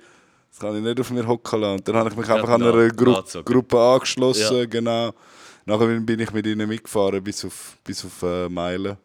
das 0.51 0.59
kann 0.59 0.76
ich 0.76 0.82
nicht 0.82 1.01
auf 1.01 1.11
mir 1.12 1.26
hocken 1.26 1.61
lassen. 1.61 1.78
Und 1.78 1.88
dann 1.88 1.97
habe 1.97 2.11
ich 2.11 2.16
mich 2.16 2.28
einfach 2.28 2.49
an 2.49 2.62
einer 2.62 2.88
Gru 2.88 3.12
nachgezogen. 3.12 3.45
Gruppe 3.55 3.78
angeschlossen, 3.80 4.57
Ja. 4.59 4.64
genau. 4.66 5.12
Nachher 5.64 5.86
bin 5.86 6.05
bin 6.05 6.20
ich 6.20 6.32
mit 6.32 6.47
ihnen 6.47 6.68
mitgefahren 6.68 7.22
bis 7.22 7.45
auf, 7.45 7.76
bis 7.84 8.05
auf 8.05 8.22
äh, 8.22 8.49
Meilen. 8.49 8.97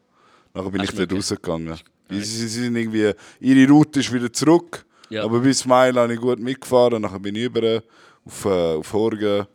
Nachher 0.55 0.71
bin 0.71 0.81
Ach, 0.81 0.85
ich 0.85 0.91
dort 0.91 1.11
okay. 1.11 1.15
rausgegangen. 1.15 1.79
Sie, 2.09 2.21
sie 2.21 2.47
sind 2.47 2.75
irgendwie, 2.75 3.11
ihre 3.39 3.69
Route 3.71 3.99
ist 3.99 4.11
wieder 4.13 4.31
zurück, 4.31 4.85
Ja. 5.09 5.23
aber 5.23 5.39
bis 5.39 5.65
Meilen 5.65 5.97
habe 5.97 6.13
ich 6.13 6.19
gut 6.19 6.39
mitgefahren. 6.39 7.01
Nachher 7.01 7.19
bin 7.19 7.35
ich 7.35 7.43
über 7.43 7.81
auf, 8.25 8.45
äh, 8.45 8.75
auf 8.75 8.93
Horgen 8.93 9.45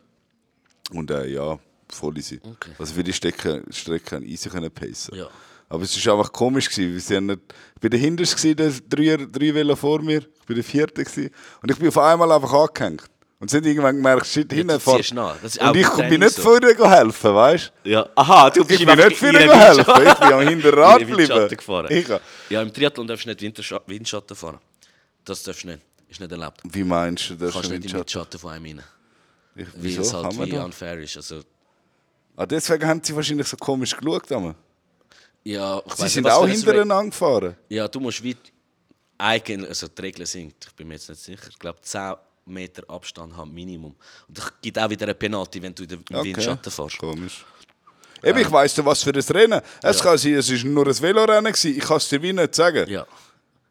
und 0.91 1.09
äh, 1.11 1.27
ja, 1.27 1.57
voll 1.89 2.17
easy. 2.17 2.39
Okay. 2.43 2.71
Also 2.77 2.93
für 2.93 3.03
die 3.03 3.13
Strecke, 3.13 3.63
Strecke 3.71 4.17
easy 4.19 4.49
können 4.49 4.69
pacen. 4.71 5.15
Ja. 5.15 5.27
Aber 5.69 5.83
es 5.83 6.05
war 6.05 6.17
einfach 6.17 6.33
komisch. 6.33 6.69
Gewesen, 6.69 6.93
weil 6.93 6.99
sie 6.99 7.15
haben 7.15 7.25
nicht, 7.27 7.39
ich 7.77 7.83
war 7.83 7.89
der 7.89 7.99
Hinterste, 7.99 8.55
der 8.55 8.71
drei, 8.89 9.15
drei 9.31 9.53
Velo 9.55 9.75
vor 9.77 10.01
mir. 10.01 10.19
Ich 10.19 10.49
war 10.49 10.55
der 10.55 10.63
Vierte. 10.65 11.03
Gewesen, 11.03 11.31
und 11.61 11.71
ich 11.71 11.77
bin 11.77 11.87
auf 11.87 11.97
einmal 11.97 12.29
einfach 12.31 12.51
angehängt. 12.53 13.03
Und 13.41 13.49
sie 13.49 13.57
haben 13.57 13.63
irgendwann 13.65 13.95
gemerkt, 13.97 14.27
shit, 14.27 14.53
hinten 14.53 14.67
du 14.67 14.79
fährt. 14.79 15.11
Und 15.11 15.75
ich 15.75 15.89
bin 15.89 16.19
nicht 16.21 16.35
so. 16.35 16.41
vorne 16.43 16.67
helfen, 16.67 17.33
weißt 17.35 17.73
du? 17.83 17.89
Ja. 17.89 18.07
Aha, 18.15 18.49
du 18.51 18.63
bist 18.63 18.79
Ich 18.79 18.85
bin 18.85 18.97
nicht 18.97 19.17
vorne 19.17 19.39
helfen. 19.39 20.03
Ich 20.07 20.13
bin 20.13 20.33
am 20.33 20.47
Hinterrad 20.47 20.99
geblieben. 21.07 21.47
gefahren. 21.49 21.87
Ich, 21.89 22.07
Ja, 22.49 22.61
im 22.61 22.71
Triathlon 22.71 23.07
darfst 23.07 23.25
du 23.25 23.29
nicht 23.29 23.41
Winterscha 23.41 23.81
Windschatten 23.87 24.37
fahren. 24.37 24.59
Das 25.25 25.41
darfst 25.43 25.63
du 25.63 25.67
nicht. 25.69 25.79
Ist 26.07 26.19
nicht 26.19 26.31
erlaubt. 26.31 26.61
wie 26.63 26.83
meinst 26.83 27.29
du 27.31 27.33
Du 27.35 27.45
das? 27.45 27.53
kannst 27.53 27.69
schon 27.69 27.79
nicht 27.79 27.91
im 27.91 27.97
Windschatten? 27.97 28.39
Von 28.39 28.51
einem 28.51 28.65
rein. 28.65 28.83
Ich, 29.55 29.65
Weil 29.65 29.73
wieso? 29.77 30.01
es 30.03 30.13
halt 30.13 30.39
wie 30.39 30.57
unfair 30.57 30.97
ist. 30.99 31.17
Also, 31.17 31.41
Ah, 32.37 32.45
deswegen 32.45 32.87
haben 32.87 33.01
sie 33.03 33.13
wahrscheinlich 33.15 33.47
so 33.47 33.57
komisch 33.57 33.95
geschaut. 33.97 34.31
Aber. 34.31 34.55
ja, 35.43 35.81
ich 35.85 35.93
Sie 35.95 36.07
sind 36.07 36.23
nicht, 36.25 36.33
auch 36.33 36.47
hintereinander 36.47 37.09
gefahren. 37.09 37.55
Ja, 37.69 37.87
du 37.87 37.99
musst 37.99 38.23
wie 38.23 38.37
eigen, 39.17 39.67
also 39.67 39.87
die 39.87 40.01
Regeln 40.01 40.25
sind, 40.25 40.53
ich 40.65 40.73
bin 40.75 40.87
mir 40.87 40.93
jetzt 40.93 41.09
nicht 41.09 41.21
sicher, 41.21 41.47
ich 41.49 41.59
glaube 41.59 41.79
10 41.81 42.13
Meter 42.53 42.83
Abstand 42.89 43.35
haben 43.35 43.53
Minimum. 43.53 43.95
Und 44.27 44.37
es 44.37 44.51
gibt 44.61 44.77
auch 44.79 44.89
wieder 44.89 45.05
eine 45.05 45.15
Penalty, 45.15 45.61
wenn 45.61 45.73
du 45.73 45.83
in 45.83 45.89
den 45.89 46.03
im 46.09 46.23
Windschatten 46.23 46.71
fährst. 46.71 46.97
Komisch. 46.97 47.45
Eben, 48.23 48.37
ich 48.39 48.51
weiss 48.51 48.75
doch, 48.75 48.85
was 48.85 49.01
für 49.01 49.11
ein 49.11 49.19
Rennen. 49.19 49.61
Es 49.81 50.01
kann 50.01 50.17
sein, 50.17 50.33
es 50.35 50.51
war 50.51 50.69
nur 50.69 50.87
ein 50.87 51.01
Velorennen. 51.01 51.51
gewesen. 51.51 51.75
Ich 51.77 51.83
kann 51.83 51.97
es 51.97 52.07
dir 52.07 52.21
wie 52.21 52.33
nicht 52.33 52.53
sagen. 52.53 52.89
Ja. 52.89 53.05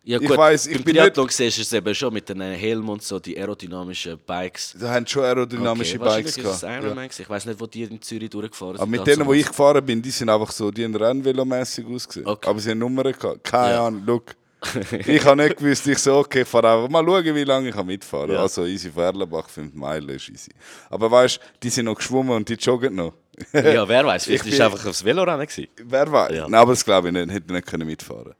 Ja, 0.02 0.18
Ich 0.18 0.26
gut, 0.26 0.38
weiss, 0.38 0.66
ich 0.66 0.76
im 0.76 0.82
bin 0.82 0.96
Triathlon 0.96 1.28
siehst 1.28 1.58
du 1.58 1.62
es 1.62 1.72
eben 1.74 1.94
schon 1.94 2.12
mit 2.14 2.26
den 2.26 2.40
Helm 2.40 2.88
und 2.88 3.02
so, 3.02 3.20
die 3.20 3.36
aerodynamischen 3.38 4.18
Bikes. 4.26 4.74
Da 4.80 4.88
haben 4.94 5.06
schon 5.06 5.22
aerodynamische 5.24 6.00
Okay, 6.00 6.22
Bikes 6.22 6.34
gehabt. 6.36 6.62
Ja. 6.62 7.04
Ich 7.04 7.28
weiß 7.28 7.44
nicht, 7.44 7.60
wo 7.60 7.66
die 7.66 7.82
in 7.82 8.00
Zürich 8.00 8.30
durchgefahren 8.30 8.76
sind. 8.76 8.80
Aber 8.82 8.90
mit 8.90 9.06
denen, 9.06 9.26
wo 9.26 9.34
ich 9.34 9.46
gefahren 9.46 9.84
bin, 9.84 10.00
die 10.00 10.10
sind 10.10 10.30
einfach 10.30 10.50
so, 10.52 10.70
die 10.70 10.84
haben 10.84 10.96
Rennvelomässig 10.96 11.84
ausgesehen. 11.86 12.26
Okay. 12.26 12.48
Aber 12.48 12.58
sie 12.58 12.70
haben 12.70 12.78
Nummern 12.78 13.12
gehabt. 13.12 13.44
Keine 13.44 13.74
Ja. 13.74 13.86
Ahnung, 13.86 14.02
look. 14.06 14.34
ich 15.06 15.24
habe 15.24 15.42
nicht 15.42 15.56
gewusst, 15.56 15.86
ich 15.86 15.98
so, 15.98 16.16
okay, 16.18 16.42
ich 16.42 16.48
fahre 16.48 16.70
einfach 16.74 16.88
mal 16.90 17.04
schauen, 17.04 17.34
wie 17.34 17.44
lange 17.44 17.68
ich 17.70 17.74
kann 17.74 17.86
mitfahren 17.86 18.32
Ja. 18.32 18.40
Also 18.42 18.66
easy 18.66 18.90
Erlenbach, 18.94 19.48
5 19.48 19.72
Meilen 19.74 20.08
ist 20.11 20.28
easy. 20.28 20.50
Aber 20.90 21.11
weißt 21.11 21.36
du, 21.36 21.40
die 21.62 21.70
sind 21.70 21.86
noch 21.86 21.94
geschwommen 21.94 22.36
und 22.36 22.48
die 22.48 22.54
joggen 22.54 22.94
noch. 22.94 23.14
Ja, 23.54 23.88
wer 23.88 24.04
weiß, 24.04 24.24
vielleicht 24.24 24.44
Ich 24.46 24.52
ist 24.52 24.58
bin- 24.58 24.66
einfach 24.66 24.84
aufs 24.86 25.02
Velorennen 25.04 25.46
gewesen. 25.46 25.68
Wer 25.84 26.12
weiß. 26.12 26.32
Ja. 26.36 26.42
Nein, 26.48 26.61
aber 26.61 26.72
das 26.72 26.84
glaube 26.84 27.08
ich 27.08 27.14
nicht, 27.14 27.30
hätten 27.30 27.52
nicht 27.54 27.66
können 27.66 27.86
mitfahren 27.86 28.34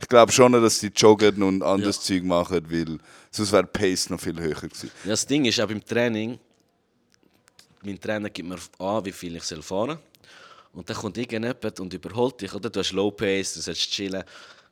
Ich 0.00 0.08
glaube 0.08 0.30
schon, 0.30 0.52
dass 0.52 0.78
die 0.78 0.92
joggen 0.94 1.42
und 1.42 1.62
anderes 1.62 2.00
Zeug 2.00 2.22
machen, 2.22 2.60
weil 2.70 2.98
sonst 3.32 3.50
wäre 3.50 3.64
die 3.64 3.70
Pace 3.78 4.10
noch 4.10 4.20
viel 4.20 4.38
höher 4.40 4.54
gewesen. 4.54 4.90
Ja, 5.02 5.10
das 5.10 5.26
Ding 5.26 5.44
ist 5.44 5.60
auch 5.60 5.66
beim 5.66 5.84
Training, 5.84 6.38
mein 7.82 8.00
Trainer 8.00 8.30
gibt 8.30 8.48
mir 8.48 8.58
an, 8.78 9.04
wie 9.04 9.12
viel 9.12 9.34
ich 9.36 9.42
fahren 9.44 9.62
soll. 9.62 9.98
Und 10.72 10.88
dann 10.88 10.96
kommt 10.96 11.16
irgendjemand 11.18 11.78
und 11.80 11.92
überholt 11.94 12.40
dich, 12.40 12.52
oder? 12.52 12.68
Du 12.70 12.80
hast 12.80 12.92
Low 12.92 13.10
Pace, 13.10 13.54
du 13.54 13.60
sollst 13.60 13.90
chillen. 13.90 14.24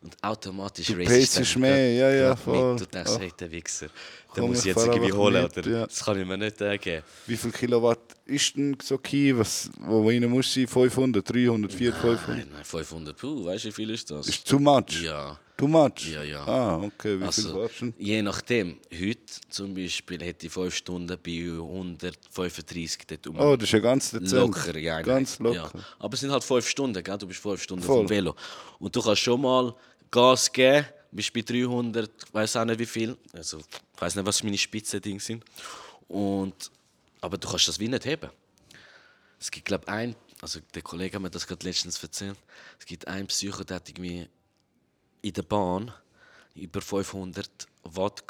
Und 0.03 0.17
automatisch 0.21 0.87
Du 0.89 0.97
pacest 0.97 1.55
dann 1.55 1.61
mehr, 1.63 1.95
ja, 1.95 2.11
ja, 2.11 2.37
voll. 2.37 2.73
Mit. 2.73 2.81
Du 2.83 2.87
denkst, 2.87 3.13
hey, 3.19 3.33
der 3.39 3.51
Wichser, 3.53 3.87
den 4.37 4.45
muss 4.49 4.59
ich 4.61 4.65
jetzt 4.65 4.85
irgendwie 4.85 5.13
holen, 5.13 5.43
mit, 5.45 5.59
oder? 5.59 5.71
ja. 5.71 5.87
Das 5.87 6.05
kann 6.05 6.21
ich 6.21 6.27
mir 6.27 6.37
nicht 6.37 6.61
äh, 6.61 6.77
geben. 6.77 7.05
Wie 7.27 7.37
viel 7.37 7.53
Kilowatt 7.53 8.01
ist 8.25 8.57
denn 8.57 8.77
so 8.83 8.99
Key, 8.99 9.37
was, 9.39 9.71
wo 9.79 10.09
rein 10.09 10.25
muss 10.29 10.53
sein? 10.53 10.67
500, 10.67 11.29
300, 11.33 11.73
400, 11.73 12.01
500? 12.03 12.29
Nein, 12.29 12.49
nein, 12.53 12.65
500, 12.65 13.17
puh, 13.17 13.45
weißt 13.45 13.65
du, 13.65 13.69
wie 13.69 13.73
viel 13.73 13.91
ist 13.91 14.11
das? 14.11 14.27
Ist 14.27 14.47
too 14.47 14.59
much? 14.59 15.03
ja. 15.03 15.39
Too 15.55 15.69
much? 15.69 16.11
Ja, 16.13 16.23
ja. 16.25 16.45
Ah, 16.45 16.77
okay, 16.79 17.15
wie 17.15 17.19
viel 17.19 17.27
Also, 17.27 17.55
warst 17.55 17.83
du? 17.83 17.93
je 17.99 18.21
nachdem. 18.23 18.79
Heute 18.91 19.21
zum 19.49 19.75
Beispiel 19.75 20.21
hätte 20.21 20.47
ich 20.47 20.53
5 20.53 20.75
Stunden 20.75 21.17
bei 21.23 21.47
135 22.11 23.07
dort 23.07 23.27
um. 23.29 23.39
Oh, 23.39 23.55
das 23.55 23.69
ist 23.69 23.73
ja 23.73 23.79
ganz 23.79 24.11
dezent. 24.11 24.33
Locker, 24.33 24.77
ja. 24.79 25.01
Ganz 25.03 25.39
locker. 25.39 25.71
Ja. 25.75 25.81
Aber 25.99 26.15
es 26.15 26.21
sind 26.21 26.33
halt 26.33 26.43
5 26.43 26.67
Stunden, 26.69 27.05
gell? 27.05 27.19
du 27.19 27.27
bist 27.27 27.41
5 27.41 27.63
Stunden 27.63 27.85
Voll. 27.85 27.99
vom 27.99 28.09
Velo. 28.11 28.35
Und 28.79 28.97
du 28.97 29.03
kannst 29.03 29.23
schon 29.23 29.41
mal 29.41 29.75
Gas 30.13 30.53
geben, 30.53 30.87
bist 31.11 31.33
bei 31.33 31.41
300, 31.41 32.11
weiß 32.33 32.57
auch 32.57 32.65
nicht 32.65 32.79
wie 32.79 32.87
viel. 32.87 33.17
Also, 33.33 33.59
ich 33.59 34.01
weiß 34.01 34.15
nicht, 34.15 34.25
was 34.27 34.43
meine 34.45 34.57
Spitzendinge 34.59 35.19
sind. 35.19 35.45
Und, 36.07 36.71
aber 37.21 37.37
du 37.39 37.49
kannst 37.49 37.67
das 37.67 37.81
wie 37.81 37.89
nicht 37.89 38.05
heben. 38.05 38.31
Es 39.41 39.51
gibt, 39.51 39.67
glaube 39.67 39.85
ich, 39.87 39.93
ein, 39.93 40.15
also 40.41 40.61
der 40.75 40.83
Kollege 40.83 41.17
hat 41.17 41.23
mir 41.23 41.31
das 41.31 41.47
gerade 41.47 41.67
letztens 41.67 42.01
erzählt, 42.01 42.37
es 42.79 42.87
gibt 42.87 43.09
einen 43.09 43.27
Psycho, 43.27 43.65
der 43.65 43.77
hat 43.77 43.89
irgendwie 43.89 44.29
in 45.23 45.33
der 45.33 45.43
Bahn 45.43 45.93
über 46.55 46.81
500 46.81 47.49
Watt 47.85 48.23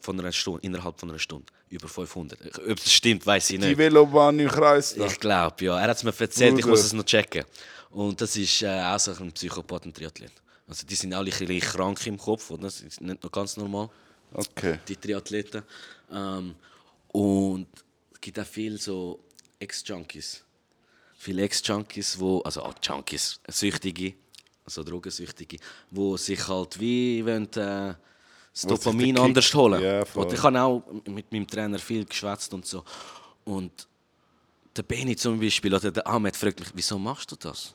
von 0.00 0.20
einer 0.20 0.32
Stunde. 0.32 0.60
Innerhalb 0.62 1.00
von 1.00 1.10
einer 1.10 1.18
Stunde. 1.18 1.46
Über 1.68 1.88
500. 1.88 2.38
Ob 2.58 2.76
das 2.76 2.92
stimmt, 2.92 3.26
weiß 3.26 3.50
ich 3.50 3.58
Die 3.58 3.66
nicht. 3.66 3.78
Velobahn 3.78 4.38
im 4.38 4.48
Kreis 4.48 4.94
da. 4.94 5.06
Ich 5.06 5.18
glaube, 5.18 5.64
ja. 5.64 5.80
Er 5.80 5.88
hat 5.88 5.96
es 5.96 6.04
mir 6.04 6.14
erzählt, 6.16 6.52
ich 6.54 6.60
Bruder. 6.60 6.68
muss 6.68 6.84
es 6.84 6.92
noch 6.92 7.04
checken. 7.04 7.44
Und 7.90 8.20
das 8.20 8.36
ist 8.36 8.62
äh, 8.62 8.68
auch 8.82 8.98
so 9.00 9.12
ein 9.12 9.32
Psychopathen-Triathlet. 9.32 10.32
Also 10.68 10.86
die 10.86 10.94
sind 10.94 11.14
alle 11.14 11.30
ein 11.32 11.38
bisschen 11.38 11.60
krank 11.60 12.06
im 12.06 12.18
Kopf, 12.18 12.50
oder? 12.50 12.62
Das 12.62 12.80
ist 12.80 13.00
nicht 13.00 13.22
noch 13.22 13.30
ganz 13.30 13.56
normal, 13.56 13.88
Okay. 14.32 14.80
die 14.88 14.96
Triathleten. 14.96 15.62
Ähm, 16.10 16.54
und 17.12 17.68
es 18.12 18.20
gibt 18.20 18.38
auch 18.40 18.46
viele 18.46 18.76
so 18.78 19.20
Ex-Junkies. 19.60 20.42
Viele 21.18 21.42
Ex-Junkies, 21.42 22.18
wo, 22.18 22.40
also 22.40 22.62
auch 22.62 22.74
Junkies, 22.82 23.40
Süchtige, 23.48 24.14
also 24.64 24.82
Drogensüchtige, 24.82 25.58
wo 25.90 26.16
sich 26.16 26.46
halt 26.48 26.78
wie 26.80 27.24
wollen, 27.24 27.44
äh, 27.52 27.94
das 28.52 28.64
Was 28.64 28.66
Dopamin 28.66 29.16
anders 29.18 29.54
holen. 29.54 29.82
Ja, 29.82 30.02
und 30.14 30.32
ich 30.32 30.42
habe 30.42 30.60
auch 30.60 30.82
mit 31.06 31.30
meinem 31.30 31.46
Trainer 31.46 31.78
viel 31.78 32.04
geschwätzt 32.04 32.52
und 32.54 32.66
so. 32.66 32.82
Und 33.44 33.86
der 34.76 34.82
Benny 34.82 35.14
zum 35.14 35.38
Beispiel 35.38 35.72
oder 35.74 35.90
der 35.90 36.06
Ahmed 36.06 36.36
fragt 36.36 36.58
mich, 36.60 36.70
wieso 36.74 36.98
machst 36.98 37.30
du 37.30 37.36
das? 37.36 37.74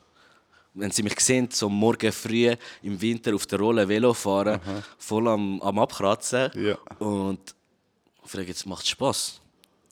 Wenn 0.74 0.90
sie 0.90 1.02
mich 1.02 1.18
sehen, 1.20 1.48
so 1.52 1.68
morgen 1.68 2.10
früh 2.12 2.54
im 2.82 3.00
Winter 3.00 3.34
auf 3.34 3.46
der 3.46 3.58
Rolle 3.58 3.86
Velo 3.86 4.14
fahren, 4.14 4.60
voll 4.98 5.28
am, 5.28 5.60
am 5.60 5.78
Abkratzen 5.78 6.50
Ja. 6.54 6.78
und 6.98 7.54
frage 8.24 8.46
jetzt, 8.48 8.64
macht 8.66 8.84
es 8.84 8.90
Spaß? 8.90 9.40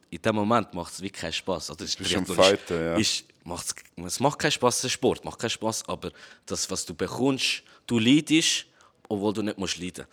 In 0.08 0.22
dem 0.22 0.34
Moment 0.36 0.72
macht 0.74 0.92
es 0.94 1.00
wirklich 1.02 1.20
keinen 1.20 1.32
Spaß. 1.32 1.70
Also, 1.70 1.84
das 1.84 1.94
bist 1.96 2.14
am 2.16 2.24
Fighten, 2.26 2.74
ja. 2.82 2.96
ist, 2.96 3.24
macht's, 3.44 3.74
es 4.04 4.20
macht 4.20 4.38
keinen 4.38 4.50
Spaß, 4.52 4.80
der 4.80 4.88
Sport 4.88 5.24
macht 5.24 5.38
keinen 5.38 5.50
Spaß, 5.50 5.86
aber 5.88 6.10
das, 6.46 6.70
was 6.70 6.84
du 6.86 6.94
bekommst, 6.94 7.62
du 7.86 7.98
leidest, 7.98 8.66
obwohl 9.08 9.32
du 9.34 9.42
nicht 9.42 9.58
musst 9.58 9.78
leiden. 9.78 10.06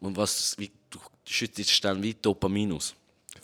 Und 0.00 0.16
was, 0.16 0.54
wie, 0.58 0.70
du 0.88 0.98
schüttest 1.26 1.84
dann 1.84 2.02
wie 2.02 2.14
Dopamin 2.14 2.72
aus. 2.72 2.94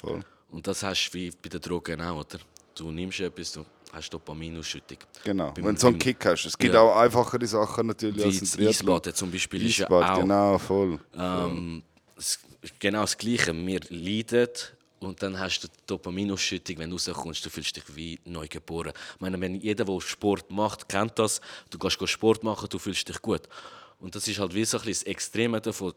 Voll. 0.01 0.25
Und 0.51 0.67
das 0.67 0.83
hast 0.83 1.11
du 1.11 1.15
wie 1.19 1.31
bei 1.31 1.49
den 1.49 1.61
Drogen 1.61 2.01
auch, 2.01 2.21
oder? 2.21 2.39
Du 2.75 2.91
nimmst 2.91 3.21
etwas, 3.21 3.53
du 3.53 3.65
hast 3.93 4.11
Dopaminausschüttung. 4.11 4.99
Genau. 5.25 5.53
Beim- 5.53 5.65
Wenn 5.65 5.75
du 5.75 5.81
so 5.81 5.87
einen 5.89 5.99
Kick 5.99 6.25
hast. 6.27 6.47
Es 6.47 6.57
gibt 6.59 6.75
Ja. 6.75 6.81
auch 6.81 6.97
einfachere 6.97 7.47
Sachen 7.47 7.87
natürlich 7.89 8.17
Wie 8.17 8.25
als 8.25 8.41
ein 8.41 8.47
Triathlon. 8.47 8.69
Eisbaden 8.69 9.15
zum 9.15 9.31
Beispiel 9.31 9.67
ist 9.67 9.77
ja 9.79 9.87
Eisbad, 9.87 10.11
auch 10.11 10.21
genau, 10.21 10.59
voll. 10.59 10.99
ähm, 11.17 11.83
genau 12.79 13.01
das 13.03 13.17
Gleiche. 13.17 13.53
Wir 13.55 13.81
leiden 13.91 14.49
und 15.01 15.23
dann 15.23 15.39
hast 15.39 15.61
du 15.61 15.69
die 15.69 15.75
Dopaminausschüttung, 15.87 16.79
wenn 16.79 16.91
du 16.91 16.97
rauskommst, 16.97 17.45
du 17.45 17.51
fühlst 17.51 17.77
dich 17.77 17.85
wie 17.95 18.19
neu 18.25 18.47
geboren. 18.49 18.93
Ich 19.15 19.21
meine, 19.21 19.41
wenn 19.41 19.57
jeder, 19.61 19.85
der 19.85 20.01
Sport 20.01 20.51
macht, 20.51 20.89
kennt 20.89 21.19
das. 21.19 21.41
Du 21.71 21.79
gehst 21.79 21.99
Sport 22.09 22.43
machen, 22.45 22.69
du 22.71 22.79
fühlst 22.79 23.09
dich 23.09 23.21
gut. 23.21 23.43
Und 24.01 24.15
das 24.15 24.27
ist 24.27 24.39
halt 24.39 24.55
wie 24.55 24.65
so 24.65 24.79
ein 24.79 24.85
bisschen 24.85 25.05
das 25.05 25.13
Extreme 25.15 25.61
davon. 25.61 25.93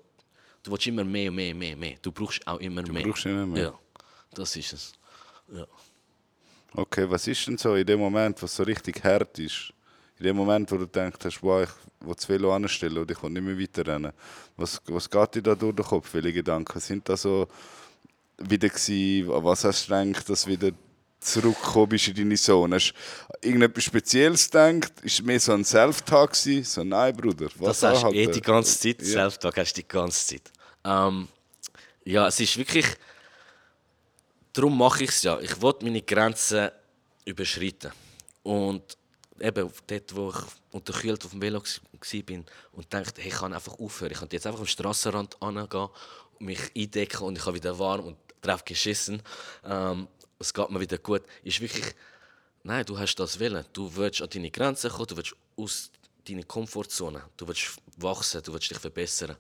Du 0.64 0.72
willst 0.72 0.88
immer 0.88 1.04
mehr, 1.04 1.32
mehr, 1.32 1.54
mehr, 1.56 1.76
mehr. 1.78 1.96
Du 2.02 2.12
brauchst 2.12 2.46
auch 2.48 2.60
immer 2.60 2.82
mehr. 2.82 3.04
brauchst 3.04 3.26
immer 3.26 3.46
mehr. 3.46 3.64
Ja, 3.66 3.80
das 4.34 4.56
ist 4.56 4.74
es. 4.74 4.94
Ja. 5.54 5.66
Okay, 6.78 7.10
was 7.10 7.28
ist 7.28 7.48
denn 7.48 7.58
so 7.58 7.76
in 7.76 7.86
dem 7.86 8.00
Moment, 8.00 8.42
was 8.44 8.56
so 8.56 8.64
richtig 8.64 9.04
hart 9.04 9.40
ist? 9.40 9.74
In 10.20 10.26
dem 10.26 10.36
Moment, 10.36 10.72
wo 10.72 10.78
du 10.78 10.86
denkst, 10.86 11.20
hast, 11.24 11.42
wow, 11.42 11.64
ich 11.64 12.06
will 12.06 12.16
das 12.16 12.28
Velo 12.28 12.54
anstellen 12.54 12.98
und 12.98 13.12
ich 13.12 13.22
will 13.22 13.30
nicht 13.30 13.44
mehr 13.44 13.60
weiterrennen. 13.60 14.12
Was, 14.58 14.82
was 14.88 15.10
geht 15.10 15.36
dir 15.36 15.42
da 15.42 15.56
durch 15.56 15.76
den 15.76 15.86
Kopf? 15.86 16.14
Welche 16.14 16.34
Gedanken 16.34 16.80
sind 16.80 17.08
da 17.08 17.18
so 17.18 17.48
wieder 18.38 18.70
gewesen? 18.70 19.32
An 19.32 19.44
was 19.44 19.64
hast 19.64 19.90
du 19.90 19.96
gedacht, 19.96 20.30
dass 20.30 20.44
du 20.44 20.52
wieder 20.52 20.72
zurückgekommen 21.20 21.90
bist 21.90 22.08
in 22.10 22.16
deine 22.16 22.36
Zone? 22.36 22.76
Hast 22.76 22.94
du 23.42 23.48
irgendetwas 23.48 23.84
Spezielles 23.84 24.50
gedacht? 24.50 24.94
Ist 25.02 25.20
es 25.20 25.22
mehr 25.22 25.40
so 25.40 25.54
ein 25.54 25.64
Self-Talk? 25.64 26.36
So, 26.36 26.84
nein, 26.84 27.16
Bruder, 27.16 27.48
was 27.58 27.80
Das 27.80 27.84
hast 27.84 28.04
du 28.04 28.14
eh 28.14 28.28
die 28.28 28.42
ganze 28.42 28.80
Zeit. 28.80 29.02
Ja. 29.02 29.30
Self-Talk 29.30 29.58
hast 29.58 29.74
du 29.74 29.82
die 29.82 29.88
ganze 29.88 30.28
Zeit. 30.28 30.52
Ähm, 30.84 31.28
ja, 32.04 32.28
es 32.28 32.40
ist 32.40 32.58
wirklich. 32.58 32.86
Darum 34.56 34.78
mache 34.78 35.04
ich 35.04 35.10
es 35.10 35.24
ja. 35.24 35.38
Ich 35.42 35.62
will 35.62 35.76
meine 35.82 36.02
Grenzen 36.02 36.72
überschreiten. 37.26 37.92
Und 38.42 38.98
eben 39.38 39.70
dort, 39.88 40.16
wo 40.16 40.30
ich 40.30 40.36
unterkühlt 40.72 41.26
auf 41.26 41.32
dem 41.32 41.42
Velo 41.42 41.62
war 41.62 42.44
und 42.72 42.94
dachte, 42.94 43.22
hey, 43.22 43.32
ich 43.32 43.38
kann 43.38 43.54
einfach 43.54 43.78
aufhören. 43.78 44.14
Ich 44.14 44.20
kann 44.20 44.30
jetzt 44.32 44.48
einfach 44.48 44.62
am 44.62 44.66
Strassenrand 44.66 45.42
angehen 45.42 45.90
mich 46.40 46.72
eindecken 46.76 47.24
und 47.24 47.38
ich 47.38 47.46
habe 47.46 47.56
wieder 47.56 47.78
warm 47.78 48.06
und 48.06 48.18
drauf 48.42 48.64
geschissen. 48.64 49.22
Ähm, 49.66 50.08
es 50.40 50.54
geht 50.54 50.70
mir 50.70 50.80
wieder 50.80 51.00
gut. 51.00 51.24
Ist 51.44 51.60
wirklich. 51.60 51.94
Nein, 52.64 52.86
du 52.86 52.98
hast 52.98 53.16
das 53.16 53.38
Willen. 53.40 53.66
Du 53.74 53.94
willst 53.94 54.22
an 54.22 54.30
deine 54.30 54.52
Grenzen 54.52 54.90
kommen, 54.90 55.08
du 55.08 55.18
willst 55.18 55.36
aus 55.58 55.92
deiner 56.28 56.44
Komfortzone, 56.44 57.24
du 57.38 57.48
willst 57.48 57.78
wachsen, 57.98 58.42
du 58.42 58.54
willst 58.54 58.72
dich 58.72 58.80
verbessern. 58.80 59.36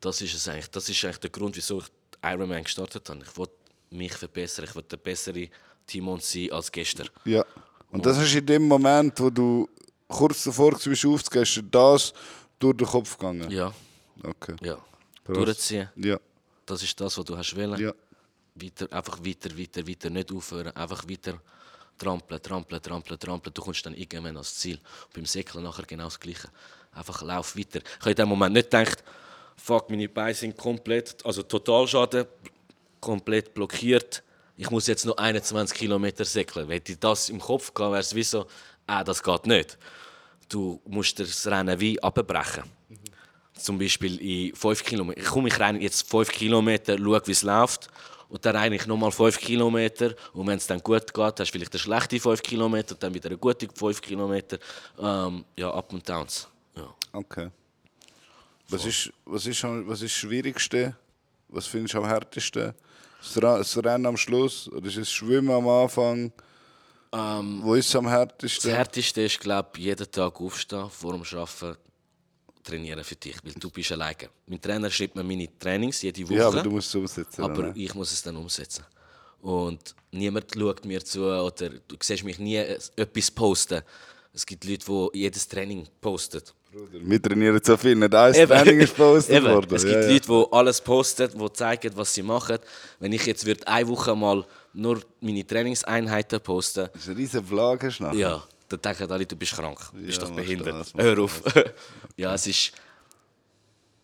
Das 0.00 0.20
ist 0.20 0.34
es 0.34 0.48
eigentlich. 0.48 0.70
Das 0.70 0.88
ist 0.88 1.04
eigentlich 1.04 1.18
der 1.18 1.30
Grund, 1.30 1.56
wieso 1.56 1.80
ich 1.80 1.86
Ironman 2.22 2.62
gestartet 2.62 3.08
habe. 3.08 3.22
Ich 3.22 3.36
will 3.36 3.48
mich 3.92 4.12
verbessern, 4.14 4.64
ich 4.68 4.74
will 4.74 4.82
der 4.82 4.96
bessere 4.96 5.48
Timon 5.86 6.20
sein 6.20 6.50
als 6.52 6.70
gestern. 6.70 7.08
Ja. 7.24 7.44
Und 7.90 8.04
das 8.06 8.18
ist 8.18 8.34
in 8.34 8.46
dem 8.46 8.66
Moment, 8.66 9.18
wo 9.20 9.28
du 9.30 9.68
kurz 10.08 10.44
davor 10.44 10.72
warst, 10.72 11.04
aufzugehen, 11.06 11.70
das 11.70 12.12
durch 12.58 12.76
den 12.76 12.86
Kopf 12.86 13.16
gegangen? 13.18 13.50
Ja, 13.50 13.72
Okay. 14.22 14.54
ja. 14.62 14.74
Krass. 15.24 15.36
Durchziehen, 15.36 15.88
Ja. 15.96 16.18
das 16.66 16.82
ist 16.82 17.00
das, 17.00 17.16
was 17.18 17.24
du 17.24 17.36
hast 17.36 17.56
wollen. 17.56 17.78
Ja. 17.80 17.92
Weiter, 18.54 18.86
einfach 18.92 19.18
weiter, 19.24 19.56
weiter, 19.58 19.86
weiter, 19.86 20.10
nicht 20.10 20.30
aufhören, 20.32 20.74
einfach 20.76 21.08
weiter 21.08 21.40
trampeln, 21.98 22.42
trampeln, 22.42 22.82
trampeln, 22.82 23.18
trampeln. 23.18 23.54
Du 23.54 23.62
kommst 23.62 23.84
dann 23.86 23.94
irgendwann 23.94 24.36
ans 24.36 24.54
Ziel. 24.56 24.76
Und 25.06 25.12
beim 25.14 25.26
Säckeln 25.26 25.64
nachher 25.64 25.84
genau 25.84 26.04
das 26.04 26.18
Gleiche. 26.20 26.48
Einfach 26.92 27.22
lauf 27.22 27.56
weiter. 27.56 27.80
Ich 27.84 28.00
habe 28.00 28.10
in 28.10 28.16
dem 28.16 28.28
Moment 28.28 28.54
nicht 28.54 28.70
gedacht, 28.70 29.02
fuck, 29.56 29.88
meine 29.90 30.08
Beine 30.08 30.34
sind 30.34 30.56
komplett, 30.56 31.24
also 31.24 31.42
Totalschaden, 31.42 32.26
komplett 33.02 33.52
blockiert. 33.52 34.22
Ich 34.56 34.70
muss 34.70 34.86
jetzt 34.86 35.04
noch 35.04 35.18
21 35.18 35.76
Kilometer 35.76 36.24
säckeln. 36.24 36.68
Wenn 36.68 36.80
ich 36.86 36.98
das 36.98 37.28
im 37.28 37.40
Kopf 37.40 37.74
gehabt 37.74 37.92
wäre 37.92 38.00
es 38.00 38.14
wie 38.14 38.22
so, 38.22 38.46
ah, 38.86 39.04
das 39.04 39.22
geht 39.22 39.46
nicht. 39.46 39.76
Du 40.48 40.80
musst 40.86 41.18
das 41.18 41.46
Rennen 41.46 41.78
wie 41.80 42.02
abbrechen. 42.02 42.64
Zum 43.54 43.78
Beispiel 43.78 44.18
in 44.20 44.54
5 44.54 44.84
Kilometer. 44.84 45.20
Ich 45.20 45.26
komme 45.26 45.48
ich 45.48 45.60
rein 45.60 45.80
jetzt 45.80 46.08
5 46.10 46.30
Kilometer, 46.30 46.96
schaue, 46.96 47.22
wie 47.26 47.32
es 47.32 47.42
läuft. 47.42 47.88
Und 48.28 48.44
dann 48.46 48.56
reine 48.56 48.76
ich 48.76 48.86
nochmal 48.86 49.10
5 49.10 49.38
Kilometer. 49.38 50.14
Und 50.32 50.46
wenn 50.46 50.56
es 50.56 50.66
dann 50.66 50.80
gut 50.80 51.12
geht, 51.12 51.38
hast 51.38 51.38
du 51.38 51.44
vielleicht 51.46 51.72
eine 51.72 51.78
schlechte 51.78 52.18
5 52.18 52.42
Kilometer, 52.42 52.94
dann 52.94 53.12
wieder 53.12 53.28
eine 53.28 53.38
gute 53.38 53.68
5 53.68 54.00
Kilometer. 54.00 54.58
Ähm, 54.98 55.44
ja, 55.56 55.70
Up 55.70 55.92
und 55.92 56.08
Downs. 56.08 56.48
Ja. 56.76 56.94
Okay. 57.12 57.50
Was 58.68 58.86
ist, 58.86 59.12
was, 59.24 59.46
ist, 59.46 59.62
was 59.64 60.00
ist 60.00 60.04
das 60.04 60.12
Schwierigste? 60.12 60.96
Was 61.48 61.66
findest 61.66 61.94
du 61.94 61.98
am 61.98 62.06
härtesten? 62.06 62.72
Das, 63.34 63.76
Rennen 63.76 64.06
am 64.06 64.16
Schluss? 64.16 64.68
Oder 64.68 64.86
ist 64.86 64.96
es 64.96 65.12
Schwimmen 65.12 65.50
am 65.50 65.68
Anfang? 65.68 66.32
Wo 67.12 67.74
ist 67.74 67.88
es 67.88 67.96
am 67.96 68.08
härtesten? 68.08 68.70
Das 68.70 68.78
Härteste 68.78 69.22
ist, 69.22 69.38
glaube 69.40 69.70
ich, 69.74 69.84
jeden 69.84 70.10
Tag 70.10 70.40
aufstehen, 70.40 70.88
vor 70.90 71.12
dem 71.12 71.22
Arbeiten 71.22 71.76
trainieren 72.62 73.04
für 73.04 73.16
dich, 73.16 73.36
weil 73.44 73.52
du 73.54 73.70
bist 73.70 73.92
alleine. 73.92 74.30
Mein 74.46 74.60
Trainer 74.60 74.90
schreibt 74.90 75.16
mir 75.16 75.24
meine 75.24 75.48
Trainings 75.58 76.02
jede 76.02 76.24
Woche, 76.24 76.34
ja, 76.34 76.48
aber 76.48 76.62
du 76.62 76.70
musst 76.70 76.88
es 76.88 76.94
umsetzen. 76.94 77.42
aber 77.42 77.62
ne? 77.64 77.72
ich 77.74 77.94
muss 77.94 78.12
es 78.12 78.22
dann 78.22 78.36
umsetzen. 78.36 78.84
Und 79.40 79.94
niemand 80.12 80.46
schaut 80.54 80.84
mir 80.84 81.04
zu 81.04 81.24
oder 81.24 81.70
du 81.70 81.96
siehst 82.00 82.24
mich 82.24 82.38
nie 82.38 82.56
etwas 82.56 83.30
posten. 83.30 83.82
Es 84.32 84.46
gibt 84.46 84.64
Leute, 84.64 84.86
die 84.86 85.18
jedes 85.18 85.46
Training 85.48 85.86
posten. 86.00 86.42
Bruder, 86.72 86.98
Wir 87.02 87.20
trainieren 87.22 87.60
so 87.62 87.76
viel, 87.76 87.94
nicht 87.96 88.14
ein 88.14 88.32
Training 88.32 88.80
ist 88.80 88.96
gepostet 88.96 89.36
Eben. 89.36 89.46
worden. 89.46 89.74
Es 89.74 89.82
gibt 89.84 89.94
ja. 89.94 90.08
Leute, 90.10 90.26
die 90.26 90.46
alles 90.52 90.80
posten, 90.80 91.30
die 91.38 91.52
zeigen, 91.52 91.92
was 91.96 92.14
sie 92.14 92.22
machen. 92.22 92.58
Wenn 92.98 93.12
ich 93.12 93.26
jetzt 93.26 93.44
würde 93.44 93.66
eine 93.68 93.86
Woche 93.88 94.16
mal 94.16 94.44
nur 94.72 95.02
meine 95.20 95.46
Trainingseinheiten 95.46 96.40
posten 96.40 96.88
Das 96.92 97.02
ist 97.02 97.08
ein 97.10 97.16
riesen 97.16 97.44
Vlog 97.44 97.82
hast 97.84 97.98
du 98.00 98.04
ja, 98.16 98.42
dann 98.68 98.80
denken 98.80 99.10
alle, 99.12 99.26
du 99.26 99.36
bist 99.36 99.52
krank, 99.52 99.78
du 99.92 100.00
bist 100.00 100.18
Ja, 100.20 100.26
doch 100.26 100.34
behindert. 100.34 100.74
das, 100.80 100.94
Hör 100.94 101.18
auf. 101.18 101.42
ja, 102.16 102.32
es 102.34 102.46
ist, 102.46 102.72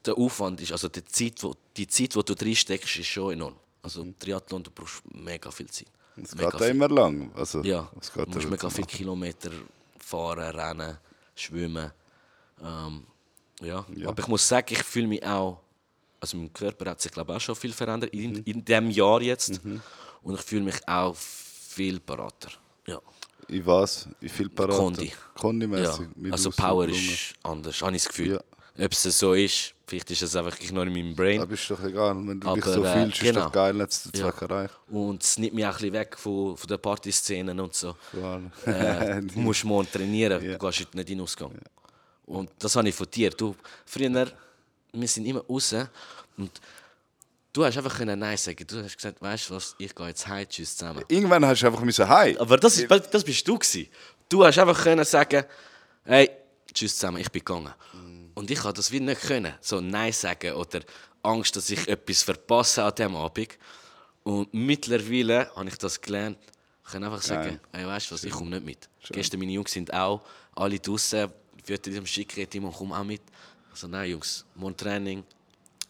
der 0.05 0.19
Aufwand 0.19 0.61
ist, 0.61 0.73
also 0.73 0.89
die 0.89 1.05
Zeit, 1.07 1.43
wo, 1.43 1.55
die 1.75 1.87
Zeit, 1.87 2.15
die 2.15 2.23
du 2.23 2.35
reinsteckst, 2.45 2.97
ist 2.99 3.07
schon 3.07 3.33
enorm. 3.33 3.57
Also 3.83 4.05
Triathlon, 4.19 4.63
du 4.63 4.71
brauchst 4.71 5.03
mega 5.15 5.51
viel 5.51 5.71
Zeit. 5.71 5.87
Es 6.23 6.35
Mega 6.35 6.51
geht 6.51 6.61
ja 6.61 6.67
immer 6.67 6.89
lang. 6.89 7.31
Also, 7.35 7.63
Ja, 7.63 7.91
es 7.99 8.13
du 8.13 8.19
geht 8.19 8.35
musst 8.35 8.51
mega 8.51 8.69
viele 8.69 8.87
Kilometer 8.87 9.51
fahren, 9.99 10.55
rennen, 10.55 10.99
schwimmen. 11.35 11.93
Ähm, 12.63 13.03
ja. 13.61 13.85
Ja. 13.97 14.09
aber 14.09 14.21
ich 14.23 14.29
muss 14.29 14.47
sagen, 14.47 14.67
ich 14.71 14.83
fühle 14.83 15.07
mich 15.09 15.25
auch, 15.25 15.61
also 16.21 16.37
mein 16.37 16.53
Körper 16.53 16.91
hat 16.91 17.01
sich 17.01 17.13
glaube 17.13 17.33
ich 17.33 17.37
auch 17.37 17.41
schon 17.41 17.57
viel 17.57 17.73
verändert 17.73 18.13
in, 18.13 18.37
in 18.45 18.65
diesem 18.65 18.91
Jahr 18.91 19.21
jetzt. 19.23 19.61
Und 20.23 20.35
ich 20.35 20.41
fühle 20.43 20.63
mich 20.65 20.77
auch 20.89 21.15
viel 21.17 22.01
barater. 22.01 22.51
Ja. 22.87 23.01
In 23.49 23.65
was? 23.67 24.09
In 24.21 24.29
viel 24.29 24.49
Parade? 24.49 24.77
Kondi. 24.79 25.07
Ja. 25.07 25.13
Kondi-mässig. 25.35 26.09
mit 26.17 26.33
Also 26.33 26.51
Power 26.51 26.89
ist 26.89 27.35
anders, 27.43 27.81
habe 27.83 27.97
ich 27.97 28.03
das 28.03 28.09
Gefühl. 28.09 28.33
Ja. 28.33 28.85
Ob 28.85 28.93
es 28.93 29.03
so 29.03 29.33
ist, 29.33 29.75
vielleicht 29.87 30.09
ist 30.13 30.23
es 30.23 30.37
einfach 30.37 30.57
noch 30.71 30.83
in 30.83 30.93
meinem 30.93 31.15
Brain. 31.17 31.41
Aber 31.41 31.53
ist 31.53 31.69
doch 31.69 31.83
egal. 31.83 32.15
Wenn 32.17 32.39
du 32.41 32.55
dich 32.55 32.65
Aber, 32.65 32.75
so 32.75 32.85
äh, 32.85 32.93
fühlst, 32.93 33.17
ist 33.17 33.23
genau. 33.23 33.45
doch 33.47 33.53
geil, 33.53 33.77
jetzt 33.79 34.05
den 34.15 34.21
Ja. 34.21 34.31
Zweck 34.31 34.43
erreicht. 34.43 34.75
Und 34.89 35.23
es 35.23 35.39
nimmt 35.39 35.55
mich 35.55 35.65
auch 35.65 35.71
ein 35.71 35.75
bisschen 35.77 35.93
weg 35.95 36.17
von, 36.17 36.57
von 36.57 36.69
den 36.69 36.79
Partyszenen 36.81 37.59
und 37.59 37.75
so. 37.75 37.97
Äh, 38.67 39.21
du 39.23 39.39
musst 39.41 39.65
morgen 39.65 39.91
trainieren, 39.91 40.45
Ja. 40.45 40.57
du 40.57 40.59
gehst 40.59 40.81
nicht 40.81 41.11
in 41.11 41.17
den 41.19 41.21
Ausgang. 41.23 41.53
Und 42.29 42.51
das 42.59 42.77
habe 42.77 42.89
ich 42.89 42.95
von 42.95 43.11
dir. 43.11 43.31
Du, 43.31 43.57
früher, 43.87 44.31
wir 44.93 45.09
sind 45.09 45.27
immer 45.27 45.41
raus 45.49 45.75
und 46.37 46.51
du 47.53 47.65
hast 47.65 47.77
einfach 47.77 47.97
können 47.97 48.19
Nein 48.19 48.37
sagen. 48.37 48.67
Du 48.67 48.83
hast 48.83 48.97
gesagt, 48.97 49.21
weißt 49.21 49.49
du 49.49 49.55
was, 49.55 49.75
ich 49.79 49.95
gehe 49.95 50.07
jetzt 50.09 50.27
heim, 50.27 50.47
tschüss 50.49 50.77
zusammen. 50.77 51.05
Irgendwann 51.09 51.45
hast 51.47 51.63
du 51.63 51.67
einfach 51.67 51.81
müssen 51.81 52.07
«Hi!» 52.07 52.37
Aber 52.39 52.59
das, 52.59 52.79
ist, 52.79 52.91
das 52.91 53.25
bist 53.25 53.49
du 53.49 53.59
gewesen. 53.59 53.89
Du 54.29 54.45
hast 54.45 54.59
einfach 54.59 54.83
können 54.83 55.05
sagen, 55.05 55.45
hey, 56.05 56.31
tschüss 56.73 56.97
zusammen, 56.99 57.19
ich 57.19 57.31
bin 57.31 57.43
gegangen. 57.43 57.73
Und 58.35 58.51
ich 58.51 58.59
konnte 58.59 58.77
das 58.77 58.93
wie 58.93 59.01
nicht 59.01 59.23
können, 59.23 59.55
so 59.61 59.81
Nein 59.81 60.13
sagen 60.13 60.53
oder 60.53 60.81
Angst, 61.23 61.57
dass 61.57 61.71
ich 61.71 61.89
etwas 61.89 62.23
verpasse 62.23 62.85
an 62.85 62.95
diesem 62.95 63.17
Abend. 63.17 63.59
Und 64.23 64.53
mittlerweile 64.53 65.51
habe 65.57 65.69
ich 65.69 65.79
das 65.79 66.01
gelernt. 66.01 66.39
Ich 66.85 66.93
kann 66.93 67.03
einfach 67.03 67.23
sagen, 67.23 67.59
hey, 67.73 67.87
weißt 67.87 68.11
du 68.11 68.15
was, 68.15 68.25
ich 68.25 68.33
komme 68.33 68.51
nicht 68.51 68.65
mit. 68.65 68.89
Gestern 69.11 69.41
meine 69.41 69.53
Jungs 69.53 69.73
sind 69.73 69.93
auch 69.93 70.23
alle 70.55 70.79
draußen, 70.79 71.31
ich 71.69 71.71
würde 71.71 71.91
dem 71.91 72.07
schicken, 72.07 72.49
Timon, 72.49 72.73
komm 72.73 72.93
auch 72.93 73.05
mit. 73.05 73.21
Also 73.71 73.89
nein, 73.89 74.11
Jungs, 74.11 74.45
morgen 74.55 74.75
Training, 74.77 75.23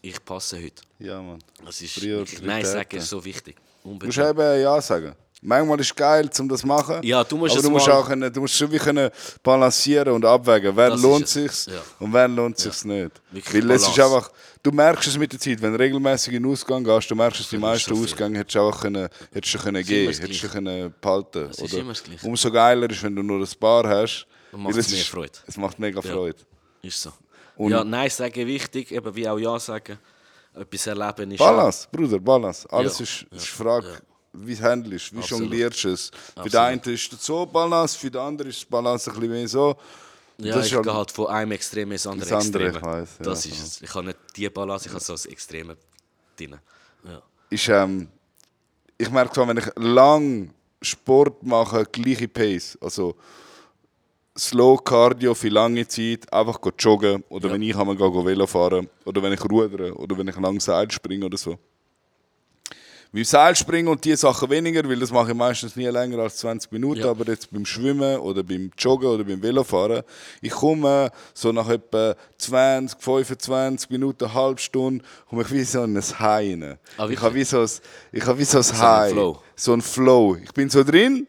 ich 0.01 0.23
passe 0.23 0.57
heute. 0.57 0.81
Ja, 0.99 1.21
Mann. 1.21 1.39
Das 1.65 1.79
ist, 1.81 1.97
Prioritäten. 1.97 2.45
Nein 2.45 2.65
sagen 2.65 2.97
ist 2.97 3.07
so 3.09 3.23
wichtig. 3.23 3.55
Du 3.81 3.89
musst 3.91 4.17
Unbedingt. 4.17 4.39
eben 4.39 4.61
Ja 4.61 4.81
sagen. 4.81 5.13
Manchmal 5.41 5.79
ist 5.79 5.85
es 5.87 5.95
geil, 5.95 6.29
um 6.37 6.49
das 6.49 6.59
zu 6.59 6.67
machen. 6.67 6.99
Ja, 7.01 7.23
du 7.23 7.37
musst 7.37 7.51
aber 7.53 7.59
es 7.59 7.63
du 7.65 7.71
musst 7.71 7.87
mal- 7.87 7.93
auch 7.93 8.05
können, 8.07 8.33
du 8.33 8.41
musst 8.41 8.55
schon 8.55 8.69
wie 8.73 8.77
können 8.77 9.09
balancieren 9.41 10.13
und 10.15 10.25
abwägen, 10.25 10.75
wer 10.75 10.89
Das 10.89 11.01
lohnt 11.01 11.29
sich's 11.29 11.65
Ja. 11.67 11.81
und 11.99 12.11
wer 12.11 12.27
lohnt 12.27 12.57
sich's 12.57 12.83
nicht. 12.83 13.11
Wirklich 13.31 13.63
Weil 13.63 13.71
es 13.71 13.83
ist 13.87 13.97
einfach, 13.97 14.29
du 14.61 14.71
merkst 14.71 15.07
es 15.07 15.17
mit 15.17 15.31
der 15.31 15.39
Zeit, 15.39 15.61
wenn 15.61 15.71
du 15.71 15.79
regelmäßig 15.79 16.33
in 16.33 16.43
den 16.43 16.51
Ausgang 16.51 16.83
gehst, 16.83 17.09
du 17.09 17.15
merkst 17.15 17.39
es, 17.39 17.47
die 17.47 17.55
ist 17.55 17.61
meisten. 17.61 17.93
Ausgänge 17.93 18.37
hättest 18.39 18.55
du 18.55 18.59
auch 18.59 18.81
können, 18.81 19.07
hättest 19.31 19.53
du 19.53 19.59
können 19.59 19.81
gehen, 19.85 20.11
hättest 20.11 20.43
du 20.43 20.49
können 20.49 20.93
behalten. 20.99 21.49
Oder? 21.57 21.77
immer 21.77 21.93
das 21.93 22.03
Gleiche. 22.03 22.27
Umso 22.27 22.51
geiler 22.51 22.89
ist, 22.89 23.01
wenn 23.01 23.15
du 23.15 23.23
nur 23.23 23.39
ein 23.39 23.49
Paar 23.57 23.87
hast. 23.87 24.27
Macht 24.51 24.75
es 24.77 24.89
mehr 24.91 25.03
Freude. 25.03 25.31
Es 25.47 25.57
macht 25.57 25.79
mega 25.79 26.01
Ja. 26.01 26.11
Freude. 26.13 26.39
Ist 26.81 27.01
so. 27.01 27.11
Und- 27.55 27.71
ja, 27.71 27.83
Nein 27.83 28.09
sagen 28.09 28.47
wichtig, 28.47 28.91
eben 28.91 29.15
wie 29.15 29.27
auch 29.27 29.37
Ja 29.37 29.59
sagen. 29.59 29.97
Etwas 30.53 30.87
erleben 30.87 31.31
ist 31.31 31.37
Balance, 31.39 31.87
Bruder, 31.91 32.19
Balance. 32.19 32.67
Alles 32.71 32.97
Ja, 32.99 33.03
ist, 33.03 33.25
ja, 33.31 33.37
ist 33.37 33.47
Frage, 33.49 34.01
wie 34.33 34.55
du 34.55 34.63
handelst, 34.63 35.13
wie 35.13 35.19
Absolut. 35.19 35.43
jonglierst 35.43 35.83
du 35.83 35.89
es. 35.89 36.05
Für 36.09 36.15
Absolut. 36.41 36.53
den 36.53 36.59
einen 36.59 36.81
ist 36.95 37.13
es 37.13 37.25
so 37.25 37.45
Balance, 37.45 37.97
für 37.97 38.09
den 38.11 38.21
anderen 38.21 38.49
ist 38.49 38.61
das 38.61 38.65
Balance 38.65 39.09
ein 39.11 39.15
bisschen 39.19 39.31
mehr 39.31 39.47
so. 39.47 39.75
Ja, 40.39 40.55
das 40.55 40.67
ich 40.67 40.73
halt- 40.73 40.83
gehe 40.85 40.93
halt 40.93 41.11
von 41.11 41.27
einem 41.27 41.51
Extrem 41.51 41.91
ins 41.91 42.07
andere 42.07 42.29
Das 42.29 42.45
andere, 42.45 42.67
Extrem. 42.69 42.83
weiss, 42.85 43.09
ja, 43.19 43.25
das 43.25 43.45
ja. 43.45 43.51
ist 43.51 43.61
es. 43.61 43.81
Ich 43.81 43.93
habe 43.93 44.05
nicht 44.07 44.17
die 44.35 44.49
Balance, 44.49 44.87
ich 44.87 44.93
habe 44.93 45.03
so 45.03 45.13
das 45.13 45.25
Extreme 45.25 45.77
drin. 46.37 46.57
Ja. 47.03 47.21
ist, 47.49 47.67
ähm, 47.69 48.07
ich 48.97 49.09
merke 49.09 49.47
wenn 49.47 49.57
ich 49.57 49.65
lang 49.75 50.53
Sport 50.81 51.43
mache, 51.43 51.85
gleiche 51.85 52.27
Pace, 52.27 52.77
also 52.81 53.15
Slow 54.37 54.77
Cardio 54.83 55.33
für 55.33 55.49
lange 55.49 55.87
Zeit, 55.87 56.31
einfach 56.31 56.59
joggen 56.77 57.23
oder 57.29 57.47
Ja. 57.47 57.53
wenn 57.53 57.61
ich 57.61 57.75
einmal 57.75 57.99
Velo 57.99 58.47
fahren 58.47 58.87
oder 59.05 59.21
wenn 59.21 59.33
ich 59.33 59.43
rudere 59.43 59.93
oder 59.95 60.17
wenn 60.17 60.27
ich 60.27 60.37
lang 60.37 60.59
Seil 60.59 60.89
springe 60.91 61.25
oder 61.25 61.37
so. 61.37 61.57
Beim 63.11 63.23
Seilspringen 63.23 63.91
und 63.91 64.05
die 64.05 64.15
Sachen 64.15 64.51
weniger, 64.51 64.87
weil 64.87 64.99
das 64.99 65.11
mache 65.11 65.31
ich 65.31 65.35
meistens 65.35 65.75
nie 65.75 65.87
länger 65.87 66.19
als 66.19 66.37
20 66.37 66.71
Minuten, 66.71 66.99
Ja. 67.01 67.09
aber 67.09 67.25
jetzt 67.25 67.51
beim 67.51 67.65
Schwimmen 67.65 68.19
oder 68.19 68.43
beim 68.43 68.69
Joggen 68.77 69.07
oder 69.07 69.23
beim 69.23 69.41
Velofahren, 69.41 70.03
ich 70.43 70.51
komme 70.51 71.09
so 71.33 71.51
nach 71.51 71.67
etwa 71.69 72.15
20, 72.37 73.01
25 73.01 73.89
Minuten, 73.89 74.25
eine 74.25 74.33
halbe 74.35 74.61
Stunde, 74.61 75.03
komme 75.27 75.41
ich 75.41 75.51
wie 75.51 75.63
so 75.63 75.83
in 75.85 75.97
ein 75.97 76.03
High 76.03 76.19
rein. 76.61 76.77
Ah, 76.99 77.07
ich 77.09 77.19
habe 77.19 77.33
wie 77.33 77.43
so 77.43 77.61
ein, 77.61 77.69
ich 78.11 78.23
habe 78.27 78.37
wie 78.37 78.43
so 78.45 78.59
ein 78.59 78.77
High. 78.79 79.15
So 79.55 79.73
ein 79.73 79.81
Flow. 79.81 80.37
Ich 80.43 80.51
bin 80.53 80.69
so 80.69 80.83
drin 80.83 81.25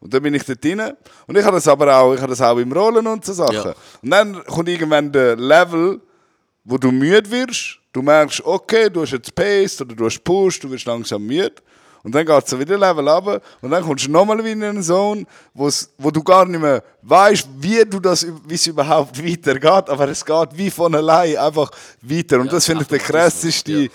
und 0.00 0.12
dann 0.14 0.22
bin 0.22 0.34
ich 0.34 0.44
dort 0.44 0.64
drin. 0.64 0.80
Und 1.26 1.36
ich 1.38 1.44
habe 1.44 1.56
das 1.56 1.68
aber 1.68 1.94
auch, 1.96 2.14
ich 2.14 2.20
habe 2.20 2.30
das 2.30 2.40
auch 2.40 2.56
im 2.58 2.72
Rollen 2.72 3.06
und 3.06 3.24
so 3.24 3.32
Sachen. 3.32 3.54
Ja. 3.54 3.74
Und 4.02 4.10
dann 4.10 4.44
kommt 4.44 4.68
irgendwann 4.68 5.12
der 5.12 5.36
Level, 5.36 6.00
wo 6.64 6.78
du 6.78 6.90
müde 6.90 7.30
wirst. 7.30 7.78
Du 7.92 8.02
merkst, 8.02 8.44
okay, 8.44 8.88
du 8.88 9.02
hast 9.02 9.12
jetzt 9.12 9.34
Pace 9.34 9.80
oder 9.80 9.94
du 9.94 10.04
hast 10.06 10.22
Push, 10.22 10.60
du 10.60 10.70
wirst 10.70 10.86
langsam 10.86 11.26
müde. 11.26 11.52
Und 12.02 12.14
dann 12.14 12.24
geht 12.24 12.44
es 12.46 12.58
wieder 12.58 12.78
Level 12.78 13.06
runter 13.06 13.42
und 13.60 13.70
dann 13.72 13.84
kommst 13.84 14.06
du 14.06 14.10
nochmal 14.10 14.38
wieder 14.38 14.52
in 14.52 14.62
eine 14.64 14.80
Zone, 14.80 15.26
wo's- 15.54 15.90
wo 15.98 16.10
du 16.10 16.22
gar 16.22 16.46
nicht 16.46 16.58
mehr 16.58 16.82
weißt, 17.02 17.46
wie 17.58 17.84
du 17.84 18.00
das, 18.00 18.26
wie 18.46 18.54
es 18.54 18.66
überhaupt 18.66 19.18
weitergeht, 19.22 19.90
aber 19.90 20.08
es 20.08 20.24
geht 20.24 20.48
wie 20.56 20.70
von 20.70 20.94
allein 20.94 21.36
einfach 21.36 21.70
weiter. 22.00 22.40
Und 22.40 22.46
Ja, 22.46 22.52
das 22.52 22.64
finde 22.64 22.82
ich 22.84 22.88
der 22.88 23.00
krasseste, 23.00 23.72
ja. 23.72 23.88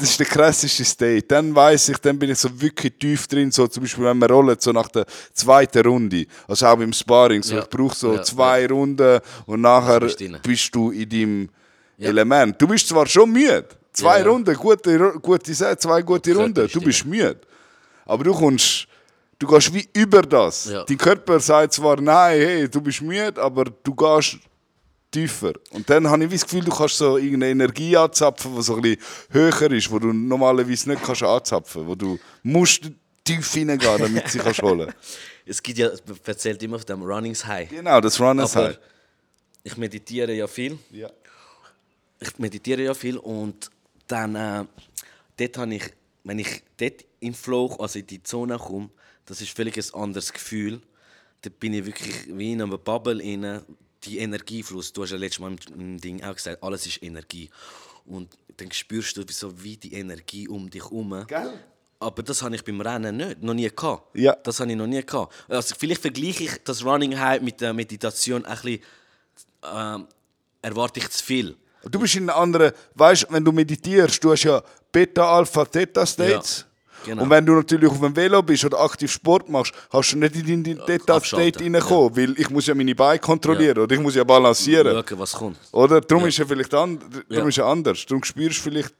Das 0.00 0.10
ist 0.10 0.18
der 0.20 0.26
krasseste 0.26 0.84
State. 0.84 1.22
Dann 1.28 1.54
weiß 1.54 1.90
ich, 1.90 1.98
dann 1.98 2.18
bin 2.18 2.30
ich 2.30 2.38
so 2.38 2.48
wirklich 2.60 2.94
tief 2.98 3.26
drin, 3.28 3.50
so 3.50 3.66
zum 3.66 3.82
Beispiel, 3.82 4.04
wenn 4.04 4.18
wir 4.18 4.30
rollen, 4.30 4.56
so 4.58 4.72
nach 4.72 4.88
der 4.88 5.04
zweiten 5.32 5.86
Runde, 5.86 6.26
also 6.48 6.66
auch 6.66 6.80
im 6.80 6.92
Sparring, 6.92 7.42
so 7.42 7.54
Ja. 7.54 7.62
ich 7.62 7.68
brauche 7.68 7.94
so 7.94 8.14
Ja, 8.14 8.22
zwei 8.22 8.66
Runden 8.66 9.20
und 9.46 9.60
nachher 9.60 10.00
bist 10.00 10.18
bist 10.42 10.74
du 10.74 10.90
in 10.90 11.08
deinem. 11.08 11.48
Element. 12.02 12.58
Du 12.58 12.66
bist 12.66 12.88
zwar 12.88 13.06
schon 13.06 13.30
müde, 13.30 13.66
zwei. 13.92 14.22
Runden, 14.22 14.54
gute, 14.56 14.98
gute 15.20 15.52
Se- 15.52 15.76
zwei 15.76 16.00
gute 16.00 16.34
Runden, 16.34 16.66
du 16.66 16.80
bist 16.80 17.04
müde, 17.04 17.36
aber 18.06 18.24
du 18.24 18.32
kommst, 18.32 18.86
du 19.38 19.46
gehst 19.46 19.74
wie 19.74 19.86
über 19.92 20.22
das. 20.22 20.64
Ja. 20.64 20.82
Dein 20.84 20.96
Körper 20.96 21.38
sagt 21.40 21.74
zwar, 21.74 22.00
nein, 22.00 22.40
hey, 22.40 22.68
du 22.70 22.80
bist 22.80 23.02
müde, 23.02 23.34
aber 23.42 23.64
du 23.84 23.94
gehst 23.94 24.38
tiefer. 25.10 25.52
Und 25.70 25.88
dann 25.90 26.08
habe 26.08 26.24
ich 26.24 26.30
das 26.30 26.44
Gefühl, 26.44 26.64
du 26.64 26.70
kannst 26.70 26.96
so 26.96 27.16
irgendeine 27.16 27.52
Energie 27.52 27.96
anzapfen, 27.96 28.54
die 28.54 28.62
so 28.62 28.76
ein 28.76 28.82
bisschen 28.82 29.02
höher 29.30 29.70
ist, 29.72 29.90
wo 29.90 29.98
du 29.98 30.12
normalerweise 30.12 30.90
nicht 30.90 31.02
kannst 31.02 31.22
anzapfen, 31.22 31.86
wo 31.86 31.94
du 31.94 32.18
musst 32.42 32.90
tief 33.24 33.52
hineingehen, 33.52 33.98
damit 33.98 34.28
sie 34.28 34.38
kannst 34.38 34.62
holen. 34.62 34.92
Es 35.46 35.60
gibt 35.60 35.78
ja, 35.78 35.88
man 36.06 36.16
erzählt 36.24 36.62
immer 36.62 36.78
von 36.78 36.86
dem 36.86 37.02
Runnings 37.02 37.44
High. 37.44 37.68
Genau, 37.70 38.00
das 38.00 38.20
Runners 38.20 38.56
Aber 38.56 38.68
High. 38.68 38.78
ich 39.64 39.76
meditiere 39.76 40.32
ja 40.32 40.46
viel. 40.46 40.78
Ja. 40.92 41.10
ich 42.20 42.38
meditiere 42.38 42.82
ja 42.82 42.94
viel 42.94 43.16
und 43.16 43.68
dann 44.06 44.36
äh, 44.36 44.64
dort 45.38 45.58
habe 45.58 45.74
ich, 45.74 45.90
wenn 46.22 46.38
ich 46.38 46.62
dort 46.76 47.04
in 47.18 47.34
Flow, 47.34 47.74
also 47.80 47.98
in 47.98 48.06
die 48.06 48.22
Zone 48.22 48.58
komme, 48.58 48.90
das 49.26 49.40
ist 49.40 49.50
völlig 49.50 49.76
ein 49.76 50.00
anderes 50.00 50.32
Gefühl. 50.32 50.80
Da 51.42 51.50
bin 51.50 51.74
ich 51.74 51.84
wirklich 51.84 52.28
wie 52.28 52.52
in 52.52 52.62
einer 52.62 52.78
Bubble 52.78 53.20
inne, 53.20 53.64
die 54.04 54.18
Energiefluss. 54.18 54.92
Du 54.92 55.02
hast 55.02 55.10
ja 55.10 55.16
letztes 55.16 55.40
Mal 55.40 55.54
im, 55.74 56.00
Ding 56.00 56.22
auch 56.22 56.34
gesagt, 56.34 56.62
alles 56.62 56.86
ist 56.86 57.02
Energie. 57.02 57.50
Und 58.06 58.36
dann 58.56 58.70
spürst 58.72 59.16
du 59.16 59.24
so 59.30 59.62
wie 59.62 59.76
die 59.76 59.94
Energie 59.94 60.48
um 60.48 60.68
dich 60.70 60.82
herum. 60.82 61.24
Gell? 61.26 61.52
Aber 61.98 62.22
das 62.22 62.42
habe 62.42 62.54
ich 62.54 62.64
beim 62.64 62.80
Rennen 62.80 63.18
nicht, 63.18 63.42
noch 63.42 63.52
nie 63.52 63.68
gehabt. 63.68 64.16
Ja. 64.16 64.34
Das 64.42 64.58
habe 64.60 64.70
ich 64.70 64.76
noch 64.76 64.86
nie 64.86 65.04
gehabt. 65.04 65.34
Also 65.48 65.74
vielleicht 65.78 66.00
vergleiche 66.00 66.44
ich 66.44 66.52
das 66.64 66.82
Running 66.82 67.18
High 67.18 67.42
mit 67.42 67.60
der 67.60 67.74
Meditation 67.74 68.44
ein 68.46 68.56
bisschen, 68.56 68.80
ähm, 69.62 70.06
erwarte 70.62 71.00
ich 71.00 71.10
zu 71.10 71.22
viel. 71.22 71.56
Du 71.84 71.98
bist 71.98 72.14
in 72.16 72.28
einer 72.28 72.38
anderen, 72.38 72.72
weißt 72.94 73.26
wenn 73.30 73.44
du 73.44 73.52
meditierst, 73.52 74.22
du 74.24 74.32
hast 74.32 74.44
ja 74.44 74.62
Beta, 74.90 75.36
Alpha, 75.36 75.64
Theta 75.64 76.06
States. 76.06 76.60
Ja, 76.60 76.69
genau. 77.04 77.22
Und 77.22 77.30
wenn 77.30 77.44
du 77.46 77.54
natürlich 77.54 77.90
auf 77.90 78.00
dem 78.00 78.14
Velo 78.14 78.42
bist 78.42 78.64
oder 78.64 78.80
aktiv 78.80 79.10
Sport 79.10 79.48
machst, 79.48 79.72
hast 79.90 80.12
du 80.12 80.18
nicht 80.18 80.34
in 80.36 80.62
den 80.64 80.76
Theta 80.78 80.92
State 80.94 81.12
abschalten, 81.12 81.74
reinkommen, 81.74 82.16
weil 82.16 82.38
ich 82.38 82.50
muss 82.50 82.66
ja 82.66 82.74
meine 82.74 82.94
Beine 82.94 83.18
kontrollieren 83.18 83.78
oder 83.78 83.94
ich 83.94 84.00
muss 84.00 84.14
ja 84.14 84.24
balancieren. 84.24 85.04
Schauen, 85.08 85.18
was 85.18 85.32
kommt. 85.32 85.58
Oder? 85.72 86.00
Darum 86.00 86.26
ist 86.26 86.38
ja 86.38 86.46
vielleicht 86.46 86.72
an, 86.74 86.98
darum 86.98 87.24
Ja. 87.28 87.46
ist 87.48 87.56
ja 87.56 87.70
anders. 87.70 88.04
Darum 88.06 88.22
spürst 88.24 88.58
du 88.58 88.62
vielleicht 88.70 88.94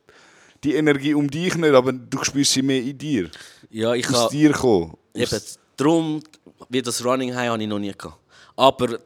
die 0.64 0.74
Energie 0.74 1.14
um 1.14 1.28
dich 1.30 1.54
nicht, 1.54 1.74
aber 1.74 1.92
du 1.92 2.22
spürst 2.24 2.52
sie 2.52 2.62
mehr 2.62 2.82
in 2.82 2.96
dir. 2.98 3.30
Ja, 3.70 3.94
ich 3.94 4.08
Aus 4.10 4.28
dir 4.30 4.52
kommen. 4.52 4.94
eben 5.14 5.40
darum, 5.76 6.22
wie 6.68 6.82
das 6.82 7.04
Running 7.04 7.34
High 7.34 7.48
habe 7.48 7.62
ich 7.62 7.68
noch 7.68 7.78
nie 7.78 7.92
gehabt. 7.96 8.18
Aber 8.56 8.98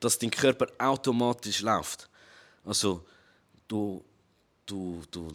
dass 0.00 0.18
dein 0.18 0.30
Körper 0.30 0.66
automatisch 0.78 1.60
läuft. 1.60 2.08
Also 2.64 3.02
du, 3.68 4.02
du, 4.66 5.00
du 5.10 5.28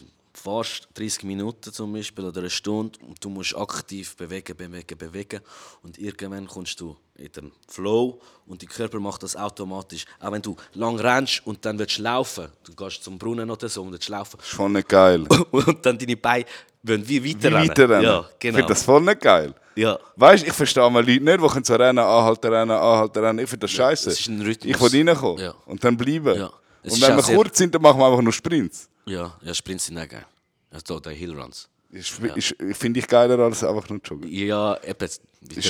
fährst 0.43 0.87
30 0.95 1.23
Minuten 1.23 1.71
zum 1.73 1.93
Beispiel 1.93 2.25
oder 2.25 2.39
eine 2.41 2.49
Stunde 2.49 2.99
und 3.07 3.23
du 3.23 3.29
musst 3.29 3.55
aktiv 3.57 4.15
bewegen, 4.15 4.55
bewegen, 4.55 4.97
bewegen 4.97 5.39
und 5.81 5.97
irgendwann 5.97 6.47
kommst 6.47 6.79
du 6.79 6.95
in 7.15 7.31
den 7.31 7.51
Flow 7.67 8.19
und 8.45 8.61
dein 8.61 8.69
Körper 8.69 8.99
macht 8.99 9.23
das 9.23 9.35
automatisch. 9.35 10.05
Auch 10.19 10.31
wenn 10.31 10.41
du 10.41 10.55
lang 10.73 10.99
rennst 10.99 11.41
und 11.45 11.65
dann 11.65 11.79
willst 11.79 11.97
du 11.97 12.03
laufen, 12.03 12.47
du 12.63 12.73
gehst 12.75 13.03
zum 13.03 13.17
Brunnen 13.17 13.49
oder 13.49 13.67
so 13.67 13.81
und 13.81 13.91
willst 13.91 14.09
laufen 14.09 14.39
Ist 14.39 14.49
voll 14.49 14.69
nicht 14.69 14.87
geil. 14.87 15.25
und 15.51 15.85
dann 15.85 15.97
deine 15.97 16.15
Beine 16.17 16.45
wollen 16.83 17.07
wie 17.07 17.23
Wie 17.23 17.33
weiterrennen. 17.35 17.69
weiterrennen. 17.69 18.03
Ja, 18.03 18.19
Ich 18.33 18.39
genau. 18.39 18.55
finde 18.57 18.69
das 18.73 18.83
voll 18.83 19.01
nicht 19.01 19.21
geil. 19.21 19.53
Ja. 19.75 19.99
Weißt 20.15 20.43
du, 20.43 20.47
ich 20.47 20.53
verstehe 20.53 20.89
mal 20.89 21.05
Leute 21.05 21.23
nicht, 21.23 21.41
die 21.43 21.47
können 21.47 21.65
so 21.65 21.75
rennen, 21.75 21.99
anhalten, 21.99 22.47
rennen, 22.53 22.71
anhalten, 22.71 23.23
rennen. 23.23 23.39
Ich 23.39 23.49
finde 23.49 23.65
das 23.65 23.71
scheiße. 23.71 24.09
Rhythmus. 24.09 24.57
Ich 24.63 24.79
will 24.93 25.07
reinkommen 25.07 25.43
Ja. 25.43 25.53
und 25.65 25.83
dann 25.83 25.97
bleiben. 25.97 26.35
Ja. 26.37 26.51
Und 26.83 27.01
wenn 27.01 27.15
wir 27.17 27.23
kurz 27.35 27.57
sind, 27.57 27.73
dann 27.75 27.81
machen 27.81 27.99
wir 27.99 28.05
einfach 28.07 28.21
nur 28.21 28.33
Sprints. 28.33 28.87
Ja, 29.07 29.37
ja 29.41 29.53
Sprints 29.53 29.85
sind 29.85 29.97
auch 29.97 30.07
geil. 30.07 30.25
Also 30.69 30.99
die 30.99 31.09
Hillruns. 31.15 31.67
Ist, 31.89 32.09
Finde 32.73 32.99
ich 32.99 33.07
geiler 33.07 33.39
als 33.39 33.63
einfach 33.63 33.87
nur 33.89 33.99
joggen. 34.03 34.29
Ja, 34.29 34.77
eben. 34.83 35.05
ist 35.05 35.21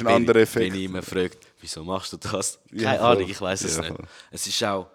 ein 0.02 0.08
anderer 0.08 0.40
Effekt. 0.40 0.74
Wenn 0.74 0.80
ich 0.80 0.86
immer 0.86 1.04
fragt, 1.04 1.38
wieso 1.62 1.84
machst 1.84 2.12
du 2.14 2.18
das? 2.18 2.60
Keine 2.72 2.82
Ja. 2.84 3.00
Ahnung, 3.12 3.30
ich 3.30 3.40
weiß 3.40 3.64
es 3.64 3.76
Ja, 3.76 3.84
nicht. 3.84 3.96
voll. 3.96 4.08
Es 4.32 4.48
ist 4.48 4.64
auch 4.64 4.88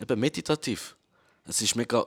eben 0.00 0.20
meditativ. 0.20 0.94
Es 1.46 1.62
ist 1.62 1.74
mega 1.76 2.04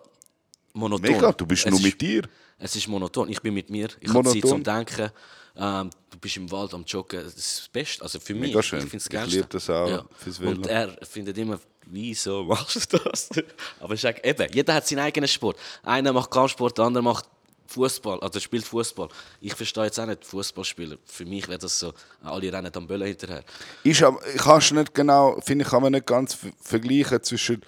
monoton. 0.74 1.12
Mega, 1.12 1.32
du 1.32 1.46
bist 1.48 1.66
es 1.66 1.72
nur 1.72 1.80
ist, 1.80 1.86
mit 1.86 2.00
dir. 2.00 2.30
Es 2.60 2.76
ist 2.76 2.88
monoton. 2.88 3.28
Ich 3.30 3.42
bin 3.42 3.56
mit 3.56 3.70
mir. 3.72 3.90
Ich 4.00 4.10
habe 4.14 4.24
Zeit 4.24 4.36
Monoton. 4.44 4.50
zum 4.50 4.64
Denken. 4.64 5.10
Ähm, 5.56 5.90
du 6.10 6.18
bist 6.18 6.38
im 6.38 6.50
Wald 6.52 6.74
am 6.74 6.84
Joggen. 6.84 7.24
Das 7.24 7.36
ist 7.36 7.60
das 7.60 7.68
Beste. 7.70 8.02
Also 8.04 8.20
für 8.20 8.34
mich. 8.34 8.52
Schön. 8.66 8.80
Ich 8.80 8.86
finde 8.86 8.98
es 8.98 9.06
Ich 9.06 9.10
geilste. 9.12 9.36
liebe 9.38 9.48
das 9.50 9.70
auch 9.70 10.06
fürs 10.18 10.40
Velo. 10.40 10.52
Und 10.52 10.68
er 10.68 10.98
findet 11.06 11.38
immer, 11.38 11.60
wieso 11.86 12.44
machst 12.46 12.92
du 12.92 12.98
das? 12.98 13.30
Aber 13.80 13.94
es 13.94 14.00
ist 14.00 14.06
eigentlich- 14.06 14.26
eben, 14.26 14.52
jeder 14.54 14.74
hat 14.74 14.88
seinen 14.88 15.00
eigenen 15.00 15.28
Sport. 15.28 15.58
Einer 15.84 16.12
macht 16.14 16.32
Kampfsport, 16.32 16.78
der 16.78 16.86
andere 16.86 17.04
macht 17.04 17.26
Fußball, 17.68 18.20
also 18.20 18.40
spielt 18.40 18.66
Fußball. 18.66 19.08
Ich 19.42 19.54
verstehe 19.56 19.86
jetzt 19.86 20.00
auch 20.00 20.06
nicht 20.06 20.26
Fußball 20.26 20.64
spielen. 20.66 20.98
Für 21.06 21.26
mich 21.26 21.48
wäre 21.48 21.58
das 21.60 21.80
so, 21.80 21.94
alle 22.22 22.52
rennen 22.52 22.72
am 22.76 22.86
Böllen 22.86 23.08
hinterher. 23.08 23.44
Ist 23.84 24.04
aber, 24.04 24.20
kannst 24.38 24.72
du 24.72 24.76
nicht 24.76 24.94
genau, 24.94 25.40
finde 25.42 25.64
ich, 25.66 25.72
kann 25.72 25.82
man 25.82 25.92
nicht 25.94 26.06
ganz 26.06 26.34
ver- 26.36 26.52
vergleichen 26.62 27.24
zwischen 27.24 27.62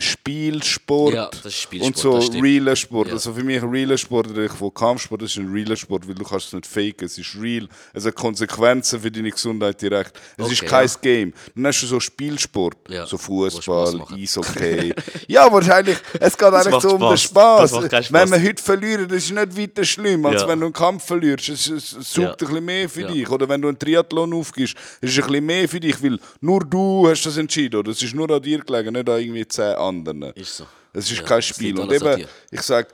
Spielsport, 0.00 1.14
Ja, 1.14 1.30
ist 1.44 1.54
Spielsport, 1.54 2.04
und 2.04 2.32
so 2.32 2.40
realer 2.40 2.76
Sport. 2.76 3.08
Ja. 3.08 3.14
Also 3.14 3.32
für 3.34 3.42
mich 3.44 3.62
realer 3.62 3.98
Sport, 3.98 4.36
ich 4.36 4.52
von 4.52 4.72
Kampfsport, 4.72 5.22
das 5.22 5.32
ist 5.32 5.38
ein 5.38 5.52
realer 5.52 5.76
Sport, 5.76 6.08
weil 6.08 6.14
du 6.14 6.24
kannst 6.24 6.48
es 6.48 6.52
nicht 6.52 6.66
faken, 6.66 7.04
es 7.06 7.18
ist 7.18 7.36
real, 7.40 7.68
es 7.92 8.04
hat 8.06 8.14
Konsequenzen 8.14 9.00
für 9.00 9.10
deine 9.10 9.30
Gesundheit 9.30 9.80
direkt. 9.80 10.18
Es 10.36 10.50
ist 10.50 10.62
Okay, 10.62 10.70
kein 10.70 10.86
ja. 10.88 10.94
Game. 11.02 11.32
Dann 11.54 11.66
hast 11.66 11.82
du 11.82 11.86
so 11.86 12.00
Spielsport, 12.00 12.76
so 13.06 13.18
Fußball. 13.18 14.02
Eishockey. 14.14 14.94
ja, 15.28 15.50
wahrscheinlich, 15.52 15.98
es 16.18 16.36
geht 16.36 16.48
eigentlich 16.48 16.80
so 16.82 16.94
um 16.94 17.00
den 17.00 17.16
Spaß. 17.16 17.70
Spaß. 17.70 17.88
Keinen 17.90 18.06
Wenn 18.10 18.30
wir 18.30 18.42
heute 18.42 18.62
verlieren, 18.62 19.08
das 19.08 19.18
ist 19.18 19.32
nicht 19.32 19.56
weiter 19.56 19.84
schlimm, 19.84 20.24
als 20.26 20.46
wenn 20.46 20.60
du 20.60 20.66
einen 20.66 20.72
Kampf 20.72 21.04
verlierst. 21.04 21.48
Es, 21.48 21.66
es, 21.68 21.92
es 21.92 22.12
sucht 22.12 22.28
ein 22.28 22.36
bisschen 22.36 22.64
mehr 22.64 22.88
für 22.88 23.04
dich. 23.04 23.28
Oder 23.30 23.48
wenn 23.48 23.62
du 23.62 23.68
einen 23.68 23.78
Triathlon 23.78 24.32
aufgibst, 24.34 24.74
ist 25.00 25.10
es 25.12 25.18
ein 25.24 25.28
bisschen 25.28 25.46
mehr 25.46 25.68
für 25.68 25.80
dich, 25.80 26.02
weil 26.02 26.18
nur 26.40 26.60
du 26.60 27.08
hast 27.08 27.24
das 27.26 27.36
entschieden. 27.36 27.76
Oder 27.76 27.90
es 27.90 28.02
ist 28.02 28.14
nur 28.14 28.30
an 28.30 28.42
dir 28.42 28.60
gelegen, 28.60 28.92
nicht 28.94 29.08
an 29.08 29.20
irgendwie 29.20 29.46
zehn 29.46 29.74
anderen. 29.74 29.89
Ist 30.34 30.56
so. 30.56 30.66
Es 30.92 31.10
ist 31.10 31.18
Ja, 31.18 31.24
kein 31.24 31.42
Spiel. 31.42 31.78
Und 31.78 31.92
eben, 31.92 32.26
ich 32.50 32.62
sage, 32.62 32.88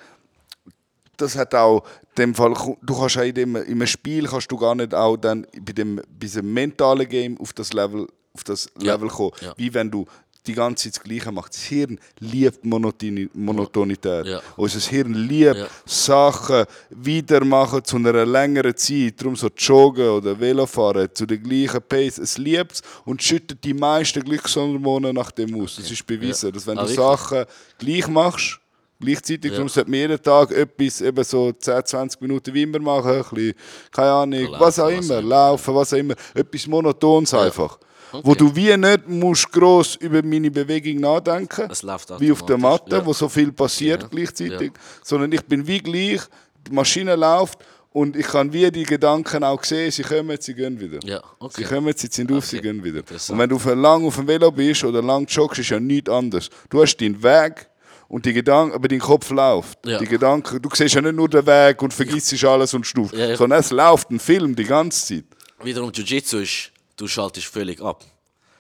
das 1.17 1.37
hat 1.37 1.55
auch 1.55 1.83
dem 2.19 2.35
Fall, 2.35 2.53
du 2.83 2.99
kannst 2.99 3.17
auch 3.19 3.23
in 3.23 3.35
dem, 3.35 3.57
einem 3.57 3.87
Spiel 3.87 4.27
kannst 4.27 4.51
du 4.53 4.57
gar 4.57 4.75
nicht 4.75 4.95
auch 4.95 5.17
dann 5.17 5.47
bei 5.61 5.73
dem, 5.73 5.97
bei 5.97 6.03
diesem 6.09 6.53
mentalen 6.53 7.09
Game 7.09 7.41
auf 7.41 7.53
das 7.53 7.73
Level, 7.73 8.07
auf 8.35 8.45
das 8.45 8.69
Ja. 8.81 8.95
Level 8.95 9.09
kommen. 9.09 9.33
Ja. 9.41 9.55
Wie 9.57 9.73
wenn 9.73 9.91
du 9.91 10.05
die 10.47 10.55
ganze 10.55 10.85
Zeit 10.91 10.97
das 10.97 11.03
Gleiche 11.03 11.33
machst. 11.33 11.55
Das 11.55 11.63
Hirn 11.63 11.99
liebt 12.21 12.65
Monotoni 12.65 13.29
Monotonität. 13.35 14.27
Ja. 14.27 14.41
Unser 14.57 14.81
Hirn 14.81 15.15
liebt 15.15 15.57
Ja. 15.57 15.67
Sachen 15.85 16.65
weitermachen 16.91 17.85
zu 17.85 17.97
einer 17.97 18.25
längeren 18.27 18.77
Zeit. 18.77 19.15
Darum 19.21 19.37
so 19.37 19.49
Joggen 19.57 20.09
oder 20.09 20.39
Velofahren 20.39 21.09
zu 21.15 21.27
der 21.27 21.39
gleichen 21.39 21.81
Pace. 21.89 22.19
Es 22.19 22.39
liebt 22.39 22.73
es 22.73 22.83
und 23.05 23.23
schüttet 23.23 23.63
die 23.65 23.75
meisten 23.75 24.23
Glückshormone 24.23 25.13
nach 25.13 25.31
dem 25.31 25.61
aus. 25.63 25.77
Das 25.77 25.91
ist 25.91 26.07
bewiesen, 26.07 26.47
Ja. 26.47 26.53
dass 26.53 26.67
wenn 26.67 26.79
Ah, 26.79 26.83
du 26.85 26.89
wirklich? 26.89 27.05
Sachen 27.05 27.45
gleich 27.79 28.09
machst, 28.09 28.59
gleichzeitig, 29.01 29.53
Ja. 29.53 29.69
sollte 29.69 29.91
man 29.91 30.01
jeden 30.01 30.23
Tag 30.23 30.51
etwas, 30.53 31.01
eben 31.01 31.25
so 31.25 31.53
10, 31.53 31.85
20 31.85 32.21
Minuten 32.21 32.55
wie 32.55 32.63
immer 32.63 32.79
machen, 32.79 33.11
ein 33.11 33.23
bisschen, 33.31 33.55
keine 33.93 34.11
Ahnung, 34.11 34.41
Laufen, 34.45 34.61
was 34.61 34.79
auch 34.79 34.87
was 34.87 35.05
immer, 35.07 35.19
immer. 35.19 35.29
laufen, 35.29 35.75
was 35.75 35.93
auch 35.93 35.99
immer, 35.99 36.15
etwas 36.35 36.67
Monotons 36.67 37.35
einfach. 37.35 37.79
Wo 38.13 38.19
Okay. 38.31 38.39
du 38.39 38.57
wie 38.57 38.77
nicht 38.77 39.09
musst 39.09 39.51
gross 39.53 39.97
über 39.97 40.23
meine 40.23 40.51
Bewegung 40.51 41.01
nachdenken 41.01 41.69
läuft 41.83 42.21
wie 42.21 42.33
auf 42.33 42.45
der 42.47 42.59
Matte, 42.59 42.97
ja. 42.97 43.07
wo 43.07 43.13
so 43.13 43.29
viel 43.29 43.53
passiert 43.53 44.03
Ja. 44.03 44.09
gleichzeitig, 44.09 44.73
Ja. 44.75 44.81
sondern 45.03 45.33
ich 45.33 45.43
bin 45.43 45.67
wie 45.67 45.79
gleich, 45.81 46.21
die 46.67 46.73
Maschine 46.73 47.17
läuft 47.17 47.59
und 47.93 48.15
ich 48.17 48.27
kann 48.27 48.53
wie 48.53 48.71
die 48.71 48.85
Gedanken 48.85 49.43
auch 49.45 49.63
sehen, 49.65 49.91
sie 49.91 50.03
kommen, 50.03 50.37
sie 50.41 50.55
gehen 50.55 50.79
wieder. 50.79 50.99
Ja, 51.05 51.21
okay. 51.39 51.63
Sie 51.63 51.65
kommen, 51.65 51.93
sie 51.97 52.09
sind 52.11 52.31
auf, 52.33 52.45
sie 52.47 52.59
Okay, 52.59 52.69
gehen 52.73 52.85
wieder. 52.85 53.01
Und 53.29 53.39
wenn 53.39 53.49
du 53.49 53.59
für 53.59 53.75
lang 53.75 54.05
auf 54.07 54.17
dem 54.17 54.27
Velo 54.29 54.51
bist 54.51 54.85
oder 54.85 55.03
lang 55.03 55.27
joggst, 55.27 55.61
ist 55.61 55.71
ja 55.71 55.81
nichts 55.81 56.11
anderes. 56.11 56.49
Du 56.71 56.83
hast 56.83 56.97
deinen 56.99 57.23
Weg 57.23 57.69
und 58.09 58.25
die 58.27 58.33
Gedanken, 58.33 58.75
aber 58.75 58.87
dein 58.89 59.01
Kopf 59.01 59.31
läuft. 59.31 59.79
Ja. 59.87 59.99
Die 59.99 60.07
Gedanken, 60.07 60.61
du 60.63 60.69
siehst 60.75 60.95
ja 60.95 61.01
nicht 61.01 61.15
nur 61.17 61.29
den 61.29 61.45
Weg 61.47 61.81
und 61.83 61.93
vergisst 61.95 62.45
alles 62.45 62.73
und 62.75 62.87
stuft, 62.87 63.15
Ja, 63.17 63.27
ja. 63.29 63.37
sondern 63.37 63.61
es 63.61 63.71
läuft 63.71 64.11
ein 64.11 64.21
Film 64.21 64.55
die 64.55 64.65
ganze 64.65 65.07
Zeit. 65.07 65.25
Wiederum 65.63 65.91
Jiu-Jitsu 65.91 66.39
ist, 66.39 66.71
du 66.97 67.07
schaltest 67.07 67.47
völlig 67.47 67.81
ab. 67.81 68.05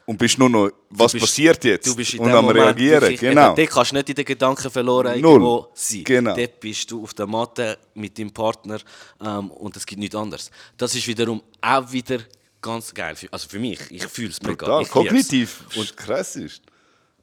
Und 0.04 0.18
bist 0.18 0.38
nur 0.38 0.48
noch, 0.48 0.70
was 0.90 1.12
bist- 1.12 1.24
passiert 1.24 1.64
jetzt? 1.64 1.84
Du 1.86 1.96
bist 1.96 2.14
in 2.14 2.20
und 2.20 2.30
am 2.30 2.44
Moment 2.44 2.64
Reagieren, 2.66 3.00
wirklich- 3.02 3.20
genau. 3.20 3.54
Dort 3.56 3.70
kannst 3.70 3.90
du 3.90 3.96
nicht 3.96 4.08
in 4.10 4.14
den 4.14 4.24
Gedanken 4.24 4.70
verloren 4.70 5.20
Null. 5.20 5.32
irgendwo 5.32 5.68
sein. 5.74 6.04
Genau. 6.04 6.36
Dort 6.36 6.60
bist 6.60 6.88
du 6.92 7.02
auf 7.02 7.12
der 7.12 7.26
Matte 7.26 7.76
mit 7.94 8.16
deinem 8.16 8.30
Partner 8.30 8.78
ähm, 9.20 9.50
und 9.50 9.76
es 9.76 9.84
gibt 9.84 9.98
nichts 9.98 10.14
anderes. 10.14 10.50
Das 10.76 10.94
ist 10.94 11.08
wiederum 11.08 11.42
auch 11.60 11.90
wieder 11.90 12.20
ganz 12.62 12.94
geil. 12.94 13.16
Für, 13.16 13.32
also 13.32 13.48
für 13.48 13.58
mich, 13.58 13.80
ich 13.90 14.06
fühle 14.06 14.28
es 14.30 14.40
mega. 14.40 14.80
Ich 14.80 14.90
kognitiv. 14.90 15.64
Und 15.76 15.96
krass 15.96 16.36
ist. 16.36 16.62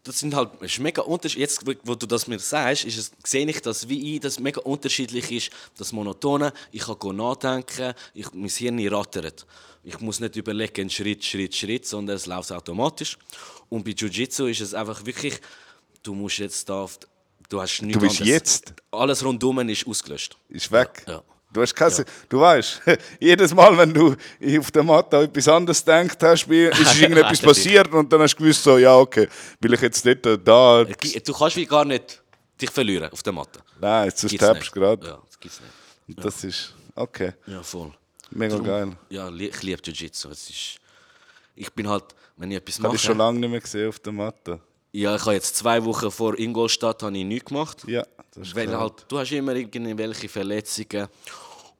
das 0.03 0.19
sind 0.19 0.35
halt 0.35 0.49
es 0.59 0.73
ist 0.73 0.79
mega 0.79 1.03
unterschiedlich. 1.03 1.49
Jetzt, 1.51 1.65
wo- 1.85 1.95
du 1.95 2.05
das 2.05 2.27
mir 2.27 2.37
sagst, 2.39 2.83
ist 2.83 2.97
es, 2.97 3.11
sehe 3.23 3.47
ich 3.49 3.61
das 3.61 3.87
wie 3.87 4.15
ich, 4.15 4.19
dass 4.19 4.33
es 4.33 4.39
mega 4.41 4.59
unterschiedlich 4.59 5.31
ist. 5.31 5.51
Das 5.77 5.93
Monotone, 5.93 6.51
ich 6.73 6.81
kann 6.85 7.15
nachdenken, 7.15 7.93
ich, 8.13 8.25
mein 8.33 8.49
Hirn 8.49 8.85
rattert. 8.89 9.45
Ich 9.83 9.99
muss 9.99 10.19
nicht 10.19 10.35
überlegen, 10.35 10.89
Schritt, 10.89 11.23
Schritt, 11.25 11.55
Schritt, 11.55 11.85
sondern 11.85 12.15
es 12.15 12.25
läuft 12.25 12.51
automatisch. 12.51 13.17
Und 13.69 13.83
bei 13.83 13.91
Jiu-Jitsu 13.91 14.45
ist 14.45 14.61
es 14.61 14.73
einfach 14.73 15.05
wirklich, 15.05 15.39
du 16.01 16.13
musst 16.13 16.37
jetzt 16.37 16.69
da, 16.69 16.87
du 17.49 17.61
hast 17.61 17.81
nichts 17.81 17.99
bist 18.01 18.21
anderes. 18.21 18.29
jetzt. 18.29 18.73
Alles 18.91 19.23
rundum 19.25 19.59
ist 19.67 19.85
ausgelöscht. 19.85 20.37
Ist 20.49 20.71
weg. 20.71 21.03
Ja. 21.07 21.21
Du 21.51 21.61
hast 21.61 21.75
keine, 21.75 22.05
du 22.29 22.39
weißt, 22.39 22.81
jedes 23.19 23.53
Mal, 23.53 23.77
wenn 23.77 23.93
du 23.93 24.15
auf 24.59 24.71
der 24.71 24.81
Matte 24.83 25.17
etwas 25.17 25.47
anderes 25.47 25.85
gedacht 25.85 26.23
hast, 26.23 26.47
ist 26.47 26.49
irgendetwas 27.01 27.41
passiert 27.41 27.93
und 27.93 28.11
dann 28.11 28.21
hast 28.21 28.35
du 28.35 28.43
gewusst, 28.43 28.63
so, 28.63 28.77
ja, 28.79 28.97
okay, 28.97 29.27
will 29.59 29.73
ich 29.73 29.81
jetzt 29.81 30.03
nicht 30.03 30.25
äh, 30.25 30.37
da. 30.39 30.83
Du 30.83 31.33
kannst 31.33 31.55
wie 31.55 31.65
gar 31.65 31.85
nicht 31.85 32.23
dich 32.59 32.71
verlieren 32.71 33.11
auf 33.11 33.21
der 33.21 33.33
Matte. 33.33 33.59
Nein, 33.79 34.05
jetzt 34.05 34.23
nicht. 34.23 34.41
du 34.41 34.55
gerade. 34.71 35.05
Ja, 35.05 35.19
das 35.27 35.39
gibt's 35.39 35.61
nicht. 36.07 36.25
Das 36.25 36.43
ist, 36.43 36.73
okay, 36.95 37.33
Ja, 37.45 37.61
voll. 37.61 37.93
Mega 38.35 38.53
Darum- 38.57 38.65
geil. 38.67 38.91
Ja, 39.09 39.29
ich 39.29 39.61
liebe 39.63 39.81
Jiu-Jitsu. 39.83 40.29
Ist, 40.29 40.77
ich 41.55 41.71
bin 41.73 41.87
halt, 41.87 42.05
wenn 42.37 42.51
ich 42.51 42.57
etwas 42.57 42.75
Ich 42.75 42.79
habe 42.79 42.87
mache... 42.89 42.97
dich 42.97 43.05
schon 43.05 43.17
lange 43.17 43.39
nicht 43.39 43.49
mehr 43.49 43.59
gesehen 43.59 43.89
auf 43.89 43.99
der 43.99 44.13
Matte. 44.13 44.59
Ja, 44.91 45.15
ich 45.15 45.21
habe 45.21 45.33
jetzt 45.33 45.55
zwei 45.55 45.83
Wochen 45.83 46.11
vor 46.11 46.37
Ingolstadt 46.37 47.01
habe 47.03 47.17
ich 47.17 47.25
nichts 47.25 47.49
gemacht. 47.49 47.83
Ja, 47.87 48.05
das 48.33 48.47
ist 48.49 48.55
Weil 48.55 48.67
klar. 48.67 48.81
halt, 48.81 49.05
du 49.07 49.17
hast 49.17 49.31
immer 49.31 49.55
irgendwelche 49.55 50.29
Verletzungen. 50.29 51.07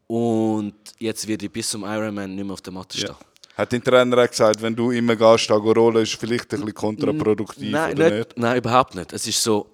Und 0.07 0.75
jetzt 0.99 1.27
werde 1.27 1.45
ich 1.45 1.51
bis 1.51 1.69
zum 1.69 1.83
Ironman 1.83 2.33
nicht 2.35 2.43
mehr 2.43 2.53
auf 2.53 2.61
der 2.61 2.73
Matte 2.73 2.97
stehen. 2.97 3.09
Ja. 3.09 3.17
Hat 3.57 3.71
dein 3.71 3.83
Trainer 3.83 4.17
auch 4.23 4.27
gesagt, 4.27 4.61
wenn 4.61 4.75
du 4.75 4.89
immer 4.91 5.15
gehst, 5.15 5.49
rollen, 5.51 6.03
ist 6.03 6.15
vielleicht 6.15 6.51
ein 6.53 6.59
bisschen 6.61 6.73
kontraproduktiv 6.73 7.71
Nein, 7.71 7.93
oder 7.93 8.09
nicht, 8.09 8.17
nicht? 8.29 8.37
nein, 8.37 8.57
überhaupt 8.57 8.95
nicht. 8.95 9.13
Es 9.13 9.27
ist 9.27 9.41
so, 9.43 9.69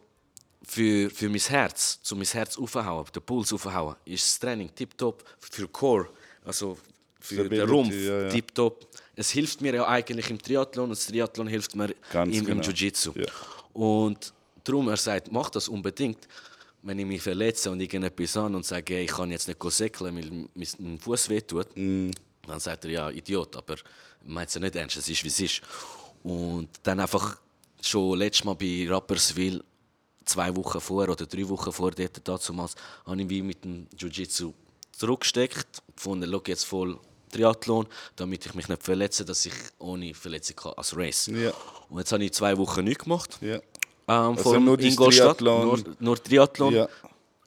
für, 0.63 1.09
für 1.09 1.29
mein 1.29 1.39
Herz, 1.39 1.99
zu 2.01 2.15
mein 2.15 2.25
Herz 2.27 2.57
aufhauen, 2.57 3.05
den 3.15 3.23
Puls 3.23 3.53
aufhauen, 3.53 3.95
ist 4.05 4.23
das 4.25 4.39
Training 4.39 4.69
tiptop. 4.75 5.23
Für 5.39 5.67
Core, 5.69 6.09
also 6.49 6.77
für 7.21 7.35
Stability, 7.35 7.55
den 7.61 7.69
Rumpf, 7.69 7.93
ja, 7.95 8.21
ja. 8.23 8.29
tiptop. 8.29 8.87
Es 9.15 9.29
hilft 9.31 9.61
mir 9.61 9.73
ja 9.75 9.87
eigentlich 9.87 10.29
im 10.29 10.39
Triathlon 10.41 10.85
und 10.85 10.89
das 10.97 11.05
Triathlon 11.07 11.47
hilft 11.47 11.75
mir 11.75 11.93
Ganz 12.11 12.35
im, 12.35 12.41
im 12.41 12.45
genau. 12.45 12.61
Jiu-Jitsu. 12.63 13.11
Ja. 13.15 13.25
Und 13.73 14.33
darum, 14.63 14.87
er 14.89 14.97
sagt, 14.97 15.31
mach 15.31 15.49
das 15.49 15.67
unbedingt. 15.67 16.27
Wenn 16.81 16.97
ich 16.99 17.05
mich 17.05 17.21
verletze 17.21 17.69
und 17.71 17.81
irgendetwas 17.81 18.37
an 18.37 18.55
und 18.55 18.65
sage, 18.65 18.93
hey, 18.95 19.03
ich 19.03 19.11
kann 19.11 19.29
jetzt 19.31 19.47
nicht 19.49 19.61
säckeln, 19.71 20.15
weil 20.15 20.25
mein- 20.31 20.49
mein 20.79 20.99
Fuß 20.99 21.27
wehtut, 21.29 21.67
Mm. 21.75 22.11
dann 22.47 22.59
sagt 22.59 22.85
er, 22.85 22.91
ja, 22.91 23.09
Idiot, 23.09 23.55
aber 23.57 23.75
meint 24.25 24.47
es 24.47 24.55
ja 24.55 24.61
nicht 24.61 24.75
ernst, 24.75 24.95
es 24.97 25.09
ist, 25.09 25.23
wie 25.23 25.27
es 25.27 25.39
ist. 25.41 25.61
Und 26.23 26.69
dann 26.83 26.99
einfach 27.01 27.37
schon 27.81 28.17
letztes 28.17 28.45
Mal 28.45 28.55
bei 28.55 28.87
Rapperswil, 28.89 29.61
zwei 30.23 30.55
Wochen 30.55 30.79
vor 30.79 31.03
oder 31.03 31.25
drei 31.25 31.47
Wochen 31.49 31.71
vor 31.73 31.91
dort 31.91 32.47
damals, 32.49 32.75
habe 33.05 33.21
ich 33.21 33.29
wie 33.29 33.41
mit 33.41 33.61
dem 33.65 33.85
Jiu-Jitsu 33.97 34.53
zurückgesteckt, 34.99 35.81
gefunden, 35.95 36.29
schau 36.29 36.41
jetzt 36.45 36.65
voll 36.65 36.99
Triathlon, 37.31 37.87
damit 38.15 38.45
ich 38.45 38.53
mich 38.53 38.67
nicht 38.67 38.83
verletze, 38.83 39.23
dass 39.23 39.45
ich 39.45 39.53
ohne 39.77 40.13
Verletzung 40.13 40.55
kann, 40.55 40.73
als 40.75 40.95
Race. 40.95 41.27
Ja. 41.27 41.51
Und 41.89 41.99
jetzt 41.99 42.11
habe 42.11 42.23
ich 42.23 42.33
zwei 42.33 42.57
Wochen 42.57 42.83
nichts 42.83 43.03
gemacht. 43.03 43.37
Ja. 43.41 43.55
Ähm, 43.55 43.61
Also 44.07 44.43
vor 44.43 44.59
nur 44.59 44.79
Ingolstadt, 44.79 45.37
Triathlon. 45.37 45.65
Nur, 45.65 45.95
nur 45.99 46.23
Triathlon. 46.23 46.73
Ja. 46.73 46.89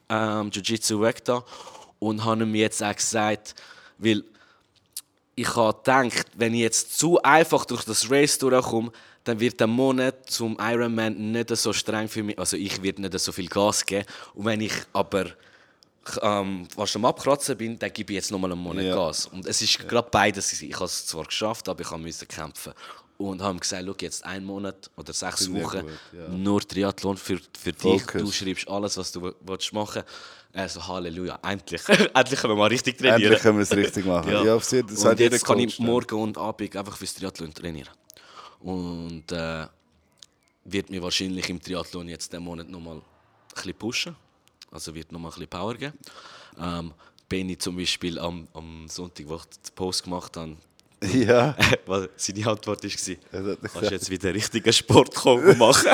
ähm, 0.09 0.49
Jiu-Jitsu 0.51 1.01
weg 1.01 1.23
da 1.25 1.43
und 1.99 2.23
habe 2.23 2.43
ihm 2.43 2.55
jetzt 2.55 2.81
auch 2.81 2.95
gesagt, 2.95 3.55
weil 3.97 4.23
ich 5.35 5.55
habe 5.55 5.77
gedacht, 5.77 6.27
wenn 6.35 6.53
ich 6.53 6.61
jetzt 6.61 6.97
zu 6.97 7.21
einfach 7.21 7.65
durch 7.65 7.83
das 7.83 8.09
Race 8.09 8.37
durchkomme, 8.37 8.91
dann 9.25 9.39
wird 9.39 9.59
der 9.59 9.67
Monat 9.67 10.29
zum 10.29 10.57
Ironman 10.59 11.31
nicht 11.31 11.55
so 11.55 11.71
streng 11.73 12.07
für 12.07 12.23
mich. 12.23 12.37
Also 12.37 12.57
ich 12.57 12.81
werde 12.83 13.01
nicht 13.01 13.17
so 13.19 13.31
viel 13.31 13.47
Gas 13.47 13.85
geben. 13.85 14.05
Und 14.33 14.45
wenn 14.45 14.61
ich 14.61 14.73
aber 14.91 15.25
ähm, 16.21 16.67
was 16.75 16.95
am 16.95 17.05
Abkratzen 17.05 17.57
bin, 17.57 17.79
dann 17.79 17.91
gebe 17.93 18.13
ich 18.13 18.15
jetzt 18.15 18.31
nochmal 18.31 18.51
einen 18.51 18.61
Monat 18.61 18.85
Ja. 18.85 18.95
Gas. 18.95 19.25
Und 19.27 19.45
es 19.45 19.61
ist 19.61 19.79
gerade 19.87 20.07
beides. 20.11 20.61
Ich 20.61 20.73
habe 20.75 20.85
es 20.85 21.05
zwar 21.05 21.25
geschafft, 21.25 21.67
aber 21.69 21.81
ich 21.81 21.89
habe 21.89 22.01
müssen 22.01 22.27
kämpfen. 22.27 22.73
Und 23.17 23.41
habe 23.41 23.55
ihm 23.55 23.59
gesagt, 23.59 23.83
schau, 23.85 23.95
jetzt 24.01 24.25
einen 24.25 24.45
Monat 24.45 24.89
oder 24.97 25.13
sechs 25.13 25.49
Wochen 25.53 25.81
gut, 25.81 25.91
ja. 26.11 26.27
nur 26.29 26.61
Triathlon 26.61 27.15
für, 27.15 27.39
für 27.57 27.71
dich. 27.71 28.03
Du 28.05 28.31
schreibst 28.31 28.67
alles, 28.67 28.97
was 28.97 29.11
du 29.11 29.33
willst 29.39 29.71
machen 29.71 30.03
Also 30.51 30.85
Halleluja, 30.85 31.39
endlich. 31.43 31.81
endlich 32.13 32.39
können 32.39 32.53
wir 32.53 32.57
mal 32.57 32.67
richtig 32.67 32.97
trainieren. 32.97 33.21
Endlich 33.21 33.41
können 33.41 33.57
wir 33.59 33.63
es 33.63 33.71
richtig 33.75 34.05
machen. 34.05 34.31
Ja, 34.31 34.43
jeden- 34.57 34.87
das 34.87 35.05
und 35.05 35.19
jetzt 35.19 35.45
kann 35.45 35.59
ich 35.59 35.79
morgen 35.79 36.15
und 36.19 36.37
Abend 36.37 36.75
einfach 36.75 36.97
fürs 36.97 37.13
Triathlon 37.13 37.53
trainieren. 37.53 37.89
Und 38.59 39.31
äh, 39.31 39.67
wird 40.65 40.89
mir 40.89 41.01
wahrscheinlich 41.01 41.49
im 41.49 41.61
Triathlon 41.61 42.09
jetzt 42.09 42.31
diesen 42.33 42.43
Monat 42.43 42.67
nochmal 42.69 42.97
ein 42.97 43.01
bisschen 43.53 43.73
pushen. 43.75 44.15
Also 44.73 44.93
wird 44.95 45.11
nochmal 45.11 45.31
ein 45.31 45.35
bisschen 45.35 45.49
Power 45.49 45.75
geben. 45.75 45.97
Ähm, 46.59 46.93
Benny 47.29 47.57
zum 47.57 47.77
Beispiel 47.77 48.19
am, 48.19 48.47
am 48.53 48.87
Sonntag, 48.87 49.27
wo 49.27 49.35
ich 49.35 49.43
den 49.45 49.75
Post 49.75 50.03
gemacht 50.03 50.35
habe, 50.37 50.55
Ja. 51.13 51.55
was 51.85 52.07
seine 52.15 52.47
Antwort 52.47 52.83
war, 52.83 53.49
hat 53.51 53.59
kannst 53.73 53.91
jetzt 53.91 54.09
wieder 54.09 54.33
richtigen 54.33 54.71
Sport 54.73 55.13
kommen 55.15 55.57
machen. 55.57 55.89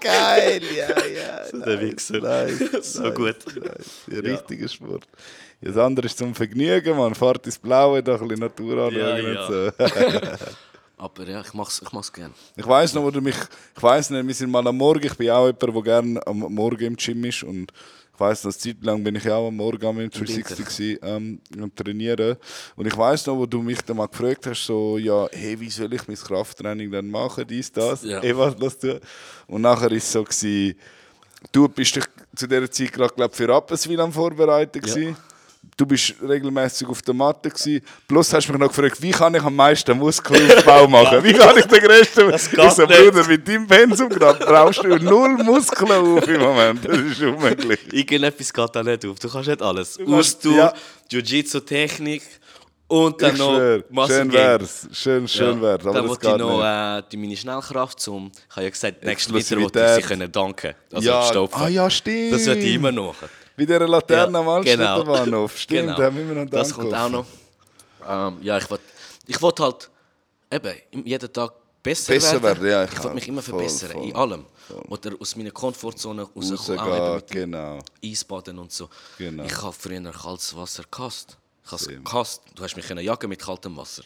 Geil, 0.00 0.62
ja, 0.76 1.06
ja. 1.06 1.46
So 1.50 1.58
der 1.60 1.80
Wichser. 1.80 2.18
Nice, 2.20 2.92
So 2.94 3.02
nice, 3.02 3.14
gut. 3.14 3.36
Nice. 3.56 3.90
Ja, 4.10 4.18
richtiger 4.20 4.68
Sport. 4.68 5.04
Ja, 5.60 5.68
das 5.68 5.76
andere 5.78 6.06
ist 6.06 6.18
zum 6.18 6.34
Vergnügen, 6.34 6.96
man. 6.96 7.14
Fahrt 7.14 7.46
ins 7.46 7.58
Blaue, 7.58 8.02
da 8.02 8.14
ein 8.16 8.28
bisschen 8.28 8.40
Natur 8.40 8.86
anschauen 8.86 8.94
Ja, 9.00 9.14
und 9.14 9.34
ja. 9.34 9.46
so. 9.46 10.46
Aber 11.02 11.28
ja, 11.28 11.40
ich 11.40 11.52
mach's, 11.52 11.82
ich 11.84 11.92
mach's 11.92 12.12
gerne. 12.12 12.32
Ich 12.54 12.64
weiß 12.66 12.94
noch, 12.94 13.02
wo 13.02 13.10
du 13.10 13.20
mich. 13.20 13.34
Ich 13.76 13.82
weiß 13.82 14.10
nicht, 14.10 14.24
wir 14.24 14.34
sind 14.34 14.52
mal 14.52 14.64
am 14.68 14.76
Morgen. 14.76 15.04
Ich 15.04 15.16
bin 15.16 15.30
auch 15.30 15.46
jemand, 15.46 15.62
der 15.62 15.82
gerne 15.82 16.26
am 16.28 16.38
Morgen 16.38 16.84
im 16.84 16.96
Gym 16.96 17.24
ist. 17.24 17.42
Und 17.42 17.72
ich 18.14 18.20
weiß 18.20 18.44
noch, 18.44 18.52
eine 18.52 18.58
Zeit 18.58 18.76
lang 18.84 19.02
bin 19.02 19.16
ich 19.16 19.28
auch 19.28 19.48
am 19.48 19.56
Morgen 19.56 19.84
am 19.84 19.98
im 19.98 20.10
360 20.10 20.64
gewesen, 20.64 20.98
ähm, 21.02 21.40
am 21.60 21.74
trainieren. 21.74 22.36
Und 22.76 22.86
ich 22.86 22.96
weiß 22.96 23.26
noch, 23.26 23.36
wo 23.36 23.46
du 23.46 23.62
mich 23.62 23.80
dann 23.82 23.96
mal 23.96 24.06
gefragt 24.06 24.46
hast, 24.46 24.64
so, 24.64 24.96
ja, 24.96 25.26
hey, 25.32 25.58
wie 25.58 25.70
soll 25.70 25.92
ich 25.92 26.06
mein 26.06 26.16
Krafttraining 26.16 26.88
dann 26.92 27.10
machen, 27.10 27.44
dies, 27.48 27.72
das, 27.72 28.04
Ja. 28.04 28.20
hey, 28.20 28.36
was 28.36 28.54
lass 28.60 28.78
du? 28.78 29.00
Und 29.48 29.62
nachher 29.62 29.90
ist 29.90 30.04
es 30.04 30.12
so 30.12 30.22
gewesen, 30.22 30.76
du 31.50 31.68
bist 31.68 31.96
dich 31.96 32.04
zu 32.36 32.46
dieser 32.46 32.70
Zeit 32.70 32.92
gerade, 32.92 33.28
für 33.34 33.48
Rapperswil 33.48 33.98
am 34.00 34.12
Vorbereiten 34.12 34.78
Ja. 34.86 34.94
gewesen. 34.94 35.16
Du 35.74 35.86
bist 35.86 36.14
regelmäßig 36.22 36.86
auf 36.86 37.00
der 37.00 37.14
Matte 37.14 37.48
gewesen. 37.48 37.80
Plus 38.06 38.32
hast 38.34 38.46
du 38.46 38.52
mich 38.52 38.60
noch 38.60 38.68
gefragt, 38.68 39.00
wie 39.00 39.10
kann 39.10 39.34
ich 39.34 39.42
am 39.42 39.56
meisten 39.56 39.96
Muskelaufbau 39.98 40.86
machen? 40.88 41.24
Wie 41.24 41.32
kann 41.32 41.56
ich 41.56 41.64
den 41.64 41.80
größten? 41.82 42.30
Das 42.30 42.46
Ich 42.46 42.52
geht 42.52 42.72
so, 42.72 42.84
nicht. 42.84 43.00
Bruder, 43.00 43.26
mit 43.26 43.48
deinem 43.48 43.66
Pensum 43.66 44.08
gerade 44.10 44.44
brauchst 44.44 44.84
du 44.84 44.88
null 44.98 45.30
Muskeln 45.42 45.90
auf 45.90 46.28
im 46.28 46.40
Moment. 46.40 46.84
Das 46.86 46.98
ist 46.98 47.22
unmöglich. 47.22 47.80
Irgendetwas 47.90 48.52
geht 48.52 48.68
da 48.76 48.82
nicht 48.82 49.06
auf. 49.06 49.18
Du 49.18 49.28
kannst 49.30 49.48
nicht 49.48 49.62
alles. 49.62 49.98
Ausdauer, 50.06 50.54
ja. 50.54 50.72
Jiu-Jitsu-Technik 51.10 52.22
und 52.88 53.22
dann 53.22 53.32
Ich 53.32 53.38
noch 53.38 53.54
schwör, 53.56 53.84
Muscle 53.88 54.16
schön 54.18 54.32
wär's. 54.32 54.88
Schön, 54.92 55.26
schön 55.28 55.56
Ja. 55.56 55.62
wär's. 55.62 55.86
Aber 55.86 55.94
dann 55.94 56.08
wollte 56.08 56.28
ich 56.28 56.36
noch 56.36 56.62
äh, 56.98 57.02
die 57.10 57.16
meine 57.16 57.36
Schnellkraft 57.36 57.98
zum. 57.98 58.30
Ich 58.50 58.56
habe 58.56 58.64
ja 58.64 58.70
gesagt, 58.70 59.02
nächsten 59.02 59.32
Winter 59.32 59.58
wollte 59.58 59.84
ich 59.98 60.02
sie 60.04 60.08
können 60.08 60.30
danken. 60.30 60.74
Also 60.92 61.08
Ja, 61.08 61.22
stopfen. 61.22 61.62
ah 61.62 61.68
ja, 61.68 61.88
stimmt. 61.88 62.34
Das 62.34 62.44
wird 62.44 62.58
ich 62.58 62.74
immer 62.74 62.92
noch. 62.92 63.14
Wie 63.56 63.66
dieser 63.66 63.86
Laterne 63.86 64.38
am 64.38 64.44
genau. 64.44 64.52
Altstädterbahnhof. 64.56 65.58
Stimmt, 65.58 65.80
Genau. 65.82 65.96
da 65.96 66.04
haben 66.04 66.16
wir 66.16 66.44
noch 66.44 66.50
Das 66.50 66.72
kommt 66.72 66.94
auch 66.94 67.08
noch. 67.08 67.26
Ähm, 68.08 68.38
ja, 68.42 68.58
ich 68.58 68.68
wollte 68.70 68.84
ich 69.26 69.40
wollt 69.40 69.60
halt 69.60 69.90
eben 70.50 71.06
jeden 71.06 71.32
Tag 71.32 71.52
besser, 71.82 72.12
Besser 72.12 72.42
werden, 72.42 72.66
ja, 72.66 72.84
ich 72.84 72.92
ich 72.92 72.98
wollte 72.98 73.14
mich 73.14 73.28
immer 73.28 73.42
Voll, 73.42 73.58
verbessern, 73.58 73.90
voll, 73.92 74.04
in 74.04 74.16
allem. 74.16 74.46
Oder 74.88 75.12
aus 75.20 75.36
meiner 75.36 75.50
Komfortzone 75.50 76.22
rauskommen, 76.22 76.78
auch 76.80 77.14
mit 77.16 77.30
genau. 77.30 77.78
Eisbaden 78.04 78.58
und 78.58 78.72
so. 78.72 78.88
Genau. 79.18 79.44
Ich 79.44 79.62
habe 79.62 79.72
früher 79.72 80.00
kaltes 80.12 80.56
Wasser 80.56 80.84
gehasst. 80.90 81.36
Ich 81.64 81.72
habe 81.72 81.82
es 81.82 82.04
gehasst. 82.04 82.42
Du 82.54 82.62
hast 82.62 82.76
mich 82.76 82.88
jagen 82.88 83.28
mit 83.28 83.40
kaltem 83.40 83.76
Wasser. 83.76 84.02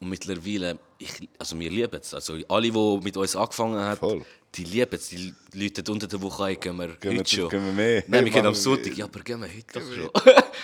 Und 0.00 0.08
mittlerweile, 0.08 0.78
ich, 0.98 1.28
also 1.38 1.58
wir 1.60 1.70
lieben 1.70 2.00
es. 2.00 2.14
Also 2.14 2.34
alle, 2.48 2.70
die 2.70 3.00
mit 3.02 3.16
uns 3.16 3.36
angefangen 3.36 3.78
haben, 3.78 3.98
Voll. 3.98 4.22
die 4.54 4.64
lieben 4.64 4.94
es. 4.94 5.08
Die 5.10 5.34
Leute 5.52 5.92
unter 5.92 6.06
der 6.06 6.22
Woche 6.22 6.44
ein, 6.44 6.58
gehen 6.58 6.76
wir 6.76 6.88
Gehen 6.96 7.18
heute 7.18 7.36
schon. 7.36 7.48
gehen 7.50 7.64
wir 7.66 7.72
mehr? 7.72 8.04
Nein, 8.06 8.24
wir 8.24 8.32
gehen 8.32 8.46
am 8.46 8.54
Sonntag. 8.54 8.96
Ja, 8.96 9.04
aber 9.04 9.20
gehen 9.20 9.40
wir 9.40 9.48
heute 9.48 9.64
doch 9.74 9.82
schon. 9.94 10.10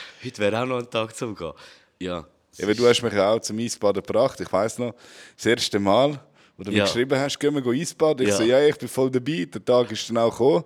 heute 0.24 0.38
wäre 0.38 0.62
auch 0.62 0.66
noch 0.66 0.78
ein 0.78 0.88
Tag 0.90 1.14
zum 1.14 1.34
Gehen. 1.34 1.52
Ja. 2.00 2.26
Eben, 2.58 2.74
du 2.74 2.86
hast 2.88 3.02
mich 3.02 3.12
ja 3.12 3.30
auch 3.30 3.40
zum 3.40 3.58
Eisbaden 3.58 4.02
gebracht. 4.02 4.40
Ich 4.40 4.50
weiss 4.50 4.78
noch, 4.78 4.94
das 5.36 5.44
erste 5.44 5.78
Mal, 5.78 6.18
wo 6.56 6.62
du 6.64 6.70
mir 6.70 6.78
Ja. 6.78 6.84
geschrieben 6.84 7.18
hast, 7.18 7.38
gehen 7.38 7.54
wir 7.54 7.72
Eisbaden. 7.72 8.22
Ich 8.26 8.30
Ja. 8.32 8.36
so, 8.38 8.42
ja, 8.42 8.66
ich 8.66 8.76
bin 8.76 8.88
voll 8.88 9.10
dabei. 9.10 9.44
Der 9.52 9.62
Tag 9.62 9.92
ist 9.92 10.08
dann 10.08 10.16
auch 10.16 10.30
gekommen. 10.30 10.64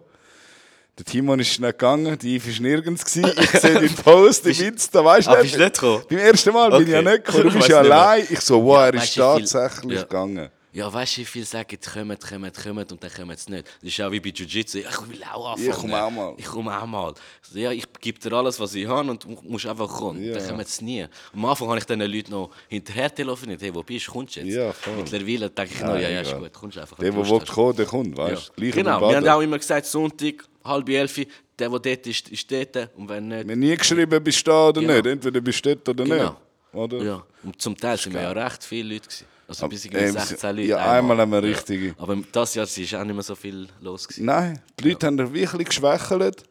Der 1.01 1.07
Timon 1.07 1.41
ist 1.41 1.59
nicht 1.59 1.63
gegangen, 1.79 2.19
die 2.19 2.37
Yves 2.37 2.49
ist 2.49 2.61
nirgends 2.61 3.03
gewesen. 3.07 3.33
Ich 3.41 3.59
sehe 3.59 3.81
den 3.81 3.95
Post 3.95 4.45
im 4.47 4.67
Insta, 4.67 5.03
weißt 5.03 5.29
du? 5.29 5.31
Ah, 5.31 5.41
bist 5.41 5.57
nicht 5.57 5.73
gekommen? 5.73 6.03
Beim 6.11 6.19
ersten 6.19 6.53
Mal 6.53 6.71
bin 6.73 6.83
ich 6.83 6.89
ja 6.89 6.99
Okay. 7.01 7.11
nicht 7.11 7.25
gekommen. 7.25 7.45
Du 7.51 7.57
bist 7.57 7.69
ja 7.69 7.79
allein. 7.79 8.27
Ich 8.29 8.41
so, 8.41 8.63
wow, 8.63 8.81
er 8.81 8.95
ist 8.95 9.15
tatsächlich 9.15 9.95
Ja. 9.97 10.03
gegangen. 10.03 10.51
Ja, 10.73 10.93
weißt 10.93 11.17
du, 11.17 11.21
wie 11.23 11.25
viele 11.25 11.45
sagen, 11.45 11.79
kommen, 11.93 12.17
kommen, 12.19 12.53
kommen 12.53 12.87
und 12.91 13.03
dann 13.03 13.11
kommen 13.13 13.37
sie 13.37 13.51
nicht. 13.51 13.67
Das 13.83 13.91
ist 13.91 14.01
auch 14.01 14.11
wie 14.13 14.21
bei 14.21 14.31
Jiu-Jitsu. 14.31 14.79
Ich 14.79 15.09
will 15.09 15.23
auch 15.25 15.53
anfangen. 15.53 15.69
Ich 15.71 15.77
komme 15.77 16.03
auch 16.03 16.11
mal. 16.11 16.35
Ich 16.37 16.45
komme 16.45 16.81
auch 16.83 16.87
mal. 16.87 17.15
Ja, 17.55 17.73
ich 17.73 17.85
gebe 18.01 18.19
dir 18.21 18.33
alles, 18.33 18.61
was 18.61 18.75
ich 18.75 18.87
habe 18.87 19.11
und 19.11 19.25
du 19.25 19.37
musst 19.49 19.67
einfach 19.67 19.89
kommen. 19.89 20.23
Ja. 20.23 20.35
Dann 20.35 20.47
kommen 20.49 20.65
sie 20.65 20.85
nie. 20.85 21.07
Am 21.35 21.45
Anfang 21.45 21.69
habe 21.69 21.79
ich 21.79 21.85
diesen 21.85 22.01
Leuten 22.01 22.31
noch 22.31 22.51
hinterher 22.69 23.13
telefoniert. 23.13 23.61
Hey, 23.63 23.75
wo 23.75 23.83
bist 23.83 24.07
du? 24.07 24.13
Kommst 24.13 24.37
du 24.37 24.41
jetzt? 24.41 24.55
Ja, 24.55 24.73
voll. 24.73 24.95
Mittlerweile 24.97 25.51
denke 25.51 25.75
ich 25.75 25.81
noch, 25.81 25.95
ja, 25.97 26.09
ja, 26.09 26.21
ist 26.21 26.37
gut. 26.37 26.53
Kommst 26.53 26.79
einfach. 26.79 26.97
Der, 26.99 27.11
der 27.11 27.27
will 27.27 27.41
hast. 27.41 27.49
kommen, 27.51 27.77
der 27.77 27.87
kommt, 27.87 28.17
weißt 28.17 28.53
du? 28.57 28.65
Ja. 28.65 28.71
Genau, 28.71 29.01
wir 29.09 29.17
haben 29.17 29.29
auch 29.29 29.41
immer 29.41 29.59
gesagt, 29.59 29.87
Sonntag, 29.87 30.45
halb 30.65 30.89
elf, 30.89 31.15
der, 31.59 31.69
der 31.69 31.79
dort 31.79 32.07
ist, 32.07 32.29
ist 32.29 32.51
dort. 32.53 32.91
Und 32.97 33.09
wenn 33.09 33.27
nicht, 33.29 33.45
Wir 33.47 33.53
haben 33.53 33.59
nie 33.59 33.77
geschrieben, 33.77 34.23
bist 34.23 34.47
du 34.47 34.51
da 34.51 34.69
oder 34.69 34.81
Genau. 34.81 34.93
nicht. 34.95 35.07
Entweder 35.07 35.41
bist 35.41 35.67
du 35.67 35.75
dort 35.75 35.89
oder 35.89 36.05
Genau. 36.05 36.23
nicht. 36.25 36.35
Oder? 36.73 37.03
Ja, 37.03 37.27
und 37.43 37.61
zum 37.61 37.77
Teil 37.77 37.97
sind 37.99 38.13
wir 38.15 38.23
ja 38.23 38.31
recht 38.31 38.63
viele 38.63 38.95
Leute. 38.95 39.09
Gewesen. 39.09 39.25
Also 39.51 39.69
bis 39.69 39.85
ähm, 39.87 39.93
irgendwie 39.95 40.21
16 40.21 40.57
Leute. 40.57 40.69
ja, 40.69 40.93
einmal 40.93 41.19
haben 41.19 41.33
wir 41.33 41.43
richtige. 41.43 41.93
Aber 41.99 42.17
das 42.31 42.55
Jahr 42.55 42.67
war 42.67 43.01
auch 43.01 43.05
nicht 43.05 43.15
mehr 43.15 43.23
so 43.25 43.35
viel 43.35 43.69
los. 43.81 44.07
Gewesen. 44.07 44.25
Nein, 44.27 44.63
die 44.79 44.89
Leute 44.89 45.07
haben 45.09 45.19
ein 45.21 45.33
bisschen 45.33 45.65
geschwächelt. 45.65 46.45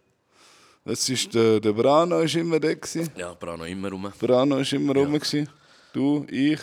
Das 0.83 1.07
ist 1.07 1.33
der, 1.33 1.59
der 1.61 1.71
Brano 1.71 2.19
ist 2.19 2.35
immer 2.35 2.59
da. 2.59 2.73
Gewesen. 2.73 3.09
Ja, 3.15 3.33
Brano 3.33 3.63
immer 3.63 3.89
rum. 3.89 4.11
Brano 4.19 4.57
ist 4.57 4.73
immer 4.73 4.93
rum. 4.93 5.13
Gewesen. 5.13 5.47
Du, 5.93 6.25
ich. 6.29 6.59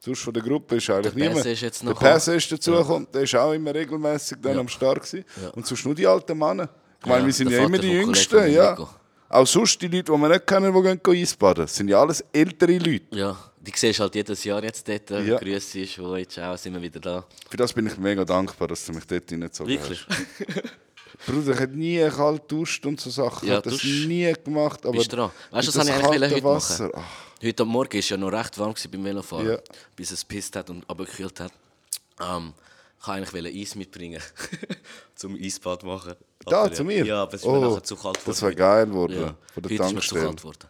Sonst 0.00 0.20
von 0.20 0.34
der 0.34 0.42
Gruppe 0.42 0.76
ist 0.76 0.88
eigentlich 0.90 1.14
Der 1.14 1.28
niemand. 1.28 1.46
Ist 1.46 1.60
jetzt 1.62 1.82
der 1.82 1.90
noch 1.90 1.98
Perse 1.98 2.34
ist 2.36 2.52
dazugekommen. 2.52 3.08
Der 3.12 3.22
ist 3.22 3.34
auch 3.34 3.52
immer 3.52 3.74
regelmäßig 3.74 4.38
dann 4.42 4.58
am 4.58 4.68
Start. 4.68 5.02
Gewesen. 5.02 5.24
Und 5.54 5.66
sonst 5.66 5.84
nur 5.86 5.94
die 5.94 6.06
alten 6.06 6.36
Männer. 6.38 6.68
Ich 7.00 7.06
meine, 7.06 7.20
Ja, 7.20 7.26
wir 7.26 7.32
sind 7.32 7.50
der 7.50 7.60
ja 7.60 7.66
immer 7.66 7.78
die 7.78 7.90
Jüngsten. 7.90 8.52
Ja. 8.52 8.76
Auch 9.30 9.46
sonst 9.46 9.80
die 9.80 9.88
Leute, 9.88 10.12
die 10.12 10.18
wir 10.18 10.28
nicht 10.28 10.46
kennen, 10.46 10.72
die 10.74 10.82
gehen 10.82 11.22
Eisbaden. 11.22 11.64
Das 11.64 11.74
sind 11.74 11.88
ja 11.88 12.00
alles 12.00 12.22
ältere 12.32 12.78
Leute. 12.78 13.04
Ja, 13.10 13.36
die 13.60 13.72
siehst 13.74 14.00
halt 14.00 14.14
jedes 14.14 14.44
Jahr 14.44 14.62
jetzt 14.62 14.86
dort. 14.88 15.10
Ja. 15.10 15.20
Ja. 15.20 15.38
Grüße 15.38 15.78
jetzt 15.80 16.38
auch 16.38 16.56
sind 16.56 16.74
wir 16.74 16.82
wieder 16.82 17.00
da. 17.00 17.26
Für 17.50 17.56
das 17.56 17.72
bin 17.72 17.86
ich 17.86 17.96
mega 17.96 18.24
dankbar, 18.24 18.68
dass 18.68 18.84
du 18.86 18.92
mich 18.92 19.04
dort 19.06 19.30
reingezogen 19.30 19.72
Wirklich? 19.72 20.06
hast. 20.08 20.62
Bruder, 21.26 21.52
ich 21.52 21.60
habe 21.60 21.76
nie 21.76 22.08
kalt 22.08 22.50
duscht 22.50 22.86
und 22.86 23.00
so 23.00 23.10
Sachen. 23.10 23.48
Ja, 23.48 23.58
ich 23.58 23.64
habe 23.64 23.70
das 23.70 23.82
nie 23.82 24.32
gemacht. 24.44 24.84
Aber 24.86 24.96
Bist 24.96 25.12
dran. 25.12 25.30
Weißt 25.50 25.68
du, 25.74 25.78
mit 25.78 25.88
was 25.88 25.88
ich 25.98 26.04
eigentlich 26.04 26.32
heute 26.32 26.44
Wasser, 26.44 26.84
machen 26.84 27.02
ach, 27.04 27.44
Heute 27.44 27.62
am 27.62 27.68
Morgen 27.68 27.92
war 27.94 28.00
ja 28.00 28.16
noch 28.16 28.32
recht 28.32 28.58
warm 28.58 28.74
beim 28.90 29.04
Velofahren, 29.04 29.48
Ja. 29.48 29.58
bis 29.96 30.10
es 30.12 30.24
pisst 30.24 30.54
hat 30.56 30.70
und 30.70 30.88
abgekühlt 30.88 31.38
hat. 31.40 31.52
Ähm, 32.20 32.52
ich 33.00 33.06
wollte 33.06 33.28
eigentlich 33.28 33.62
Eis 33.62 33.74
mitbringen, 33.76 34.20
zum 35.14 35.34
Eisbad 35.36 35.82
machen. 35.84 36.14
Da, 36.46 36.62
Aber, 36.62 36.72
zu 36.72 36.82
äh, 36.82 36.86
mir? 36.86 37.04
Ja, 37.04 37.22
aber 37.22 37.34
es 37.34 37.40
ist 37.42 37.46
mir 37.46 37.52
Oh, 37.52 37.60
nachher 37.70 37.82
zu 37.84 37.96
kalt 37.96 38.16
Das 38.16 38.24
geworden. 38.24 38.42
wäre 38.42 38.54
geil 38.54 38.86
geworden. 38.86 39.20
Ja. 39.20 39.34
Von 39.54 39.62
der 39.62 39.70
mir 39.72 39.76
zu 39.78 39.82
Tankstelle. 39.84 40.24
kalt 40.24 40.36
geworden. 40.38 40.68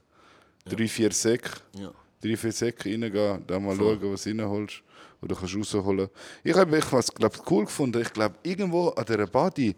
Drei, 0.66 0.89
vier 0.89 1.12
Säcke. 1.12 1.51
Ja. 1.78 1.91
Drei, 2.23 2.37
vier 2.37 2.53
Säcke 2.53 2.91
reingehen, 2.91 3.45
dann 3.47 3.64
mal 3.64 3.77
schauen, 3.77 3.99
was 4.12 4.23
du 4.25 4.31
reinholst. 4.31 4.83
Oder 5.21 5.35
kannst 5.37 5.57
rausholen. 5.57 6.09
Ich 6.45 6.55
habe 6.55 6.79
ich 6.79 6.93
was, 6.93 7.12
glaub, 7.12 7.33
cool 7.51 7.64
gefunden. 7.64 8.01
Ich 8.03 8.12
glaube, 8.12 8.37
irgendwo 8.43 8.89
an 8.91 9.05
dieser 9.05 9.27
Body, 9.27 9.75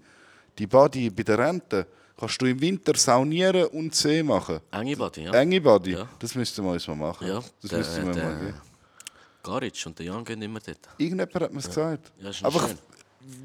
die 0.58 0.66
Body 0.66 1.08
bei 1.10 1.22
der 1.22 1.38
Rente, 1.38 1.86
kannst 2.18 2.40
du 2.42 2.46
im 2.46 2.60
Winter 2.60 2.94
saunieren 2.96 3.64
und 3.68 3.94
See 3.94 4.22
machen. 4.22 4.60
Enge 4.70 4.96
Body, 4.96 5.22
ja. 5.24 5.32
Enge 5.32 5.60
Body. 5.60 5.92
Ja. 5.92 6.06
Das 6.18 6.34
müssten 6.34 6.62
wir 6.64 6.72
uns 6.72 6.86
mal 6.88 6.94
machen. 6.96 7.26
Ja, 7.26 7.42
das 7.62 7.70
der- 7.70 7.78
müssten 7.78 8.06
wir 8.06 8.12
der- 8.12 8.24
mal 8.24 8.38
gehen. 8.38 8.54
Garic 9.42 9.82
und 9.86 9.98
der 9.98 10.06
Jan 10.06 10.22
gehen 10.24 10.42
immer 10.42 10.60
dort. 10.60 10.78
Irgendjemand 10.98 11.34
hat 11.34 11.52
mir 11.52 11.60
es 11.60 11.66
gesagt. 11.66 12.12
Ja, 12.18 12.28
ist 12.28 12.44
Aber 12.44 12.60
schön. 12.60 12.78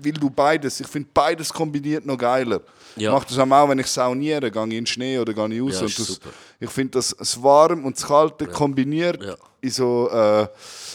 Weil 0.03 0.13
du 0.13 0.30
beides, 0.30 0.80
ich 0.80 0.88
finde 0.88 1.09
beides 1.13 1.51
kombiniert 1.51 2.05
noch 2.05 2.17
geiler. 2.17 2.61
Ja. 2.95 3.09
Ich 3.09 3.15
mache 3.15 3.28
das 3.28 3.38
auch, 3.39 3.69
wenn 3.69 3.80
ich 3.80 3.88
sauniere, 3.88 4.49
gehe 4.49 4.61
ich 4.61 4.63
in 4.63 4.69
den 4.71 4.86
Schnee 4.86 5.19
oder 5.19 5.34
gehe 5.34 5.47
ich 5.55 5.61
raus. 5.61 5.73
Ja, 5.76 5.82
und 5.82 5.99
das, 5.99 6.07
super. 6.07 6.30
ich 6.59 6.69
finde 6.69 6.91
das, 6.91 7.15
das 7.17 7.41
Warm 7.43 7.84
und 7.86 7.97
das 7.97 8.07
Kalte 8.07 8.47
kombiniert 8.47 9.21
Ja. 9.23 9.36
in 9.61 9.69
so 9.69 10.09
äh, 10.09 10.47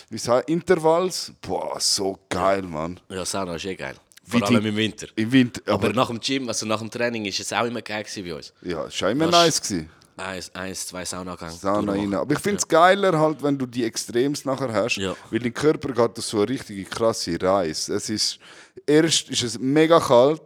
wie 0.09 0.19
sagt, 0.19 0.49
Intervalls. 0.51 1.33
Boah, 1.41 1.79
so 1.79 2.19
geil, 2.29 2.63
Mann. 2.63 2.99
Ja, 3.09 3.25
Sauna 3.25 3.55
ist 3.57 3.65
eh 3.65 3.75
geil. 3.77 3.95
Vor 4.27 4.43
allem 4.47 4.65
im 4.65 4.77
Winter. 4.77 5.09
Im 5.17 5.31
Winter. 5.33 5.61
Aber, 5.67 5.89
Aber, 5.89 5.93
nach 5.93 6.07
dem 6.09 6.21
Gym, 6.21 6.49
also 6.49 6.65
nach 6.67 6.79
dem 6.79 6.91
Training, 6.91 7.25
ist 7.27 7.41
es 7.41 7.53
auch 7.53 7.65
immer 7.65 7.83
geil 7.83 8.05
bei 8.17 8.35
uns. 8.35 8.53
ja, 8.63 8.85
es 8.87 9.01
war 9.03 9.11
immer 9.11 9.27
nice. 9.27 9.61
Gewesen. 9.61 9.91
Eins, 10.21 10.55
eins 10.55 10.87
zwei 10.87 11.05
Saunagänge. 11.05 11.51
Sauna 11.53 11.93
rein. 11.93 12.15
Aber 12.15 12.33
ich 12.33 12.39
finde 12.41 12.59
es 12.59 12.69
geiler, 12.69 13.19
halt, 13.19 13.43
wenn 13.43 13.57
du 13.59 13.67
die 13.67 13.85
Extrems 13.85 14.45
nachher 14.45 14.73
hast, 14.73 14.97
Ja. 14.97 15.15
weil 15.31 15.41
dein 15.41 15.55
Körper 15.55 15.89
geht 15.93 16.17
durch 16.17 16.27
so 16.27 16.39
eine 16.39 16.49
richtige 16.49 16.85
krasse 16.85 17.37
Reise. 17.41 17.95
Es 17.95 18.11
ist, 18.11 18.39
erst 18.87 19.31
ist 19.31 19.43
es 19.43 19.59
mega 19.59 19.99
kalt, 19.99 20.43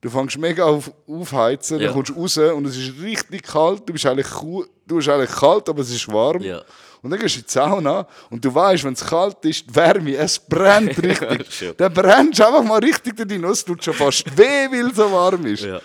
du 0.00 0.08
fängst 0.10 0.38
mega 0.38 0.64
auf, 0.64 0.90
aufheizen, 1.08 1.80
Ja. 1.80 1.86
dann 1.86 1.94
kommst 1.94 2.10
du 2.10 2.14
raus 2.20 2.36
und 2.38 2.66
es 2.66 2.76
ist 2.76 2.92
richtig 3.02 3.42
kalt, 3.42 3.82
du 3.88 3.92
bist 3.92 4.06
eigentlich, 4.06 4.28
du 4.28 4.96
bist 4.96 5.08
eigentlich 5.08 5.30
kalt, 5.30 5.68
aber 5.68 5.80
es 5.82 5.90
ist 5.90 6.06
warm. 6.12 6.40
Ja. 6.42 6.62
Und 7.00 7.10
dann 7.10 7.20
gehst 7.20 7.36
du 7.36 7.40
in 7.40 7.46
die 7.46 7.52
Sauna 7.52 8.06
und 8.28 8.44
du 8.44 8.52
weißt, 8.52 8.82
wenn 8.84 8.92
es 8.92 9.04
kalt 9.04 9.36
ist, 9.44 9.64
die 9.70 9.74
Wärme, 9.76 10.16
es 10.16 10.38
brennt 10.38 10.96
richtig. 11.02 11.74
Dann 11.76 11.92
brennst 11.94 12.40
du 12.40 12.44
einfach 12.46 12.64
mal 12.64 12.80
richtig 12.80 13.16
drin, 13.16 13.44
es 13.44 13.64
tut 13.64 13.84
schon 13.84 13.94
fast 13.94 14.24
weh, 14.36 14.68
weil 14.70 14.90
es 14.90 14.96
so 14.96 15.10
warm 15.12 15.46
ist. 15.46 15.62
Ja. 15.64 15.80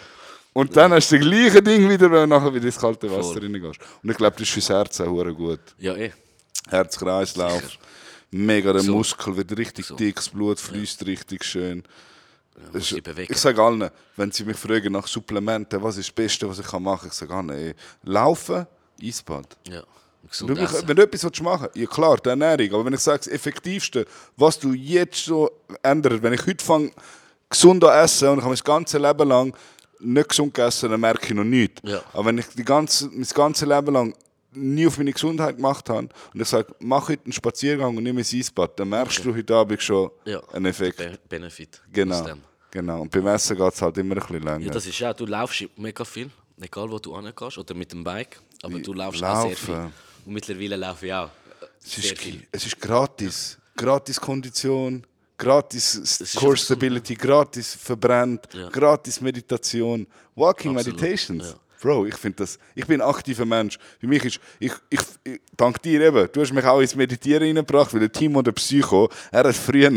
Und 0.53 0.75
dann 0.77 0.93
hast 0.93 1.11
du 1.11 1.17
das 1.17 1.25
gleiche 1.27 1.61
Ding 1.63 1.89
wieder, 1.89 2.11
wenn 2.11 2.29
du 2.29 2.35
nachher 2.35 2.53
wieder 2.53 2.65
ins 2.65 2.77
kalte 2.77 3.09
Wasser 3.11 3.33
Voll. 3.33 3.41
reingehst. 3.41 3.79
Und 4.03 4.09
ich 4.11 4.17
glaube, 4.17 4.33
das 4.37 4.41
ist 4.47 4.51
fürs 4.51 4.69
Herz 4.69 5.01
auch 5.01 5.23
gut. 5.35 5.59
Ja, 5.79 5.95
eh. 5.95 6.11
Herz-Kreislauf, 6.69 7.63
mega 8.31 8.71
der 8.73 8.81
So. 8.83 8.93
Muskel 8.93 9.35
wird 9.35 9.57
richtig 9.57 9.85
So. 9.85 9.95
dick, 9.95 10.15
das 10.15 10.29
Blut 10.29 10.59
fließt 10.59 11.05
richtig 11.05 11.43
schön. 11.43 11.83
dich 12.73 13.01
bewegen. 13.03 13.33
ich 13.33 13.39
sage 13.39 13.61
allen, 13.61 13.89
wenn 14.15 14.31
sie 14.31 14.43
mich 14.45 14.57
fragen 14.57 14.93
nach 14.93 15.07
Supplementen, 15.07 15.81
was 15.81 15.97
ist 15.97 16.09
das 16.09 16.15
Beste, 16.15 16.47
was 16.47 16.59
ich 16.59 16.71
machen 16.73 16.99
kann, 16.99 17.07
ich 17.09 17.13
sage 17.13 17.33
allen, 17.33 17.49
ey, 17.49 17.73
laufen, 18.03 18.67
Eisbad. 19.01 19.57
Ja. 19.67 19.83
Wenn 20.21 20.29
Gesund 20.29 20.49
du, 20.51 20.61
essen. 20.61 20.87
wenn 20.87 20.95
du 20.95 21.03
etwas 21.03 21.41
machen 21.41 21.63
willst, 21.63 21.75
ja 21.75 21.85
klar, 21.85 22.17
die 22.17 22.29
Ernährung. 22.29 22.73
Aber 22.75 22.85
wenn 22.85 22.93
ich 22.93 23.01
sage, 23.01 23.17
das 23.19 23.27
Effektivste, 23.27 24.05
was 24.37 24.57
du 24.57 24.71
jetzt 24.73 25.25
so 25.25 25.51
änderst, 25.81 26.23
wenn 26.23 26.31
ich 26.33 26.45
heute 26.45 26.63
fange, 26.63 26.91
gesund 27.49 27.83
an 27.83 28.03
essen 28.05 28.29
und 28.29 28.37
ich 28.37 28.43
habe 28.45 28.53
mein 28.55 28.63
ganzes 28.63 29.01
Leben 29.01 29.27
lang 29.27 29.53
nicht 30.03 30.29
gesund 30.29 30.53
gegessen, 30.53 30.91
dann 30.91 30.99
merke 30.99 31.27
ich 31.27 31.33
noch 31.33 31.43
nichts. 31.43 31.81
Ja. 31.83 32.01
Aber 32.13 32.25
wenn 32.25 32.37
ich 32.37 32.47
die 32.47 32.63
ganze, 32.63 33.07
mein 33.07 33.27
ganzes 33.33 33.67
Leben 33.67 33.93
lang 33.93 34.13
nie 34.55 34.87
auf 34.87 34.97
meine 34.97 35.11
Gesundheit 35.11 35.55
gemacht 35.55 35.89
habe 35.89 36.09
und 36.33 36.41
ich 36.41 36.47
sage, 36.47 36.73
mach 36.79 37.09
heute 37.09 37.25
einen 37.25 37.33
Spaziergang 37.33 37.95
und 37.95 38.03
nimm 38.03 38.17
ein 38.17 38.25
Eisbad, 38.25 38.79
dann 38.79 38.89
merkst 38.89 39.23
du 39.25 39.33
heute 39.33 39.55
Abend 39.55 39.81
schon 39.81 40.11
ja. 40.25 40.41
einen 40.51 40.67
Effekt. 40.67 40.97
Be 40.97 41.17
Benefit. 41.27 41.81
Genau. 41.91 42.25
genau. 42.69 43.01
Und 43.01 43.11
beim 43.11 43.27
Essen 43.27 43.57
geht 43.57 43.73
es 43.73 43.81
halt 43.81 43.97
immer 43.97 44.15
ein 44.15 44.21
bisschen 44.21 44.43
länger. 44.43 44.65
Ja, 44.65 44.71
das 44.71 44.85
ist 44.85 44.99
ja, 44.99 45.13
du 45.13 45.25
laufst 45.25 45.65
mega 45.77 46.05
viel, 46.05 46.29
egal 46.61 46.89
wo 46.89 46.99
du 46.99 47.15
angehst, 47.15 47.57
oder 47.57 47.73
mit 47.73 47.91
dem 47.91 48.03
Bike, 48.03 48.39
aber 48.61 48.79
du 48.79 48.93
laufst 48.93 49.23
auch 49.23 49.41
sehr 49.41 49.49
Laufen. 49.51 49.65
viel. 49.65 49.91
Und 50.25 50.33
mittlerweile 50.33 50.75
laufe 50.75 51.05
ich 51.05 51.13
auch 51.13 51.29
Es 51.83 51.97
ist, 51.97 52.15
es 52.51 52.65
ist 52.65 52.79
gratis. 52.79 53.57
Gratis 53.75 54.21
Kondition, 54.21 55.05
gratis 55.43 56.35
Core. 56.35 56.57
Stability, 56.57 57.15
gratis 57.15 57.75
verbrennt, 57.75 58.47
Ja. 58.53 58.69
gratis 58.69 59.21
Meditation, 59.21 60.07
Walking 60.35 60.75
Absolut, 60.77 60.99
Meditations. 61.01 61.49
ja. 61.49 61.55
Bro, 61.81 62.05
ich 62.05 62.15
finde 62.15 62.37
das. 62.37 62.57
Ich 62.75 62.87
bin 62.87 63.01
ein 63.01 63.09
aktiver 63.09 63.43
Mensch. 63.43 63.77
Für 63.99 64.07
mich 64.07 64.23
ist, 64.23 64.39
ich, 64.57 64.71
ich, 64.89 65.01
ich, 65.25 65.41
dank 65.57 65.81
dir 65.81 65.99
eben, 65.99 66.29
du 66.31 66.39
hast 66.41 66.53
mich 66.53 66.63
auch 66.63 66.79
ins 66.79 66.95
Meditieren 66.95 67.43
reingebracht, 67.43 67.93
weil 67.93 67.99
der 67.99 68.11
Timo, 68.11 68.41
der 68.41 68.53
Psycho, 68.53 69.09
er 69.31 69.43
hat 69.43 69.53
früher 69.55 69.89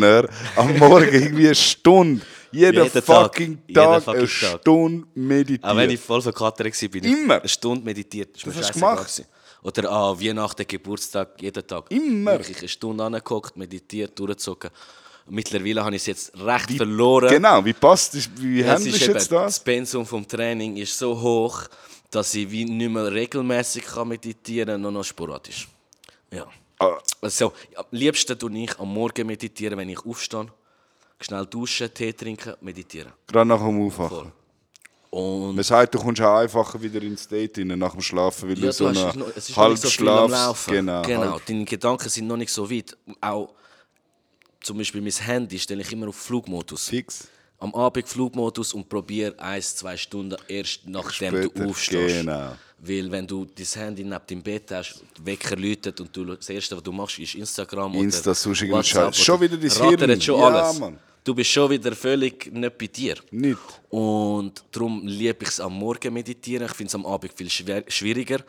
am 0.57 0.78
Morgen 0.78 1.09
irgendwie 1.12 1.47
eine 1.47 1.55
Stunde, 1.55 2.22
jeden, 2.51 2.82
Jeden 2.82 2.92
Tag. 2.92 3.05
fucking 3.05 3.59
Jeden 3.68 3.74
Tag, 3.74 4.03
fucking 4.03 4.18
eine 4.20 4.28
Tag. 4.28 4.61
Stunde 4.62 5.07
meditiert. 5.14 5.64
Auch 5.64 5.76
wenn 5.76 5.90
ich 5.90 6.01
voll 6.01 6.22
verkatert 6.22 6.82
war, 6.82 6.88
bin 6.88 7.05
ich 7.05 7.12
Immer. 7.12 7.38
eine 7.40 7.49
Stunde 7.49 7.84
meditiert. 7.84 8.34
Das, 8.34 8.42
Das 8.42 8.57
hast 8.57 8.70
du 8.70 8.80
gemacht? 8.80 9.22
Oder 9.62 9.90
an 9.90 10.20
Weihnachten, 10.20 10.66
Geburtstag, 10.66 11.40
jeden 11.40 11.64
Tag. 11.66 11.88
Immer. 11.90 12.32
Wirklich 12.32 12.59
eine 12.59 12.68
Stunde 12.68 13.05
angeguckt, 13.05 13.57
meditiert, 13.57 14.18
durchgezogen. 14.18 14.70
Und 15.27 15.35
Mittlerweile 15.35 15.85
habe 15.85 15.97
ich 15.97 16.03
es 16.03 16.07
jetzt 16.07 16.33
recht 16.41 16.70
verloren. 16.72 17.29
Genau, 17.29 17.64
wie 17.64 17.72
passt 17.72 18.14
das? 18.14 18.29
Wie 18.37 18.61
Es 18.61 18.68
handelst 18.68 19.01
du 19.01 19.12
jetzt 19.12 19.33
das 19.33 19.57
das? 19.57 19.61
Pensum 19.61 20.07
vom 20.07 20.27
Training 20.27 20.77
ist 20.77 20.97
so 20.97 21.20
hoch, 21.20 21.62
dass 22.11 22.33
ich 22.35 22.49
wie 22.51 22.64
nicht 22.64 22.91
mehr 22.91 23.11
regelmäßig 23.12 23.85
kann 23.85 24.09
meditieren, 24.09 24.81
nur 24.81 24.93
noch 24.93 25.05
sporadisch. 25.05 25.66
Ja. 26.31 26.47
Ah. 26.79 26.99
Also, 27.20 27.53
am 27.74 27.85
liebsten 27.91 28.39
tue 28.39 28.57
ich 28.59 28.79
am 28.79 28.93
Morgen 28.93 29.27
meditieren, 29.27 29.79
wenn 29.79 29.89
ich 29.89 30.05
aufstehe. 30.05 30.47
Schnell 31.18 31.47
duschen, 31.47 31.93
Tee 31.93 32.12
trinken, 32.12 32.55
meditieren. 32.61 33.12
Gerade 33.27 33.49
nach 33.49 33.59
dem 33.59 33.85
Aufwachen. 33.87 34.31
Und 35.11 35.55
Man 35.55 35.64
sagt, 35.64 35.95
du 35.95 35.99
kommst 35.99 36.20
auch 36.20 36.37
einfacher 36.41 36.81
wieder 36.81 37.01
ins 37.01 37.27
Date 37.27 37.59
rein 37.59 37.68
nach 37.79 37.93
dem 37.93 38.03
Schlafen, 38.03 38.51
weil 38.51 38.59
ja, 38.59 38.66
du 38.66 38.72
so 38.72 38.87
einen 38.87 38.95
nicht 38.95 39.43
so 39.43 39.53
viel 39.53 39.62
am 39.62 39.70
Halbschlaf. 39.70 40.31
Laufen. 40.31 40.70
genau. 40.74 41.03
genau. 41.03 41.20
halb- 41.33 41.47
Deine 41.47 41.64
Gedanken 41.64 42.09
sind 42.11 42.27
noch 42.27 42.37
nicht 42.37 42.53
so 42.53 42.70
weit. 42.70 42.97
Auch 43.22 43.55
zum 44.67 44.79
Beispiel 44.79 45.01
mein 45.01 45.12
Handy 45.12 45.59
stelle 45.59 45.83
ich 45.83 45.93
immer 45.93 46.09
auf 46.09 46.17
Flugmodus. 46.17 46.89
Fix. 46.89 47.29
Am 47.59 47.75
Abend 47.75 48.07
Flugmodus 48.07 48.75
und 48.75 48.87
probiere 48.89 49.39
ein, 49.39 49.62
zwei 49.62 49.97
Stunden 49.97 50.37
erst 50.49 50.81
nachdem 50.87 51.35
Später, 51.35 51.49
du 51.64 51.71
aufstehst. 51.71 52.17
genau. 52.21 52.57
Weil 52.79 53.11
wenn 53.11 53.27
du 53.27 53.47
dein 53.47 53.67
Handy 53.67 54.05
neben 54.05 54.21
deinem 54.27 54.43
Bett 54.43 54.71
hast, 54.73 55.03
Wecker 55.25 55.57
läutet 55.57 55.99
und 56.03 56.14
du, 56.14 56.25
das 56.35 56.49
Erste, 56.51 56.77
was 56.77 56.83
du 56.83 56.93
machst, 56.93 57.19
ist 57.19 57.35
Instagram 57.35 57.95
Insta, 57.95 58.31
oder 58.33 58.41
irgendein 58.41 58.71
WhatsApp. 58.73 59.14
Scheiß. 59.14 59.25
Schon 59.25 59.35
oder- 59.37 59.45
wieder 59.53 59.57
dein 59.69 59.71
rattert 59.83 60.01
Hirn. 60.11 60.21
schon 60.21 60.41
Ja, 60.41 60.47
alles. 60.49 60.79
Mann. 60.79 60.99
Du 61.25 61.35
bist 61.35 61.51
schon 61.51 61.71
wieder 61.71 61.97
völlig 61.97 62.53
nicht 62.53 62.79
bei 62.79 62.87
dir. 62.89 63.14
Nicht. 63.31 63.59
Und 63.89 64.62
darum 64.71 65.07
liebe 65.07 65.43
ich 65.45 65.49
es 65.49 65.61
am 65.61 65.73
Morgen 65.79 66.12
meditieren. 66.12 66.67
Ich 66.67 66.75
finde 66.75 66.89
es 66.89 66.95
am 66.95 67.07
Abend 67.07 67.33
viel 67.35 67.49
schwer, 67.51 67.83
schwieriger. 67.89 68.41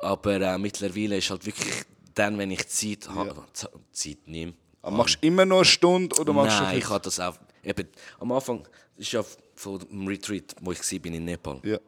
Aber 0.00 0.34
äh, 0.40 0.58
mittlerweile 0.58 1.16
ist 1.16 1.30
halt 1.30 1.44
wirklich 1.46 1.72
dann, 2.14 2.36
wenn 2.38 2.50
ich 2.50 2.68
Zeit 2.68 3.08
habe, 3.08 3.42
Z- 3.54 3.70
Zeit 3.92 4.18
nehme. 4.26 4.52
Aber 4.82 4.96
machst 4.96 5.18
du 5.20 5.26
immer 5.26 5.44
noch 5.44 5.58
eine 5.58 5.64
Stunde 5.64 6.20
oder 6.20 6.32
machst 6.32 6.58
Nein, 6.60 6.72
du 6.72 6.78
ich 6.78 6.88
habe 6.88 7.00
das 7.04 7.20
auch. 7.20 7.36
Eben, 7.62 7.88
am 8.18 8.32
Anfang 8.32 8.66
ist 8.96 9.12
ja 9.12 9.24
von 9.54 9.78
dem 9.78 10.06
Retreat, 10.08 10.54
wo 10.60 10.72
ich 10.72 10.80
war 10.92 10.98
bin 10.98 11.14
in 11.14 11.24
Nepal, 11.24 11.60
Ja. 11.62 11.78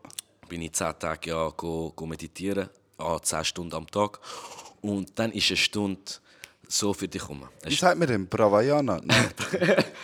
bin 0.49 0.63
ich 0.63 0.73
zehn 0.73 0.93
Tage 0.99 1.31
ja 1.31 1.49
go, 1.51 1.93
go 1.95 2.07
meditieren, 2.07 2.69
ah, 2.99 3.19
zehn 3.21 3.45
Stunden 3.45 3.75
am 3.75 3.87
Tag. 3.89 4.21
Und 4.81 5.19
dann 5.19 5.33
ist 5.33 5.49
eine 5.49 5.57
Stunde 5.57 6.01
so 6.69 6.95
für 6.95 7.09
dich. 7.09 7.23
Es 7.63 7.71
Wie 7.71 7.75
sagt 7.75 7.99
man 7.99 8.09
denn? 8.09 8.27
Bravayana? 8.29 9.01
Nein. 9.05 9.31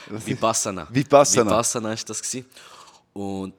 Vipassana. 0.08 0.88
Vipassana. 0.90 1.50
Vipassana 1.50 1.88
war 1.90 1.96
das. 1.96 2.22
Gewesen. 2.22 2.46
Und 3.12 3.54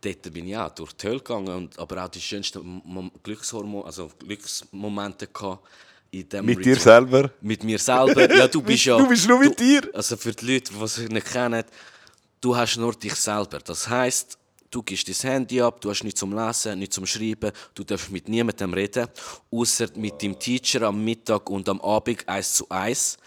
dort 0.00 0.32
bin 0.32 0.46
ich 0.46 0.56
auch 0.56 0.70
durch 0.70 0.92
die 0.92 1.06
Hölle 1.06 1.18
gegangen, 1.18 1.48
und, 1.48 1.78
aber 1.78 2.04
auch 2.04 2.08
die 2.08 2.20
schönsten 2.20 3.10
Glückshormone, 3.22 3.84
also 3.84 4.10
Glücksmomente 4.18 5.26
gehabt 5.26 5.66
dem 6.12 6.46
Mit 6.46 6.64
dir 6.64 6.76
selber? 6.76 7.30
Mit 7.40 7.62
mir 7.64 7.78
selber. 7.78 8.34
Ja, 8.34 8.48
du 8.48 8.62
bist 8.62 8.84
ja... 8.86 8.98
Du 8.98 9.08
bist 9.08 9.28
nur 9.28 9.38
mit 9.38 9.58
dir? 9.58 9.82
Also 9.92 10.16
für 10.16 10.32
die 10.32 10.54
Leute, 10.54 10.72
die 10.72 10.82
es 10.82 10.98
nicht 10.98 11.26
kennen, 11.26 11.64
du 12.40 12.56
hast 12.56 12.76
nur 12.76 12.94
dich 12.94 13.14
selber. 13.14 13.58
Das 13.58 13.88
heisst, 13.88 14.38
du 14.70 14.82
gibst 14.82 15.08
dein 15.08 15.30
Handy 15.30 15.60
ab, 15.60 15.80
du 15.80 15.90
hast 15.90 16.04
nichts 16.04 16.20
zum 16.20 16.34
Lesen, 16.34 16.78
nichts 16.78 16.94
zum 16.94 17.06
Schreiben, 17.06 17.52
du 17.74 17.84
darfst 17.84 18.10
mit 18.10 18.28
niemandem 18.28 18.72
reden, 18.72 19.08
außer 19.50 19.88
mit 19.96 20.22
deinem 20.22 20.38
Teacher 20.38 20.82
am 20.82 21.04
Mittag 21.04 21.48
und 21.50 21.68
am 21.68 21.80
Abend 21.80 22.28
eins 22.28 22.54
zu 22.54 22.68
eins. 22.68 23.18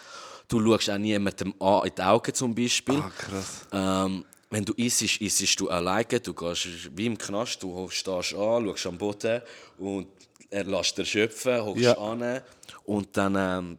Du 0.48 0.60
schaust 0.60 0.90
auch 0.90 0.98
niemandem 0.98 1.54
an 1.60 1.88
in 1.88 1.96
die 1.96 2.02
Augen 2.02 2.34
zum 2.34 2.54
Beispiel. 2.54 2.96
Ah, 2.96 3.12
krass. 3.18 3.68
Ähm, 3.72 4.26
wenn 4.50 4.66
du 4.66 4.74
isst, 4.74 5.02
isst 5.02 5.60
du 5.60 5.70
alleine. 5.70 6.20
Du 6.20 6.34
gehst 6.34 6.68
wie 6.94 7.06
im 7.06 7.18
Knast, 7.18 7.64
du 7.64 7.88
stehst 7.90 8.34
an, 8.36 8.66
schaust 8.66 8.86
am 8.86 8.98
Boden 8.98 9.42
und 9.78 10.08
er 10.52 10.64
lässt 10.66 10.98
dir 10.98 11.06
schöpfen, 11.06 11.64
hockst 11.66 11.84
Ja. 11.84 11.98
an 11.98 12.42
und 12.86 13.18
dann 13.18 13.36
ähm, 13.36 13.78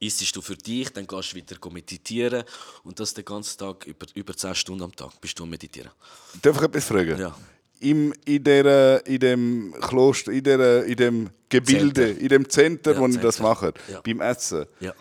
isst 0.00 0.34
du 0.34 0.42
für 0.42 0.56
dich, 0.56 0.90
dann 0.92 1.06
gehst 1.06 1.32
du 1.32 1.36
wieder 1.36 1.56
meditieren 1.70 2.42
und 2.84 2.98
das 2.98 3.14
den 3.14 3.24
ganzen 3.24 3.58
Tag, 3.58 3.86
über, 3.86 4.06
über 4.14 4.36
10 4.36 4.54
Stunden 4.54 4.82
am 4.82 4.94
Tag 4.96 5.12
bist 5.20 5.38
du 5.38 5.44
am 5.44 5.50
meditieren. 5.50 5.90
Darf 6.42 6.56
ich 6.56 6.62
etwas 6.62 6.84
fragen? 6.84 7.18
Ja. 7.18 7.36
Im, 7.80 8.14
in, 8.24 8.42
der, 8.42 9.06
in 9.06 9.18
dem 9.20 9.74
Kloster, 9.82 10.32
in, 10.32 10.42
der, 10.44 10.84
in 10.86 10.96
dem 10.96 11.30
Gebilde, 11.48 12.06
Center. 12.06 12.20
in 12.22 12.28
dem 12.28 12.48
Center, 12.48 12.92
Ja, 12.94 12.98
wo 13.00 13.06
ihr 13.06 13.18
das 13.20 13.36
Center. 13.36 13.48
macht, 13.50 13.74
Ja. 13.90 14.00
beim 14.00 14.20
Essen, 14.22 14.66
Ja. 14.80 14.94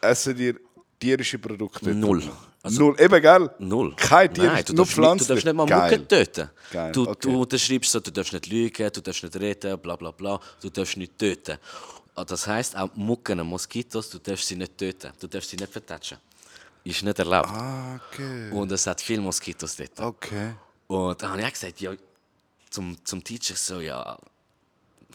essen 0.00 0.36
dir 0.36 0.56
tierische 0.98 1.38
Produkte? 1.38 1.94
Null. 1.94 2.22
Also- 2.64 2.80
Null, 2.80 2.96
eben, 2.98 3.20
gell? 3.22 3.50
Null. 3.58 3.94
Kein 3.96 4.32
Tier, 4.32 4.44
Nein, 4.44 4.64
du 4.64 4.72
nur 4.72 4.84
darfst, 4.86 4.96
nicht, 4.96 4.98
du 4.98 5.02
Pflanzen. 5.02 5.28
darfst 5.28 5.44
nicht 5.44 5.54
mal 5.54 5.66
Geil. 5.66 5.90
Mucke 5.98 6.08
töten. 6.08 6.50
Geil, 6.72 6.92
Du, 6.92 7.02
okay. 7.08 7.18
du 7.20 7.40
unterschreibst 7.42 7.90
so, 7.92 8.00
du 8.00 8.10
darfst 8.10 8.32
nicht 8.32 8.46
lügen, 8.46 8.90
du 8.90 9.00
darfst 9.02 9.22
nicht 9.22 9.36
reden, 9.36 9.78
bla 9.78 9.96
bla 9.96 10.10
bla. 10.10 10.40
Du 10.62 10.70
darfst 10.70 10.96
nicht 10.96 11.18
töten. 11.18 11.58
Ah, 12.16 12.24
Das 12.24 12.46
heisst, 12.46 12.74
auch 12.76 12.88
Mucken, 12.94 13.38
Moskitos, 13.46 14.08
du 14.10 14.18
darfst 14.18 14.46
sie 14.48 14.56
nicht 14.56 14.78
töten. 14.78 15.12
Du 15.20 15.26
darfst 15.26 15.50
sie 15.50 15.56
nicht 15.56 15.70
vertatschen. 15.70 16.16
Ist 16.84 17.02
nicht 17.02 17.18
erlaubt. 17.18 17.48
Ah, 17.50 18.00
okay. 18.10 18.50
Und 18.50 18.72
es 18.72 18.86
hat 18.86 19.00
viele 19.00 19.20
Moskitos 19.20 19.76
dort. 19.76 20.00
Okay. 20.00 20.54
Und 20.86 21.20
dann 21.22 21.30
habe 21.32 21.40
ich 21.42 21.46
auch 21.46 21.52
gesagt, 21.52 21.80
ja, 21.80 21.92
zum, 22.70 22.96
zum 23.04 23.22
Teacher 23.22 23.56
so, 23.56 23.80
ja, 23.80 24.16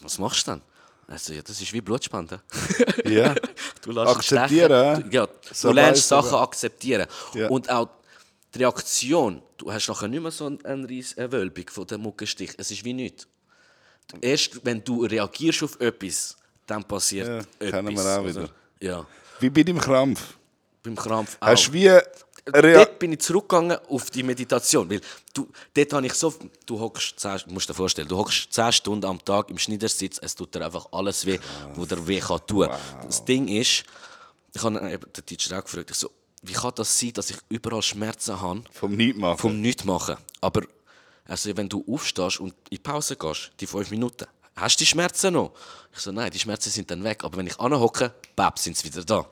was 0.02 0.18
machst 0.18 0.46
du 0.46 0.52
denn? 0.52 0.62
Er 1.10 1.18
so, 1.18 1.32
ja, 1.32 1.42
das 1.42 1.60
ist 1.60 1.72
wie 1.72 1.80
Blutspende. 1.80 2.40
Ja. 3.04 3.34
Du 3.82 3.92
lässt 3.92 4.08
Akzeptieren, 4.16 4.94
stechen. 4.96 5.10
Du, 5.10 5.16
ja, 5.16 5.28
So 5.52 5.68
du 5.68 5.74
lernst 5.74 6.06
Sachen 6.06 6.28
aber- 6.34 6.42
akzeptieren. 6.42 7.06
Ja. 7.34 7.48
Und 7.48 7.68
auch 7.70 7.88
die 8.54 8.58
Reaktion, 8.58 9.42
du 9.56 9.72
hast 9.72 9.88
nachher 9.88 10.06
nicht 10.08 10.20
mehr 10.22 10.30
so 10.30 10.46
eine, 10.64 10.88
riesige 10.88 11.32
Wölbung 11.32 11.64
von 11.70 11.86
dem 11.86 12.02
Muckenstich. 12.02 12.52
Es 12.58 12.70
ist 12.70 12.84
wie 12.84 12.92
nichts. 12.92 13.26
Erst 14.20 14.64
wenn 14.64 14.84
du 14.84 15.04
reagierst 15.04 15.62
auf 15.62 15.80
etwas, 15.80 16.36
dann 16.66 16.84
passiert 16.84 17.26
Ja, 17.26 17.38
etwas. 17.38 17.70
kennen 17.70 17.96
wir 17.96 18.18
auch 18.18 18.24
wieder. 18.26 18.48
Ja, 18.80 19.06
Wie 19.40 19.50
bei 19.50 19.62
deinem 19.62 19.78
Krampf. 19.80 20.20
beim 20.82 20.94
Krampf 20.96 21.36
auch. 21.40 21.46
Hast 21.48 21.68
du 21.68 21.72
wie, 21.72 21.90
Rea- 22.46 22.74
dort 22.74 22.98
bin 22.98 23.12
ich 23.12 23.20
zurückgegangen 23.20 23.78
auf 23.88 24.10
die 24.10 24.22
Meditation, 24.22 24.88
weil 24.90 25.00
du, 25.34 25.48
dort 25.74 25.92
habe 25.92 26.06
ich 26.06 26.14
so, 26.14 26.34
du 26.66 26.80
hockst, 26.80 27.18
10, 27.20 27.40
musst 27.48 27.68
dir 27.68 27.74
vorstellen, 27.74 28.08
du 28.08 28.16
hockst 28.16 28.52
10 28.52 28.72
Stunden 28.72 29.06
am 29.06 29.24
Tag 29.24 29.50
im 29.50 29.58
Schneidersitz, 29.58 30.18
es 30.22 30.34
tut 30.34 30.54
dir 30.54 30.64
einfach 30.64 30.86
alles 30.92 31.26
weh, 31.26 31.38
wo 31.74 31.84
dir 31.84 32.06
weh 32.06 32.20
kann 32.20 32.40
tun. 32.46 32.68
Das 33.04 33.24
Ding 33.24 33.48
ist, 33.48 33.84
ich 34.54 34.62
habe 34.62 34.78
eben 34.90 35.12
den 35.12 35.26
Teacher 35.26 35.58
auch 35.58 35.64
gefragt, 35.64 35.90
ich 35.90 35.96
so, 35.96 36.10
wie 36.42 36.52
kann 36.54 36.72
das 36.74 36.98
sein, 36.98 37.12
dass 37.12 37.30
ich 37.30 37.36
überall 37.50 37.82
Schmerzen 37.82 38.40
habe 38.40 38.62
Vom 38.72 38.96
Nichtmachen. 38.96 39.38
vom 39.38 39.60
Nichtmachen? 39.60 40.16
Aber 40.40 40.62
also, 41.26 41.54
wenn 41.56 41.68
du 41.68 41.84
aufstehst 41.92 42.40
und 42.40 42.50
in 42.52 42.56
die 42.72 42.78
Pause 42.78 43.14
gehst, 43.16 43.52
die 43.60 43.66
fünf 43.66 43.90
Minuten, 43.90 44.26
hast 44.56 44.76
du 44.80 44.82
die 44.82 44.86
Schmerzen 44.86 45.34
noch? 45.34 45.52
Ich 45.92 46.00
so, 46.00 46.10
nein, 46.10 46.30
die 46.30 46.38
Schmerzen 46.38 46.70
sind 46.70 46.90
dann 46.90 47.04
weg, 47.04 47.22
aber 47.22 47.36
wenn 47.36 47.46
ich 47.46 47.58
anhocke, 47.60 48.12
bap, 48.34 48.58
sind 48.58 48.76
sie 48.76 48.84
wieder 48.86 49.04
da. 49.04 49.28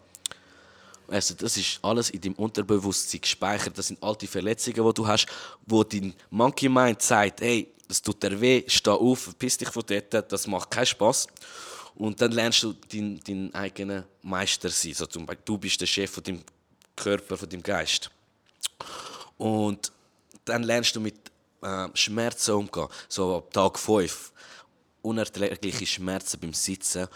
Also 1.09 1.35
das 1.35 1.57
ist 1.57 1.79
alles 1.83 2.11
in 2.11 2.21
deinem 2.21 2.35
Unterbewusstsein 2.35 3.21
gespeichert. 3.21 3.77
Das 3.77 3.89
sind 3.89 4.03
alte 4.03 4.27
Verletzungen, 4.27 4.87
die 4.87 4.95
du 4.95 5.07
hast, 5.07 5.27
wo 5.67 5.83
dein 5.83 6.15
Monkey 6.31 6.69
Mind 6.69 7.01
sagt, 7.01 7.41
hey, 7.41 7.73
das 7.89 8.03
tut 8.03 8.23
dir 8.23 8.39
weh, 8.39 8.65
steh 8.67 8.91
auf, 8.91 9.21
verpiss 9.21 9.57
dich 9.57 9.71
von 9.71 9.83
dort, 9.87 10.31
das 10.31 10.47
macht 10.47 10.71
keinen 10.71 10.87
Spaß. 10.87 11.27
Und 11.95 12.21
dann 12.21 12.33
lernst 12.33 12.63
du 12.63 12.75
deinen 12.75 13.21
dein 13.27 13.53
eigenen 13.55 14.05
Meister 14.23 14.69
sein. 14.69 14.95
So 14.95 15.07
zum 15.07 15.27
Beispiel, 15.27 15.43
du 15.45 15.59
bist 15.59 15.81
der 15.81 15.87
Chef 15.87 16.11
von 16.11 16.23
deinem 16.23 16.43
Körper, 16.95 17.37
von 17.37 17.49
deinem 17.49 17.63
Geist. 17.63 18.11
Und 19.39 19.91
dann 20.45 20.63
lernst 20.63 20.95
du 20.95 21.01
mit 21.01 21.17
äh, 21.63 21.89
Schmerzen 21.95 22.55
umgehen. 22.55 22.87
So 23.09 23.39
ab 23.39 23.53
Tag 23.53 23.79
5. 23.79 24.33
Unerträgliche 25.03 25.87
Schmerzen 25.87 26.39
beim 26.39 26.53
Sitzen. 26.53 27.09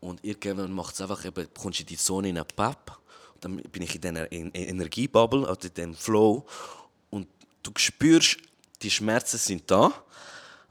Und 0.00 0.24
irgendwann 0.24 0.72
macht 0.72 0.94
es 0.94 1.00
einfach 1.00 1.24
eben, 1.24 1.46
kommst 1.54 1.80
du 1.80 1.82
in 1.82 1.88
die 1.88 1.96
Zone 1.96 2.28
in 2.28 2.38
einen 2.38 2.46
Pub. 2.46 3.01
Dann 3.42 3.56
bin 3.56 3.82
ich 3.82 3.94
in 3.96 4.00
dieser 4.00 4.32
en 4.32 4.50
Energiebubble, 4.54 5.46
also 5.46 5.68
in 5.68 5.74
diesem 5.74 5.94
Flow. 5.94 6.46
Und 7.10 7.26
du 7.62 7.70
spürst, 7.76 8.38
die 8.80 8.90
Schmerzen 8.90 9.36
sind 9.36 9.70
da, 9.70 9.92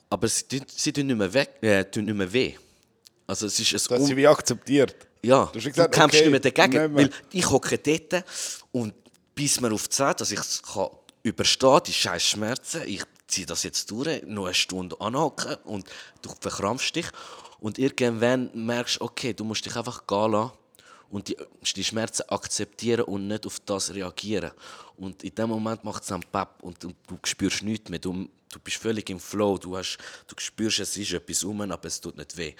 aber 0.09 0.27
sie, 0.27 0.43
tun- 0.47 0.65
sie 0.67 0.91
tun 0.91 1.05
nicht 1.07 1.17
mehr, 1.17 1.31
weg, 1.31 1.51
äh, 1.61 1.83
tun 1.85 2.05
nicht 2.05 2.15
mehr 2.15 2.31
weh. 2.33 2.55
Also 3.27 3.45
es 3.45 3.59
ist 3.59 3.91
ein 3.91 3.97
Das 3.99 4.07
sie 4.07 4.17
wie 4.17 4.27
akzeptiert. 4.27 4.95
ja, 5.21 5.45
Du 5.45 5.57
hast 5.59 5.65
du, 5.65 5.69
gesagt, 5.69 5.93
kämpfst 5.93 6.19
okay, 6.21 6.29
nicht 6.29 6.43
mehr 6.43 6.51
dagegen. 6.51 6.95
Weil 6.95 7.09
ich 7.31 7.49
hocke 7.49 7.77
dort 7.77 8.25
und 8.71 8.93
bis 9.35 9.61
mir 9.61 9.71
auf 9.71 9.83
die 9.83 9.89
Zeit, 9.89 10.19
dass 10.19 10.31
ich 10.31 10.39
es 10.39 10.61
kann 10.63 10.89
überstehen 11.23 11.79
die 11.85 11.93
scheiß 11.93 12.23
Schmerzen. 12.23 12.81
Ich 12.87 13.03
ziehe 13.27 13.45
das 13.45 13.63
jetzt 13.63 13.89
durch, 13.91 14.23
noch 14.25 14.45
eine 14.45 14.53
Stunde 14.55 14.99
anhocken 14.99 15.55
und 15.65 15.85
du 16.21 16.29
verkrampfst 16.41 16.95
dich. 16.95 17.05
Und 17.59 17.77
irgendwann 17.77 18.49
merkst 18.53 18.99
du, 18.99 19.05
okay, 19.05 19.33
du 19.33 19.43
musst 19.43 19.65
dich 19.65 19.75
einfach 19.75 20.07
gehen 20.07 20.31
lassen 20.31 20.51
und 21.11 21.27
die, 21.27 21.37
die 21.75 21.83
Schmerzen 21.83 22.23
akzeptieren 22.29 23.03
und 23.05 23.27
nicht 23.27 23.45
auf 23.45 23.59
das 23.65 23.93
reagieren. 23.93 24.51
Und 24.97 25.23
in 25.23 25.35
dem 25.35 25.49
Moment 25.49 25.83
macht 25.83 26.01
es 26.03 26.09
dann 26.09 26.21
Papp 26.31 26.63
und 26.63 26.81
du, 26.83 26.93
du 27.07 27.17
spürst 27.23 27.63
nichts 27.63 27.89
mehr. 27.89 27.99
Du, 27.99 28.13
du 28.51 28.59
bist 28.63 28.77
völlig 28.77 29.09
im 29.09 29.19
Flow. 29.19 29.57
Du, 29.57 29.77
hast, 29.77 29.97
du 30.27 30.35
spürst, 30.37 30.79
es 30.79 30.95
ist 30.97 31.13
etwas 31.13 31.43
rum, 31.43 31.61
aber 31.61 31.85
es 31.87 31.99
tut 31.99 32.17
nicht 32.17 32.35
weh. 32.37 32.53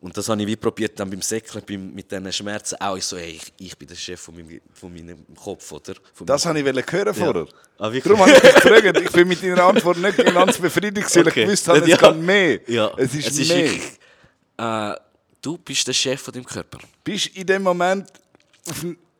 Und 0.00 0.16
das 0.16 0.28
habe 0.28 0.40
ich 0.40 0.46
wie 0.46 0.54
probiert 0.54 1.00
dann 1.00 1.10
beim 1.10 1.20
Säckeln, 1.22 1.64
beim, 1.66 1.92
mit 1.92 2.08
diesen 2.12 2.32
Schmerzen 2.32 2.76
auch. 2.80 2.96
Ich 2.96 3.04
so, 3.04 3.16
hey, 3.16 3.32
ich, 3.32 3.52
ich 3.58 3.76
bin 3.76 3.88
der 3.88 3.96
Chef 3.96 4.20
von 4.20 4.36
meinem, 4.36 4.60
von 4.72 4.94
meinem 4.94 5.24
Kopf, 5.34 5.72
oder? 5.72 5.94
Von 6.14 6.24
Das 6.24 6.46
wollte 6.46 6.60
ich 6.60 6.92
hören 6.92 7.14
vorher. 7.14 7.46
Ah? 7.78 7.90
Darum 7.90 8.18
habe 8.20 8.30
ich 8.30 8.38
dich 8.40 8.54
gefragt. 8.54 9.00
Ich 9.00 9.10
bin 9.10 9.26
mit 9.26 9.42
deiner 9.42 9.64
Antwort 9.64 9.98
nicht 9.98 10.16
ganz 10.18 10.56
befriedigt, 10.58 11.16
weil 11.16 11.26
Okay. 11.26 11.40
ich 11.40 11.46
gewusst 11.46 11.66
habe, 11.66 11.78
es 11.80 11.88
Ja. 11.88 11.96
kann 11.96 12.24
mehr. 12.24 12.60
Ja, 12.70 12.92
Es 12.96 13.12
ist 13.12 13.36
mehr. 13.48 13.48
wirklich, 13.64 13.82
äh, 14.58 14.94
du 15.42 15.58
bist 15.58 15.86
der 15.86 15.92
Chef 15.92 16.20
von 16.20 16.34
deinem 16.34 16.44
Körper. 16.44 16.78
Bist 17.04 17.26
du 17.26 17.40
in 17.40 17.46
dem 17.46 17.62
Moment 17.62 18.12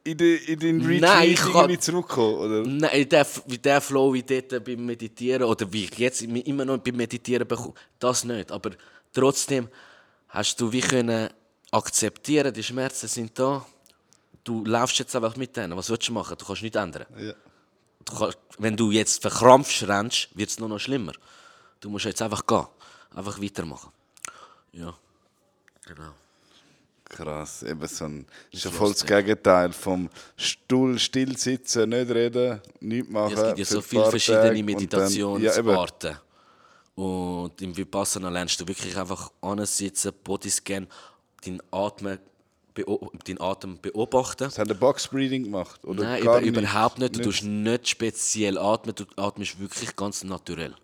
in, 0.04 0.16
den 0.16 0.38
in 0.38 0.58
den 0.58 0.80
Retreat 0.80 1.00
Nein, 1.00 1.30
ich 1.30 1.40
kann-? 1.40 1.94
Oder? 2.16 2.62
Nein, 2.66 2.90
in 2.92 3.08
der, 3.08 3.26
wie 3.46 3.58
der 3.58 3.80
Flow, 3.80 4.12
wie 4.12 4.22
dort 4.22 4.64
beim 4.64 4.84
Meditieren 4.86 5.42
oder 5.44 5.70
wie 5.72 5.84
ich 5.84 5.98
jetzt 5.98 6.22
immer 6.22 6.64
noch 6.64 6.78
beim 6.78 6.96
Meditieren 6.96 7.46
bekomme, 7.46 7.74
das 7.98 8.24
nicht. 8.24 8.50
Aber 8.50 8.70
trotzdem 9.12 9.68
hast 10.28 10.60
du 10.60 10.72
wie 10.72 10.80
können 10.80 11.30
akzeptieren, 11.70 12.52
die 12.52 12.62
Schmerzen 12.62 13.08
sind 13.08 13.38
da. 13.38 13.64
Du 14.44 14.64
laufst 14.64 14.98
jetzt 14.98 15.14
einfach 15.14 15.36
mit 15.36 15.56
denen. 15.56 15.76
Was 15.76 15.90
willst 15.90 16.08
du 16.08 16.12
machen? 16.12 16.36
Du 16.38 16.46
kannst 16.46 16.62
nichts 16.62 16.78
ändern. 16.78 17.06
Ja. 17.18 17.34
Du 18.04 18.18
kannst, 18.18 18.38
wenn 18.58 18.76
du 18.76 18.90
jetzt 18.90 19.20
verkrampfst 19.20 19.86
rennst, 19.86 20.30
wird 20.34 20.48
es 20.48 20.58
nur 20.58 20.70
noch 20.70 20.78
schlimmer. 20.78 21.12
Du 21.80 21.90
musst 21.90 22.06
jetzt 22.06 22.22
einfach 22.22 22.46
gehen. 22.46 22.66
Einfach 23.14 23.40
weitermachen. 23.40 23.92
Ja. 24.72 24.96
Genau. 25.88 26.12
Krass, 27.04 27.62
eben 27.62 27.86
so 27.88 28.04
ein, 28.04 28.26
ist 28.52 28.64
ja 28.64 28.70
voll 28.70 28.92
das 28.92 29.04
Gegenteil 29.06 29.72
vom 29.72 30.10
Stuhl 30.36 30.98
still 30.98 31.38
sitzen, 31.38 31.88
nicht 31.88 32.10
reden, 32.10 32.60
nichts 32.80 33.10
machen. 33.10 33.32
Es 33.32 33.42
gibt 33.46 33.58
ja 33.60 33.64
so 33.64 33.80
viele 33.80 34.10
verschiedene 34.10 34.62
Meditationsarten. 34.62 36.16
und 36.96 37.62
im 37.62 37.74
Vipassana 37.74 38.28
lernst 38.28 38.60
du 38.60 38.68
wirklich 38.68 38.94
einfach 38.94 39.30
ansitzen, 39.40 40.12
Bodyscan, 40.22 40.86
deinen 41.42 41.62
Atem, 41.70 42.18
beo 42.74 43.10
deinen 43.24 43.40
Atem 43.40 43.78
beobachten. 43.80 44.44
Das 44.44 44.58
haben 44.58 44.78
Box 44.78 45.08
Breathing 45.08 45.44
gemacht? 45.44 45.82
Oder 45.86 46.02
Nein, 46.04 46.24
gar 46.24 46.40
über, 46.40 46.58
überhaupt 46.60 46.98
nicht. 46.98 47.14
Du 47.14 47.20
Nicht. 47.20 47.26
tust 47.26 47.42
nicht 47.44 47.88
speziell 47.88 48.58
atmen, 48.58 48.94
du 48.94 49.04
atmest 49.16 49.58
wirklich 49.58 49.96
ganz 49.96 50.24
naturell. 50.24 50.74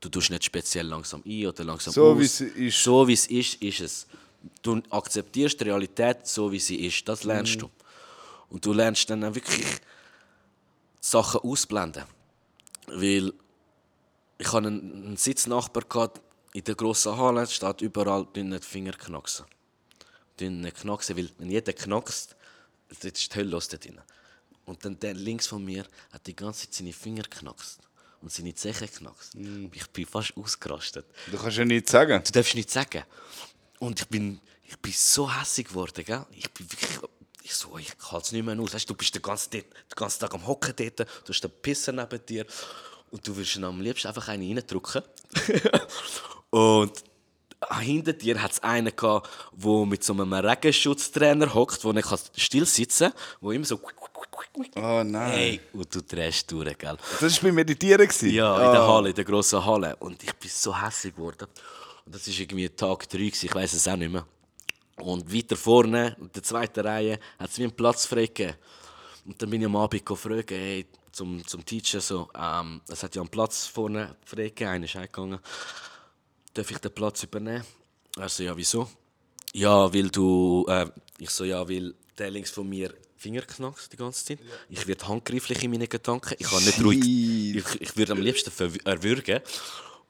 Du 0.00 0.08
tust 0.08 0.30
nicht 0.30 0.44
speziell 0.44 0.86
langsam 0.88 1.22
ein 1.24 1.46
oder 1.46 1.62
langsam 1.62 1.92
So, 1.94 2.10
aus. 2.10 2.18
wie 2.18 2.24
es 2.24 2.40
ist. 2.40 2.82
So 2.82 3.06
wie 3.06 3.12
es 3.12 3.26
ist, 3.28 3.62
ist 3.62 3.80
es. 3.80 4.06
Du 4.62 4.80
akzeptierst 4.90 5.60
die 5.60 5.64
Realität 5.64 6.26
so, 6.26 6.50
wie 6.50 6.58
sie 6.60 6.84
ist. 6.86 7.06
Das 7.08 7.24
lernst 7.24 7.56
Mhm. 7.56 7.60
du. 7.60 7.70
Und 8.50 8.64
du 8.64 8.72
lernst 8.72 9.08
dann 9.10 9.24
auch 9.24 9.34
wirklich 9.34 9.64
Sachen 11.00 11.40
ausblenden. 11.40 12.04
Weil 12.88 13.32
ich 14.38 14.46
hatte 14.52 14.66
einen, 14.66 15.06
einen 15.06 15.16
Sitznachbar 15.16 15.84
gehabt, 15.88 16.20
in 16.52 16.64
der 16.64 16.74
grossen 16.74 17.16
Halle, 17.16 17.46
steht 17.46 17.80
überall 17.80 18.26
die 18.34 18.58
Finger 18.60 18.92
knacksen. 18.92 19.46
Nicht 20.40 20.76
knacksen, 20.80 21.16
weil 21.16 21.30
wenn 21.38 21.50
jeder 21.50 21.72
knackst, 21.72 22.34
das 22.88 23.04
ist 23.04 23.32
die 23.32 23.38
Hölle 23.38 23.50
los 23.50 23.68
dort 23.68 23.84
drin. 23.84 24.00
Und 24.64 24.84
dann 24.84 24.98
der 24.98 25.14
links 25.14 25.46
von 25.46 25.64
mir 25.64 25.86
hat 26.12 26.26
die 26.26 26.34
ganze 26.36 26.62
Zeit 26.66 26.74
seine 26.74 26.92
Finger 26.92 27.22
knackst 27.22 27.78
und 28.20 28.30
seine 28.32 28.54
Zehen 28.54 28.74
knackst. 28.74 29.34
Ich 29.72 29.86
bin 29.90 30.06
fast 30.06 30.36
ausgerastet. 30.36 31.06
Du 31.30 31.38
kannst 31.38 31.58
ja 31.58 31.64
nichts 31.64 31.90
sagen. 31.92 32.22
Du 32.24 32.32
darfst 32.32 32.54
nicht 32.54 32.70
sagen. 32.70 33.04
Und 33.82 34.00
ich 34.00 34.06
bin, 34.06 34.40
ich 34.62 34.78
bin 34.78 34.92
so 34.92 35.28
hässig 35.28 35.66
geworden, 35.66 36.04
gell? 36.04 36.24
Ich 36.30 36.48
bin 36.52 36.70
wirklich, 36.70 37.00
ich 37.42 37.52
so, 37.52 37.76
ich 37.78 37.92
halte 38.12 38.26
es 38.26 38.30
nicht 38.30 38.44
mehr 38.44 38.56
aus. 38.60 38.74
Weißt, 38.74 38.88
du 38.88 38.94
bist 38.94 39.12
den 39.12 39.22
ganzen, 39.22 39.50
den 39.50 39.64
ganzen 39.96 40.20
Tag 40.20 40.32
am 40.34 40.46
Hocken 40.46 40.72
dort, 40.76 41.00
du 41.00 41.28
hast 41.28 41.40
den 41.40 41.50
Pisser 41.50 41.90
neben 41.90 42.24
dir 42.24 42.46
und 43.10 43.26
du 43.26 43.36
willst 43.36 43.56
ihn 43.56 43.64
am 43.64 43.80
liebsten 43.80 44.06
einfach 44.06 44.28
einen 44.28 44.46
reindrücken. 44.56 45.02
und 46.50 46.92
hinter 47.80 48.12
dir 48.12 48.40
hat 48.40 48.52
es 48.52 48.62
einen 48.62 48.94
gehabt, 48.94 49.28
der 49.52 49.86
mit 49.86 50.04
so 50.04 50.12
einem 50.12 50.32
Regenschutztrainer 50.32 51.52
hockt, 51.52 51.84
wo 51.84 51.92
nicht 51.92 52.06
still 52.36 52.66
sitzen 52.66 53.10
kann, 53.10 53.20
wo 53.40 53.50
immer 53.50 53.64
so... 53.64 53.80
Oh 54.76 55.02
nein. 55.04 55.32
Hey, 55.32 55.60
und 55.72 55.92
du 55.92 56.02
drehst 56.02 56.52
durch, 56.52 56.78
gell? 56.78 56.96
Das 57.20 57.34
war 57.34 57.48
beim 57.48 57.56
Meditieren? 57.56 58.08
Ja, 58.30 58.54
in 58.66 58.72
der 58.72 58.80
Ah. 58.82 58.86
Halle, 58.86 59.08
in 59.08 59.14
der 59.16 59.24
grossen 59.24 59.64
Halle. 59.64 59.96
Und 59.96 60.22
ich 60.22 60.32
bin 60.34 60.50
so 60.50 60.80
hässlich 60.80 61.16
geworden. 61.16 61.48
Und 62.04 62.14
das 62.14 62.26
war 62.26 62.38
irgendwie 62.38 62.68
Tag 62.68 63.08
3, 63.08 63.18
gewesen, 63.18 63.46
ich 63.46 63.54
weiß 63.54 63.72
es 63.72 63.88
auch 63.88 63.96
nicht 63.96 64.12
mehr. 64.12 64.26
Und 64.96 65.32
weiter 65.34 65.56
vorne, 65.56 66.16
in 66.20 66.30
der 66.32 66.42
zweiten 66.42 66.80
Reihe, 66.80 67.18
hat 67.38 67.50
es 67.50 67.58
mir 67.58 67.64
einen 67.64 67.76
Platz 67.76 68.06
freigegeben. 68.06 68.56
Und 69.24 69.40
dann 69.40 69.50
bin 69.50 69.60
ich 69.60 69.66
am 69.66 69.76
Abend 69.76 70.04
gefragt, 70.04 70.50
hey, 70.50 70.86
zum, 71.12 71.46
zum 71.46 71.64
Teacher, 71.64 72.00
so, 72.00 72.28
ähm, 72.36 72.80
es 72.88 73.02
hat 73.02 73.14
ja 73.14 73.22
einen 73.22 73.30
Platz 73.30 73.66
vorne 73.66 74.16
freigegeben, 74.24 74.72
einer 74.72 74.84
ist 74.84 74.96
eingegangen. 74.96 75.38
Darf 76.54 76.70
ich 76.70 76.78
den 76.78 76.92
Platz 76.92 77.22
übernehmen? 77.22 77.64
Er 78.16 78.28
so, 78.28 78.42
ja, 78.42 78.56
wieso? 78.56 78.88
Ja, 79.54 79.92
weil 79.92 80.10
du, 80.10 80.66
äh, 80.68 80.86
ich 81.18 81.30
so, 81.30 81.44
ja, 81.44 81.66
weil 81.68 81.94
der 82.18 82.30
links 82.30 82.50
von 82.50 82.68
mir 82.68 82.94
Finger 83.16 83.42
knackst 83.42 83.92
die 83.92 83.96
ganze 83.96 84.24
Zeit. 84.24 84.38
Ich 84.68 84.86
werde 84.86 85.06
handgreiflich 85.06 85.62
in 85.62 85.70
meinen 85.70 85.88
Gedanken. 85.88 86.34
Ich 86.38 86.46
kann 86.46 86.64
nicht 86.64 86.82
ruhig, 86.82 87.56
ich, 87.56 87.80
ich 87.80 87.96
würde 87.96 88.12
am 88.12 88.20
liebsten 88.20 88.50
erwürgen. 88.84 89.40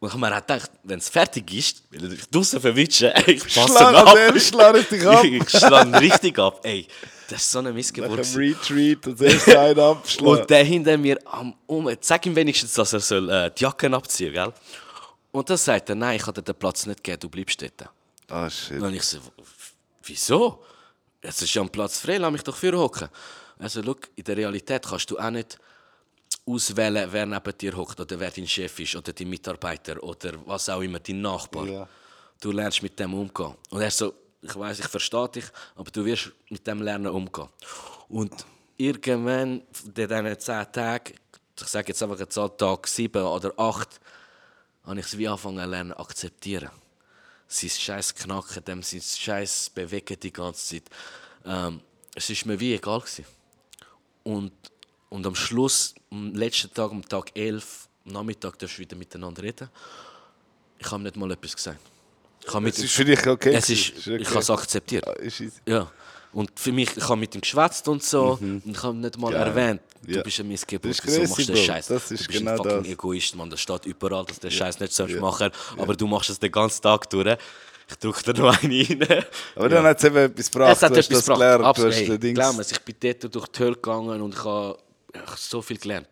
Und 0.02 0.08
ich 0.08 0.14
habe 0.14 0.20
mir 0.30 0.34
gedacht, 0.40 0.68
wenn 0.82 0.98
es 0.98 1.08
fertig 1.08 1.54
ist, 1.54 1.84
will 1.90 2.12
ich 2.12 2.18
dich 2.22 2.28
draussen 2.28 2.60
verwischen, 2.60 3.12
ich 3.26 3.40
passe 3.44 3.68
Schlag, 3.68 3.94
ab. 3.94 4.08
also 4.16 4.40
schlägt 4.40 4.90
dich 4.90 5.06
ab. 5.06 5.24
ich 5.24 5.48
schlage 5.48 6.00
richtig 6.00 6.38
ab. 6.40 6.58
Ey, 6.64 6.88
das 7.28 7.42
ist 7.42 7.50
so 7.52 7.60
eine 7.60 7.68
Nach 7.68 7.76
Missgeburt. 7.76 8.10
dem 8.10 8.32
gewesen. 8.32 8.36
Retreat 8.58 9.06
und 9.06 9.20
erst 9.22 9.44
Side 9.44 9.80
up 9.80 10.04
Und 10.22 10.50
der 10.50 10.64
hinter 10.64 10.98
mir 10.98 11.18
am 11.24 11.54
um, 11.66 11.88
sag 12.00 12.26
ihm 12.26 12.34
wenigstens, 12.34 12.72
dass 12.74 12.92
er 12.92 12.98
soll, 12.98 13.30
äh, 13.30 13.50
die 13.56 13.62
Jacke 13.62 13.94
abziehen 13.94 14.32
gell? 14.32 14.52
Und 15.30 15.48
dann 15.48 15.56
sagt 15.56 15.88
er, 15.88 15.94
nein, 15.94 16.16
ich 16.16 16.22
kann 16.24 16.34
dir 16.34 16.42
den 16.42 16.54
Platz 16.56 16.84
nicht 16.84 17.02
geben, 17.04 17.20
du 17.20 17.28
bleibst 17.28 17.62
dort. 17.62 17.88
Ah, 18.28 18.50
shit. 18.50 18.80
Und 18.82 18.92
ich 18.94 19.04
so, 19.04 19.18
"W- 19.18 19.30
wieso? 20.02 20.64
Es 21.20 21.40
ist 21.42 21.54
ja 21.54 21.62
ein 21.62 21.70
Platz 21.70 22.00
frei, 22.00 22.16
lass 22.18 22.32
mich 22.32 22.42
doch 22.42 22.56
für 22.56 22.76
hocken. 22.76 23.08
Also, 23.60 23.80
schau, 23.84 23.94
in 24.16 24.24
der 24.24 24.36
Realität 24.36 24.84
kannst 24.84 25.08
du 25.12 25.16
auch 25.18 25.30
nicht 25.30 25.58
auswählen, 26.46 27.08
wer 27.10 27.26
neben 27.26 27.58
dir 27.58 27.76
hockt 27.76 28.00
oder 28.00 28.18
wer 28.18 28.30
dein 28.30 28.46
Chef 28.46 28.78
ist 28.80 28.96
oder 28.96 29.12
dein 29.12 29.28
Mitarbeiter 29.28 30.02
oder 30.02 30.34
was 30.46 30.68
auch 30.68 30.80
immer, 30.80 31.00
dein 31.00 31.20
Nachbar. 31.20 31.66
Ja. 31.66 31.88
Du 32.40 32.50
lernst 32.50 32.82
mit 32.82 32.98
dem 32.98 33.14
umgehen. 33.14 33.54
Und 33.70 33.80
er 33.80 33.90
so, 33.90 34.14
ich 34.40 34.56
weiß, 34.56 34.80
ich 34.80 34.88
verstehe 34.88 35.28
dich, 35.28 35.44
aber 35.76 35.90
du 35.90 36.04
wirst 36.04 36.32
mit 36.48 36.66
dem 36.66 36.82
lernen 36.82 37.08
umgehen. 37.08 37.48
Und 38.08 38.44
irgendwann 38.76 39.62
in 39.84 39.94
diesen 39.94 40.38
10 40.40 40.72
Tagen, 40.72 41.14
ich 41.60 41.68
sage 41.68 41.88
jetzt 41.88 42.02
einfach 42.02 42.16
eine 42.16 42.28
Zahl, 42.28 42.50
Tag 42.56 42.88
7 42.88 43.22
oder 43.22 43.52
8, 43.56 44.00
habe 44.84 45.00
ich 45.00 45.06
es 45.06 45.16
wie 45.16 45.28
angefangen 45.28 45.62
zu 45.62 45.70
lernen, 45.70 45.92
akzeptieren. 45.92 46.70
Sein 47.46 47.70
scheiß 47.70 48.14
Knacken, 48.14 48.64
dem 48.64 48.82
sein 48.82 49.00
scheiß 49.00 49.70
Bewegen 49.70 50.18
die 50.18 50.32
ganze 50.32 50.76
Zeit. 50.76 50.90
Ähm, 51.44 51.80
es 52.14 52.28
war 52.30 52.52
mir 52.52 52.60
wie 52.60 52.74
egal. 52.74 53.00
Gewesen. 53.00 53.26
Und, 54.24 54.52
und 55.12 55.26
am 55.26 55.34
Schluss, 55.34 55.94
am 56.10 56.34
letzten 56.34 56.72
Tag, 56.72 56.90
am 56.90 57.06
Tag 57.06 57.30
11, 57.36 57.88
am 58.06 58.12
Nachmittag, 58.12 58.58
darfst 58.58 58.76
du 58.78 58.80
wieder 58.80 58.96
miteinander 58.96 59.42
reden. 59.42 59.68
Ich 60.78 60.90
habe 60.90 61.02
nicht 61.02 61.16
mal 61.16 61.30
etwas 61.30 61.54
gesagt. 61.54 61.78
Ich 62.44 62.54
mit 62.60 62.74
Es 62.74 62.82
ist 62.82 62.92
für 62.92 63.04
dich 63.04 63.24
okay. 63.26 63.54
es 63.54 63.70
ist, 63.70 63.94
gewesen? 63.94 64.20
ich 64.20 64.28
habe 64.30 64.40
es 64.40 64.50
akzeptiert. 64.50 65.06
Ah, 65.06 65.12
ist. 65.12 65.42
Ja. 65.66 65.90
Und 66.32 66.50
für 66.58 66.72
mich, 66.72 66.96
ich 66.96 67.04
habe 67.08 67.16
mit 67.20 67.34
ihm 67.34 67.42
geschwätzt 67.42 67.86
und 67.88 68.02
so, 68.02 68.38
und 68.40 68.62
ich 68.66 68.82
habe 68.82 68.96
nicht 68.96 69.18
mal 69.18 69.30
Geil. 69.32 69.46
erwähnt, 69.48 69.82
du 70.02 70.12
Ja. 70.14 70.22
bist 70.22 70.40
ein 70.40 70.48
Missgeber, 70.48 70.88
Das 70.88 70.98
ist 70.98 71.04
so 71.04 71.10
crazy, 71.20 71.28
machst 71.30 71.48
du 71.48 71.52
den. 71.52 71.64
Scheiß. 71.66 71.86
Das 71.88 72.08
du 72.08 72.14
ist 72.14 72.26
bist 72.26 72.38
genau 72.38 72.50
ein 72.52 72.56
fucking 72.56 72.82
das. 72.84 72.88
Egoist, 72.92 73.36
man, 73.36 73.50
das 73.50 73.60
steht 73.60 73.84
überall, 73.86 74.24
dass 74.24 74.36
du 74.40 74.48
den 74.48 74.50
Scheiß 74.50 74.80
nicht 74.80 74.92
selbst 74.94 75.14
Ja. 75.14 75.20
machen 75.20 75.50
aber 75.76 75.94
du 75.94 76.06
machst 76.06 76.30
es 76.30 76.38
den 76.40 76.50
ganzen 76.50 76.80
Tag 76.82 77.08
durch. 77.10 77.36
Ich 77.90 77.96
drücke 77.98 78.32
dir 78.32 78.40
noch 78.42 78.62
einen 78.62 78.72
rein. 78.86 79.24
Aber 79.54 79.68
dann 79.68 79.84
hat 79.84 79.98
es 79.98 80.04
eben 80.04 80.16
etwas 80.16 80.50
gebracht. 80.50 80.72
Es 80.76 80.82
hat 80.82 80.92
du 80.96 81.00
etwas 81.00 81.20
gebracht. 81.20 81.38
gelernt, 81.38 81.62
du 81.62 81.66
Absolut. 81.66 81.94
Hey, 81.94 82.32
glaub 82.32 82.56
mir, 82.56 82.62
ich 82.62 82.80
bin 82.80 82.94
dort 82.98 83.34
durch 83.34 83.48
die 83.48 83.58
Hölle 83.60 83.74
gegangen 83.74 84.22
und 84.22 84.34
ich 84.34 84.44
habe, 84.44 84.78
ich 85.14 85.20
habe 85.20 85.36
so 85.36 85.62
viel 85.62 85.78
gelernt. 85.78 86.08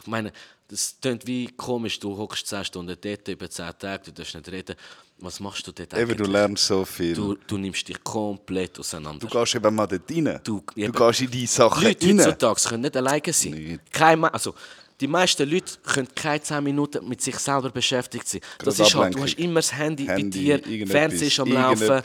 Ich 0.00 0.06
meine, 0.06 0.32
das 0.68 0.96
klingt 1.00 1.26
wie 1.26 1.46
komisch, 1.56 1.98
du 1.98 2.16
hockst 2.16 2.46
10 2.46 2.64
Stunden 2.64 2.96
dort, 3.00 3.28
über 3.28 3.48
10 3.50 3.70
Tage, 3.78 4.04
du 4.04 4.12
darfst 4.12 4.34
nicht 4.34 4.48
reden. 4.50 4.76
Was 5.20 5.40
machst 5.40 5.66
du 5.66 5.72
dort 5.72 5.92
Eben, 5.94 6.16
du 6.16 6.24
lernst 6.24 6.66
so 6.66 6.84
viel. 6.84 7.12
Du, 7.14 7.34
Du, 7.34 7.40
du 7.48 7.58
nimmst 7.58 7.88
dich 7.88 8.02
komplett 8.04 8.78
auseinander. 8.78 9.26
gehst 9.26 9.54
eben 9.56 9.74
mal 9.74 9.86
dort 9.88 10.08
rein. 10.10 10.40
Du- 10.44 10.60
Du, 10.60 10.80
eben. 10.80 10.92
gehst 10.92 11.20
in 11.22 11.30
die 11.30 11.46
Sachen 11.46 11.82
Leute 11.82 12.06
rein. 12.06 12.20
heutzutage 12.20 12.60
können 12.68 12.82
nicht 12.82 12.96
alleine 12.96 13.32
sein. 13.32 13.50
Nicht. 13.52 13.92
Kein, 13.92 14.24
also, 14.26 14.54
die 15.00 15.08
meisten 15.08 15.48
Leute 15.50 15.72
können 15.82 16.08
keine 16.14 16.40
10 16.40 16.62
Minuten 16.62 17.08
mit 17.08 17.20
sich 17.20 17.36
selber 17.38 17.70
beschäftigt 17.70 18.28
sein. 18.28 18.40
Das 18.58 18.76
Gerade 18.76 18.88
ist 18.88 18.94
halt, 18.94 19.14
du 19.16 19.22
hast 19.22 19.34
immer 19.38 19.58
das 19.60 19.72
Handy, 19.72 20.04
bei 20.04 20.12
Handy, 20.18 20.38
dir, 20.38 20.54
irgendetwas, 20.58 20.90
Fernsehen 20.92 21.28
ist 21.28 21.40
am 21.40 21.48
Laufen. 21.52 22.02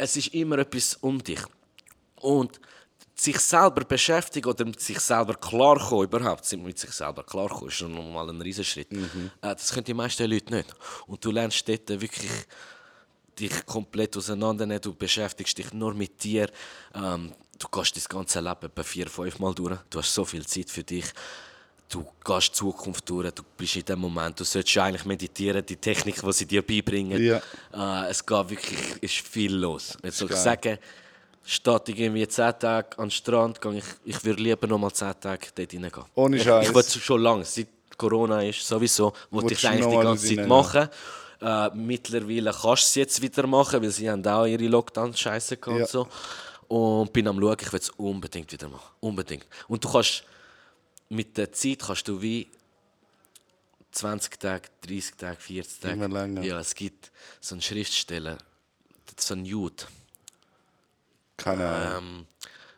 Es 0.00 0.16
ist 0.16 0.34
immer 0.34 0.58
etwas 0.58 0.94
um 1.00 1.22
dich. 1.22 1.40
Und 2.16 2.60
sich 3.18 3.40
selber 3.40 3.84
beschäftigen 3.84 4.48
oder 4.48 4.64
mit 4.64 4.80
sich 4.80 5.00
selber 5.00 5.34
klarkommen, 5.34 6.04
überhaupt 6.04 6.52
mit 6.58 6.78
sich 6.78 6.90
selber 6.90 7.24
klarkommen, 7.24 7.68
ist 7.68 7.76
schon 7.76 7.94
nochmal 7.94 8.28
ein 8.28 8.40
Riesenschritt. 8.40 8.92
Mhm. 8.92 9.30
Äh, 9.40 9.54
das 9.54 9.72
können 9.72 9.84
die 9.84 9.94
meisten 9.94 10.30
Leute 10.30 10.54
nicht. 10.54 10.74
Und 11.06 11.24
du 11.24 11.30
lernst 11.30 11.66
dort 11.66 11.88
wirklich 11.88 12.30
dich 13.38 13.66
komplett 13.66 14.16
auseinandernehmen, 14.16 14.82
du 14.82 14.94
beschäftigst 14.94 15.56
dich 15.56 15.72
nur 15.72 15.94
mit 15.94 16.22
dir. 16.22 16.50
Ähm, 16.94 17.32
du 17.58 17.68
gehst 17.68 17.96
das 17.96 18.08
ganze 18.08 18.40
Leben 18.40 18.66
etwa 18.66 18.82
vier, 18.82 19.08
fünf 19.08 19.38
Mal 19.38 19.54
durch. 19.54 19.78
Du 19.88 19.98
hast 19.98 20.14
so 20.14 20.24
viel 20.24 20.46
Zeit 20.46 20.70
für 20.70 20.84
dich. 20.84 21.06
Du 21.88 22.04
gehst 22.24 22.48
die 22.48 22.52
Zukunft 22.52 23.08
durch, 23.08 23.30
du 23.30 23.42
bist 23.56 23.76
in 23.76 23.84
dem 23.84 24.00
Moment, 24.00 24.40
du 24.40 24.44
solltest 24.44 24.76
eigentlich 24.78 25.04
meditieren, 25.04 25.64
die 25.64 25.76
Technik, 25.76 26.20
die 26.20 26.32
sie 26.32 26.46
dir 26.46 26.60
beibringen. 26.60 27.22
Ja. 27.22 27.40
Äh, 27.72 28.10
es 28.10 28.26
geht 28.26 28.50
wirklich, 28.50 29.02
ist 29.02 29.26
viel 29.26 29.54
los. 29.54 29.96
Jetzt 30.02 30.18
soll 30.18 30.30
ich 30.30 30.36
sagen, 30.36 30.78
statt 31.46 31.88
ich 31.88 31.98
irgendwie 31.98 32.26
10 32.26 32.58
Tage 32.58 32.98
an 32.98 33.06
den 33.06 33.10
Strand 33.12 33.60
gehe, 33.60 33.78
ich, 33.78 33.84
ich 34.04 34.24
würde 34.24 34.42
lieber 34.42 34.66
noch 34.66 34.78
mal 34.78 34.92
10 34.92 35.14
Tage 35.20 35.46
dort 35.54 35.72
reingehen. 35.72 35.92
Ohne 36.14 36.36
Ich, 36.36 36.42
Scheiß. 36.42 36.68
ich 36.68 36.74
will 36.74 36.82
schon 36.84 37.22
lange, 37.22 37.44
seit 37.44 37.68
Corona 37.96 38.42
ist 38.42 38.66
sowieso, 38.66 39.12
wollte 39.30 39.54
ich 39.54 39.58
es 39.60 39.64
eigentlich 39.70 39.86
die 39.96 40.02
ganze 40.02 40.36
Zeit 40.36 40.46
machen. 40.48 40.88
Äh, 41.40 41.70
mittlerweile 41.74 42.50
kannst 42.50 42.64
du 42.66 42.70
es 42.72 42.94
jetzt 42.96 43.22
wieder 43.22 43.46
machen, 43.46 43.80
weil 43.82 43.90
sie 43.90 44.10
haben 44.10 44.26
auch 44.26 44.44
ihre 44.46 44.66
Lockdown-Scheiße 44.68 45.56
gehabt 45.58 45.78
Ja. 45.78 45.84
und 45.84 45.88
so. 45.90 46.08
Und 46.68 47.12
bin 47.12 47.28
am 47.28 47.38
schauen, 47.40 47.56
ich 47.60 47.72
will 47.72 47.80
es 47.80 47.90
unbedingt 47.90 48.50
wieder 48.52 48.68
machen. 48.68 48.90
Unbedingt. 49.00 49.46
Und 49.68 49.84
du 49.84 49.90
kannst, 49.92 50.24
mit 51.10 51.36
der 51.36 51.52
Zeit 51.52 51.78
kannst 51.86 52.08
du 52.08 52.20
wie 52.20 52.48
20 53.92 54.38
Tage, 54.38 54.68
30 54.86 55.14
Tage, 55.16 55.36
40 55.40 55.80
Tage. 55.80 55.94
Immer 55.94 56.08
länger. 56.08 56.42
Ja, 56.42 56.58
es 56.58 56.74
gibt 56.74 57.10
so 57.40 57.54
einen 57.54 57.62
Schriftsteller, 57.62 58.36
so 59.18 59.34
einen 59.34 59.44
Jude, 59.46 59.84
Keine 61.36 61.68
Ahnung. 61.68 62.08
ähm, 62.20 62.26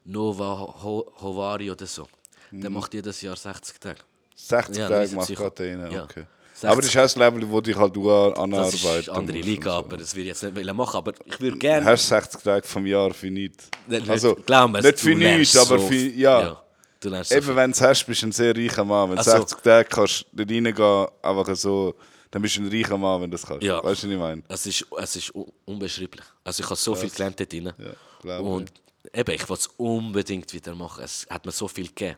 Nova 0.05 0.75
Ho 0.83 1.13
Hovari 1.21 1.71
oder 1.71 1.87
so. 1.87 2.09
Mhm. 2.51 2.61
Der 2.63 2.71
macht 2.71 2.95
jedes 2.95 3.21
Jahr 3.21 3.37
60 3.37 3.79
Tage. 3.79 4.01
60 4.37 4.77
ja, 4.77 4.89
Tage 4.89 5.15
macht 5.17 5.29
gerade 5.35 5.63
einen. 5.65 5.91
Ja. 5.93 6.05
Okay. 6.05 6.25
60. 6.55 6.71
Aber 6.71 6.81
das 6.81 6.91
ist 6.91 6.97
auch 6.97 7.03
das 7.03 7.17
Level, 7.17 7.49
wo 7.51 7.61
dich 7.61 7.77
halt 7.77 7.95
du 7.95 8.11
an- 8.11 8.31
Das 8.31 8.39
anarbeiten 8.41 8.75
ist 8.77 9.09
eine 9.09 9.19
andere 9.19 9.39
Liga, 9.39 9.71
so. 9.73 9.77
aber 9.79 9.97
das 9.97 10.15
will 10.17 10.23
ich 10.23 10.29
jetzt 10.29 10.43
nicht 10.43 10.73
machen. 10.75 10.97
Aber 10.97 11.13
ich 11.25 11.41
würde 11.41 11.53
Du 11.53 11.59
gerne. 11.59 11.87
hast 11.87 12.09
60 12.09 12.43
Tage 12.43 12.67
vom 12.67 12.85
Jahr 12.87 13.13
für 13.15 13.31
nichts. 13.31 13.69
Nicht- 13.87 14.09
Also, 14.11 14.35
glaub 14.35 14.71
mir, 14.73 14.83
nicht 14.83 14.99
für 14.99 15.15
nichts, 15.15 15.57
aber 15.57 15.79
so 15.79 15.87
für, 15.87 15.93
viel. 15.93 16.19
ja. 16.19 16.61
Du 17.01 17.11
lernst 17.11 17.31
so 17.31 17.37
Eben, 17.37 17.47
viel. 17.47 17.57
wenn 17.57 17.71
du 17.71 17.77
es 17.77 17.81
hast, 17.81 18.05
bist 18.07 18.23
du 18.23 18.27
ein 18.27 18.33
sehr 18.33 18.57
reicher 18.57 18.85
Mann. 18.85 19.11
Wenn 19.11 19.17
du 19.17 19.21
Also- 19.21 19.31
60 19.39 19.61
Tage 19.63 19.89
kannst 19.89 20.27
du 20.33 20.45
nicht 20.45 20.67
reingehen, 20.67 21.07
einfach 21.23 21.55
so, 21.55 21.95
dann 22.33 22.43
bist 22.43 22.57
du 22.57 22.63
ein 22.63 22.69
reicher 22.69 22.99
Mann, 22.99 23.23
wenn 23.23 23.31
du 23.31 23.37
das 23.37 23.47
kannst. 23.47 23.63
Ja. 23.63 23.77
Weißt 23.85 24.03
du, 24.03 24.07
was 24.09 24.13
ich 24.15 24.19
meine? 24.19 24.43
Es 24.49 24.67
ist, 24.67 24.85
es 25.01 25.17
ist 25.17 25.35
un- 25.35 25.53
unbeschreiblich. 25.65 26.25
Also 26.43 26.63
ich 26.65 26.67
habe 26.69 26.77
so 26.77 26.95
viel 26.97 27.11
gelernt 27.11 27.39
dort 27.39 27.53
drin. 27.53 27.67
Ja, 27.79 27.85
Und 28.25 28.73
eben, 29.13 29.31
ich 29.35 29.49
will 29.49 29.57
es 29.57 29.67
unbedingt 29.77 30.53
wieder 30.53 30.75
machen. 30.75 31.05
Es 31.05 31.27
hat 31.31 31.45
mir 31.47 31.53
so 31.53 31.69
viel 31.69 31.89
gegeben. 31.89 32.17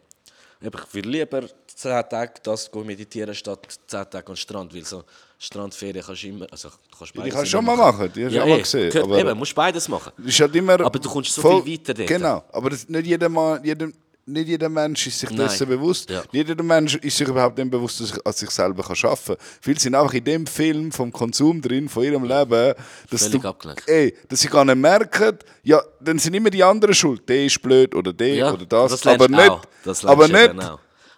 Eben, 0.62 0.78
ich 0.86 0.94
würde 0.94 1.08
lieber 1.08 1.42
10 1.74 1.90
Tage 2.10 2.34
das 2.42 2.70
meditieren, 2.74 3.34
statt 3.34 3.66
10 3.86 4.10
Tage 4.10 4.28
am 4.28 4.36
Strand. 4.36 4.74
Weil 4.74 4.84
so 4.84 5.04
Strandferien 5.38 6.04
kannst 6.04 6.22
du 6.22 6.26
immer... 6.28 6.46
Also, 6.50 6.68
kannst 6.98 7.14
Die 7.14 7.18
beides 7.18 7.34
kannst 7.34 7.52
du 7.52 7.56
schon 7.56 7.64
mal 7.64 7.76
machen, 7.76 8.12
die 8.14 8.24
hast 8.26 8.32
du 8.32 8.36
Ja, 8.36 8.42
auch 8.42 8.48
mal 8.48 8.58
eh, 8.58 8.60
gesehen. 8.62 8.90
gehört- 8.90 9.04
Aber 9.06 9.18
eben, 9.18 9.38
musst 9.38 9.54
beides 9.54 9.88
machen. 9.88 10.12
ist 10.22 10.38
halt 10.40 10.54
immer 10.54 10.78
Aber 10.80 10.98
du 10.98 11.08
kommst 11.08 11.32
so 11.32 11.62
viel 11.62 11.72
weiter 11.78 11.94
dort. 11.94 12.08
Genau, 12.08 12.44
aber 12.52 12.68
das, 12.70 12.86
nicht, 12.88 13.06
jeder 13.06 13.28
Mann, 13.30 13.64
jeder, 13.64 13.88
nicht 14.26 14.48
jeder 14.48 14.68
Mensch 14.68 15.06
ist 15.06 15.18
sich 15.18 15.30
Nein. 15.30 15.38
dessen 15.48 15.68
bewusst. 15.68 16.08
Ja. 16.10 16.22
Nicht 16.32 16.48
jeder 16.48 16.62
Mensch 16.62 16.94
ist 16.96 17.16
sich 17.16 17.26
überhaupt 17.26 17.58
dem 17.58 17.68
bewusst, 17.70 18.00
dass 18.00 18.12
er 18.12 18.26
an 18.26 18.32
sich 18.32 18.50
selber 18.50 18.82
kann 18.82 18.96
arbeiten 19.02 19.26
kann. 19.26 19.36
Viele 19.60 19.80
sind 19.80 19.94
einfach 19.94 20.14
in 20.14 20.24
dem 20.24 20.46
Film 20.46 20.92
vom 20.92 21.12
Konsum 21.12 21.60
drin, 21.60 21.88
von 21.88 22.04
ihrem 22.04 22.24
Leben, 22.24 22.74
dass, 23.10 23.26
Völlig 23.26 23.42
du, 23.42 23.74
ey, 23.86 24.14
dass 24.28 24.40
sie 24.40 24.48
gar 24.48 24.64
nicht 24.64 24.76
merken, 24.76 25.38
ja, 25.64 25.82
dann 26.00 26.18
sind 26.18 26.34
immer 26.34 26.50
die 26.50 26.62
anderen 26.62 26.94
schuld. 26.94 27.28
Der 27.28 27.44
ist 27.46 27.60
blöd 27.60 27.94
oder 27.94 28.12
der 28.12 28.34
Ja, 28.34 28.52
oder 28.52 28.66
das. 28.66 28.92
das 28.92 29.06
aber 29.06 29.28
nicht. 29.28 29.58
Das 29.84 30.04
aber 30.04 30.28
nicht 30.28 30.54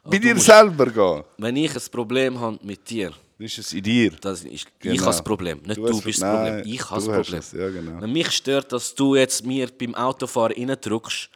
bei 0.04 0.18
dir 0.18 0.34
musst- 0.34 0.46
selber 0.46 0.86
gehen. 0.86 1.24
Wenn 1.38 1.56
ich 1.56 1.74
ein 1.74 1.82
Problem 1.90 2.40
habe 2.40 2.58
mit 2.62 2.88
dir, 2.90 3.12
ist 3.38 3.58
es 3.58 3.72
in 3.72 3.82
dir. 3.82 4.12
das 4.20 4.40
ist, 4.42 4.52
ich 4.52 4.66
Genau. 4.78 4.96
habe 5.02 5.06
das 5.06 5.22
Problem, 5.24 5.60
nicht 5.64 5.76
Du 5.76 5.86
du, 5.86 6.00
bist 6.00 6.22
das 6.22 6.32
nein, 6.32 6.54
Problem. 6.56 6.74
Ich 6.74 6.90
habe 6.90 6.94
das 6.94 7.04
Problem. 7.06 7.38
es, 7.40 7.52
ja, 7.52 7.68
genau. 7.70 8.00
Wenn 8.00 8.12
mich 8.12 8.30
stört, 8.30 8.72
dass 8.72 8.94
du 8.94 9.16
jetzt 9.16 9.44
mir 9.44 9.68
beim 9.76 9.94
Autofahren 9.94 10.54
reindrückst 10.56 11.28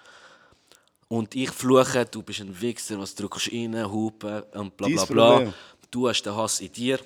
und 1.08 1.34
ich 1.34 1.50
fluche, 1.50 2.04
du 2.04 2.22
bist 2.22 2.40
ein 2.40 2.60
Wichser, 2.60 2.98
was 2.98 3.14
drückst 3.14 3.46
du 3.46 3.56
rein, 3.56 3.90
Hupen 3.90 4.42
und 4.54 4.76
bla 4.76 4.88
bla 4.88 5.04
bla. 5.04 5.52
Du 5.90 6.08
hast 6.08 6.22
den 6.22 6.34
Hass 6.36 6.60
in 6.60 6.72
dir. 6.72 6.98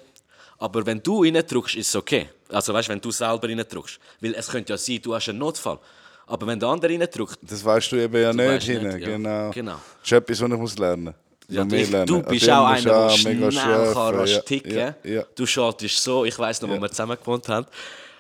Aber 0.59 0.85
wenn 0.85 1.03
du 1.03 1.23
reindrückst, 1.23 1.77
ist 1.77 1.89
es 1.89 1.97
okay. 1.97 2.29
Also 2.49 2.73
weißt 2.75 2.89
du, 2.89 2.93
wenn 2.93 3.01
du 3.01 3.11
selber 3.11 3.49
reindrückst. 3.49 3.99
Weil 4.21 4.35
es 4.35 4.49
könnte 4.49 4.73
ja 4.73 4.77
sein, 4.79 5.01
du 5.03 5.15
hast 5.15 5.29
einen 5.29 5.39
Notfall. 5.39 5.79
Aber 6.27 6.47
wenn 6.47 6.61
der 6.61 6.69
andere 6.69 6.93
reindrückt, 6.93 7.39
Das 7.43 7.65
weißt 7.65 7.93
du 7.93 7.97
eben 7.97 8.23
ja 8.23 8.33
nicht, 8.33 8.69
nicht, 8.69 8.83
ja. 8.83 8.99
Genau. 8.99 9.51
Genau. 9.51 9.73
Das 10.01 10.05
ist 10.05 10.13
etwas, 10.13 10.41
was 10.41 10.51
ich 10.51 10.59
muss 10.59 10.79
lernen 10.79 11.15
Ja, 11.49 11.65
Noch 11.65 11.69
du, 11.71 11.77
mehr 11.77 12.03
ich, 12.03 12.07
du 12.07 12.23
bist 12.23 12.51
auch 12.51 12.67
einer, 12.67 12.83
der 12.83 12.99
auch 12.99 13.17
schnell 13.17 13.35
mega 13.37 13.93
kann 13.93 14.15
rasch 14.15 14.31
Ja, 14.31 14.41
ticken 14.41 14.95
ja. 15.05 15.25
Du 15.35 15.47
schaltest 15.47 16.03
so, 16.03 16.25
ich 16.25 16.39
weiss 16.39 16.61
noch, 16.63 16.69
wo 16.69 16.81
wir 16.81 16.89
zusammen 16.91 17.17
gewohnt 17.19 17.49
haben, 17.49 17.67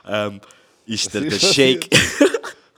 ähm, 0.08 0.40
ist 0.86 1.12
der, 1.14 1.20
der 1.22 1.38
Shake, 1.38 1.88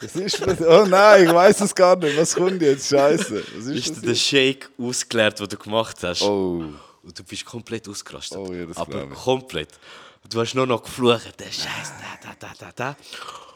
Was 0.03 0.17
ist 0.17 0.47
das? 0.47 0.61
Oh 0.61 0.85
nein, 0.87 1.25
ich 1.27 1.33
weiß 1.33 1.61
es 1.61 1.75
gar 1.75 1.97
nicht. 1.97 2.17
Was 2.17 2.35
kommt 2.35 2.61
jetzt? 2.61 2.89
Scheiße. 2.89 3.45
Was 3.57 3.67
ist 3.67 3.77
ist 3.89 3.97
das? 3.97 4.03
der 4.03 4.15
Shake 4.15 4.71
ausgeleert, 4.79 5.39
den 5.41 5.49
du 5.49 5.57
gemacht 5.57 5.97
hast. 6.03 6.23
Oh. 6.23 6.65
Und 7.03 7.19
du 7.19 7.25
bist 7.25 7.45
komplett 7.45 7.89
ausgerastet. 7.89 8.39
Oh 8.39 8.53
ja, 8.53 8.65
das 8.67 8.77
Aber 8.77 9.07
komplett. 9.09 9.69
Und 10.23 10.33
du 10.33 10.41
hast 10.41 10.55
nur 10.55 10.67
noch 10.67 10.83
geflucht, 10.83 11.39
der 11.39 11.47
Scheiß, 11.47 11.93
da, 12.23 12.29
da, 12.31 12.35
da, 12.39 12.53
da, 12.59 12.73
da. 12.75 12.97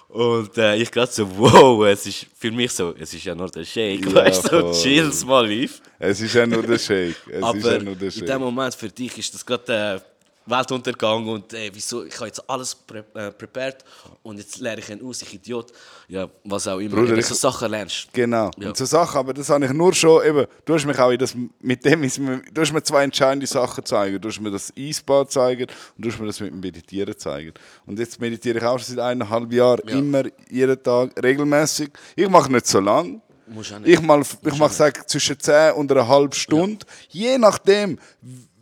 Und 0.08 0.56
äh, 0.56 0.76
ich 0.76 0.90
gerade 0.90 1.10
so, 1.12 1.28
wow, 1.36 1.84
es 1.86 2.06
ist 2.06 2.26
für 2.36 2.50
mich 2.50 2.72
so, 2.72 2.94
es 2.98 3.12
ist 3.12 3.24
ja 3.24 3.34
nur 3.34 3.48
der 3.48 3.64
Shake, 3.64 4.06
Ja, 4.06 4.14
weißt 4.14 4.50
du, 4.50 4.72
so, 4.72 4.82
chills 4.82 5.24
mal 5.24 5.46
live. 5.46 5.80
Es 5.98 6.20
ist 6.20 6.34
ja 6.34 6.46
nur 6.46 6.62
der 6.62 6.78
Shake. 6.78 7.16
Es 7.30 7.42
Aber 7.42 7.58
ist 7.58 7.64
ja 7.64 7.78
nur 7.78 7.94
der 7.96 8.08
in 8.08 8.20
dem 8.20 8.26
Shake. 8.28 8.38
Moment 8.38 8.74
für 8.74 8.88
dich 8.88 9.18
ist 9.18 9.34
das 9.34 9.44
gerade 9.44 9.96
äh, 9.96 10.00
Weltuntergang 10.46 11.26
und 11.28 11.52
äh, 11.54 11.70
wieso, 11.72 12.04
ich 12.04 12.14
habe 12.16 12.26
jetzt 12.26 12.48
alles 12.48 12.74
pre 12.74 13.04
äh, 13.14 13.30
prepared 13.32 13.84
und 14.22 14.38
jetzt 14.38 14.58
lerne 14.58 14.80
ich 14.80 14.88
ihn 14.88 15.02
aus, 15.04 15.22
ich 15.22 15.34
Idiot. 15.34 15.72
Ja, 16.08 16.28
was 16.44 16.68
auch 16.68 16.78
immer. 16.78 16.94
Bruder, 16.96 17.10
Eben 17.12 17.18
ich- 17.20 17.26
so 17.26 17.34
Sachen 17.34 17.70
lernst. 17.70 18.08
Genau. 18.12 18.50
Ja. 18.58 18.68
Und 18.68 18.76
so 18.76 18.84
Sachen, 18.84 19.18
aber 19.18 19.34
das 19.34 19.48
habe 19.50 19.64
ich 19.66 19.72
nur 19.72 19.92
schon, 19.92 20.24
eben, 20.24 20.46
du 20.64 20.74
hast 20.74 20.86
mich 20.86 20.98
auch 20.98 21.10
in 21.10 21.18
das, 21.18 21.34
mit 21.60 21.84
dem, 21.84 22.02
du 22.52 22.60
hast 22.60 22.72
mir 22.72 22.82
zwei 22.82 23.04
entscheidende 23.04 23.46
Sachen 23.46 23.84
zeigen. 23.84 24.20
Du 24.20 24.28
hast 24.28 24.40
mir 24.40 24.50
das 24.50 24.72
Eisbad 24.78 25.30
zeigen 25.32 25.66
und 25.96 26.04
du 26.04 26.10
hast 26.10 26.20
mir 26.20 26.26
das 26.26 26.38
mit 26.40 26.52
dem 26.52 26.60
Meditieren 26.60 27.16
zeigen. 27.18 27.52
Und 27.86 27.98
jetzt 27.98 28.20
meditiere 28.20 28.58
ich 28.58 28.64
auch 28.64 28.78
schon 28.78 28.94
seit 28.96 29.04
eineinhalb 29.04 29.52
Jahren, 29.52 29.80
Ja. 29.86 29.98
immer, 29.98 30.22
jeden 30.50 30.82
Tag, 30.82 31.10
regelmäßig. 31.22 31.90
Ich 32.14 32.28
mache 32.28 32.52
nicht 32.52 32.66
so 32.66 32.78
lang. 32.80 33.20
Musst 33.48 33.72
auch 33.72 33.78
nicht. 33.78 33.88
Ich, 33.92 34.00
mal, 34.00 34.20
ich 34.22 34.58
mache 34.58 34.72
sag, 34.72 35.08
zwischen 35.08 35.38
10 35.38 35.72
und 35.74 35.90
einer 35.92 36.06
halben 36.08 36.32
Stunde, 36.32 36.84
je 37.10 37.38
nachdem, 37.38 37.98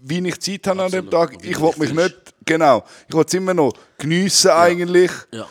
wie 0.06 0.26
ich 0.28 0.38
Zeit 0.40 0.66
habe 0.66 0.82
an 0.84 0.90
dem 0.90 1.06
Absolut. 1.06 1.30
Tag. 1.30 1.44
Ich 1.44 1.56
dich 1.58 1.76
mich 1.78 1.92
nicht, 1.94 2.16
genau, 2.44 2.84
ich 3.08 3.14
will 3.14 3.24
es 3.26 3.34
immer 3.34 3.54
noch 3.54 3.72
geniessen 3.98 4.50
eigentlich 4.50 5.10
Ja. 5.32 5.46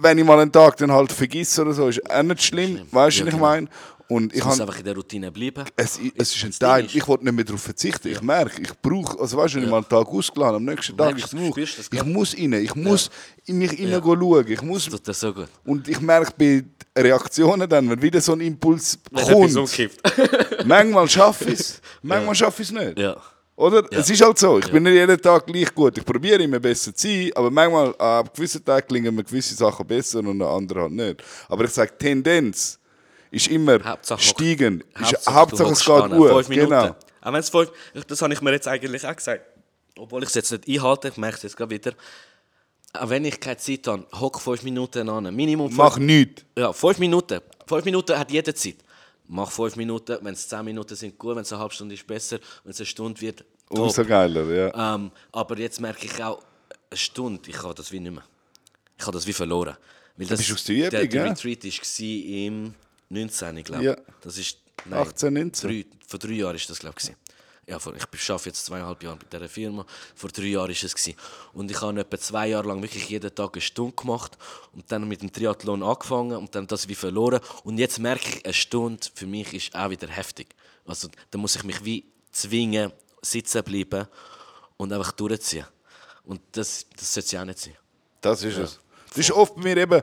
wenn 0.00 0.18
ich 0.18 0.24
mal 0.24 0.38
einen 0.38 0.52
Tag 0.52 0.76
dann 0.76 0.92
halt 0.92 1.10
vergesse 1.12 1.62
oder 1.62 1.72
so, 1.72 1.88
ist 1.88 2.08
auch 2.10 2.22
nicht 2.22 2.42
schlimm, 2.42 2.80
weißt 2.90 2.90
du, 2.92 2.92
Ja, 2.92 3.02
was 3.02 3.16
ich 3.18 3.24
genau. 3.24 3.38
meine? 3.38 3.68
Und 4.08 4.32
ich 4.36 4.44
muss 4.44 4.60
einfach 4.60 4.78
in 4.78 4.84
der 4.84 4.94
Routine 4.94 5.32
bleiben. 5.32 5.64
es, 5.74 5.98
es 6.16 6.36
ist 6.36 6.44
ein 6.44 6.52
Teil, 6.52 6.84
ist- 6.84 6.94
ich 6.94 7.08
wollte 7.08 7.24
nicht 7.24 7.32
mehr 7.34 7.44
darauf 7.44 7.60
verzichten. 7.62 8.06
Ich 8.06 8.22
merke, 8.22 8.62
ich 8.62 8.70
brauche, 8.80 9.18
also 9.18 9.36
weißt 9.36 9.54
du, 9.54 9.56
wenn 9.56 9.64
ich 9.64 9.70
mal 9.70 9.78
einen 9.78 9.88
Tag 9.88 10.06
ausgeladen 10.06 10.56
am 10.58 10.64
nächsten 10.64 10.96
Tag, 10.96 11.16
ich, 11.18 11.24
das, 11.24 11.88
ich 11.90 12.04
muss 12.04 12.36
rein, 12.38 12.52
ich 12.52 12.74
muss 12.76 13.10
in 13.46 13.58
mich 13.58 13.72
rein 13.72 14.00
schauen, 14.00 14.46
ich 14.46 14.62
muss, 14.62 14.84
Das 14.84 14.92
tut 14.92 15.08
das 15.08 15.18
so 15.18 15.34
gut. 15.34 15.48
und 15.64 15.88
ich 15.88 16.00
merke 16.00 16.32
bei 16.38 16.62
Reaktionen 17.02 17.68
dann, 17.68 17.90
wenn 17.90 18.00
wieder 18.00 18.20
so 18.20 18.32
ein 18.34 18.40
Impuls 18.42 18.96
Wenn 19.10 19.24
kommt, 19.24 20.66
manchmal 20.66 21.08
schaffe 21.08 21.46
ich 21.50 21.58
es, 21.58 21.80
manchmal 22.02 22.34
schaffe 22.36 22.62
ich 22.62 22.68
es 22.68 22.74
nicht. 22.74 22.98
ja. 23.00 23.16
Oder? 23.56 23.84
Es 23.90 24.10
ist 24.10 24.20
halt 24.22 24.38
so. 24.38 24.58
Ich 24.58 24.70
bin 24.70 24.82
nicht 24.82 24.92
jeden 24.92 25.18
Tag 25.20 25.46
gleich 25.46 25.74
gut. 25.74 25.96
Ich 25.96 26.04
probiere 26.04 26.42
immer 26.42 26.60
besser 26.60 26.94
zu 26.94 27.08
sein, 27.08 27.30
aber 27.34 27.50
manchmal 27.50 27.94
an 27.98 28.28
gewissen 28.34 28.62
Tagen 28.64 28.86
gelingen 28.86 29.14
mir 29.14 29.24
gewisse 29.24 29.54
Sachen 29.54 29.86
besser 29.86 30.18
und 30.18 30.28
an 30.28 30.42
anderen 30.42 30.82
halt 30.82 30.92
nicht. 30.92 31.22
Aber 31.48 31.64
ich 31.64 31.70
sage, 31.70 31.96
Tendenz 31.98 32.78
ist 33.30 33.48
immer 33.48 33.78
Hauptsache- 33.82 34.20
steigend. 34.22 34.84
Ist, 35.00 35.26
Hauptsache, 35.26 35.34
Hauptsache, 35.34 35.72
es 35.72 35.80
geht 35.80 35.88
an, 35.88 36.10
gut. 36.10 36.30
Fünf 36.30 36.48
Minuten. 36.50 36.70
Genau. 36.70 36.96
Auch 37.22 37.32
wenn's 37.32 37.48
fünf, 37.48 37.70
das 38.06 38.20
habe 38.22 38.34
ich 38.34 38.40
mir 38.42 38.52
jetzt 38.52 38.68
eigentlich 38.68 39.06
auch 39.06 39.16
gesagt. 39.16 39.42
Obwohl 39.98 40.22
ich 40.22 40.28
es 40.28 40.34
jetzt 40.34 40.52
nicht 40.52 40.68
einhalte, 40.68 41.08
ich 41.08 41.16
merke 41.16 41.36
es 41.38 41.42
jetzt 41.44 41.56
gerade 41.56 41.70
wieder. 41.70 41.92
Auch 42.92 43.08
wenn 43.08 43.24
ich 43.24 43.40
keine 43.40 43.56
Zeit 43.56 43.86
habe, 43.86 44.06
hock 44.20 44.38
fünf 44.40 44.62
Minuten 44.64 45.08
an. 45.08 45.34
Minimum 45.34 45.68
fünf, 45.68 45.78
Mach 45.78 45.98
nichts. 45.98 46.44
Ja, 46.58 46.72
fünf 46.74 46.98
Minuten. 46.98 47.40
Fünf 47.66 47.84
Minuten 47.86 48.18
hat 48.18 48.30
jede 48.30 48.52
Zeit. 48.54 48.76
Mach 49.28 49.50
fünf 49.50 49.76
Minuten, 49.76 50.18
wenn 50.22 50.34
es 50.34 50.48
zehn 50.48 50.64
Minuten 50.64 50.94
sind, 50.94 51.18
gut, 51.18 51.36
wenn 51.36 51.42
es 51.42 51.52
eine 51.52 51.60
halbe 51.60 51.74
Stunde 51.74 51.94
ist, 51.94 52.06
besser, 52.06 52.38
wenn 52.64 52.70
es 52.70 52.78
eine 52.78 52.86
Stunde 52.86 53.20
wird, 53.20 53.44
top. 53.68 53.78
Umso 53.78 54.04
geiler, 54.04 54.44
ja. 54.52 54.94
Ähm, 54.94 55.10
aber 55.32 55.58
jetzt 55.58 55.80
merke 55.80 56.06
ich 56.06 56.22
auch, 56.22 56.42
eine 56.90 56.96
Stunde, 56.96 57.50
ich 57.50 57.62
habe 57.62 57.74
das 57.74 57.90
wie 57.90 58.00
nicht 58.00 58.12
mehr. 58.12 58.24
Ich 58.98 59.04
habe 59.04 59.16
das 59.16 59.26
wie 59.26 59.32
verloren. 59.32 59.76
Weil 60.16 60.26
das, 60.26 60.38
bist 60.38 60.52
aus 60.52 60.64
der 60.64 60.76
Übung, 60.76 61.10
der? 61.10 61.24
Retreat 61.30 61.64
war 61.64 62.00
im 62.00 62.74
19, 63.10 63.62
glaube 63.64 63.82
ich. 63.82 63.88
Ja. 63.88 63.96
Das 64.22 64.38
ist, 64.38 64.58
nein, 64.84 65.00
18, 65.00 65.34
19. 65.34 65.70
Drei, 65.70 65.86
vor 66.06 66.18
drei 66.18 66.32
Jahren 66.32 66.56
ist 66.56 66.70
das, 66.70 66.78
glaube 66.78 66.96
ich. 66.98 67.12
Ja, 67.68 67.80
vor, 67.80 67.94
ich 67.96 68.30
arbeite 68.30 68.48
jetzt 68.48 68.64
zweieinhalb 68.64 69.02
Jahre 69.02 69.16
bei 69.16 69.26
dieser 69.38 69.48
Firma. 69.48 69.84
Vor 70.14 70.30
drei 70.30 70.44
Jahren 70.44 70.70
ist 70.70 70.84
es. 70.84 70.94
Gewesen. 70.94 71.16
Und 71.52 71.68
ich 71.68 71.80
habe 71.80 72.00
etwa 72.00 72.18
zwei 72.18 72.48
Jahre 72.48 72.68
lang 72.68 72.80
wirklich 72.80 73.08
jeden 73.08 73.34
Tag 73.34 73.54
eine 73.54 73.60
Stunde 73.60 73.96
gemacht 73.96 74.38
und 74.72 74.90
dann 74.92 75.08
mit 75.08 75.20
dem 75.20 75.32
Triathlon 75.32 75.82
angefangen 75.82 76.36
und 76.36 76.54
dann 76.54 76.68
das 76.68 76.86
wie 76.86 76.94
verloren. 76.94 77.40
Und 77.64 77.78
jetzt 77.78 77.98
merke 77.98 78.28
ich, 78.28 78.44
eine 78.44 78.54
Stunde 78.54 79.04
für 79.14 79.26
mich 79.26 79.52
ist 79.52 79.74
auch 79.74 79.90
wieder 79.90 80.06
heftig. 80.06 80.54
Also 80.84 81.08
da 81.30 81.38
muss 81.38 81.56
ich 81.56 81.64
mich 81.64 81.84
wie 81.84 82.04
zwingen, 82.30 82.92
sitzen 83.20 83.64
bleiben 83.64 84.06
und 84.76 84.92
einfach 84.92 85.10
durchziehen. 85.12 85.66
Und 86.22 86.40
das, 86.52 86.86
das 86.96 87.14
sollte 87.14 87.36
es 87.36 87.40
auch 87.40 87.44
nicht 87.44 87.58
sein. 87.58 87.76
Das 88.20 88.44
ist 88.44 88.58
es. 88.58 88.80
Das 89.08 89.18
ist 89.18 89.32
oft 89.32 89.56
bei 89.56 89.62
mir 89.62 89.76
eben, 89.78 90.02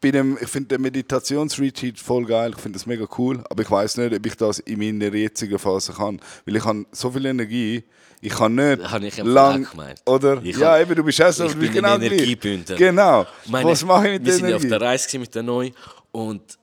bei 0.00 0.10
dem, 0.10 0.38
ich 0.40 0.48
finde 0.48 0.68
den 0.68 0.82
Meditationsretreat 0.82 1.98
voll 1.98 2.24
geil, 2.24 2.52
ich 2.54 2.60
finde 2.60 2.78
das 2.78 2.86
mega 2.86 3.06
cool, 3.18 3.42
aber 3.50 3.62
ich 3.62 3.70
weiß 3.70 3.98
nicht, 3.98 4.14
ob 4.14 4.24
ich 4.26 4.34
das 4.34 4.58
in 4.60 4.78
meiner 4.78 5.14
jetzigen 5.14 5.58
Phase 5.58 5.92
kann. 5.92 6.20
Weil 6.46 6.56
ich 6.56 6.64
habe 6.64 6.86
so 6.92 7.10
viel 7.10 7.26
Energie, 7.26 7.84
ich 8.22 8.32
kann 8.32 8.54
nicht 8.54 8.82
habe 8.90 9.06
ich 9.06 9.16
lang, 9.18 9.66
oder? 10.06 10.40
Ich 10.42 10.56
ja, 10.56 10.72
kann- 10.72 10.82
eben, 10.82 10.94
du 10.94 11.04
bist 11.04 11.22
auch 11.22 11.32
so, 11.32 11.46
ich 11.46 11.56
bin 11.56 11.72
genau 11.72 11.94
ein. 11.94 12.02
Energiebündel. 12.02 12.76
Genau. 12.76 13.26
Meine, 13.46 13.70
Was 13.70 13.84
mache 13.84 14.08
ich 14.08 14.12
mit 14.14 14.24
wir 14.24 14.32
der 14.32 14.34
sind 14.38 14.48
ja 14.48 14.56
auf 14.56 14.62
der 14.66 14.80
Reise 14.80 15.18
mit 15.18 15.34
der 15.34 15.42
Neu 15.42 15.70
und 16.12 16.58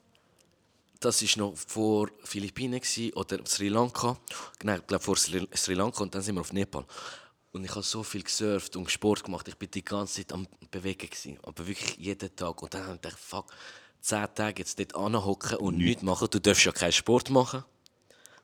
das 1.00 1.22
war 1.22 1.46
noch 1.46 1.56
vor 1.56 2.10
Philippinen 2.24 2.82
oder 3.14 3.38
Sri 3.46 3.70
Lanka. 3.70 4.18
Nein, 4.64 4.80
ich 4.82 4.88
glaube 4.88 5.04
vor 5.04 5.16
Sri, 5.16 5.48
Sri 5.56 5.76
Lanka 5.76 6.02
und 6.04 6.14
dann 6.14 6.22
sind 6.24 6.36
wir 6.36 6.42
auf 6.42 6.54
Nepal. 6.54 6.86
Und 7.58 7.66
ich 7.66 7.72
habe 7.72 7.82
so 7.84 8.04
viel 8.04 8.22
gesurft 8.24 8.76
und 8.76 8.90
Sport 8.92 9.24
gemacht. 9.24 9.48
Ich 9.48 9.56
bin 9.58 9.70
die 9.72 9.84
ganze 9.84 10.16
Zeit 10.22 10.32
am 10.32 10.48
Bewegen. 10.72 11.10
Gewesen, 11.10 11.40
aber 11.44 11.66
wirklich 11.68 11.98
jeden 11.98 12.36
Tag. 12.36 12.62
Und 12.62 12.74
dann 12.74 12.84
habe 12.84 12.96
ich 12.96 13.02
gedacht, 13.02 13.20
fuck, 13.20 13.46
zehn 14.00 14.28
Tage 14.36 14.60
jetzt 14.62 14.78
dort 14.80 14.96
anhocken 14.96 15.58
und 15.58 15.78
nichts 15.78 16.04
machen. 16.04 16.28
Du 16.30 16.40
darfst 16.40 16.64
ja 16.66 16.72
keinen 16.72 16.92
Sport 16.92 17.30
machen. 17.32 17.64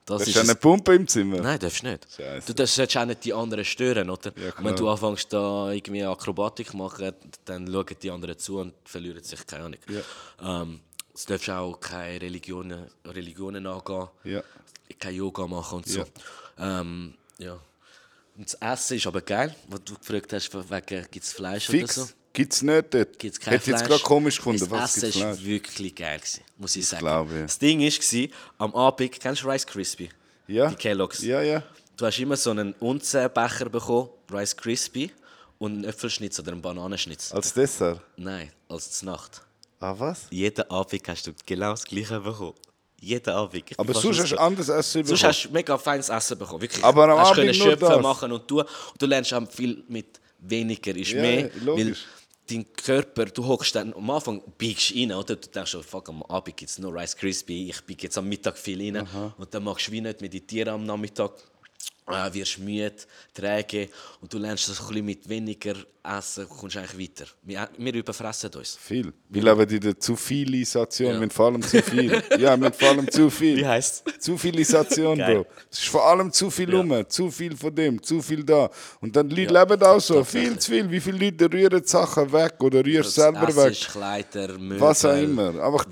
Das 0.06 0.22
Hast 0.22 0.28
ist 0.28 0.36
du 0.36 0.40
es- 0.42 0.50
eine 0.50 0.56
Pumpe 0.58 0.96
im 0.96 1.08
Zimmer? 1.08 1.40
Nein, 1.42 1.60
darfst 1.60 1.84
nicht. 1.84 2.08
Scheisse. 2.14 2.48
Du 2.48 2.54
darfst 2.56 2.76
solltest 2.76 2.98
auch 2.98 3.06
nicht 3.06 3.24
die 3.24 3.34
anderen 3.34 3.64
stören, 3.64 4.10
oder? 4.10 4.34
Ja, 4.38 4.52
wenn 4.60 4.76
du 4.76 4.90
anfängst, 4.90 5.32
da 5.32 5.72
irgendwie 5.72 6.04
Akrobatik 6.04 6.74
machen, 6.74 7.14
dann 7.46 7.72
schauen 7.72 7.86
die 8.02 8.12
anderen 8.12 8.38
zu 8.38 8.58
und 8.60 8.74
verlieren 8.84 9.24
sich, 9.24 9.46
keine 9.48 9.64
Ahnung. 9.66 9.80
Ähm, 10.42 10.80
du 11.16 11.22
darfst 11.34 11.50
auch 11.50 11.80
keine 11.80 12.20
Religionen, 12.22 12.88
Religionen 13.06 13.66
angehen, 13.66 14.08
Ja. 14.26 14.44
kein 15.00 15.16
Yoga 15.16 15.48
machen 15.48 15.78
und 15.78 15.88
so. 15.88 16.00
Ja. 16.00 16.82
Ähm, 16.82 17.14
ja. 17.38 17.58
Und 18.36 18.46
das 18.52 18.56
Essen 18.56 18.98
ist 18.98 19.08
aber 19.08 19.22
geil, 19.22 19.56
was 19.68 19.84
du 19.84 19.94
gefragt 19.96 20.34
hast, 20.34 20.52
wegen 20.54 21.08
gibt 21.12 21.24
es 21.26 21.32
Fleisch 21.34 21.70
oder 21.70 21.88
so. 21.88 22.06
Fix? 22.06 22.16
Gibt 22.34 22.54
es 22.54 22.62
nicht 22.64 22.94
dort? 22.94 23.20
Gibt's 23.20 23.40
kein 23.40 23.52
Hätte 23.54 23.64
ich 23.64 23.68
jetzt 23.68 23.80
Fleisch. 23.86 23.90
gerade 23.90 24.04
komisch 24.04 24.38
gefunden, 24.38 24.68
Das 24.68 24.98
Essen 24.98 25.22
war 25.22 25.34
Fleisch? 25.36 25.46
wirklich 25.46 25.94
geil, 25.96 26.18
gewesen, 26.18 26.42
muss 26.58 26.76
ich 26.76 26.88
sagen. 26.88 27.02
glaube 27.02 27.34
ich. 27.36 27.42
Das 27.44 27.60
Ding 27.60 27.80
war, 27.80 28.28
am 28.58 28.76
Abend, 28.76 29.20
kennst 29.20 29.44
du 29.44 29.50
Rice 29.50 29.68
Krispie? 29.68 30.10
Ja. 30.48 30.70
Die 30.70 30.76
Kellogg's. 30.76 31.22
Ja, 31.22 31.42
ja. 31.44 31.62
Du 31.96 32.06
hast 32.08 32.18
immer 32.18 32.36
so 32.36 32.50
einen 32.50 32.74
Unzenbecher 32.74 33.70
bekommen, 33.70 34.10
Rice 34.32 34.58
Krispie, 34.58 35.12
und 35.60 35.74
einen 35.74 35.84
Äpfelschnitz 35.84 36.40
oder 36.40 36.54
einen 36.54 36.62
Bananenschnitz. 36.62 37.32
Als 37.32 37.54
Dessert. 37.54 38.02
Nein, 38.18 38.52
als 38.68 39.04
Nacht. 39.04 39.42
Ah, 39.80 39.94
was? 39.98 40.26
Jeden 40.32 40.70
Abend 40.72 41.08
hast 41.08 41.28
du 41.28 41.34
genau 41.46 41.72
das 41.72 41.84
gleiche 41.86 42.20
bekommen. 42.20 42.56
Jeden 43.04 43.30
Abend. 43.34 43.64
Ich 43.70 43.80
Aber 43.80 43.94
sonst 43.94 44.20
hast 44.22 44.32
du 44.32 44.38
anderes 44.38 44.70
Essen 44.70 45.04
Sonst 45.06 45.20
bekommen. 45.22 45.30
hast 45.34 45.44
du 45.44 45.50
mega 45.52 45.78
feines 45.78 46.10
Essen 46.10 46.38
bekommen. 46.38 46.62
Wirklich. 46.62 46.84
Aber 46.84 47.04
am 47.10 47.20
hast 47.20 47.32
Abend 47.32 47.36
können 47.42 47.54
schöpfen, 47.54 47.80
das. 47.90 48.02
machen 48.02 48.32
und 48.32 48.48
tun. 48.48 48.62
Und 48.62 49.02
du 49.02 49.06
lernst 49.06 49.34
auch 49.34 49.50
viel 49.52 49.84
mit 49.88 50.20
weniger 50.40 50.96
ist 50.96 51.12
Ja, 51.12 51.22
mehr. 51.22 51.50
logisch. 51.64 51.86
Weil 51.86 51.96
dein 52.50 52.74
Körper, 52.74 53.26
du 53.26 53.46
hockst 53.46 53.76
dann 53.76 53.94
am 53.94 54.10
Anfang, 54.10 54.42
biegst 54.58 54.94
rein, 54.96 55.12
oder? 55.12 55.36
Du 55.36 55.48
denkst, 55.50 55.72
schon, 55.72 55.84
fuck, 55.84 56.10
am 56.10 56.24
Abend 56.24 56.56
gibt 56.58 56.70
es 56.72 56.78
nur 56.80 56.94
Rice 56.94 57.16
Krispie, 57.16 57.70
ich 57.70 57.82
biege 57.82 58.04
jetzt 58.04 58.18
am 58.18 58.28
Mittag 58.28 58.58
viel 58.58 58.80
rein. 58.96 59.08
Und 59.38 59.54
dann 59.54 59.64
machst 59.64 59.88
du 59.88 59.92
wie 59.92 60.02
nicht 60.02 60.22
meditieren 60.22 60.74
am 60.74 60.86
Nachmittag. 60.86 61.32
Äh, 62.06 62.34
wirst 62.34 62.60
müde, 62.60 62.94
träge 63.34 63.88
und 64.20 64.34
du 64.34 64.38
lernst 64.38 64.68
das 64.68 64.82
ein 64.82 64.88
bisschen 64.88 65.06
mit 65.06 65.30
weniger 65.30 65.74
Essen, 66.04 66.50
kommst 66.50 66.76
eigentlich 66.76 67.10
weiter. 67.18 67.30
Wir, 67.44 67.70
wir 67.78 67.94
überfressen 67.94 68.50
uns. 68.56 68.76
Viel. 68.76 69.14
Wir 69.30 69.42
leben 69.42 69.70
in 69.70 69.80
der 69.80 69.98
Zuvilisation, 69.98 71.08
Ja. 71.08 71.14
wir 71.14 71.22
haben 71.22 71.30
vor 71.30 71.46
allem 71.46 71.62
zu 71.62 71.82
viel. 71.82 72.22
ja, 72.38 72.52
haben 72.52 72.74
vor 72.74 72.90
allem 72.90 73.10
zu 73.10 73.30
viel. 73.30 73.56
Wie 73.58 73.66
heisst's? 73.66 74.04
Zuvilisation, 74.20 75.18
Geil. 75.18 75.36
Bro. 75.44 75.46
Es 75.72 75.80
ist 75.80 75.88
vor 75.88 76.06
allem 76.06 76.30
zu 76.32 76.50
viel 76.52 76.76
rum, 76.76 77.06
zu 77.08 77.32
viel 77.32 77.56
von 77.56 77.74
dem, 77.74 78.04
zu 78.04 78.22
viel 78.22 78.44
da. 78.44 78.70
Und 79.00 79.16
dann 79.16 79.30
Leute 79.30 79.54
Ja, 79.54 79.64
leben 79.64 79.82
auch 79.84 80.02
so, 80.02 80.24
viel 80.26 80.60
zu 80.60 80.72
viel. 80.72 80.92
Wie 80.92 81.00
viele 81.00 81.18
Leute 81.26 81.52
rühren 81.52 81.84
Sachen 81.86 82.32
weg 82.34 82.56
oder 82.62 82.84
Das 82.84 83.16
selber 83.16 83.48
Essen 83.48 83.64
weg? 83.64 83.72
ist 83.72 83.88
Kleider, 83.90 84.58
Möbel, 84.58 84.82
Was 84.82 85.06
auch 85.06 85.16
immer. 85.16 85.64
Einfach 85.64 85.86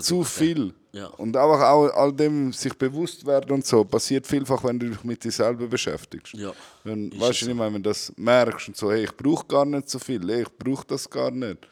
zu 0.00 0.24
viel. 0.24 0.74
Ja. 0.92 1.06
Und 1.08 1.36
einfach 1.36 1.60
auch 1.68 1.88
all 1.90 2.10
dem 2.12 2.52
sich 2.54 2.72
bewusst 2.72 3.26
werden 3.26 3.50
und 3.52 3.66
so, 3.66 3.84
passiert 3.84 4.26
vielfach, 4.26 4.64
wenn 4.64 4.78
du 4.78 4.88
dich 4.88 5.04
mit 5.04 5.22
dir 5.22 5.30
selber 5.36 5.66
beschäftigst. 5.66 6.34
Ja. 6.34 6.52
Wenn, 6.84 7.10
Ist 7.10 7.20
weißt 7.20 7.42
du 7.42 7.46
nicht 7.46 7.56
mehr, 7.56 7.66
wenn 7.72 7.82
du 7.82 7.90
das 7.90 8.12
merkst 8.16 8.68
und 8.68 8.76
so, 8.76 8.90
hey, 8.90 9.04
ich 9.04 9.16
brauche 9.16 9.46
gar 9.46 9.64
nicht 9.64 9.88
so 9.88 9.98
viel, 9.98 10.26
hey, 10.28 10.42
ich 10.42 10.58
brauche 10.58 10.86
das 10.86 11.08
gar 11.08 11.30
nicht. 11.30 11.68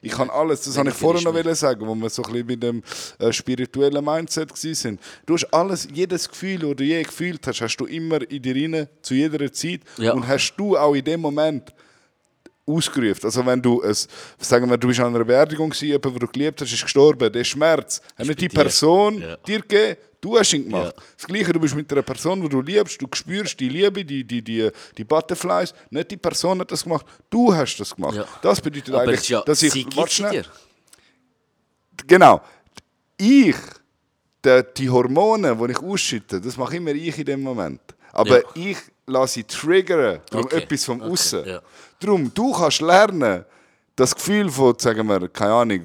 Ich 0.00 0.12
kann 0.12 0.30
alles, 0.30 0.62
das 0.62 0.78
habe 0.78 0.90
ich 0.90 0.94
vorher 0.94 1.22
noch 1.22 1.34
wollen 1.34 1.54
sagen, 1.56 1.86
wo 1.86 1.92
wir 1.94 2.08
so 2.08 2.22
ein 2.22 2.30
bisschen 2.32 2.46
mit 2.46 2.62
dem 2.62 2.82
äh, 3.18 3.32
spirituellen 3.32 4.04
Mindset 4.04 4.56
sind. 4.56 5.00
Du 5.26 5.34
hast 5.34 5.52
alles, 5.52 5.88
jedes 5.92 6.28
Gefühl, 6.28 6.60
das 6.60 6.76
du 6.76 6.84
je 6.84 7.02
gefühlt 7.02 7.44
hast, 7.46 7.60
hast 7.60 7.76
du 7.78 7.86
immer 7.86 8.22
in 8.30 8.40
dir 8.40 8.54
rein, 8.54 8.88
zu 9.02 9.14
jeder 9.14 9.52
Zeit. 9.52 9.80
Ja. 9.96 10.12
Und 10.12 10.26
hast 10.26 10.54
du 10.56 10.76
auch 10.76 10.94
in 10.94 11.04
dem 11.04 11.20
Moment 11.20 11.72
ausgerufen. 12.68 13.24
Also 13.24 13.44
wenn 13.44 13.60
du 13.60 13.82
es, 13.82 14.06
sagen 14.38 14.68
wir, 14.68 14.76
du 14.76 14.88
bist 14.88 15.00
an 15.00 15.14
einer 15.14 15.24
Beerdigung 15.24 15.70
gewesen, 15.70 15.86
jemand, 15.88 16.04
den 16.04 16.18
du 16.18 16.28
geliebt 16.28 16.60
hast, 16.60 16.72
ist 16.72 16.82
gestorben, 16.82 17.32
der 17.32 17.44
Schmerz 17.44 18.00
hat 18.16 18.26
nicht 18.26 18.40
die. 18.40 18.48
Person 18.48 19.20
Ja. 19.20 19.36
dir 19.36 19.60
gegeben, 19.62 19.96
du 20.20 20.38
hast 20.38 20.52
ihn 20.52 20.64
gemacht. 20.64 20.94
Ja. 20.96 21.02
Das 21.16 21.26
Gleiche, 21.26 21.52
du 21.52 21.60
bist 21.60 21.74
mit 21.74 21.90
einer 21.92 22.02
Person, 22.02 22.40
die 22.42 22.48
du 22.48 22.60
liebst, 22.60 23.00
du 23.00 23.06
spürst 23.14 23.58
die 23.60 23.68
Liebe, 23.68 24.04
die, 24.04 24.24
die, 24.24 24.42
die, 24.42 24.70
die 24.96 25.04
Butterflies, 25.04 25.72
nicht 25.90 26.10
die 26.10 26.16
Person 26.16 26.60
hat 26.60 26.70
das 26.72 26.82
gemacht, 26.84 27.06
du 27.30 27.54
hast 27.54 27.76
das 27.78 27.94
gemacht. 27.94 28.16
Ja. 28.16 28.26
Das 28.42 28.60
bedeutet 28.60 28.94
Aber 28.94 29.02
eigentlich, 29.04 29.28
ja, 29.28 29.42
dass 29.42 29.62
ich, 29.62 29.86
warte 29.96 30.12
schnell. 30.14 30.44
genau, 32.06 32.40
ich, 33.16 33.56
die, 34.44 34.62
die 34.76 34.90
Hormone, 34.90 35.56
die 35.56 35.72
ich 35.72 35.78
ausschütte, 35.78 36.40
das 36.40 36.56
mache 36.56 36.76
immer 36.76 36.92
ich 36.92 37.18
in 37.18 37.24
dem 37.24 37.42
Moment. 37.42 37.80
Aber 38.12 38.38
Ja. 38.38 38.44
ich 38.54 38.78
lasse 39.06 39.34
sie 39.34 39.44
triggern 39.44 40.20
durch 40.30 40.44
Okay. 40.46 40.56
etwas 40.58 40.84
vom 40.84 41.00
Okay, 41.00 41.10
Aussen. 41.10 41.46
ja. 41.46 41.60
Darum, 42.00 42.32
du 42.32 42.52
kannst 42.52 42.80
lernen, 42.80 43.44
das 43.98 44.14
Gefühl 44.14 44.48
von, 44.48 44.78
sagen 44.78 45.08
wir, 45.08 45.28
keine 45.28 45.52
Ahnung, 45.54 45.80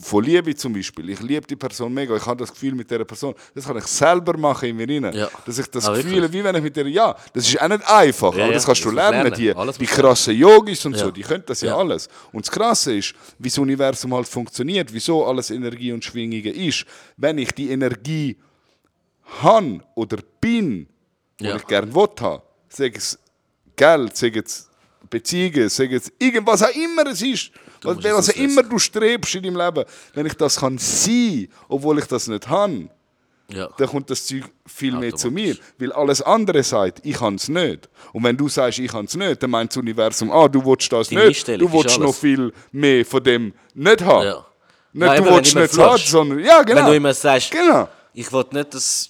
von 0.00 0.24
Liebe 0.24 0.54
zum 0.56 0.72
Beispiel. 0.72 1.10
Ich 1.10 1.20
liebe 1.20 1.46
die 1.46 1.54
Person 1.54 1.92
mega, 1.92 2.16
ich 2.16 2.24
habe 2.24 2.38
das 2.38 2.50
Gefühl 2.50 2.74
mit 2.74 2.90
dieser 2.90 3.04
Person. 3.04 3.34
Das 3.54 3.66
kann 3.66 3.76
ich 3.76 3.84
selber 3.84 4.38
machen 4.38 4.70
in 4.70 4.76
mir 4.76 4.88
rein. 4.88 5.14
Ja. 5.14 5.28
Dass 5.44 5.58
ich 5.58 5.66
das 5.66 5.86
Ah, 5.86 5.94
Gefühl, 5.94 6.32
wie 6.32 6.42
wenn 6.42 6.54
ich 6.56 6.62
mit 6.62 6.74
der, 6.76 6.86
ja, 6.88 7.14
das 7.34 7.46
ist 7.46 7.60
auch 7.60 7.68
nicht 7.68 7.86
einfach, 7.86 8.34
Ja, 8.34 8.44
aber 8.44 8.54
das 8.54 8.64
kannst 8.64 8.80
du 8.84 8.90
das 8.90 8.94
musst 8.94 9.10
lernen. 9.10 9.22
lernen. 9.30 9.36
Die, 9.38 9.54
Alles 9.54 9.76
die 9.76 9.84
du 9.84 9.92
krassen 9.92 10.34
Yogis 10.34 10.86
und 10.86 10.96
so, 10.96 11.04
Ja. 11.06 11.10
die 11.10 11.22
können 11.22 11.44
das 11.46 11.60
ja, 11.60 11.76
alles. 11.76 12.08
Und 12.32 12.46
das 12.46 12.50
Krasse 12.50 12.94
ist, 12.96 13.14
wie 13.38 13.50
das 13.50 13.58
Universum 13.58 14.14
halt 14.14 14.26
funktioniert, 14.26 14.90
wieso 14.90 15.26
alles 15.26 15.50
Energie 15.50 15.92
und 15.92 16.02
Schwingungen 16.02 16.54
ist. 16.54 16.86
Wenn 17.18 17.36
ich 17.36 17.52
die 17.52 17.70
Energie 17.70 18.38
habe 19.42 19.80
oder 19.94 20.18
bin, 20.40 20.88
wo 21.38 21.44
Ja. 21.44 21.56
ich 21.56 21.66
gerne 21.66 21.94
will 21.94 22.08
haben, 22.20 22.42
sei 22.70 22.92
es 22.94 23.18
Geld, 23.76 24.16
sei 24.16 24.32
es 24.42 24.68
Beziehungen, 25.10 25.68
sei 25.68 25.86
es 25.86 26.12
irgendwas 26.18 26.62
auch 26.62 26.74
immer 26.74 27.06
es 27.06 27.22
ist, 27.22 27.50
was, 27.82 28.02
was 28.02 28.30
auch 28.30 28.36
immer 28.36 28.62
du 28.62 28.78
strebst 28.78 29.34
in 29.36 29.42
deinem 29.44 29.56
Leben, 29.56 29.84
wenn 30.14 30.26
ich 30.26 30.34
das 30.34 30.56
kann 30.56 30.78
sein, 30.78 31.48
obwohl 31.68 31.98
ich 31.98 32.06
das 32.06 32.26
nicht 32.28 32.48
habe, 32.48 32.88
Ja. 33.50 33.68
dann 33.78 33.88
kommt 33.88 34.10
das 34.10 34.26
Zeug 34.26 34.44
viel 34.66 34.94
mehr 34.94 35.14
zu 35.14 35.30
mir. 35.30 35.56
Weil 35.78 35.92
alles 35.92 36.20
andere 36.22 36.62
sagt, 36.62 37.00
ich 37.04 37.16
kann 37.16 37.36
es 37.36 37.48
nicht. 37.48 37.88
Und 38.12 38.24
wenn 38.24 38.36
du 38.36 38.48
sagst, 38.48 38.78
ich 38.78 38.90
kann 38.90 39.06
es 39.06 39.14
nicht, 39.14 39.42
dann 39.42 39.50
meint 39.50 39.70
das 39.70 39.76
Universum, 39.78 40.30
ah, 40.30 40.48
du 40.48 40.64
willst 40.64 40.92
das 40.92 41.08
Deine 41.08 41.28
nicht, 41.28 41.48
du 41.48 41.72
willst 41.72 41.98
noch 41.98 42.14
viel 42.14 42.52
mehr 42.72 43.04
von 43.06 43.22
dem 43.22 43.52
nicht 43.74 44.02
haben. 44.02 44.26
Ja. 44.26 44.46
Nicht, 44.92 45.06
Ja, 45.06 45.16
du 45.20 45.24
willst 45.24 45.54
nicht 45.54 45.78
haben, 45.78 45.98
sondern, 45.98 46.38
ja 46.40 46.62
genau. 46.62 46.80
Wenn 46.80 46.86
du 46.86 46.96
immer 46.96 47.14
sagst, 47.14 47.50
genau. 47.50 47.88
ich 48.12 48.30
will 48.32 48.44
nicht 48.50 48.74
das 48.74 49.08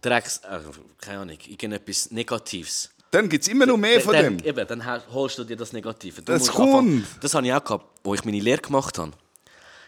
Drecks... 0.00 0.38
Äh, 0.38 0.58
keine 1.00 1.18
Ahnung, 1.18 1.36
irgendetwas 1.48 2.12
Negatives. 2.12 2.88
Dann 3.12 3.28
gibt 3.28 3.42
es 3.44 3.48
immer 3.48 3.66
noch 3.66 3.76
mehr 3.76 4.00
von 4.00 4.14
dann, 4.14 4.38
dem. 4.38 4.46
Eben, 4.46 4.66
dann 4.66 4.84
holst 5.12 5.38
du 5.38 5.44
dir 5.44 5.56
das 5.56 5.72
Negative. 5.72 6.22
Du 6.22 6.32
Das 6.32 6.48
kommt. 6.48 6.68
anfangen- 6.68 7.06
Das 7.20 7.34
habe 7.34 7.46
ich 7.46 7.52
auch 7.52 7.62
gehabt, 7.62 7.84
wo 8.02 8.14
ich 8.14 8.24
meine 8.24 8.40
Lehre 8.40 8.60
gemacht 8.60 8.98
habe. 8.98 9.12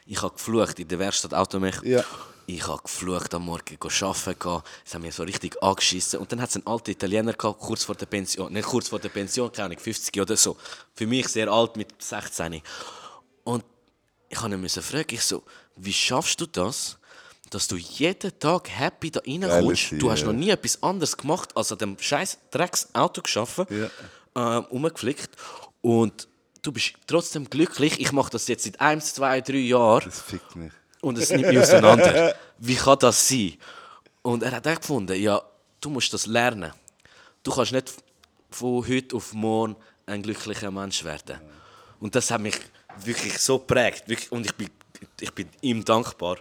Ich 0.06 0.20
habe 0.22 0.34
geflucht 0.34 0.78
in 0.78 0.86
der 0.88 0.98
Werkstatt 0.98 1.32
Automech. 1.34 1.76
Ja. 1.82 2.04
Ich 2.46 2.66
habe 2.68 2.82
geflucht 2.82 3.32
am 3.32 3.46
Morgen, 3.46 3.78
go 3.80 3.88
arbeiten 3.88 4.38
gehen. 4.38 4.62
Es 4.84 4.94
haben 4.94 5.00
mir 5.00 5.10
so 5.12 5.22
richtig 5.22 5.60
angeschissen. 5.62 6.18
Und 6.20 6.30
dann 6.30 6.42
hat 6.42 6.50
es 6.50 6.56
einen 6.56 6.66
alten 6.66 6.90
Italiener 6.90 7.32
gehabt, 7.32 7.58
kurz 7.60 7.82
vor 7.84 7.94
der 7.94 8.04
Pension. 8.04 8.52
Nicht 8.52 8.66
kurz 8.68 8.88
vor 8.88 8.98
der 8.98 9.08
Pension, 9.08 9.50
keine 9.50 9.66
Ahnung, 9.68 9.78
50 9.78 10.20
oder 10.20 10.36
so. 10.36 10.58
Für 10.94 11.06
mich 11.06 11.26
sehr 11.28 11.48
alt, 11.50 11.78
mit 11.78 11.88
16. 12.02 12.60
Und 13.44 13.64
ich 14.28 14.38
habe 14.38 14.54
ihn 14.54 14.68
fragen, 14.68 15.06
ich 15.14 15.22
so, 15.22 15.42
wie 15.76 15.92
schaffst 15.94 16.38
du 16.42 16.44
das, 16.46 16.98
dass 17.54 17.68
du 17.68 17.76
jeden 17.76 18.36
Tag 18.40 18.68
happy 18.68 19.12
da 19.12 19.20
reinkommst? 19.20 19.92
Du 19.92 20.10
hast 20.10 20.22
ja. 20.22 20.26
noch 20.26 20.32
nie 20.32 20.50
etwas 20.50 20.82
anderes 20.82 21.16
gemacht, 21.16 21.56
als 21.56 21.70
an 21.70 21.78
dem 21.78 21.96
scheiß 21.98 22.38
Drecksauto 22.50 23.22
geschaffen, 23.22 23.66
ähm, 24.34 24.64
umgeflickt. 24.70 25.30
Und 25.80 26.26
du 26.62 26.72
bist 26.72 26.94
trotzdem 27.06 27.48
glücklich. 27.48 28.00
Ich 28.00 28.10
mache 28.10 28.30
das 28.30 28.48
jetzt 28.48 28.64
seit 28.64 28.80
1, 28.80 29.14
2, 29.14 29.40
3 29.40 29.56
Jahren 29.56 30.04
Das 30.04 30.20
fickt 30.20 30.56
mich. 30.56 30.72
und 31.00 31.16
es 31.16 31.30
nimmt 31.30 31.46
mich 31.46 31.58
auseinander. 31.58 32.34
Wie 32.58 32.74
kann 32.74 32.98
das 32.98 33.28
sein? 33.28 33.54
Und 34.22 34.42
er 34.42 34.50
hat 34.50 34.66
auch 34.66 34.80
gefunden, 34.80 35.20
ja, 35.20 35.40
du 35.80 35.90
musst 35.90 36.12
das 36.12 36.26
lernen. 36.26 36.72
Du 37.44 37.52
kannst 37.52 37.72
nicht 37.72 37.92
von 38.50 38.86
heute 38.88 39.14
auf 39.14 39.32
morgen 39.32 39.76
ein 40.06 40.22
glücklicher 40.22 40.70
Mensch 40.70 41.04
werden. 41.04 41.38
Und 42.00 42.16
das 42.16 42.30
hat 42.30 42.40
mich 42.40 42.56
wirklich 42.98 43.38
so 43.38 43.58
geprägt. 43.58 44.08
Wirklich, 44.08 44.32
und 44.32 44.44
ich 44.44 44.54
bin, 44.54 44.70
ich 45.20 45.32
bin 45.32 45.48
ihm 45.60 45.84
dankbar. 45.84 46.38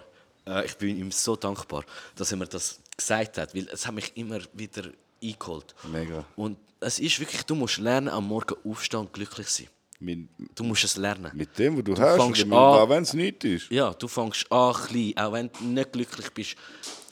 Äh, 0.47 0.65
ich 0.65 0.75
bin 0.77 0.97
ihm 0.97 1.11
so 1.11 1.35
dankbar, 1.35 1.83
dass 2.15 2.31
er 2.31 2.37
mir 2.37 2.47
das 2.47 2.79
gesagt 2.97 3.37
hat. 3.37 3.55
Weil 3.55 3.67
es 3.71 3.85
hat 3.87 3.93
mich 3.93 4.11
immer 4.15 4.39
wieder 4.53 4.83
eingeholt. 5.23 5.73
Mega. 5.91 6.25
Und 6.35 6.57
es 6.79 6.99
ist 6.99 7.19
wirklich, 7.19 7.43
du 7.43 7.55
musst 7.55 7.77
lernen, 7.77 8.09
am 8.09 8.27
Morgen 8.27 8.55
aufstehen 8.69 9.01
und 9.01 9.13
glücklich 9.13 9.47
sein. 9.47 9.67
Mit, 9.99 10.27
Du 10.55 10.63
musst 10.65 10.83
es 10.83 10.97
lernen. 10.97 11.31
mit 11.33 11.57
dem, 11.57 11.77
was 11.77 11.83
du, 11.85 11.95
hast, 11.97 12.21
fängst 12.21 12.43
an- 12.43 12.51
auch 12.53 12.89
wenn 12.89 13.03
es 13.03 13.13
nicht 13.13 13.43
ist. 13.45 13.69
Ja, 13.71 13.93
du 13.93 14.07
fängst 14.09 14.51
an 14.51 14.73
klein, 14.73 15.13
auch 15.17 15.31
wenn 15.31 15.49
du 15.49 15.63
nicht 15.63 15.93
glücklich 15.93 16.29
bist. 16.33 16.55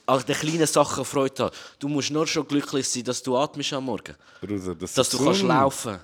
An 0.06 0.22
den 0.26 0.36
kleinen 0.36 0.68
Sachen 0.68 1.06
Freude 1.06 1.46
haben. 1.46 1.56
Du 1.80 1.88
musst 1.88 2.12
nur 2.12 2.28
schon 2.28 2.46
glücklich 2.46 2.90
sein, 2.90 3.04
dass 3.06 3.24
du 3.24 3.38
atmest 3.38 3.72
am 3.72 3.86
Morgen. 3.86 4.14
Bruder, 4.42 4.76
das 4.76 4.94
Dass 4.94 5.10
du 5.10 5.18
so- 5.18 5.24
kannst 5.24 5.44
laufen. 5.44 6.00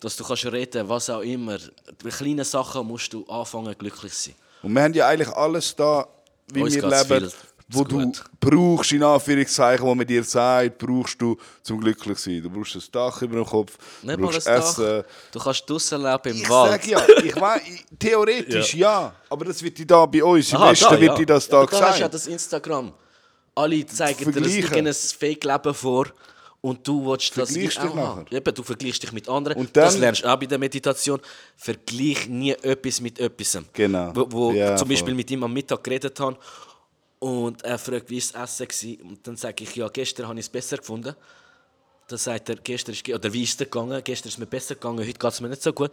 Dass 0.00 0.16
du 0.16 0.24
kannst 0.24 0.44
reden, 0.44 0.86
was 0.86 1.08
auch 1.08 1.20
immer. 1.20 1.56
Bei 2.02 2.10
kleinen 2.10 2.44
Sachen 2.44 2.86
musst 2.86 3.10
du 3.14 3.24
anfangen, 3.26 3.74
glücklich 3.78 4.12
zu 4.12 4.24
sein. 4.28 4.34
Und 4.62 4.74
wir 4.74 4.82
haben 4.82 4.92
ja 4.92 5.08
eigentlich 5.08 5.28
alles 5.34 5.74
da, 5.74 6.06
wie 6.52 6.62
Uns 6.62 6.74
wir 6.74 6.82
leben, 6.82 7.30
viel 7.30 7.32
wo 7.68 7.82
du 7.82 7.98
gut. 8.04 8.22
brauchst, 8.40 8.92
in 8.92 9.02
Anführungszeichen, 9.02 9.86
wo 9.86 9.94
man 9.94 10.06
dir 10.06 10.22
sagt, 10.22 10.78
brauchst 10.78 11.20
du 11.20 11.36
zum 11.62 11.80
glücklich 11.80 12.18
zu 12.18 12.30
sein. 12.30 12.42
Du 12.42 12.50
brauchst 12.50 12.76
ein 12.76 12.82
Dach 12.92 13.22
über 13.22 13.36
dem 13.36 13.46
Kopf, 13.46 13.78
du 14.02 14.06
Nicht 14.06 14.18
mal 14.20 14.26
brauchst 14.30 14.46
ein 14.46 14.58
Essen. 14.60 14.84
Dach. 14.84 15.04
Du 15.32 15.38
kannst 15.38 15.70
draussen 15.70 16.02
leben 16.02 16.20
im 16.24 16.36
Ich 16.42 16.48
Wald. 16.50 16.72
sag 16.72 16.86
ja, 16.86 17.02
ich 17.24 17.40
weiß, 17.40 17.62
theoretisch 17.98 18.74
ja. 18.74 19.14
aber 19.30 19.44
das 19.46 19.62
wird 19.62 19.78
dir 19.78 19.86
da 19.86 20.04
bei 20.06 20.22
uns, 20.22 20.52
im 20.52 20.60
Westen 20.60 21.00
wird 21.00 21.18
dir 21.18 21.26
das 21.26 21.48
da 21.48 21.64
da 21.64 21.72
hast 21.72 21.72
du 21.72 21.76
ja 21.84 21.92
gesagt. 21.92 22.14
das 22.14 22.26
Instagram. 22.26 22.92
Alle 23.54 23.86
zeigen 23.86 24.32
dir 24.32 24.76
ein 24.76 24.92
Fake-Leben 24.94 25.74
vor 25.74 26.06
und 26.64 26.88
du 26.88 27.04
willst 27.04 27.36
das 27.36 27.50
dich 27.50 27.78
auch 27.78 27.94
nachher. 27.94 28.24
Eben, 28.32 28.54
du 28.54 28.62
vergleichst 28.62 29.02
dich 29.02 29.12
mit 29.12 29.28
anderen. 29.28 29.58
Und 29.58 29.76
dann- 29.76 29.84
das 29.84 29.98
lernst 29.98 30.24
du 30.24 30.28
auch 30.32 30.38
bei 30.38 30.46
der 30.46 30.56
Meditation. 30.58 31.20
Vergleich 31.56 32.26
nie 32.26 32.52
etwas 32.52 33.02
mit 33.02 33.18
etwas. 33.18 33.58
Genau. 33.74 34.12
Wo, 34.14 34.26
wo 34.32 34.52
Ja, 34.52 34.74
zum 34.74 34.88
Beispiel 34.88 35.08
voll. 35.12 35.14
mit 35.16 35.30
ihm 35.30 35.44
am 35.44 35.52
Mittag 35.52 35.84
geredet 35.84 36.18
habe 36.20 36.38
und 37.18 37.62
er 37.62 37.78
fragt, 37.78 38.08
wie 38.08 38.22
war 38.32 38.40
das 38.46 38.60
Essen 38.60 38.98
war. 38.98 39.06
Und 39.10 39.26
dann 39.26 39.36
sage 39.36 39.62
ich, 39.64 39.76
ja, 39.76 39.88
gestern 39.88 40.26
habe 40.26 40.38
ich 40.40 40.46
es 40.46 40.48
besser 40.48 40.78
gefunden. 40.78 41.14
Dann 42.08 42.18
sagt 42.18 42.48
er, 42.48 42.56
gestern 42.56 42.92
ist, 42.94 43.06
oder 43.08 43.30
wie 43.32 43.42
ist 43.42 43.50
es 43.52 43.58
gegangen? 43.58 44.00
Gestern 44.02 44.28
ist 44.28 44.34
es 44.34 44.38
mir 44.38 44.46
besser 44.46 44.74
gegangen, 44.74 45.00
heute 45.00 45.12
geht 45.18 45.32
es 45.32 45.40
mir 45.42 45.48
nicht 45.50 45.62
so 45.62 45.72
gut. 45.74 45.90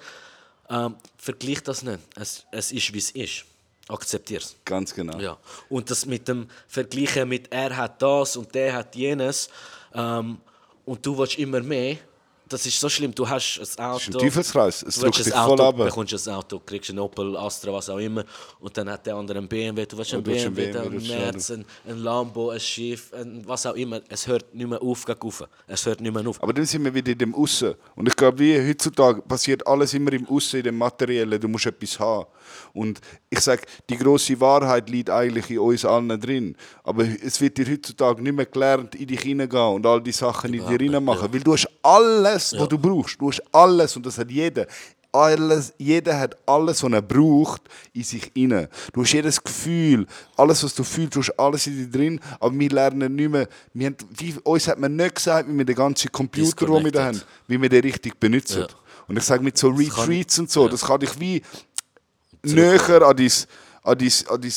Ähm, 0.69 0.95
vergleich 1.17 1.61
das 1.63 1.83
nicht. 1.83 1.99
Es, 2.15 2.45
es 2.49 2.71
ist, 2.71 2.93
wie 2.93 2.97
es 2.99 3.11
ist. 3.11 3.43
Akzeptier 3.89 4.37
es. 4.39 4.55
Ganz 4.63 4.93
genau. 4.93 5.19
Ja. 5.19 5.37
Und 5.67 5.91
das 5.91 6.05
mit 6.05 6.29
dem 6.29 6.47
Vergleichen 6.69 7.27
mit 7.27 7.51
er 7.51 7.75
hat 7.75 8.01
das 8.01 8.37
und 8.37 8.55
der 8.55 8.71
hat 8.73 8.95
jenes 8.95 9.49
ähm, 9.93 10.37
und 10.85 11.05
du 11.05 11.17
willst 11.17 11.37
immer 11.37 11.61
mehr, 11.61 11.97
das 12.51 12.65
ist 12.65 12.79
so 12.79 12.89
schlimm. 12.89 13.13
Du 13.13 13.27
hast 13.27 13.59
ein 13.59 13.85
Auto. 13.85 13.97
Das 13.97 14.07
ist 14.07 14.15
ein 14.15 14.19
Teufelskreis. 14.19 14.83
Es 14.83 14.95
du 14.95 15.01
drückt 15.01 15.19
dich 15.19 15.35
ein 15.35 15.43
voll 15.43 15.61
Auto, 15.61 15.63
ab. 15.63 15.77
bekommst 15.77 16.27
ein 16.27 16.33
Auto, 16.33 16.59
kriegst 16.59 16.89
einen 16.89 16.99
Opel, 16.99 17.37
Astra, 17.37 17.71
was 17.73 17.89
auch 17.89 17.97
immer 17.97 18.25
und 18.59 18.77
dann 18.77 18.89
hat 18.89 19.05
der 19.05 19.15
andere 19.15 19.39
einen 19.39 19.47
BMW, 19.47 19.85
du 19.85 19.97
willst 19.97 20.13
einen 20.13 20.23
du 20.23 20.31
willst 20.31 20.45
einen 20.45 20.55
BMW, 20.55 20.79
BMW, 20.79 20.97
einen 20.97 21.07
Merz, 21.07 21.51
ein, 21.51 21.65
ein 21.87 21.97
Lambo, 21.97 22.49
ein 22.51 22.59
Schiff, 22.59 23.11
ein, 23.13 23.41
was 23.45 23.65
auch 23.65 23.75
immer. 23.75 24.01
Es 24.09 24.27
hört 24.27 24.53
nicht 24.53 24.69
mehr 24.69 24.81
auf, 24.81 25.05
rauf. 25.07 25.43
Es 25.67 25.85
hört 25.85 26.01
nicht 26.01 26.13
mehr 26.13 26.27
auf. 26.27 26.41
Aber 26.41 26.53
dann 26.53 26.65
sind 26.65 26.83
wir 26.83 26.93
wieder 26.93 27.11
in 27.11 27.17
dem 27.17 27.35
Aussen. 27.35 27.75
Und 27.95 28.07
ich 28.07 28.15
glaube, 28.15 28.39
wie 28.39 28.69
heutzutage 28.69 29.21
passiert 29.21 29.65
alles 29.65 29.93
immer 29.93 30.13
im 30.13 30.27
Aussen, 30.27 30.57
in 30.57 30.63
dem 30.63 30.77
Materiellen. 30.77 31.39
Du 31.39 31.47
musst 31.47 31.65
etwas 31.65 31.99
haben. 31.99 32.27
Und 32.73 33.01
ich 33.29 33.39
sage, 33.39 33.63
die 33.89 33.97
große 33.97 34.39
Wahrheit 34.39 34.89
liegt 34.89 35.09
eigentlich 35.09 35.49
in 35.49 35.59
uns 35.59 35.85
allen 35.85 36.19
drin. 36.19 36.55
Aber 36.83 37.03
es 37.03 37.39
wird 37.41 37.57
dir 37.57 37.69
heutzutage 37.69 38.21
nicht 38.21 38.35
mehr 38.35 38.45
gelernt, 38.45 38.95
in 38.95 39.07
dich 39.07 39.21
hineingehen 39.21 39.75
und 39.75 39.85
all 39.85 40.01
die 40.01 40.11
Sachen 40.11 40.53
in 40.53 40.65
dir 40.65 40.77
nicht, 40.77 40.93
reinmachen. 40.93 41.33
Weil 41.33 41.41
du 41.41 41.53
hast 41.53 41.67
alles, 41.81 42.40
Ja. 42.49 42.61
was 42.61 42.69
du 42.69 42.77
brauchst. 42.77 43.21
Du 43.21 43.29
hast 43.29 43.43
alles 43.51 43.95
und 43.95 44.05
das 44.05 44.17
hat 44.17 44.31
jeder. 44.31 44.65
Alles, 45.13 45.73
jeder 45.77 46.17
hat 46.17 46.37
alles, 46.45 46.81
was 46.81 46.91
er 46.91 47.01
braucht, 47.01 47.61
in 47.93 48.03
sich 48.03 48.31
inne. 48.33 48.69
Du 48.93 49.01
hast 49.01 49.11
jedes 49.11 49.43
Gefühl, 49.43 50.07
alles, 50.37 50.63
was 50.63 50.73
du 50.73 50.83
fühlst, 50.83 51.15
du 51.15 51.19
hast 51.19 51.37
alles 51.37 51.67
in 51.67 51.75
dir 51.75 51.89
drin. 51.89 52.19
Aber 52.39 52.57
wir 52.57 52.69
lernen 52.69 53.15
nicht 53.15 53.29
mehr. 53.29 53.47
Wir 53.73 53.87
haben, 53.87 53.97
wie, 54.11 54.33
uns 54.43 54.67
hat 54.67 54.79
man 54.79 54.95
nicht 54.95 55.15
gesagt, 55.15 55.49
wie 55.49 55.57
wir 55.57 55.65
den 55.65 55.75
ganzen 55.75 56.11
Computer, 56.11 56.65
den 56.65 56.85
wir 56.85 56.91
da 56.91 57.05
haben, 57.07 57.21
wie 57.47 57.61
wir 57.61 57.67
den 57.67 57.81
richtig 57.81 58.17
benutzen. 58.19 58.61
Ja. 58.61 58.67
Und 59.07 59.17
ich 59.17 59.23
sage 59.23 59.43
mit 59.43 59.57
so 59.57 59.67
Retreats 59.67 60.39
und 60.39 60.49
so, 60.49 60.63
ja. 60.63 60.69
das 60.69 60.81
kann 60.85 61.01
dich 61.01 61.19
wie 61.19 61.41
näher 62.43 63.01
an 63.01 63.17
dein, 63.17 63.31
an 63.83 63.97
dein, 63.97 64.13
an 64.29 64.41
dein, 64.41 64.53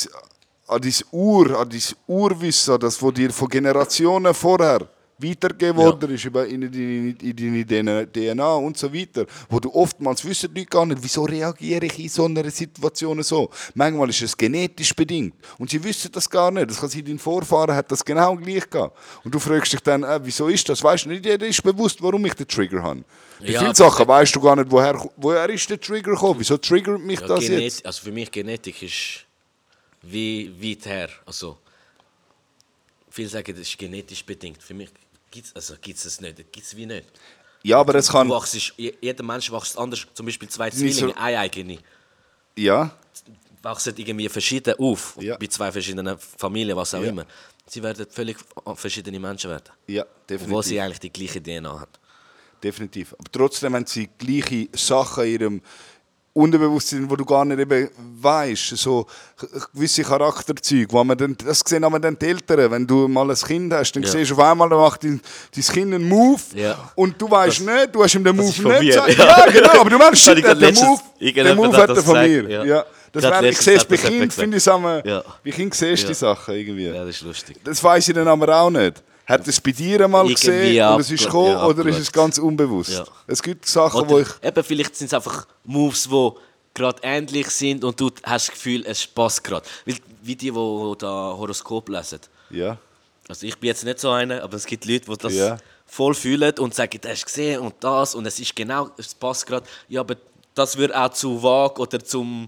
an 0.69 0.81
dein 0.81 0.95
Ur, 1.11 1.59
an 1.59 1.69
dein 1.69 1.83
Urwissen, 2.07 2.79
das 2.79 2.97
von 2.97 3.13
dir 3.13 3.33
von 3.33 3.49
Generationen 3.49 4.33
vorher 4.33 4.89
weitergegeben 5.19 5.79
Ja. 5.81 5.87
worden 5.87 6.11
ist 6.15 6.25
über 6.25 6.47
in 6.47 6.61
deine, 6.63 7.15
in 7.21 7.67
deine 7.67 8.11
DNA 8.13 8.55
und 8.55 8.77
so 8.77 8.93
weiter, 8.93 9.27
wo 9.49 9.61
du 9.61 9.73
oftmals 9.73 10.25
wissen 10.25 10.53
die 10.53 10.61
Leute 10.61 10.71
gar 10.71 10.87
nicht, 10.87 11.03
wieso 11.03 11.23
reagiere 11.25 11.87
ich 11.87 11.99
in 11.99 12.09
so 12.09 12.25
einer 12.25 12.51
Situation 12.51 13.23
so. 13.23 13.49
Manchmal 13.75 14.11
ist 14.11 14.23
es 14.23 14.37
genetisch 14.37 14.95
bedingt 14.95 15.35
und 15.59 15.71
sie 15.71 15.83
wissen 15.85 16.11
das 16.13 16.29
gar 16.29 16.51
nicht. 16.51 16.69
Das 16.71 16.81
kann 16.81 16.89
sein, 16.89 17.05
dein 17.05 17.19
Vorfahren 17.19 17.75
hat 17.75 17.91
das 17.93 18.05
genau 18.05 18.35
gleich 18.37 18.69
gehabt. 18.69 18.97
Und 19.25 19.33
du 19.35 19.39
fragst 19.39 19.73
dich 19.73 19.81
dann, 19.81 20.03
äh, 20.03 20.21
wieso 20.23 20.49
ist 20.49 20.69
das? 20.69 20.83
Weißt 20.83 21.05
du, 21.05 21.11
nicht 21.11 21.25
jeder 21.25 21.47
ist 21.47 21.63
bewusst, 21.63 22.03
warum 22.03 22.25
ich 22.27 22.35
den 22.35 22.49
Trigger 22.49 22.83
habe. 22.83 23.05
Bei 23.41 23.47
Ja, 23.51 23.61
vielen 23.61 23.75
Sachen 23.75 24.07
weißt 24.09 24.35
du 24.35 24.41
gar 24.41 24.57
nicht, 24.57 24.71
woher, 24.71 25.01
woher 25.17 25.49
ist 25.51 25.69
der 25.71 25.81
Trigger 25.81 26.13
gekommen. 26.13 26.41
Wieso 26.41 26.57
triggert 26.57 27.01
mich 27.01 27.21
Ja, 27.21 27.27
das 27.29 27.41
Genet- 27.41 27.61
jetzt? 27.63 27.87
Also 27.87 28.03
für 28.03 28.13
mich 28.13 28.31
Genetik 28.31 28.83
ist 28.83 29.25
wie 30.03 30.51
weit 30.61 30.87
her. 30.87 31.09
Also, 31.27 31.57
viele 33.11 33.29
sagen, 33.29 33.53
das 33.57 33.69
ist 33.69 33.79
genetisch 33.79 34.25
bedingt. 34.25 34.63
Für 34.63 34.75
mich 34.75 34.91
gibt 35.35 35.47
es 35.49 35.57
also 35.57 35.75
gibt's 35.81 36.05
es 36.05 36.21
nicht. 36.21 36.37
Gibt 36.37 36.67
es 36.67 36.77
wie 36.77 36.87
nicht. 36.87 37.09
Ja, 37.63 37.79
aber 37.81 37.95
es 37.97 38.09
kann. 38.09 38.29
Wachst, 38.29 38.55
je- 38.77 38.95
jeder 39.01 39.25
Mensch 39.25 39.51
wächst 39.51 39.77
anders. 39.79 40.07
Zum 40.15 40.27
Beispiel 40.27 40.49
zwei 40.49 40.67
Nicht 40.67 40.77
so- 40.77 40.81
Zwillinge, 41.01 41.17
eine 41.19 41.39
eigene, 41.39 41.79
Ja, 42.57 42.79
wachsen 43.63 43.95
irgendwie 43.97 44.29
verschieden 44.29 44.75
auf. 44.79 45.17
Ja. 45.21 45.37
Bei 45.39 45.47
zwei 45.47 45.73
verschiedenen 45.73 46.17
Familien, 46.19 46.77
was 46.77 46.95
auch 46.95 47.03
Ja. 47.03 47.09
immer. 47.09 47.27
Sie 47.67 47.83
werden 47.83 48.07
völlig 48.11 48.37
verschiedene 48.75 49.19
Menschen 49.19 49.51
werden. 49.51 49.71
ja, 49.87 50.03
Obwohl 50.03 50.27
definitiv. 50.29 50.65
sie 50.69 50.81
eigentlich 50.81 51.01
die 51.01 51.13
gleiche 51.13 51.43
DNA 51.43 51.81
haben. 51.81 51.93
definitiv. 52.63 53.15
Aber 53.19 53.31
trotzdem 53.33 53.75
haben 53.75 53.87
sie 53.87 54.09
gleiche 54.19 54.69
Sachen 54.77 55.25
in 55.25 55.33
ihrem 55.41 55.63
Unterbewusstsein, 56.35 57.09
wo 57.09 57.15
du 57.15 57.25
gar 57.25 57.45
nicht 57.45 57.61
eben 57.61 57.89
weißt, 58.21 58.77
so 58.77 59.07
gewisse 59.73 60.03
Charakterzüge, 60.03 60.93
wo 60.93 61.03
man 61.05 61.17
dann, 61.17 61.37
das 61.45 61.61
sehen 61.65 61.85
aber 61.85 62.01
dann 62.01 62.19
die 62.19 62.27
Eltern, 62.27 62.71
wenn 62.73 62.87
du 62.87 63.07
mal 63.07 63.31
ein 63.31 63.37
Kind 63.37 63.73
hast, 63.73 63.93
dann 63.93 64.03
Ja. 64.03 64.09
siehst 64.11 64.33
du 64.33 64.35
auf 64.35 64.41
einmal, 64.41 64.69
da 64.69 64.77
macht 64.77 65.05
dein, 65.05 65.21
dein 65.55 65.65
Kind 65.65 65.95
einen 65.95 66.09
Move 66.09 66.41
Ja. 66.55 66.91
und 66.97 67.21
du 67.23 67.31
weißt 67.31 67.61
nicht, 67.61 67.95
du 67.95 68.03
hast 68.03 68.15
ihm 68.17 68.25
den 68.25 68.35
Move 68.37 68.47
nicht 68.49 68.87
gesagt. 68.89 69.09
ja. 69.19 69.25
Ja. 69.47 69.47
genau, 69.51 69.81
aber 69.81 69.91
du 69.91 69.97
meinst, 69.99 70.27
Das 70.27 70.35
shit, 70.37 70.45
der 70.45 70.55
Move, 70.57 71.01
der 71.21 71.27
irgendjemand 71.29 71.57
Move 71.57 71.77
hat 71.77 71.89
er 71.89 71.95
das 71.95 72.05
von 72.05 72.15
gesagt, 72.15 72.29
mir. 72.29 72.51
ja. 72.51 72.65
Ja. 72.65 72.85
Das 73.13 73.23
Gerade 73.23 73.43
wär, 73.45 73.51
ich 73.53 73.59
sehe 73.59 73.77
es 73.77 73.85
bei 73.85 73.95
das 73.97 74.05
Kind, 74.07 74.33
finde 74.33 74.57
ich 74.57 74.65
Ja. 74.67 75.23
bei 75.45 75.51
Kind 75.53 75.73
siehst 75.73 76.03
du 76.03 76.09
die 76.09 76.15
Sachen 76.15 76.53
irgendwie. 76.57 76.87
Ja, 76.89 77.05
das 77.05 77.15
ist 77.15 77.23
lustig. 77.23 77.57
Das 77.63 77.83
weiß 77.85 78.09
ich 78.09 78.15
dann 78.15 78.27
aber 78.27 78.57
auch 78.61 78.71
nicht. 78.71 79.01
Hat 79.27 79.49
es 79.49 79.61
bei 79.61 79.73
dir 79.73 80.05
einmal 80.05 80.27
Irgendwie 80.27 80.35
gesehen 80.35 80.89
und 80.89 81.01
es 81.01 81.11
ist 81.11 81.25
gekommen 81.25 81.53
ja, 81.53 81.67
oder 81.67 81.87
ist 81.87 81.99
es 81.99 82.13
ganz 82.13 82.39
unbewusst? 82.39 82.91
Ja. 82.91 83.05
Es 83.27 83.43
gibt 83.43 83.67
Sachen, 83.67 84.09
wo 84.09 84.15
Oder 84.17 84.23
ich... 84.23 84.47
eben, 84.49 84.65
vielleicht 84.65 84.97
sind 84.97 85.07
es 85.07 85.15
einfach 85.15 85.47
Moves, 85.65 86.09
die 86.11 86.31
gerade 86.75 87.01
ähnlich 87.03 87.49
sind 87.49 87.85
und 87.85 87.99
du 87.99 88.11
hast 88.23 88.49
das 88.49 88.55
Gefühl, 88.55 88.85
es 88.87 89.07
passt 89.07 89.43
gerade. 89.43 89.67
Wie 89.85 90.37
die, 90.37 90.51
die 90.51 90.95
da 90.99 91.35
Horoskop 91.39 91.89
lesen. 91.89 92.21
Ja. 92.51 92.77
Also 93.29 93.47
ich 93.47 93.57
bin 93.57 93.69
jetzt 93.69 93.85
nicht 93.85 93.99
so 93.99 94.11
einer, 94.11 94.43
aber 94.43 94.57
es 94.57 94.67
gibt 94.67 94.85
Leute, 94.85 95.11
die 95.11 95.17
das 95.17 95.33
Ja. 95.33 95.57
voll 95.87 96.15
fühlen 96.15 96.59
und 96.59 96.75
sagen, 96.75 96.99
das 97.01 97.13
hast 97.13 97.23
du 97.23 97.27
gesehen 97.27 97.61
und 97.61 97.75
das 97.81 98.15
und 98.15 98.27
es 98.27 98.39
ist 98.39 98.55
genau, 98.55 98.91
es 98.99 99.15
passt 99.15 99.47
gerade. 99.47 99.67
Ja, 99.89 100.01
aber 100.01 100.17
das 100.55 100.77
würde 100.77 101.01
auch 101.01 101.09
zu 101.11 101.43
Waage 101.43 101.81
oder 101.81 102.05
zum, 102.05 102.47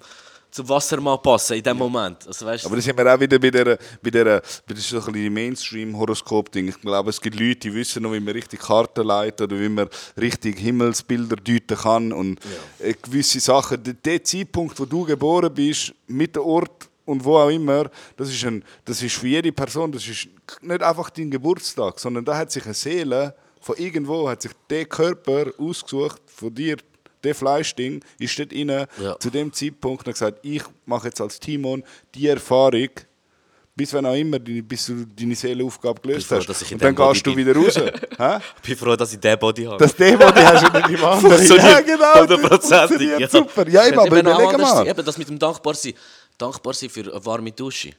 zum 0.56 0.68
Wassermann 0.70 1.20
passen 1.20 1.58
in 1.58 1.62
dem 1.62 1.76
Moment. 1.76 2.26
Also, 2.26 2.46
weißt, 2.46 2.64
Aber 2.64 2.76
da 2.76 2.82
sind 2.82 2.96
wir 2.96 3.14
auch 3.14 3.20
wieder 3.20 3.38
bei 3.38 3.50
der, 3.50 3.78
bei 4.02 4.10
der, 4.10 4.42
bei 4.66 4.74
der 4.74 4.82
so 4.82 5.00
Mainstream-Horoskop-Ding. 5.10 6.68
Ich 6.68 6.80
glaube, 6.80 7.10
es 7.10 7.20
gibt 7.20 7.38
Leute, 7.38 7.56
die 7.56 7.74
wissen 7.74 8.02
noch, 8.02 8.12
wie 8.12 8.20
man 8.20 8.32
richtig 8.32 8.60
Karten 8.60 9.06
leitet 9.06 9.42
oder 9.42 9.60
wie 9.60 9.68
man 9.68 9.88
richtig 10.18 10.58
Himmelsbilder 10.58 11.36
deuten 11.36 11.76
kann 11.76 12.12
und 12.12 12.40
äh, 12.78 12.94
gewisse 12.94 13.38
Sachen. 13.38 13.82
Der, 13.82 13.94
der 13.94 14.24
Zeitpunkt, 14.24 14.80
wo 14.80 14.86
du 14.86 15.04
geboren 15.04 15.52
bist, 15.52 15.92
mit 16.06 16.34
dem 16.34 16.42
Ort 16.42 16.88
und 17.04 17.22
wo 17.22 17.36
auch 17.36 17.50
immer, 17.50 17.90
das 18.16 18.30
ist, 18.30 18.44
ein, 18.44 18.64
das 18.86 19.02
ist 19.02 19.14
für 19.14 19.28
jede 19.28 19.52
Person, 19.52 19.92
das 19.92 20.08
ist 20.08 20.26
nicht 20.62 20.82
einfach 20.82 21.10
dein 21.10 21.30
Geburtstag, 21.30 22.00
sondern 22.00 22.24
da 22.24 22.36
hat 22.36 22.50
sich 22.50 22.64
eine 22.64 22.74
Seele 22.74 23.34
von 23.60 23.76
irgendwo, 23.76 24.28
hat 24.28 24.40
sich 24.40 24.52
der 24.70 24.86
Körper 24.86 25.52
ausgesucht 25.58 26.22
von 26.26 26.54
dir, 26.54 26.78
der 27.26 27.34
Fleischding, 27.34 28.02
ist 28.18 28.38
dort 28.38 28.52
rein, 28.52 28.86
Ja. 29.00 29.18
zu 29.18 29.30
dem 29.30 29.52
Zeitpunkt 29.52 30.00
und 30.02 30.08
hat 30.08 30.14
gesagt, 30.14 30.38
ich 30.42 30.62
mache 30.86 31.08
jetzt 31.08 31.20
als 31.20 31.38
Timon 31.38 31.82
die 32.14 32.28
Erfahrung, 32.28 32.88
bis 33.78 33.92
wenn 33.92 34.06
auch 34.06 34.14
immer, 34.14 34.38
deine- 34.38 34.62
bis 34.62 34.86
du 34.86 35.04
deine 35.04 35.34
Seelenaufgabe 35.34 36.00
gelöst 36.00 36.26
froh, 36.26 36.36
hast. 36.36 36.46
dass 36.48 36.62
Und 36.72 36.80
dann 36.82 36.94
Body 36.94 37.12
gehst 37.12 37.26
du 37.26 37.34
bin. 37.34 37.46
wieder 37.46 37.54
raus. 37.60 37.76
Ich 38.56 38.68
bin 38.68 38.76
froh, 38.78 38.96
dass 38.96 39.12
ich 39.12 39.20
diesen 39.20 39.38
Body 39.38 39.64
habe. 39.64 39.76
Das 39.76 39.94
Demo, 39.94 40.30
die 40.30 40.40
hast 40.40 40.66
du 40.66 40.78
nicht 40.78 40.88
im 40.98 41.04
anderen. 41.04 41.46
Ja, 41.46 41.80
genau. 41.82 41.98
das 42.14 42.20
hundertprozentig, 42.22 42.88
funktioniert 42.88 43.20
ja. 43.20 43.28
Super. 43.28 43.68
Ja, 43.68 43.86
eben, 43.86 43.98
aber 43.98 44.06
überleg 44.20 44.58
mal. 44.58 44.86
Eben, 44.88 45.04
das 45.04 45.18
mit 45.18 45.28
dem 45.28 45.38
dankbar 45.38 45.74
sein. 45.74 45.92
Dankbar 46.38 46.72
sein 46.72 46.88
für 46.88 47.00
eine 47.00 47.24
warme 47.26 47.52
Dusche. 47.52 47.90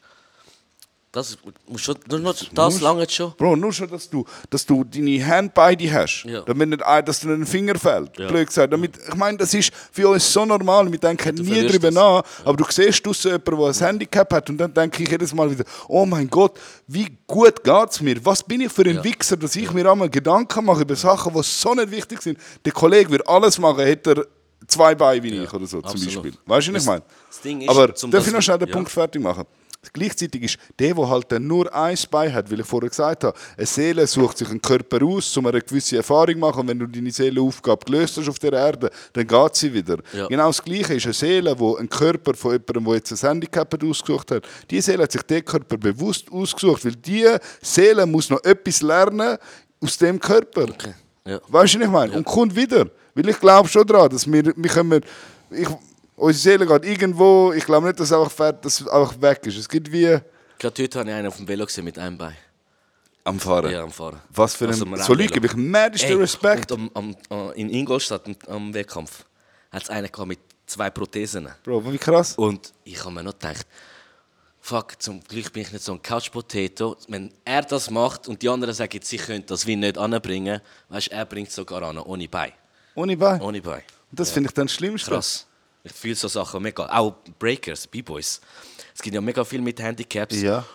Das 1.12 1.38
muss 1.68 1.82
schon, 1.82 1.96
nur 2.10 2.20
noch 2.20 2.36
das 2.54 2.82
lange 2.82 3.10
schon. 3.10 3.34
Bro, 3.38 3.56
nur 3.56 3.72
schon, 3.72 3.90
dass 3.90 4.10
du, 4.10 4.26
dass 4.50 4.66
du 4.66 4.84
deine 4.84 5.24
Hände 5.24 5.52
bei 5.56 5.74
dir 5.74 5.94
hast. 5.94 6.26
Ja. 6.26 6.42
Damit 6.42 6.70
nicht, 6.70 6.82
dass 6.82 7.22
dir 7.22 7.30
ein 7.30 7.46
Finger 7.46 7.76
fällt. 7.76 8.18
Ja. 8.20 8.28
Blöd 8.28 8.48
gesagt. 8.48 8.74
Damit, 8.74 8.98
ich 8.98 9.16
meine, 9.16 9.38
das 9.38 9.54
ist 9.54 9.72
für 9.92 10.10
uns 10.10 10.32
so 10.32 10.46
normal. 10.46 10.92
Wir 10.92 11.00
denken 11.00 11.36
nie 11.36 11.46
verlierst 11.46 11.70
darüber 11.70 11.88
das. 11.88 11.96
nach. 11.96 12.46
Aber 12.46 12.58
du 12.58 12.66
siehst 12.70 13.06
draussen 13.06 13.32
jemanden, 13.32 13.58
der 13.58 13.68
ein 13.68 13.74
Handicap 13.74 14.34
hat. 14.34 14.50
Und 14.50 14.58
dann 14.58 14.74
denke 14.74 15.02
ich 15.02 15.10
jedes 15.10 15.34
Mal 15.34 15.50
wieder, 15.50 15.64
oh 15.88 16.06
mein 16.06 16.30
Gott, 16.30 16.60
wie 16.88 17.18
gut 17.26 17.64
geht 17.64 17.90
es 17.90 18.02
mir? 18.02 18.24
Was 18.26 18.44
bin 18.44 18.62
ich 18.62 18.72
für 18.72 18.84
ein 18.84 18.96
Ja. 18.96 19.04
Wichser, 19.04 19.38
dass 19.38 19.56
ich 19.56 19.72
mir 19.72 19.90
einmal 19.90 20.10
Gedanken 20.10 20.66
mache 20.66 20.82
über 20.82 20.96
Sachen, 20.96 21.34
die 21.34 21.42
so 21.42 21.74
nicht 21.74 21.90
wichtig 21.90 22.22
sind. 22.22 22.38
Der 22.66 22.74
Kollege 22.74 23.10
würde 23.10 23.28
alles 23.28 23.58
machen, 23.58 23.86
hätte 23.86 24.12
er 24.12 24.26
zwei 24.68 24.94
Beine 24.94 25.24
wie 25.24 25.44
ich 25.44 25.54
oder 25.54 25.66
so 25.66 25.82
zum 25.82 25.92
absolut. 25.92 26.14
Beispiel. 26.16 26.34
Weißt 26.46 26.68
du, 26.68 26.74
was 26.74 26.84
ich 26.84 26.88
meine? 26.88 27.70
Aber 27.70 27.96
zum 27.96 28.12
darf 28.12 28.28
ich 28.28 28.34
noch 28.34 28.42
schnell 28.42 28.58
den 28.58 28.68
ja. 28.68 28.74
Punkt 28.74 28.92
fertig 28.92 29.22
machen? 29.22 29.46
Gleichzeitig 29.94 30.44
ist 30.44 30.58
der, 30.80 30.94
der 30.94 31.10
halt 31.10 31.32
dann 31.32 31.48
nur 31.48 31.74
ein 31.74 31.98
Bein 32.12 32.34
hat, 32.34 32.52
weil 32.52 32.60
ich 32.60 32.66
vorher 32.66 32.90
gesagt 32.90 33.24
habe, 33.24 33.38
eine 33.56 33.66
Seele 33.66 34.08
sucht 34.08 34.38
sich 34.38 34.50
einen 34.50 34.62
Körper 34.62 35.04
aus, 35.06 35.36
um 35.38 35.46
eine 35.48 35.62
gewisse 35.62 35.98
Erfahrung 35.98 36.34
zu 36.34 36.40
machen. 36.40 36.62
Und 36.62 36.68
wenn 36.68 36.80
du 36.80 36.88
deine 36.88 37.12
Seelenaufgabe 37.12 37.86
gelöst 37.86 38.18
hast 38.18 38.30
auf 38.30 38.40
der 38.40 38.54
Erde, 38.54 38.90
dann 39.14 39.28
geht 39.28 39.56
sie 39.56 39.74
wieder. 39.74 39.98
Ja. 40.14 40.28
Genau 40.28 40.48
das 40.48 40.64
Gleiche 40.64 40.96
ist 40.96 41.06
eine 41.06 41.14
Seele, 41.14 41.56
die 41.56 41.78
einen 41.78 41.90
Körper 41.90 42.34
von 42.34 42.52
jemandem, 42.54 42.86
der 42.86 42.96
jetzt 42.96 43.12
ein 43.12 43.30
Handicap 43.30 43.74
hat, 43.74 43.84
ausgesucht 43.84 44.32
hat. 44.32 44.44
Die 44.70 44.82
Seele 44.82 45.04
hat 45.04 45.12
sich 45.12 45.24
den 45.24 45.44
Körper 45.44 45.78
bewusst 45.78 46.32
ausgesucht, 46.32 46.86
weil 46.86 46.96
diese 46.96 47.40
Seele 47.62 48.06
muss 48.06 48.30
noch 48.30 48.44
etwas 48.44 48.82
lernen 48.82 49.38
aus 49.82 49.98
dem 49.98 50.20
Körper. 50.20 50.64
Okay. 50.64 50.94
Ja. 51.26 51.40
Weißt 51.48 51.76
du, 51.76 51.80
was 51.80 51.86
ich 51.86 51.92
meine? 51.92 52.14
Und 52.14 52.26
kommt 52.26 52.56
wieder. 52.56 52.88
Weil 53.14 53.30
ich 53.30 53.40
glaube 53.40 53.68
schon 53.68 53.86
daran, 53.86 54.10
dass 54.10 54.32
wir, 54.32 54.54
wir 54.56 54.70
können, 54.70 55.02
ich, 55.52 55.68
unsere 56.18 56.58
Seele 56.58 56.66
geht 56.68 56.86
irgendwo, 56.86 57.54
ich 57.54 57.66
glaube 57.66 57.88
nicht, 57.88 58.00
dass 58.00 58.12
es 58.12 58.14
einfach, 58.18 58.32
fährt, 58.32 58.66
dass 58.66 58.82
es 58.82 58.88
einfach 58.88 59.20
weg 59.22 59.46
ist. 59.46 59.58
Es 59.58 59.70
gibt 59.70 59.90
wie 59.92 60.20
Gerade 60.60 60.84
heute 60.84 61.00
habe 61.00 61.10
ich 61.10 61.16
einen 61.16 61.28
auf 61.28 61.38
dem 61.38 61.48
Velo 61.48 61.66
gesehen 61.66 61.86
mit 61.86 61.98
einem 61.98 62.18
Bein. 62.18 62.36
am 63.24 63.40
Fahren. 63.40 63.72
Ja, 63.72 63.84
am 63.84 63.92
Fahren. 63.92 64.20
Was 64.30 64.56
für 64.56 64.66
ein, 64.66 64.72
Also 64.72 64.86
am 64.86 64.98
so 64.98 65.14
Leute 65.14 65.34
gebe 65.34 65.46
ich 65.48 65.56
mädisten 65.56 66.12
Ey, 66.12 66.16
Respekt. 66.16 66.72
Und 66.72 66.92
am, 66.96 67.16
am, 67.30 67.50
äh, 67.52 67.62
in 67.62 67.70
Ingolstadt 67.70 68.26
am, 68.26 68.36
am 68.48 68.74
Wettkampf 68.74 69.26
hat 69.72 69.84
es 69.84 69.90
einen 69.90 70.12
gehabt 70.12 70.28
mit 70.28 70.40
zwei 70.66 70.90
Prothesen. 70.90 71.48
Bro, 71.64 71.92
wie 71.92 71.98
krass. 71.98 72.34
Und 72.36 72.74
ich 72.84 73.00
habe 73.00 73.12
mir 73.14 73.24
noch 73.24 73.34
gedacht, 73.34 73.68
fuck, 74.60 75.02
zum 75.02 75.22
Glück 75.24 75.54
bin 75.54 75.62
ich 75.62 75.72
nicht 75.72 75.84
so 75.84 75.94
ein 75.94 76.02
Couch-Potato. 76.02 76.98
Wenn 77.08 77.32
er 77.46 77.62
das 77.62 77.90
macht 77.92 78.28
und 78.28 78.42
die 78.42 78.50
anderen 78.50 78.74
sagen, 78.74 79.00
sie 79.04 79.18
können 79.18 79.46
das 79.46 79.68
wie 79.68 79.76
nicht 79.76 79.98
anbringen, 79.98 80.62
weißt 80.90 81.08
du, 81.08 81.12
er 81.12 81.26
bringt 81.26 81.50
es 81.50 81.56
sogar 81.56 81.84
an, 81.84 82.00
ohne 82.00 82.28
Bein. 82.28 82.52
Ohne 82.96 83.16
Bein. 83.16 83.42
Ohne 83.42 83.62
Bein. 83.62 83.84
Und 84.10 84.20
das 84.20 84.32
finde 84.32 84.50
ich 84.50 84.54
dann 84.54 84.66
das 84.66 84.74
Schlimmste. 84.74 85.12
Krass. 85.12 85.46
Ich 85.90 85.98
fühle 85.98 86.16
so 86.16 86.28
Sachen 86.28 86.62
mega. 86.62 86.86
Auch 86.86 87.16
Breakers, 87.40 87.88
B-Boys. 87.88 88.42
Es 88.94 89.02
gibt 89.02 89.14
ja 89.14 89.22
mega 89.22 89.44
viel 89.44 89.62
mit 89.62 89.80
Handicaps. 89.80 90.42
Ja. 90.42 90.66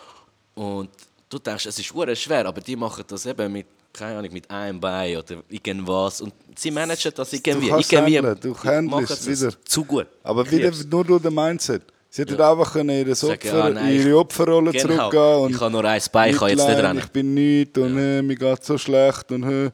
Und 0.55 0.89
du 1.29 1.39
denkst, 1.39 1.65
es 1.65 1.79
ist 1.79 1.93
hure 1.93 2.15
schwer, 2.15 2.45
aber 2.45 2.61
die 2.61 2.75
machen 2.75 3.03
das 3.07 3.25
eben 3.25 3.51
mit, 3.51 3.65
keine 3.91 4.19
Ahnung, 4.19 4.31
mit 4.31 4.49
einem 4.49 4.79
Bein 4.79 5.17
oder 5.17 5.43
irgendwas. 5.49 6.21
Und 6.21 6.33
sie 6.55 6.71
managen 6.71 7.11
das 7.15 7.33
irgendwie. 7.33 7.69
kannst 7.69 7.91
irgendwie 7.91 8.17
handeln, 8.17 8.39
du 8.39 8.57
handelst 8.63 9.27
wieder. 9.27 9.53
Zu 9.65 9.83
gut. 9.83 10.07
Aber 10.23 10.49
wieder 10.49 10.71
nur 10.89 11.03
durch 11.03 11.21
den 11.21 11.33
Mindset. 11.33 11.83
Sie 12.09 12.21
hätten 12.21 12.39
einfach 12.39 12.73
können 12.73 13.07
in, 13.07 13.15
Sagen, 13.15 13.33
Opfer, 13.33 13.63
ah, 13.63 13.69
nein, 13.71 13.95
in 13.95 14.01
ihre 14.07 14.17
Opferrolle 14.19 14.71
genau. 14.71 15.09
zurückgehen. 15.09 15.35
Und 15.45 15.51
Ich 15.51 15.59
habe 15.59 15.71
nur 15.71 15.83
ein 15.83 16.01
Bein, 16.11 16.29
ich 16.29 16.37
kann 16.37 16.49
jetzt 16.49 16.67
nicht 16.67 16.77
rennen. 16.77 16.99
Ich 16.99 17.07
bin 17.07 17.33
nichts 17.33 17.79
und 17.79 17.97
äh, 17.97 18.21
mir 18.21 18.35
geht 18.35 18.63
so 18.63 18.77
schlecht. 18.77 19.31
Und, 19.31 19.43
äh, 19.43 19.65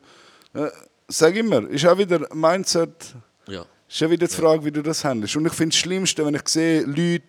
äh, 0.53 0.72
sag 1.10 1.36
immer, 1.36 1.70
ist 1.70 1.86
auch 1.86 1.98
wieder 1.98 2.34
Mindset. 2.34 3.14
Ja. 3.45 3.66
Ist 3.90 3.99
ja 4.02 4.10
wieder 4.10 4.28
die 4.28 4.36
Frage, 4.36 4.64
wie 4.64 4.72
du 4.72 4.84
das 4.84 5.03
handelst. 5.03 5.36
Und 5.36 5.48
ich 5.48 5.53
finde 5.53 5.74
das 5.74 5.80
Schlimmste, 5.80 6.24
wenn 6.26 6.36
ich 6.36 6.48
sehe, 6.48 6.84
Leute 6.84 7.24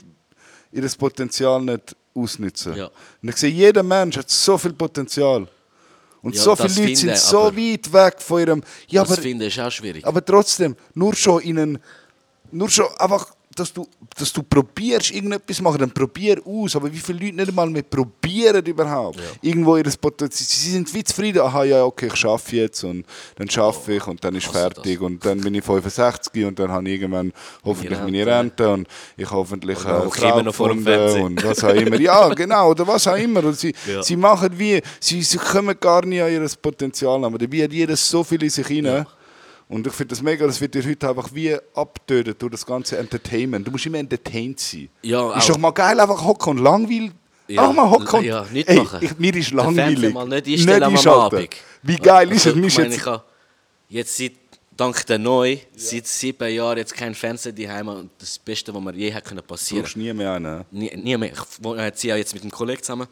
ihr 0.72 0.88
Potenzial 0.98 1.62
nicht 1.62 1.96
ausnutzen. 2.14 2.76
Ja. 2.76 2.90
Und 3.22 3.28
ich 3.28 3.36
sehe, 3.36 3.50
jeder 3.50 3.82
Mensch 3.82 4.18
hat 4.18 4.28
so 4.28 4.58
viel 4.58 4.74
Potenzial. 4.74 5.48
Und 6.22 6.36
Ja, 6.36 6.42
so 6.42 6.54
viele 6.54 6.68
Leute 6.68 6.82
finde 6.82 6.96
sind 6.96 7.16
so 7.16 7.56
weit 7.56 7.92
weg 7.92 8.20
von 8.20 8.40
ihrem. 8.40 8.62
Ja, 8.88 9.02
das 9.02 9.12
aber, 9.12 9.22
finde 9.22 9.46
ich 9.46 9.60
auch 9.60 9.70
schwierig. 9.70 10.06
aber 10.06 10.22
trotzdem, 10.22 10.76
nur 10.94 11.14
schon 11.14 11.40
in 11.42 11.58
einen. 11.58 11.78
Nur 12.52 12.68
schon 12.68 12.86
einfach, 12.98 13.32
dass 13.60 13.72
du, 13.72 13.86
dass 14.18 14.32
du 14.32 14.42
probierst, 14.42 15.12
irgendetwas 15.12 15.56
zu 15.58 15.62
machen, 15.62 15.78
dann 15.78 15.90
probier 15.92 16.40
aus. 16.44 16.74
Aber 16.76 16.92
wie 16.92 16.98
viele 16.98 17.18
Leute 17.26 17.36
nicht 17.36 17.48
einmal 17.50 17.70
mehr 17.70 17.82
probieren 17.82 18.64
überhaupt? 18.64 19.20
Irgendwo 19.42 19.76
ihr 19.76 19.84
Potenzial. 20.00 20.46
Sie 20.48 20.70
sind 20.70 20.92
wie 20.94 21.04
zufrieden. 21.04 21.40
Aha, 21.42 21.64
ja, 21.64 21.84
okay, 21.84 22.06
ich 22.08 22.16
schaffe 22.16 22.56
jetzt 22.56 22.82
und 22.84 23.04
dann 23.36 23.48
schaffe 23.48 23.94
ich 23.94 24.06
und 24.06 24.24
dann 24.24 24.34
ist 24.34 24.48
hasse 24.48 24.58
fertig. 24.58 25.00
Und 25.00 25.24
dann 25.24 25.40
bin 25.40 25.54
ich 25.54 25.64
65 25.64 26.44
und 26.44 26.58
dann 26.58 26.70
habe 26.72 26.88
ich 26.88 27.00
irgendwann 27.00 27.32
hoffentlich 27.64 27.98
Rente. 27.98 28.04
meine 28.12 28.26
Rente 28.26 28.68
und 28.70 28.88
ich 29.16 29.30
hoffentlich 29.30 29.78
Oder 29.78 30.00
immer 30.00 30.10
Frau 30.10 30.42
noch 30.42 30.54
vor 30.54 30.68
dem 30.70 30.82
Fernseher. 30.82 31.22
und 31.24 31.44
was 31.44 31.62
auch 31.64 31.74
immer. 31.74 32.00
Ja, 32.00 32.28
genau, 32.34 32.70
oder 32.70 32.86
was 32.86 33.06
auch 33.06 33.16
immer. 33.16 33.44
Und 33.44 33.58
sie, 33.58 33.74
Ja. 33.86 34.02
sie 34.02 34.16
machen 34.16 34.50
wie, 34.56 34.80
sie, 34.98 35.22
sie 35.22 35.38
kommen 35.38 35.76
gar 35.78 36.04
nicht 36.04 36.22
an 36.22 36.32
ihr 36.32 36.46
Potenzial, 36.60 37.24
aber 37.24 37.38
dabei 37.38 37.64
hat 37.64 37.72
jeder 37.72 37.96
so 37.96 38.24
viel 38.24 38.42
in 38.42 38.50
sich 38.50 38.66
hinein. 38.66 39.06
Und 39.70 39.86
ich 39.86 39.92
finde 39.92 40.08
das 40.10 40.20
mega, 40.20 40.46
das 40.46 40.60
wird 40.60 40.74
dir 40.74 40.84
heute 40.84 41.08
einfach 41.08 41.30
wie 41.32 41.56
abtötet 41.74 42.42
durch 42.42 42.50
das 42.50 42.66
ganze 42.66 42.98
Entertainment. 42.98 43.66
Du 43.66 43.70
musst 43.70 43.86
immer 43.86 43.98
entertained 43.98 44.58
sein. 44.58 44.88
Ja, 45.02 45.32
ist 45.38 45.48
doch 45.48 45.56
mal 45.58 45.70
geil, 45.70 45.98
einfach 46.00 46.22
hocken 46.24 46.58
und 46.58 46.58
langweilig. 46.64 47.12
Ja, 47.46 47.66
auch 47.66 47.72
mal 47.72 47.88
hocken 47.88 48.18
und 48.18 48.24
ja, 48.24 48.44
nicht 48.52 48.68
ey, 48.68 48.76
machen. 48.76 48.98
ich, 49.00 49.18
mir 49.18 49.34
ist 49.34 49.48
Fernseher 49.50 49.86
langweilig. 49.86 50.14
mal 50.14 50.28
nicht 50.28 50.46
einstellen 50.46 50.82
am 50.82 50.92
einschalten. 50.92 51.36
Abend. 51.36 51.56
Wie 51.82 51.96
geil 51.96 52.32
ist 52.32 52.46
Also, 52.46 52.58
es? 52.60 52.66
Ich 52.66 52.78
meine, 52.78 52.88
jetzt, 52.90 52.98
ich 52.98 53.06
habe 53.06 53.22
jetzt 53.88 54.16
seit, 54.16 54.32
dank 54.76 55.06
der 55.06 55.18
Neu, 55.18 55.58
seit 55.76 56.06
sieben 56.06 56.52
Jahren 56.52 56.78
jetzt 56.78 56.94
kein 56.94 57.14
Fernseher 57.14 57.52
daheim 57.52 57.88
und 57.88 58.10
das 58.18 58.38
Beste, 58.40 58.74
was 58.74 58.82
mir 58.82 58.92
je 58.94 59.12
hat 59.14 59.24
können 59.24 59.42
passieren 59.42 59.82
brauchst 59.82 59.96
nie 59.96 60.12
mehr 60.12 60.32
einen. 60.32 60.64
nie, 60.72 60.90
nie 60.96 61.16
mehr. 61.16 61.32
Ich 61.32 61.64
wohne 61.64 61.84
jetzt 61.84 62.02
ja 62.02 62.16
jetzt 62.16 62.34
mit 62.34 62.42
einem 62.42 62.50
Kollegen 62.52 62.82
zusammen 62.82 63.06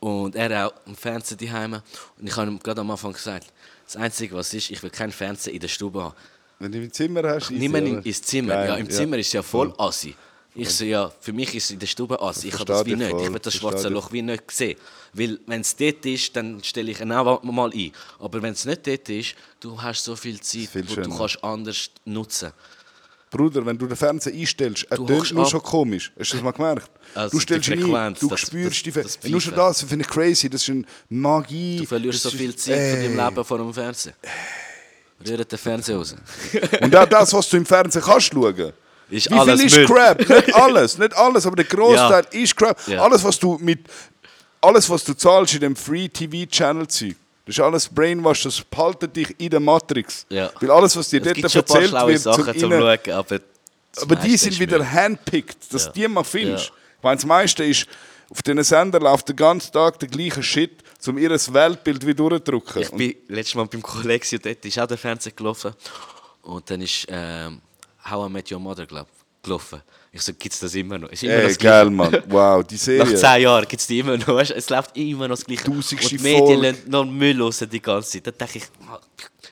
und 0.00 0.34
er 0.36 0.66
auch 0.66 0.72
im 0.86 0.96
Fernsehen 0.96 1.38
daheim 1.38 1.74
und 1.74 2.28
ich 2.28 2.36
habe 2.36 2.50
ihm 2.50 2.58
gerade 2.60 2.80
am 2.80 2.90
Anfang 2.90 3.12
gesagt, 3.12 3.52
das 3.84 3.96
Einzige, 3.96 4.34
was 4.34 4.52
ist, 4.54 4.70
ich 4.70 4.82
will 4.82 4.90
keinen 4.90 5.12
Fernseher 5.12 5.52
in 5.54 5.60
der 5.60 5.68
Stube 5.68 6.02
haben. 6.02 6.14
Wenn 6.58 6.72
du 6.72 6.78
im 6.78 6.92
Zimmer 6.92 7.22
hast, 7.24 7.50
easy, 7.50 7.58
Nimm 7.58 7.76
ihn 7.76 7.96
oder? 7.98 8.06
ins 8.06 8.22
Zimmer. 8.22 8.54
Geil, 8.54 8.68
ja, 8.68 8.76
im 8.76 8.90
Zimmer 8.90 9.18
ist 9.18 9.26
es 9.28 9.32
ja 9.32 9.42
voll 9.42 9.74
assi. 9.78 10.14
Ich 10.56 10.70
so, 10.70 10.84
ja, 10.84 11.12
für 11.20 11.32
mich 11.32 11.52
ist 11.52 11.64
es 11.64 11.70
in 11.72 11.80
der 11.80 11.88
Stube 11.88 12.20
assi. 12.22 12.46
Ich 12.46 12.54
habe 12.54 12.64
das 12.64 12.82
Verstehe 12.82 12.94
wie 12.94 12.98
dich 13.00 13.08
nicht. 13.08 13.16
Ich 13.16 13.24
voll, 13.24 13.32
will 13.34 13.40
das 13.40 13.54
verstehe 13.54 13.70
schwarze 13.70 13.88
dich. 13.88 13.94
Loch 13.94 14.12
wie 14.12 14.22
nicht 14.22 14.50
sehen. 14.52 14.78
Weil, 15.12 15.40
wenn 15.46 15.60
es 15.62 15.74
dort 15.74 16.06
ist, 16.06 16.36
dann 16.36 16.62
stelle 16.62 16.92
ich 16.92 17.00
ihn 17.00 17.10
auch 17.10 17.42
mal 17.42 17.70
ein. 17.72 17.92
Aber 18.20 18.40
wenn 18.40 18.52
es 18.52 18.64
nicht 18.64 18.86
dort 18.86 19.08
ist, 19.08 19.34
du 19.58 19.82
hast 19.82 20.04
so 20.04 20.14
viel 20.14 20.40
Zeit, 20.40 20.68
Viel 20.68 20.88
wo 20.88 20.94
du 20.94 21.02
schöner. 21.02 21.16
kannst 21.18 21.42
anders 21.42 21.90
nutzen. 22.04 22.52
Bruder, 23.36 23.66
wenn 23.66 23.76
du 23.76 23.86
den 23.86 23.96
Fernseher 23.96 24.32
einstellst, 24.32 24.86
er 24.90 24.96
tönt 24.96 25.32
nur 25.32 25.44
ab. 25.44 25.50
schon 25.50 25.62
komisch. 25.62 26.12
Hast 26.18 26.32
du 26.32 26.36
das 26.36 26.44
mal 26.44 26.52
gemerkt? 26.52 26.90
Also 27.14 27.30
du 27.36 27.40
stellst 27.40 27.68
die 27.68 27.74
ihn 27.74 27.94
ein, 27.94 28.14
du 28.14 28.28
das- 28.28 28.40
spürst 28.40 28.86
die 28.86 28.92
das- 28.92 29.16
Fe 29.16 29.18
das 29.22 29.30
Nur 29.30 29.40
schon 29.40 29.54
das 29.54 29.82
finde 29.82 30.04
ich 30.04 30.10
crazy. 30.10 30.48
Das 30.48 30.62
ist 30.62 30.70
eine 30.70 30.84
Magie. 31.08 31.78
Du 31.78 31.86
verlierst 31.86 32.22
so 32.22 32.30
viel 32.30 32.54
Zeit 32.56 32.74
von 32.92 33.00
deinem 33.02 33.18
Ey. 33.18 33.24
Leben 33.28 33.44
vor 33.44 33.58
dem 33.58 33.74
Fernsehen. 33.74 34.14
Rührt 35.26 35.50
den 35.52 35.58
Fernseher 35.58 35.96
raus. 35.96 36.14
Und 36.80 36.96
auch 36.96 37.06
das, 37.08 37.32
was 37.32 37.48
du 37.48 37.56
im 37.56 37.66
Fernsehen 37.66 38.02
kannst 38.02 38.32
schauen. 38.32 38.72
Ist 39.10 39.30
Wie 39.30 39.38
viel 39.40 39.66
ist 39.66 39.76
Müll. 39.76 39.86
Crap? 39.86 40.18
Nicht 40.28 40.54
alles, 40.54 40.98
nicht 40.98 41.14
alles, 41.14 41.46
aber 41.46 41.56
der 41.56 41.66
Großteil 41.66 42.26
ist 42.32 42.56
Crap. 42.56 42.78
Ja. 42.88 43.02
Alles, 43.02 43.22
was 43.22 43.38
du 43.38 43.58
mit 43.60 43.80
alles, 44.60 44.88
was 44.88 45.04
du 45.04 45.12
zahlst 45.14 45.54
in 45.54 45.60
dem 45.60 45.76
Free 45.76 46.08
TV 46.08 46.46
Channel 46.50 46.88
Zeug, 46.88 47.14
das 47.46 47.56
ist 47.56 47.60
alles 47.60 47.88
Brainwash, 47.88 48.44
das 48.44 48.60
behaltet 48.62 49.14
dich 49.14 49.34
in 49.38 49.50
der 49.50 49.60
Matrix. 49.60 50.26
Ja. 50.30 50.50
Weil 50.60 50.70
alles, 50.70 50.96
was 50.96 51.10
dir 51.10 51.20
Es 51.26 51.40
dort 51.40 51.54
erzählt 51.54 51.92
wird, 51.92 52.20
Sachen 52.20 52.44
zum 52.44 52.58
zum 52.58 52.72
Schauen, 52.72 52.98
aber... 53.12 53.40
aber 54.00 54.16
die 54.16 54.36
sind 54.36 54.58
wieder 54.58 54.78
Müll. 54.78 54.90
handpicked, 54.90 55.72
dass 55.72 55.86
Ja. 55.86 55.92
die 55.92 56.08
mal 56.08 56.24
findest. 56.24 56.68
Ja. 56.68 56.72
Ich 56.98 57.02
meine, 57.02 57.16
das 57.16 57.26
meiste 57.26 57.64
ist 57.64 57.86
Auf 58.30 58.42
diesen 58.42 58.64
Sender 58.64 58.98
läuft 59.00 59.28
den 59.28 59.36
ganzen 59.36 59.72
Tag 59.72 59.98
der 59.98 60.08
gleiche 60.08 60.42
Shit, 60.42 60.82
um 61.06 61.18
ihr 61.18 61.30
Weltbild 61.30 62.06
wieder 62.06 62.40
durchzudrücken. 62.40 62.82
Ich 62.82 62.90
bin 62.90 63.14
letztes 63.28 63.54
Mal 63.54 63.66
beim 63.66 63.82
Kollegen 63.82 64.24
und 64.32 64.46
dort 64.46 64.64
ist 64.64 64.78
auch 64.78 64.86
der 64.86 64.98
Fernseher 64.98 65.32
gelaufen. 65.32 65.74
Und 66.42 66.68
dann 66.70 66.80
ist 66.80 67.06
ähm, 67.08 67.60
How 68.10 68.28
I 68.28 68.32
Met 68.32 68.50
Your 68.50 68.58
Mother 68.58 68.86
glaub, 68.86 69.06
gelaufen. 69.42 69.82
Ich 70.16 70.22
so, 70.22 70.32
gibt 70.32 70.54
es 70.54 70.60
das 70.60 70.72
immer 70.76 70.96
noch? 70.96 71.08
Ist 71.08 71.24
immer 71.24 71.38
noch 71.38 71.48
Ey, 71.48 71.54
geil, 71.56 71.90
Mann. 71.90 72.22
Wow, 72.28 72.62
die 72.62 72.76
Serie. 72.76 73.04
Nach 73.04 73.20
zehn 73.20 73.42
Jahren 73.42 73.66
gibt 73.66 73.80
es 73.80 73.86
die 73.88 73.98
immer 73.98 74.16
noch. 74.16 74.28
Weißt? 74.28 74.52
Es 74.52 74.70
läuft 74.70 74.96
immer 74.96 75.26
noch 75.26 75.34
das 75.34 75.44
Gleiche. 75.44 75.64
Tausendste 75.64 75.96
Und 75.96 76.10
die 76.12 76.18
Medien 76.18 76.62
lassen 76.62 76.82
noch 76.88 77.04
Müll 77.04 77.42
raus 77.42 77.64
die 77.68 77.82
ganze 77.82 78.22
Zeit. 78.22 78.28
Da 78.28 78.30
denke 78.30 78.58
ich, 78.58 78.64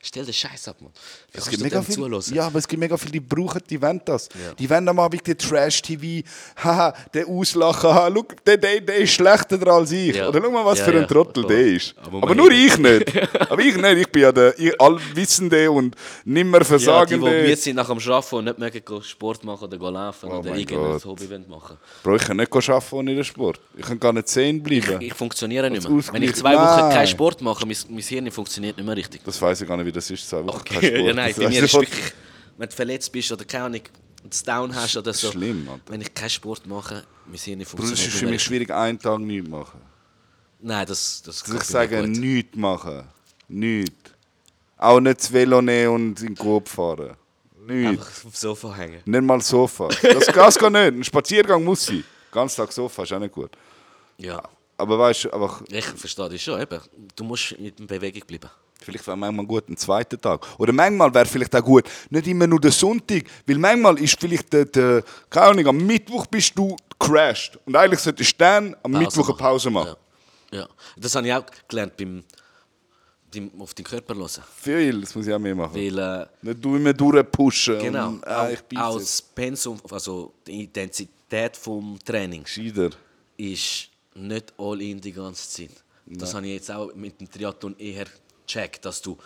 stell 0.02 0.24
den 0.24 0.34
Scheiß 0.34 0.68
ab, 0.68 0.76
Mann. 0.80 0.92
Wie 1.32 1.38
Es 1.38 1.48
gibt 1.48 1.62
mega 1.62 1.80
viel, 1.80 1.94
zuhören? 1.94 2.22
ja, 2.34 2.46
aber 2.46 2.58
es 2.58 2.68
gibt 2.68 2.80
mega 2.80 2.96
viele, 2.96 3.12
die 3.12 3.20
brauchen, 3.20 3.60
die 3.70 3.80
wollen 3.80 4.00
das. 4.04 4.28
Ja. 4.34 4.52
Die 4.54 4.68
wollen 4.68 4.88
am 4.88 4.98
Abend 4.98 5.26
den 5.26 5.38
Trash-TV, 5.38 6.26
haha, 6.62 6.92
der 7.14 7.26
auslachen, 7.28 7.88
haha, 7.90 8.10
schau, 8.14 8.24
der, 8.46 8.56
der, 8.56 8.80
der 8.80 8.96
ist 8.96 9.12
schlechter 9.12 9.66
als 9.68 9.92
ich. 9.92 10.16
Ja. 10.16 10.28
Oder 10.28 10.40
schau 10.42 10.50
mal, 10.50 10.64
was 10.64 10.80
Ja, 10.80 10.84
für 10.86 10.98
ein 11.00 11.08
Trottel 11.08 11.44
der 11.46 11.66
ist. 11.66 11.94
Aber 12.04 12.22
Aber, 12.22 12.34
nur 12.34 12.50
ich 12.50 12.76
nicht. 12.78 13.12
aber 13.50 13.60
ich 13.62 13.76
nicht, 13.76 13.96
ich 13.98 14.08
bin 14.08 14.22
ja 14.22 14.32
der 14.32 14.58
ich- 14.58 14.78
Allwissende 14.80 15.70
und 15.70 15.94
nimmer 16.24 16.58
ja, 16.58 16.64
die, 16.64 16.68
Versagende. 16.68 17.30
die 17.30 17.36
müde 17.42 17.56
sind 17.56 17.76
nach 17.76 17.88
dem 17.88 17.98
Arbeiten 17.98 18.34
und 18.36 18.44
nicht 18.44 18.58
mögen 18.58 18.84
gehen 18.84 19.02
Sport 19.02 19.44
machen 19.44 19.64
oder 19.72 19.90
laufen 19.90 20.28
Oh 20.30 20.38
oder 20.38 20.54
irgendein. 20.56 21.02
Hobby 21.04 21.28
machen 21.48 21.76
Bro, 22.02 22.16
ich 22.16 22.22
kann 22.24 22.36
nicht 22.36 22.52
arbeiten 22.54 22.94
ohne 22.94 23.14
den 23.14 23.24
Sport. 23.24 23.60
Ich 23.76 23.86
kann 23.86 23.98
gar 24.00 24.12
nicht 24.12 24.28
sehen 24.28 24.62
bleiben. 24.62 25.00
Ich 25.00 25.14
funktioniere 25.14 25.70
nicht 25.70 25.88
mehr. 25.88 26.02
Wenn 26.12 26.22
ich 26.22 26.34
zwei 26.34 26.54
Wochen 26.54 26.92
keinen 26.92 27.06
Sport 27.06 27.40
mache, 27.42 27.66
mein, 27.66 27.76
mein 27.88 28.00
Hirn 28.02 28.30
funktioniert 28.30 28.76
nicht 28.76 28.86
mehr 28.86 28.96
richtig. 28.96 29.22
das 29.24 29.40
weiß 29.40 29.60
ich 29.60 29.68
gar 29.68 29.76
nicht, 29.76 29.91
wie 29.92 29.94
das 29.94 30.10
ist. 30.10 30.32
Wochen 30.32 30.64
kein 30.64 30.78
Okay. 30.78 30.96
Sport. 30.96 31.06
ja, 31.08 31.12
nein, 31.14 31.34
bei 31.36 31.48
mir 31.48 31.64
ist 31.64 31.74
wirklich, 31.74 32.12
wenn 32.56 32.68
du 32.68 32.74
verletzt 32.74 33.12
bist 33.12 33.30
oder 33.32 33.44
keine 33.44 33.64
Ahnung, 33.64 33.82
das 34.24 34.42
Down 34.42 34.74
hast 34.74 34.96
oder 34.96 35.12
so. 35.12 35.30
Schlimm, 35.32 35.68
Alter. 35.68 35.82
Wenn 35.88 36.00
ich 36.00 36.14
keinen 36.14 36.30
Sport 36.30 36.66
mache, 36.66 37.04
mein 37.26 37.36
Hirn 37.38 37.64
funktioniert 37.64 37.98
es 37.98 38.06
ist 38.06 38.16
für 38.18 38.26
mich 38.26 38.42
schwierig, 38.42 38.70
einen 38.70 38.98
Tag 38.98 39.18
nichts 39.20 39.48
machen. 39.48 39.80
Nein, 40.60 40.86
das, 40.86 41.22
das 41.22 41.42
ich 41.46 41.62
sage, 41.62 42.06
nichts 42.06 42.56
machen. 42.56 43.02
Nichts. 43.48 43.92
Auch 44.76 45.00
nicht 45.00 45.18
das 45.20 45.32
Velo 45.32 45.60
nehmen 45.60 45.94
und 45.94 46.20
in 46.20 46.26
den 46.28 46.36
Coop 46.36 46.68
fahren. 46.68 47.16
Nichts. 47.66 47.88
Einfach 47.90 48.24
aufs 48.26 48.40
Sofa 48.40 48.74
hängen. 48.74 49.00
Nicht 49.04 49.22
mal 49.22 49.40
Sofa. 49.40 49.88
Das, 49.88 50.26
das 50.26 50.58
geht 50.58 50.70
nicht. 50.72 50.74
Ein 50.74 51.04
Spaziergang 51.04 51.62
muss 51.64 51.86
sein. 51.86 52.04
Ganz 52.30 52.54
Tag 52.56 52.72
Sofa 52.72 53.02
ist 53.02 53.12
auch 53.12 53.18
nicht 53.18 53.32
gut. 53.32 53.50
Ja, 54.18 54.42
Aber 54.76 54.98
weißt 54.98 55.24
du, 55.24 55.30
einfach, 55.32 55.62
ich 55.68 55.84
verstehe 55.84 56.28
das 56.28 56.40
schon. 56.40 56.60
Eben. 56.60 56.80
Du 57.14 57.24
musst 57.24 57.52
in 57.52 57.86
Bewegung 57.86 58.22
bleiben. 58.26 58.50
Vielleicht 58.82 59.06
wäre 59.06 59.16
manchmal 59.16 59.46
gut 59.46 59.68
ein 59.68 59.76
zweiter 59.76 60.20
Tag. 60.20 60.46
Oder 60.58 60.72
manchmal 60.72 61.12
wäre 61.14 61.26
vielleicht 61.26 61.54
auch 61.54 61.64
gut, 61.64 61.84
nicht 62.10 62.26
immer 62.26 62.46
nur 62.46 62.60
der 62.60 62.72
Sonntag. 62.72 63.24
Weil 63.46 63.58
manchmal 63.58 63.98
ist 64.00 64.18
vielleicht 64.20 64.52
der, 64.52 64.64
der 64.66 65.02
keine 65.30 65.46
Ahnung, 65.46 65.66
am 65.68 65.76
Mittwoch 65.78 66.26
bist 66.26 66.56
du 66.56 66.76
crashed. 66.98 67.58
Und 67.66 67.76
eigentlich 67.76 68.00
solltest 68.00 68.32
du 68.32 68.36
dann 68.38 68.76
am 68.82 68.92
Mittwoch 68.92 69.28
eine 69.28 69.38
Pause 69.38 69.70
machen. 69.70 69.96
Ja. 70.52 70.60
ja. 70.60 70.68
Das 70.96 71.14
habe 71.14 71.26
ich 71.26 71.32
auch 71.32 71.44
gelernt 71.68 71.96
beim, 71.96 72.22
beim 73.32 73.50
auf 73.60 73.74
den 73.74 73.84
Körper 73.84 74.14
hören. 74.14 74.42
Viel, 74.56 75.00
das 75.00 75.14
muss 75.14 75.26
ich 75.26 75.34
auch 75.34 75.38
mehr 75.38 75.54
machen. 75.54 75.74
Weil, 75.74 75.98
äh, 75.98 76.26
Nicht 76.42 76.64
du 76.64 76.76
immer 76.76 76.92
durchpushen. 76.92 77.78
genau, 77.78 78.08
Und, 78.08 78.24
ich 78.70 78.78
auch, 78.78 78.98
das 78.98 79.22
Pensum, 79.22 79.80
also 79.90 80.34
die 80.46 80.64
Intensität 80.64 81.12
des 81.56 82.04
Trainings 82.04 82.54
Gescheiter. 82.54 82.90
ist 83.36 83.88
nicht 84.14 84.52
all 84.58 84.80
in 84.82 85.00
die 85.00 85.12
ganze 85.12 85.48
Zeit. 85.48 85.82
Das 86.06 86.34
habe 86.34 86.46
ich 86.46 86.54
jetzt 86.54 86.70
auch 86.70 86.94
mit 86.94 87.20
dem 87.20 87.30
Triathlon 87.30 87.76
eher 87.78 88.06
gecheckt, 88.52 88.84
dass 88.84 89.00
du 89.02 89.16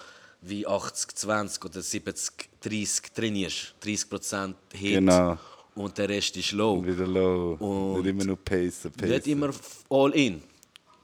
wie 0.43 0.67
80, 0.67 1.15
20 1.17 1.65
oder 1.65 1.81
70, 1.83 2.49
30 2.61 3.13
trainierst. 3.13 3.75
30% 3.83 4.55
Hit 4.73 4.95
Genau. 4.95 5.39
und 5.75 5.97
der 5.99 6.09
Rest 6.09 6.37
ist 6.37 6.53
low. 6.53 6.85
Wieder 6.85 7.07
low. 7.07 7.55
Und 7.55 8.03
nicht 8.03 8.11
immer 8.11 8.25
nur 8.25 8.37
pacen, 8.37 8.93
pacen. 8.93 9.11
Nicht 9.11 9.27
immer 9.27 9.51
all 9.91 10.13
in. 10.15 10.43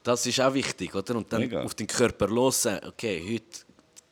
Das 0.03 0.25
ist 0.25 0.39
auch 0.41 0.53
wichtig, 0.53 0.93
oder? 0.93 1.15
Und 1.15 1.31
dann 1.31 1.41
Mega. 1.41 1.63
auf 1.63 1.73
den 1.75 1.87
Körper 1.87 2.27
hören, 2.27 2.79
okay, 2.87 3.21
heute 3.33 3.59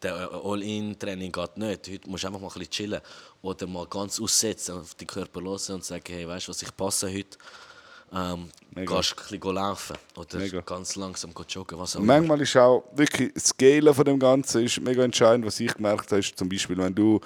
der 0.02 0.32
All-In-Training 0.32 1.32
geht 1.32 1.58
nicht. 1.58 1.88
Heute 1.90 2.10
musst 2.10 2.24
du 2.24 2.28
einfach 2.28 2.40
mal 2.40 2.48
ein 2.48 2.54
bisschen 2.54 2.72
chillen. 2.72 3.02
Oder 3.44 3.68
mal 3.68 3.86
ganz 3.88 4.20
aussetzen, 4.20 4.76
auf 4.80 4.96
den 4.96 5.06
Körper 5.08 5.42
hören 5.42 5.76
und 5.76 5.86
sagen, 5.86 6.04
hey, 6.08 6.28
weißt 6.28 6.48
du 6.48 6.50
was, 6.50 6.62
ich 6.64 6.76
passe 6.76 7.08
heute. 7.14 7.38
Ähm, 8.14 8.50
Mega. 8.76 8.98
gehst 8.98 9.16
ein 9.18 9.38
bisschen 9.40 9.56
laufen 9.56 9.96
oder 10.18 10.38
Mega. 10.38 10.60
ganz 10.62 10.96
langsam 10.98 11.32
joggen, 11.48 11.80
was 11.80 11.96
auch 11.96 12.00
Und 12.00 12.06
immer. 12.06 12.18
manchmal 12.18 12.42
ist 12.42 12.58
auch 12.58 12.84
wirklich 12.94 13.34
das 13.34 13.46
Scalen 13.48 13.94
von 13.94 14.04
dem 14.06 14.20
Ganzen 14.20 14.66
ist 14.66 14.82
mega 14.82 15.04
entscheidend, 15.04 15.46
was 15.46 15.60
ich 15.62 15.74
gemerkt 15.74 16.12
habe, 16.12 16.20
ist 16.20 16.38
zum 16.38 16.50
Beispiel, 16.50 16.78
wenn 16.78 16.94
du 16.94 17.20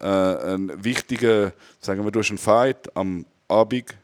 äh, 0.00 0.04
einen 0.06 0.82
wichtigen, 0.84 1.52
sagen 1.80 2.04
wir, 2.04 2.10
du 2.10 2.18
hast 2.20 2.30
einen 2.30 2.38
Fight 2.38 2.94
am 2.96 3.24
Abend 3.48 3.94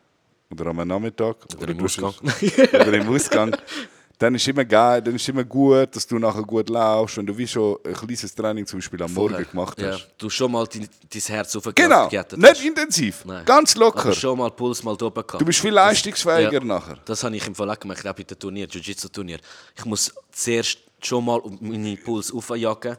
oder 0.52 0.66
am 0.66 0.86
Nachmittag 0.86 1.36
Oder 1.60 1.68
im 1.70 1.78
du 1.78 1.84
hast- 1.84 2.00
Ausgang. 2.02 2.32
oder 2.72 2.92
im 2.94 3.08
Ausgang, 3.08 3.56
dann 4.22 4.36
ist 4.36 4.46
immer 4.46 4.64
geil, 4.64 5.02
dann 5.02 5.16
ist 5.16 5.28
immer 5.28 5.42
gut, 5.42 5.96
dass 5.96 6.06
du 6.06 6.16
nachher 6.16 6.42
gut 6.42 6.68
laufst 6.68 7.18
und 7.18 7.26
du 7.26 7.36
wie 7.36 7.46
schon 7.48 7.76
ein 7.84 7.92
kleines 7.92 8.32
Training 8.32 8.64
zum 8.64 8.78
Beispiel 8.78 9.02
am 9.02 9.12
Morgen 9.12 9.44
gemacht 9.50 9.80
ja, 9.80 9.92
hast. 9.92 10.08
du 10.16 10.30
schon 10.30 10.52
mal 10.52 10.64
dein, 10.66 10.88
dein 11.12 11.22
Herz 11.22 11.58
Genau, 11.74 12.04
aufgejätet 12.04 12.38
nicht 12.38 12.64
intensiv, 12.64 13.24
Nein. 13.24 13.44
ganz 13.44 13.74
locker. 13.74 14.06
Aber 14.06 14.14
schon 14.14 14.38
mal 14.38 14.50
Puls 14.52 14.84
mal 14.84 14.92
oben 14.92 15.14
gehabt. 15.14 15.40
Du 15.40 15.44
bist 15.44 15.58
viel 15.58 15.72
leistungsfähiger 15.72 16.52
Ja. 16.52 16.60
nachher. 16.64 16.98
Das 17.04 17.24
habe 17.24 17.34
ich 17.36 17.44
im 17.48 17.54
Fall 17.56 17.68
auch 17.68 17.80
gemerkt, 17.80 18.06
auch 18.06 18.12
bei 18.14 18.22
den 18.22 18.38
Turnier, 18.38 18.68
Jiu-Jitsu-Turnier. 18.68 19.38
Ich 19.76 19.84
muss 19.84 20.14
zuerst 20.30 20.78
schon 21.02 21.24
mal 21.24 21.40
meinen 21.60 22.00
Puls 22.00 22.32
aufjagen. 22.32 22.96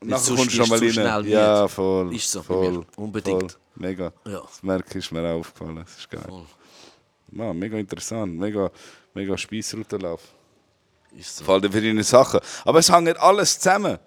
Nachher 0.00 0.34
kommst 0.34 0.46
du 0.46 0.56
schon 0.56 0.68
mal 0.70 0.78
rein. 0.78 0.90
schnell 0.90 1.28
Ja, 1.28 1.68
voll. 1.68 2.16
Ist 2.16 2.30
so 2.30 2.40
bei 2.40 2.46
voll, 2.46 2.72
mir. 2.72 2.86
Unbedingt. 2.96 3.52
Voll. 3.52 3.60
Mega. 3.76 4.12
Ja. 4.26 4.40
Das 4.40 4.62
merke 4.62 4.98
ich, 4.98 5.04
ist 5.04 5.12
mir 5.12 5.22
auch 5.22 5.40
aufgefallen. 5.40 5.76
Das 5.76 5.98
ist 5.98 6.10
geil. 6.10 6.24
Voll. 6.26 6.46
Man, 7.30 7.58
mega 7.58 7.76
interessant. 7.76 8.38
Mega, 8.38 8.70
mega 9.14 9.36
Speissroutenlauf. 9.36 10.22
Ist 11.18 11.38
so. 11.38 11.44
Vor 11.44 11.54
allem 11.54 11.70
für 11.70 11.80
deine 11.80 12.04
Sachen. 12.04 12.40
Aber 12.64 12.78
es 12.78 12.90
hängt 12.90 13.18
alles 13.18 13.58
zusammen. 13.58 13.98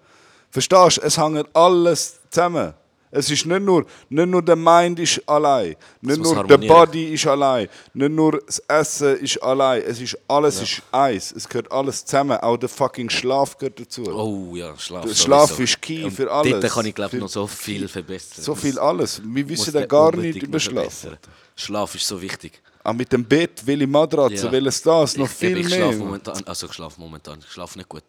Verstehst 0.50 0.98
du? 0.98 1.02
Es 1.02 1.18
hängt 1.18 1.46
alles 1.54 2.20
zusammen. 2.30 2.74
Es 3.10 3.30
ist 3.30 3.46
nicht 3.46 3.62
nur, 3.62 3.86
nicht 4.08 4.28
nur 4.28 4.42
der 4.42 4.56
Mind 4.56 4.98
ist 4.98 5.22
allein, 5.28 5.76
nicht 6.00 6.20
nur 6.20 6.44
der. 6.44 6.58
Body 6.58 7.14
ist 7.14 7.26
allein, 7.26 7.68
nicht 7.94 8.10
nur 8.10 8.42
das 8.44 8.58
Essen 8.68 9.16
ist 9.18 9.42
allein. 9.42 9.82
Es 9.82 10.00
ist 10.00 10.18
alles 10.26 10.60
ist 10.60 10.82
eins. 10.90 11.32
Es 11.32 11.48
gehört 11.48 11.70
alles 11.70 12.04
zusammen. 12.04 12.36
Auch 12.38 12.56
der 12.56 12.68
fucking 12.68 13.08
Schlaf 13.08 13.56
gehört 13.56 13.80
dazu. 13.80 14.02
Oh 14.12 14.54
ja, 14.54 14.76
Schlaf. 14.76 15.04
Der 15.04 15.14
sowieso. 15.14 15.24
Schlaf 15.24 15.60
ist 15.60 15.80
key 15.80 16.04
Und 16.04 16.10
für 16.10 16.30
alles. 16.30 16.60
Dort 16.60 16.72
kann 16.72 16.86
ich 16.86 16.94
glaube 16.94 17.16
noch 17.16 17.28
so 17.28 17.46
viel 17.46 17.88
verbessern. 17.88 18.44
So 18.44 18.54
viel 18.54 18.78
alles. 18.78 19.22
Wir 19.24 19.48
wissen 19.48 19.72
ja 19.72 19.86
gar 19.86 20.14
nicht 20.14 20.42
über 20.42 20.58
Schlaf. 20.58 21.06
Schlaf 21.54 21.94
ist 21.94 22.06
so 22.06 22.20
wichtig. 22.20 22.60
Auch 22.86 22.92
mit 22.94 23.12
dem 23.12 23.24
Bett, 23.24 23.62
welche 23.66 23.86
Matratze, 23.86 24.46
Ja. 24.46 24.52
welches 24.52 24.80
das, 24.82 25.16
noch 25.16 25.26
ich, 25.26 25.32
viel 25.32 25.58
ich 25.58 25.68
mehr. 25.70 25.78
Schlafe 25.78 25.98
momentan, 25.98 26.44
also 26.46 26.66
ich 26.66 26.72
schlafe 26.72 27.00
momentan, 27.00 27.38
ich 27.40 27.52
schlafe 27.52 27.78
nicht 27.78 27.88
gut. 27.88 28.04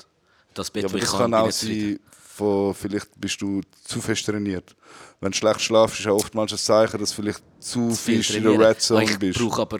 Das 0.53 0.69
Bett, 0.69 0.83
Ja, 0.83 0.89
aber 0.89 0.97
ich 0.97 1.03
das 1.03 1.11
kann, 1.11 1.31
kann 1.31 1.33
auch 1.33 1.47
ich 1.49 1.55
sein, 1.55 1.99
von, 2.35 2.73
vielleicht 2.75 3.07
bist 3.19 3.41
du 3.41 3.61
zu 3.85 3.99
fest 4.01 4.25
trainiert. 4.27 4.75
Wenn 5.19 5.31
du 5.31 5.37
schlecht 5.37 5.61
schlafst, 5.61 5.99
ist 5.99 6.05
ja 6.05 6.11
oftmals 6.11 6.51
ein 6.51 6.57
Zeichen, 6.59 6.99
dass 6.99 7.09
du 7.09 7.15
vielleicht 7.15 7.41
zu, 7.59 7.89
viel 7.95 8.21
viel 8.23 8.35
in 8.35 8.43
der. 8.43 8.69
Red 8.69 8.81
Zone 8.81 9.03
Ich 9.05 9.17
bist. 9.17 9.39
brauche 9.39 9.61
aber 9.63 9.79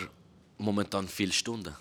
momentan 0.58 1.08
viele 1.08 1.32
Stunden 1.32 1.76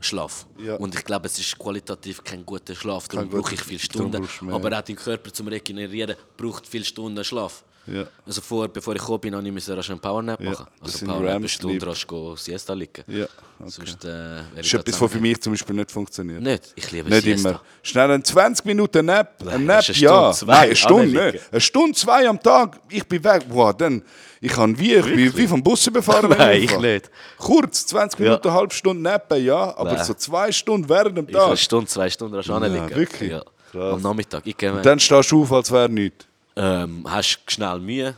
Schlaf. 0.00 0.46
Ja. 0.58 0.76
Und 0.76 0.94
ich 0.94 1.04
glaube, 1.04 1.26
es 1.26 1.38
ist 1.38 1.58
qualitativ 1.58 2.22
kein 2.22 2.44
guter 2.46 2.74
Schlaf. 2.76 3.08
Darum 3.08 3.28
Kein 3.30 3.40
brauche 3.40 3.54
ich 3.54 3.60
viele 3.62 3.78
Stunden. 3.80 4.28
mehr. 4.42 4.54
Aber 4.54 4.76
auch 4.78 4.82
dein 4.82 4.96
Körper 4.96 5.32
zum 5.32 5.48
Regenerieren 5.48 6.14
braucht 6.36 6.66
viele 6.66 6.84
Stunden 6.84 7.24
Schlaf. 7.24 7.64
Ja. 7.86 8.04
Also 8.24 8.40
vor, 8.40 8.68
bevor 8.68 8.94
ich 8.94 9.00
gekommen 9.00 9.20
bin, 9.20 9.34
habe 9.34 9.44
ich 9.46 9.52
müssen 9.52 9.74
rasch 9.74 9.90
einen 9.90 9.98
Powernap 9.98 10.40
Ja, 10.40 10.50
machen. 10.50 10.66
das 10.82 10.94
Also 10.94 11.06
Powernap 11.06 11.34
eine 11.36 11.48
Stunde 11.48 11.84
rasch 11.86 12.06
gehen, 12.06 12.36
Siesta 12.36 12.72
liegen. 12.74 13.02
Ja, 13.08 13.24
okay. 13.24 13.70
Sonst 13.70 14.04
äh, 14.04 14.08
Das 14.08 14.44
ich 14.66 14.72
ist 14.72 14.74
etwas, 14.74 15.00
was 15.00 15.10
für 15.12 15.18
mich 15.20 15.40
zum 15.42 15.52
Beispiel 15.52 15.74
nicht 15.76 15.90
funktioniert. 15.90 16.40
Nicht. 16.42 16.72
Ich 16.76 16.92
liebe 16.92 17.10
Nicht 17.10 17.24
Siesta. 17.24 17.48
immer. 17.50 17.60
Schnell 17.82 18.10
ein 18.12 18.22
20 18.24 18.64
Minuten 18.66 19.04
Nap. 19.06 19.34
Ein 19.40 19.46
Nein, 19.46 19.64
Nap, 19.66 19.76
das 19.78 19.88
ist 19.88 19.96
eine 19.96 20.04
ja. 20.04 20.32
Stunde, 20.32 20.36
zwei, 20.36 20.52
Nein, 20.52 20.62
eine 20.66 20.76
Stunde 20.76 21.06
nicht. 21.32 21.52
Eine 21.52 21.60
Stunde, 21.60 21.98
zwei 21.98 22.28
am 22.28 22.40
Tag. 22.42 22.80
Ich 22.88 23.04
bin 23.08 23.24
weg. 23.24 23.48
Boah, 23.48 23.74
dann, 23.74 24.02
ich 24.40 24.52
kann 24.52 24.78
wie, 24.78 24.94
ich 24.94 25.04
bin 25.04 25.36
wie 25.36 25.46
vom 25.48 25.62
Bus 25.62 25.90
befahren. 25.90 26.30
Nein, 26.38 26.62
ich 26.62 26.78
nicht. 26.78 27.10
Kurz, 27.38 27.86
20 27.88 28.20
Ja. 28.20 28.24
Minuten, 28.26 28.48
eine 28.48 28.56
halbe 28.58 28.74
Stunde 28.74 29.02
nappen, 29.02 29.44
ja. 29.44 29.76
Aber 29.76 29.92
Nein. 29.94 30.04
so 30.04 30.14
zwei 30.14 30.52
Stunden 30.52 30.88
während 30.88 31.18
dem 31.18 31.26
Ich 31.26 31.32
kann 31.32 31.40
eine 31.42 31.50
Tag. 31.50 31.58
Stunde, 31.58 31.86
zwei 31.88 32.08
Stunden 32.08 32.36
rasch 32.36 32.48
anliegen. 32.48 32.94
wirklich? 32.94 33.30
Ja. 33.32 33.42
Am 33.74 34.02
Nachmittag. 34.02 34.42
Ich 34.46 34.56
gehe, 34.56 34.70
Dann 34.82 35.00
stehst 35.00 35.32
du 35.32 35.42
auf, 35.42 35.52
als 35.52 35.72
wäre 35.72 35.88
nichts. 35.88 36.26
Ähm, 36.56 37.04
hast 37.08 37.38
schnell 37.50 37.78
Mühe. 37.80 38.16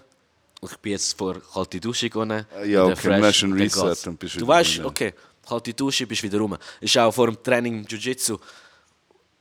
Ich 0.63 0.77
bin 0.79 0.93
jetzt 0.93 1.17
vor 1.19 1.37
kalte 1.53 1.79
Dusche 1.79 2.09
gegangen. 2.09 2.47
Ja, 2.61 2.65
wieder 2.65 2.87
okay, 2.87 2.97
fresh, 2.97 3.21
machst 3.21 3.43
einen 3.45 3.53
Reset 3.53 4.09
und 4.09 4.19
bist 4.19 4.41
Du 4.41 4.47
weißt, 4.47 4.77
drin. 4.79 4.85
okay, 4.87 5.15
kalte 5.47 5.75
Dusche, 5.75 6.07
bist 6.07 6.23
wieder 6.23 6.39
rum. 6.39 6.57
Ist 6.81 6.97
auch 6.97 7.13
vor 7.13 7.27
dem 7.27 7.43
Training 7.43 7.81
im 7.81 7.87
Jiu-Jitsu. 7.87 8.39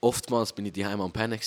Oftmals 0.01 0.51
bin 0.51 0.65
ich 0.65 0.73
daheim 0.73 0.99
am 1.01 1.11
Pennen. 1.11 1.39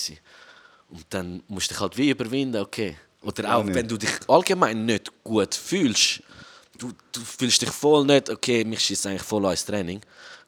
Und 0.89 1.05
dann 1.09 1.43
musst 1.47 1.69
du 1.69 1.73
dich 1.73 1.81
halt 1.81 1.97
wie 1.97 2.09
überwinden, 2.09 2.61
okay. 2.61 2.97
Oder 3.21 3.55
auch, 3.57 3.65
wenn 3.67 3.87
du 3.87 3.97
dich 3.97 4.09
allgemein 4.27 4.85
nicht 4.85 5.11
gut 5.23 5.53
fühlst, 5.53 6.23
du, 6.77 6.91
du 7.11 7.19
fühlst 7.21 7.61
dich 7.61 7.69
voll 7.69 8.05
nicht, 8.05 8.29
okay, 8.29 8.63
mich 8.63 8.79
schießt 8.79 9.07
eigentlich 9.07 9.21
voll 9.23 9.45
ans 9.45 9.65
Training. 9.65 10.01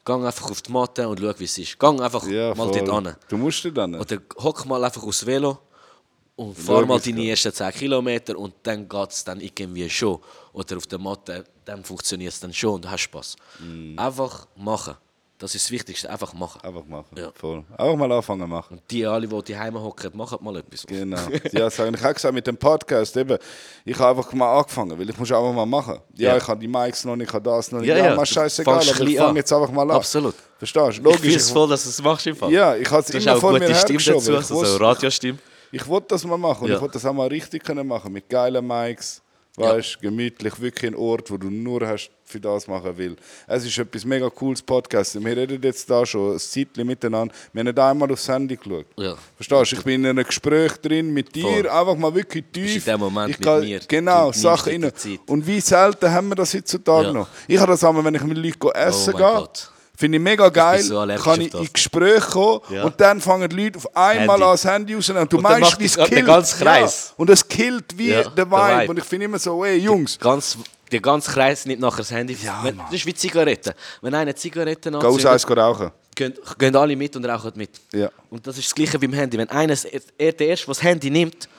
Gang 0.05 0.25
einfach 0.25 0.49
auf 0.49 0.61
die 0.61 0.71
Matte 0.71 1.07
und 1.07 1.19
schau, 1.19 1.33
wie 1.37 1.43
es 1.43 1.57
ist. 1.57 1.77
Gang 1.77 2.01
einfach 2.01 2.25
Ja, 2.27 2.55
mal 2.55 2.71
voll. 2.71 2.83
dort 2.85 3.05
hin. 3.05 3.15
Du 3.27 3.37
musst 3.37 3.63
dir 3.63 3.71
dann. 3.71 3.95
Oder 3.95 4.17
hock 4.37 4.65
mal 4.65 4.83
einfach 4.83 5.03
aufs 5.03 5.25
Velo 5.25 5.59
und 6.39 6.57
fahr 6.57 6.85
mal 6.85 6.99
deine 6.99 7.27
ersten 7.29 7.51
10 7.53 7.71
Kilometer 7.71 8.37
und 8.37 8.53
dann 8.63 8.87
geht 8.87 9.11
es 9.11 9.23
dann 9.23 9.39
irgendwie 9.41 9.89
schon. 9.89 10.19
Oder 10.53 10.77
auf 10.77 10.87
der 10.87 10.99
Matte, 10.99 11.43
dann 11.65 11.83
funktioniert 11.83 12.31
es 12.33 12.39
dann 12.39 12.53
schon 12.53 12.75
und 12.75 12.85
du 12.85 12.89
hast 12.91 13.01
Spaß. 13.01 13.35
Mhm. 13.59 13.97
Einfach 13.99 14.47
machen. 14.55 14.95
Das 15.37 15.55
ist 15.55 15.65
das 15.65 15.71
Wichtigste. 15.71 16.09
Einfach 16.09 16.33
machen. 16.33 16.59
Einfach 16.63 16.83
machen. 16.85 17.15
Ja. 17.17 17.31
Voll. 17.33 17.63
Einfach 17.77 17.95
mal 17.95 18.11
anfangen 18.11 18.49
machen. 18.49 18.73
Und 18.77 18.91
die 18.91 19.05
alle, 19.05 19.25
die 19.25 19.57
Heime 19.57 19.81
hocken, 19.81 20.11
machen 20.13 20.37
mal 20.41 20.57
etwas. 20.57 20.85
Genau. 20.85 21.17
Ja, 21.53 21.59
das 21.61 21.79
habe 21.79 21.95
ich 21.95 22.05
auch 22.05 22.13
gesagt 22.13 22.33
mit 22.33 22.45
dem 22.45 22.57
Podcast. 22.57 23.15
Eben, 23.15 23.37
ich 23.85 23.97
habe 23.97 24.19
einfach 24.19 24.33
mal 24.33 24.57
angefangen, 24.59 24.99
weil 24.99 25.09
ich 25.09 25.17
muss 25.17 25.31
einfach 25.31 25.53
mal 25.53 25.65
machen. 25.65 25.99
Ja, 26.15 26.29
Ja. 26.31 26.37
ich 26.37 26.45
habe 26.47 26.59
die 26.59 26.67
Mics 26.67 27.05
noch 27.05 27.15
nicht, 27.15 27.29
ich 27.29 27.33
habe 27.33 27.49
das 27.49 27.71
noch. 27.71 27.81
Ja, 27.81 27.95
Ja, 27.97 28.05
ja, 28.07 28.15
mal 28.15 28.25
scheißegal, 28.25 28.75
aber 28.89 29.01
ich 29.07 29.17
fange 29.17 29.39
jetzt 29.39 29.53
einfach 29.53 29.71
mal 29.71 29.83
an. 29.89 29.95
Absolut. 29.97 30.35
Verstehst 30.57 30.85
du? 30.87 30.89
Ich 30.91 30.99
Logisch. 31.01 31.35
es 31.35 31.47
Ich, 31.47 31.53
voll, 31.53 31.69
dass 31.69 31.83
du 31.83 31.89
es 31.89 32.01
machst 32.01 32.27
im 32.27 32.35
Fall. 32.35 32.51
ja, 32.51 32.75
ich 32.75 32.89
habe 32.91 33.01
es 33.01 33.09
immer 33.11 33.35
auch 33.35 33.39
vor 33.39 33.53
mir 33.57 33.73
Stimme 33.75 33.99
dazu. 33.99 34.11
Ich 34.11 34.35
also 34.37 34.41
so 34.41 34.55
wusste- 34.55 34.81
Radiostimme. 34.81 35.37
Ich 35.71 35.87
wollte 35.87 36.07
das 36.09 36.25
mal 36.25 36.37
machen 36.37 36.63
und 36.63 36.69
Ja. 36.69 36.75
ich 36.75 36.81
wollte 36.81 36.93
das 36.93 37.05
auch 37.05 37.13
mal 37.13 37.27
richtig 37.27 37.63
können 37.63 37.87
machen 37.87 38.11
mit 38.11 38.27
geilen 38.29 38.65
Mics, 38.65 39.21
weißt, 39.55 39.99
gemütlich, 40.01 40.59
wirklich 40.61 40.91
ein 40.91 40.95
Ort, 40.95 41.29
wo 41.29 41.37
du 41.37 41.49
nur 41.49 41.85
hast 41.85 42.09
für 42.23 42.39
das 42.39 42.67
machen 42.67 42.95
will. 42.97 43.15
Es 43.47 43.65
ist 43.65 43.77
etwas 43.77 44.05
mega 44.05 44.29
cooles 44.29 44.61
Podcast. 44.61 45.21
Wir 45.23 45.35
reden 45.35 45.59
jetzt 45.61 45.89
da 45.89 46.05
schon 46.05 46.33
ein 46.33 46.39
Zeitchen 46.39 46.87
miteinander. 46.87 47.33
Wir 47.51 47.59
haben 47.61 47.65
nicht 47.67 47.79
einmal 47.79 48.11
aufs 48.11 48.27
Handy 48.29 48.55
geschaut. 48.55 48.85
Ja. 48.97 49.15
Verstehst 49.35 49.71
du? 49.71 49.75
Ich 49.77 49.83
bin 49.83 50.03
in 50.05 50.11
einem 50.11 50.23
Gespräch 50.25 50.73
drin 50.77 51.11
mit 51.13 51.35
dir, 51.35 51.41
Voll. 51.43 51.67
einfach 51.69 51.95
mal 51.97 52.13
wirklich 52.15 52.45
tief. 52.53 52.75
in 52.77 52.83
dem 52.93 52.99
Moment 53.01 53.31
ich 53.31 53.39
mit 53.39 53.47
kann, 53.47 53.59
mir. 53.61 53.79
Genau, 53.87 54.31
Sachen 54.31 54.83
rein. 54.83 54.91
Und 55.27 55.45
wie 55.45 55.59
selten 55.59 56.09
haben 56.11 56.29
wir 56.29 56.35
das 56.35 56.53
heutzutage 56.53 57.07
Ja. 57.07 57.13
noch? 57.13 57.27
Ich 57.47 57.57
habe 57.57 57.71
das 57.71 57.83
einmal, 57.83 58.03
wenn 58.05 58.15
ich 58.15 58.23
mit 58.23 58.37
Leuten 58.37 58.69
essen 58.77 59.13
Oh 59.15 59.17
gehe. 59.17 59.49
Finde 59.99 60.17
ich 60.17 60.23
mega 60.23 60.47
geil. 60.47 60.81
so 60.81 61.05
kann 61.21 61.41
ich 61.41 61.53
in 61.53 61.67
Gespräch 61.73 62.21
kommen 62.27 62.61
Ja. 62.69 62.85
und 62.85 62.99
dann 63.01 63.19
fangen 63.19 63.49
die 63.49 63.63
Leute 63.65 63.77
auf 63.79 63.95
einmal 63.95 64.29
Handy. 64.37 64.43
an 64.45 64.51
das 64.51 64.63
Handy 64.65 64.93
rausnehmen. 64.95 65.21
Und 65.23 65.33
du 65.33 65.37
Und 65.37 65.43
dann 65.43 65.51
meinst, 65.59 65.71
macht 65.71 65.79
wie 65.81 65.85
es 65.85 65.93
der 65.95 66.05
killt. 66.07 66.25
ganze 66.25 66.63
Kreis. 66.63 67.07
Ja. 67.09 67.13
Und 67.17 67.29
es 67.29 67.45
killt 67.47 67.97
wie 67.97 68.09
Ja, 68.11 68.21
der, 68.23 68.29
der 68.31 68.45
Vibe. 68.49 68.81
Vibe. 68.81 68.89
Und 68.91 68.97
ich 68.99 69.03
finde 69.03 69.25
immer 69.25 69.39
so, 69.39 69.65
ey 69.65 69.75
Jungs, 69.77 70.17
Ganz, 70.17 70.57
der 70.89 71.01
ganze 71.01 71.29
Kreis 71.31 71.65
nicht 71.65 71.81
nachher 71.81 71.97
das 71.97 72.11
Handy. 72.11 72.37
Ja, 72.41 72.61
Wenn, 72.63 72.77
das 72.77 72.93
ist 72.93 73.05
wie 73.05 73.13
Zigaretten. 73.13 73.73
Wenn 74.01 74.13
einer 74.15 74.33
Zigaretten 74.35 74.97
geh 74.97 75.05
aus 75.05 75.49
rauchen. 75.49 75.91
gehen, 76.15 76.33
gehen 76.57 76.75
alle 76.77 76.95
mit 76.95 77.15
und 77.17 77.25
rauchen 77.25 77.51
mit. 77.55 77.71
Ja. 77.93 78.09
Und 78.29 78.47
das 78.47 78.57
ist 78.57 78.67
das 78.67 78.75
Gleiche 78.75 78.97
beim 78.99 79.11
Handy. 79.11 79.37
Wenn 79.37 79.49
einer, 79.49 79.73
er, 80.17 80.31
der 80.31 80.47
Erste, 80.47 80.65
der 80.65 80.73
das 80.75 80.81
Handy 80.81 81.09
nimmt, 81.11 81.49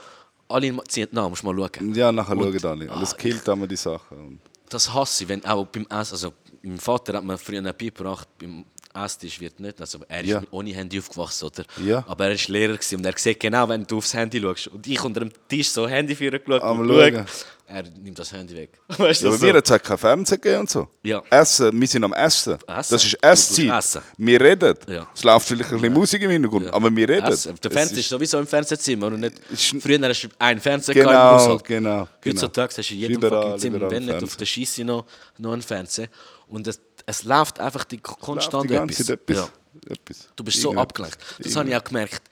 alle 0.48 0.74
ziehen 0.88 1.08
nach, 1.12 1.28
musst 1.28 1.42
du 1.42 1.52
mal 1.52 1.68
schauen. 1.78 1.94
Ja, 1.94 2.10
nachher 2.10 2.36
Und- 2.38 2.58
schauen 2.58 2.70
alle. 2.80 2.90
Und 2.90 3.02
es 3.02 3.12
Ah, 3.12 3.16
killt 3.18 3.46
immer 3.46 3.66
die 3.66 3.76
Sachen. 3.76 4.40
Das 4.70 4.94
hasse 4.94 5.24
ich, 5.24 5.28
wenn 5.28 5.44
auch 5.44 5.66
beim 5.66 5.86
Essen, 5.88 6.14
also 6.14 6.32
mein 6.62 6.78
Vater 6.78 7.14
hat 7.14 7.24
mir 7.24 7.36
früher 7.36 7.58
einen 7.58 7.76
beigebracht, 7.76 8.28
beim 8.38 8.64
Esstisch 8.92 9.40
wird 9.40 9.60
nicht, 9.60 9.80
also 9.80 10.00
er 10.08 10.20
ist 10.22 10.28
Ja. 10.30 10.42
ohne 10.50 10.70
Handy 10.74 10.98
aufgewachsen, 10.98 11.46
oder? 11.46 11.64
Ja. 11.84 12.04
Aber 12.08 12.26
er 12.26 12.30
war 12.36 12.38
Lehrer 12.48 12.72
gewesen 12.74 12.96
und 12.96 13.06
er 13.06 13.14
sieht 13.16 13.38
genau, 13.38 13.68
wenn 13.68 13.84
du 13.86 13.98
aufs 13.98 14.12
Handy 14.14 14.40
schaust. 14.40 14.66
Und 14.68 14.86
ich 14.86 15.00
unter 15.04 15.20
dem 15.20 15.30
Tisch 15.48 15.70
so 15.70 15.86
Handy 15.88 16.16
führen 16.16 16.40
geschaut 16.44 16.62
Am 16.62 16.80
und 16.80 16.88
Schauen. 16.88 17.24
schau, 17.26 17.44
er 17.72 17.84
nimmt 17.84 18.18
das 18.18 18.32
Handy 18.32 18.56
weg. 18.56 18.70
Weißt 18.88 19.22
Ja, 19.22 19.28
du, 19.28 19.34
aber 19.36 19.38
so. 19.38 19.46
wir 19.46 19.54
es 19.76 19.82
kein 19.82 19.96
Fernsehen 19.98 20.40
gegeben 20.40 20.60
und 20.62 20.70
so. 20.70 20.88
Ja. 21.04 21.22
Essen, 21.30 21.80
wir 21.80 21.86
sind 21.86 22.02
am 22.02 22.12
Essen. 22.14 22.54
Essen. 22.54 22.66
Das 22.66 23.04
ist 23.04 23.14
Esszeit. 23.22 23.78
essen. 23.78 24.02
Wir 24.18 24.40
reden. 24.40 24.74
Ja. 24.88 25.06
Es 25.14 25.22
läuft 25.22 25.46
vielleicht 25.46 25.70
ein 25.70 25.76
bisschen 25.80 25.94
Musik 25.94 26.22
im 26.22 26.30
Hintergrund, 26.30 26.66
aber 26.74 26.94
wir 26.96 27.08
reden. 27.08 27.26
Essen. 27.26 27.54
Der 27.62 27.70
Fernseher 27.70 27.98
ist 27.98 28.08
sowieso 28.08 28.40
im 28.40 28.46
Fernsehzimmer 28.48 29.06
und 29.06 29.20
nicht. 29.20 29.34
Ist- 29.52 29.76
Früher 29.80 30.00
hast 30.08 30.22
du 30.24 30.28
einen 30.40 30.60
Fernseher 30.60 30.94
gehabt 30.96 31.10
im 31.12 31.16
Genau, 31.16 31.30
Haushalt. 31.30 31.64
genau. 31.64 32.08
genau. 32.20 32.34
Heutzutage 32.34 32.74
hast 32.76 32.90
du 32.90 32.94
in 32.94 33.00
jedem 33.00 33.58
Zimmer, 33.60 33.88
wenn 33.88 34.04
nicht 34.04 34.20
auf 34.24 34.36
der 34.36 34.46
Scheisse 34.46 34.82
noch, 34.82 35.06
noch 35.38 35.52
einen 35.52 35.62
Fernseher. 35.62 36.08
Und 36.48 36.66
es, 36.66 36.80
es 37.10 37.24
läuft 37.24 37.58
einfach 37.60 37.84
die 37.84 37.96
Läuft 37.96 38.20
konstant 38.20 38.70
die 38.70 38.74
ganze 38.74 39.04
Zeit 39.04 39.20
etwas. 39.20 39.36
Ja. 39.36 39.92
etwas. 39.92 40.28
Du 40.36 40.44
bist 40.44 40.60
so 40.60 40.74
abgelenkt. 40.74 41.18
Das 41.38 41.56
habe 41.56 41.68
ich 41.68 41.76
auch 41.76 41.84
gemerkt 41.84 42.22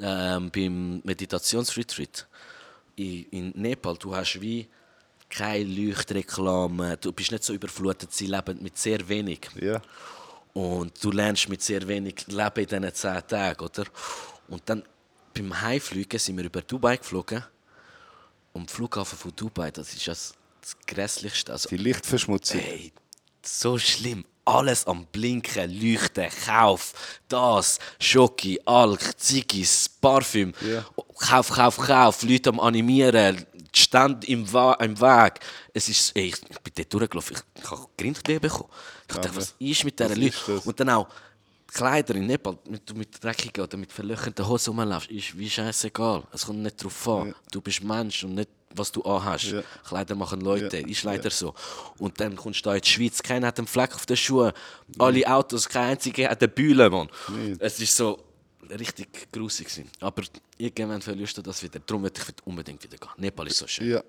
ähm, 0.00 0.50
beim 0.50 1.00
Meditationsretreat 1.04 2.26
in, 2.96 3.26
in 3.30 3.50
Nepal. 3.54 3.96
Du 3.96 4.14
hast 4.14 4.40
wie 4.40 4.68
keine 5.28 5.64
Leuchtreklame, 5.64 6.96
du 6.98 7.12
bist 7.12 7.32
nicht 7.32 7.44
so 7.44 7.52
überflutet, 7.52 8.12
sie 8.12 8.26
leben 8.26 8.62
mit 8.62 8.78
sehr 8.78 9.06
wenig. 9.08 9.40
Ja. 9.60 9.82
Und 10.54 10.92
du 11.04 11.10
lernst 11.10 11.48
mit 11.48 11.60
sehr 11.62 11.86
wenig 11.86 12.26
leben 12.28 12.60
in 12.60 12.66
diesen 12.66 12.94
zehn 12.94 13.26
Tagen, 13.26 13.64
oder? 13.64 13.84
Und 14.48 14.62
dann 14.66 14.82
beim 15.34 15.60
Heimfliegen 15.60 16.18
sind 16.18 16.36
wir 16.38 16.44
über 16.44 16.62
Dubai 16.62 16.96
geflogen. 16.96 17.44
Und 18.54 18.70
der 18.70 18.74
Flughafen 18.76 19.18
von 19.18 19.32
Dubai, 19.36 19.70
das 19.70 19.92
ist 19.92 20.08
das, 20.08 20.34
das 20.62 20.76
Grässlichste. 20.86 21.52
Also, 21.52 21.68
Die 21.68 21.76
Lichtverschmutzung. 21.76 22.60
Ey, 22.60 22.92
so 23.46 23.78
schlimm. 23.78 24.24
Alles 24.44 24.86
am 24.86 25.06
Blinken, 25.06 25.68
Leuchten, 25.80 26.28
Kauf, 26.46 26.92
das, 27.28 27.80
Schoki, 27.98 28.60
Alk, 28.64 29.18
Ziggis, 29.18 29.88
Parfüm. 29.88 30.52
Ja. 30.60 30.84
Kauf, 31.18 31.50
Kauf, 31.50 31.76
Kauf, 31.78 32.22
Leute 32.22 32.50
am 32.50 32.60
Animieren, 32.60 33.44
Stände 33.74 34.26
im, 34.28 34.50
Wa 34.52 34.74
im 34.74 34.98
Weg. 35.00 35.40
Es 35.74 35.88
ist, 35.88 36.16
ey, 36.16 36.28
ich 36.28 36.40
bin 36.60 36.72
dort 36.76 36.92
durchgelaufen, 36.92 37.36
ich, 37.36 37.62
ich 37.62 37.70
habe 37.70 37.86
Grindklee 37.98 38.38
bekommen. 38.38 38.70
Ich 39.08 39.14
dachte, 39.14 39.34
was 39.34 39.54
ist 39.58 39.84
mit 39.84 39.98
diesen 39.98 40.20
Leuten? 40.20 40.58
Und 40.64 40.80
dann 40.80 40.90
auch 40.90 41.08
die 41.68 41.74
Kleider 41.74 42.14
in 42.14 42.26
Nepal, 42.26 42.56
wenn 42.64 42.80
du 42.86 42.94
mit 42.94 43.22
dreckigen 43.22 43.64
oder 43.64 43.76
mit 43.76 43.92
verlöchernden 43.92 44.46
Hosen 44.46 44.78
rumläufst, 44.78 45.10
ist 45.10 45.36
wie 45.36 45.50
scheißegal. 45.50 46.22
Es 46.32 46.46
kommt 46.46 46.60
nicht 46.60 46.80
darauf 46.80 47.08
an. 47.08 47.34
Du 47.50 47.60
bist 47.60 47.82
Mensch 47.82 48.24
und 48.24 48.34
nicht, 48.36 48.50
was 48.74 48.92
du 48.92 49.02
anhast. 49.02 49.44
Ja. 49.44 49.62
Kleider 49.86 50.14
machen 50.14 50.40
Leute, 50.40 50.78
Ja. 50.78 50.86
ist 50.86 51.02
leider 51.04 51.30
so. 51.30 51.54
Und 51.98 52.20
dann 52.20 52.36
kommst 52.36 52.60
du 52.60 52.70
da 52.70 52.74
in 52.74 52.80
die 52.82 52.88
Schweiz, 52.88 53.22
keiner 53.22 53.46
hat 53.48 53.58
einen 53.58 53.66
Fleck 53.66 53.94
auf 53.94 54.06
den 54.06 54.16
Schuhen, 54.16 54.52
alle 54.98 55.26
Autos, 55.26 55.68
kein 55.68 55.90
einziger 55.92 56.28
hat 56.30 56.40
eine 56.42 56.48
Bühle, 56.48 56.90
Mann. 56.90 57.08
Nicht. 57.28 57.60
Es 57.60 57.80
ist 57.80 57.96
so 57.96 58.22
richtig 58.78 59.32
grusig 59.32 59.68
gewesen. 59.68 59.88
Aber 60.00 60.22
irgendwann 60.58 61.00
verlierst 61.00 61.38
du 61.38 61.42
das 61.42 61.62
wieder. 61.62 61.80
Darum 61.86 62.02
möchte 62.02 62.20
ich 62.20 62.46
unbedingt 62.46 62.82
wieder 62.82 62.96
gehen. 62.98 63.10
Nepal 63.18 63.46
ist 63.46 63.58
so 63.58 63.66
schön. 63.66 63.88
Ja. 63.90 64.02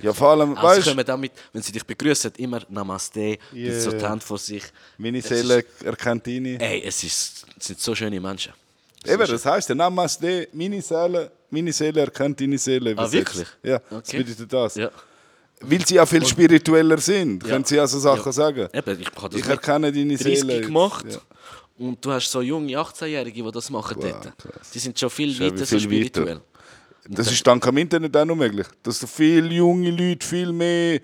Ja, 0.00 0.12
vor 0.12 0.30
allem, 0.30 0.56
Also 0.56 0.68
weißt 0.68 0.86
du, 0.86 0.90
kommen 0.92 1.04
damit, 1.04 1.32
wenn 1.52 1.60
sie 1.60 1.72
dich 1.72 1.84
begrüßen, 1.84 2.32
immer 2.36 2.60
Namaste, 2.68 3.36
yeah. 3.52 3.78
so 3.80 3.90
die 3.90 4.04
Hand 4.06 4.22
vor 4.22 4.38
sich. 4.38 4.62
meine 4.96 5.20
Seele 5.20 5.64
erkennt 5.84 6.26
ihn. 6.28 6.46
Ey, 6.60 6.82
es, 6.84 7.02
ist, 7.02 7.44
es 7.58 7.66
sind 7.66 7.80
so 7.80 7.94
schöne 7.94 8.18
Menschen. 8.20 8.52
Eben, 9.06 9.26
das 9.26 9.44
heisst, 9.46 9.68
der 9.68 9.76
Namaste, 9.76 10.48
meine 10.52 10.80
Seele, 10.80 11.30
meine 11.50 11.72
Seele 11.72 12.00
erkennt 12.02 12.40
deine 12.40 12.58
Seele. 12.58 12.94
Ah, 12.96 13.10
wirklich? 13.10 13.46
Ja, 13.62 13.78
das 13.78 13.98
Okay. 14.08 14.18
bedeutet 14.22 14.52
das. 14.52 14.74
Ja. 14.76 14.90
Weil 15.60 15.86
sie 15.86 15.94
ja 15.96 16.06
viel 16.06 16.24
spiritueller 16.26 16.98
sind, 16.98 17.44
können 17.44 17.64
sie 17.64 17.78
also 17.78 17.98
Sachen 17.98 18.24
Ja. 18.26 18.32
sagen. 18.32 18.68
Eben, 18.72 19.00
ich 19.00 19.06
habe 19.14 19.28
das 19.30 19.40
Ich 19.40 19.46
erkenne 19.46 19.92
deine 19.92 20.16
30 20.16 20.40
Seele. 20.40 20.60
gemacht. 20.60 21.06
Ja. 21.08 21.18
Und 21.78 22.04
du 22.04 22.12
hast 22.12 22.30
so 22.30 22.42
junge 22.42 22.76
18-Jährige, 22.76 23.42
die 23.42 23.50
das 23.50 23.70
machen 23.70 23.96
Wow, 23.96 24.12
dort. 24.22 24.38
krass. 24.38 24.70
Die 24.72 24.78
sind 24.78 24.98
schon 24.98 25.10
viel 25.10 25.38
weiter 25.40 25.58
so 25.58 25.64
viel 25.66 25.78
weiter. 25.78 25.80
spirituell. 25.80 26.40
Das 27.08 27.30
ist 27.30 27.44
dank 27.46 27.66
am 27.66 27.76
Internet 27.78 28.16
auch 28.16 28.24
noch 28.24 28.36
möglich, 28.36 28.66
dass 28.82 29.00
da 29.00 29.06
viele 29.08 29.48
junge 29.48 29.90
Leute 29.90 30.24
viel 30.24 30.52
mehr 30.52 31.00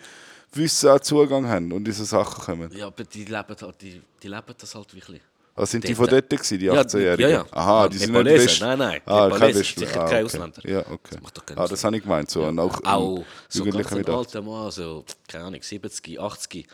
Wissen 0.52 1.02
Zugang 1.02 1.46
haben 1.48 1.72
und 1.72 1.84
diese 1.84 2.04
Sachen 2.04 2.42
kommen. 2.44 2.70
Ja, 2.76 2.86
aber 2.86 3.04
die 3.04 3.24
leben, 3.24 3.56
halt, 3.60 3.80
die, 3.82 4.00
die 4.22 4.28
leben 4.28 4.54
das 4.56 4.74
halt 4.74 4.94
wirklich. 4.94 5.20
Also 5.59 5.70
sind 5.72 5.89
die 5.89 5.94
von 5.94 6.06
dort 6.06 6.30
gewesen, 6.30 6.59
die 6.59 6.64
Ja, 6.66 6.74
18-Jährigen? 6.80 7.20
ja, 7.30 7.36
ja. 7.39 7.47
Aha, 7.51 7.82
Ja, 7.82 7.89
die 7.89 7.98
sind 7.98 8.12
Nepalesen, 8.12 8.39
nicht 8.40 8.51
West. 8.52 8.60
nein, 8.62 8.78
nein, 8.78 9.01
Ah, 9.06 9.20
kein 9.20 9.28
Nepalesen, 9.30 9.60
Westler. 9.60 9.86
sicher 9.86 10.01
ah, 10.01 10.05
kein 10.09 10.14
okay. 10.14 10.24
Ausländer. 10.24 10.68
Ja, 10.70 10.78
okay. 10.80 10.98
Das 11.10 11.20
macht 11.20 11.36
doch 11.39 11.47
keinen 11.47 11.59
ah, 11.59 11.68
das 11.68 11.85
habe 11.85 11.97
ich 11.97 12.02
gemeint. 12.02 12.30
So. 12.30 12.44
Und 12.44 12.59
auch, 12.59 12.85
Auch 12.85 13.24
so 13.48 13.64
ganz 13.64 13.74
ein 13.93 13.98
mit 13.98 14.09
18. 14.09 14.14
alter 14.14 14.43
Mann, 14.43 14.70
so, 14.70 15.05
keine 15.26 15.44
Ahnung, 15.44 15.62
70, 15.62 16.20
80. 16.20 16.66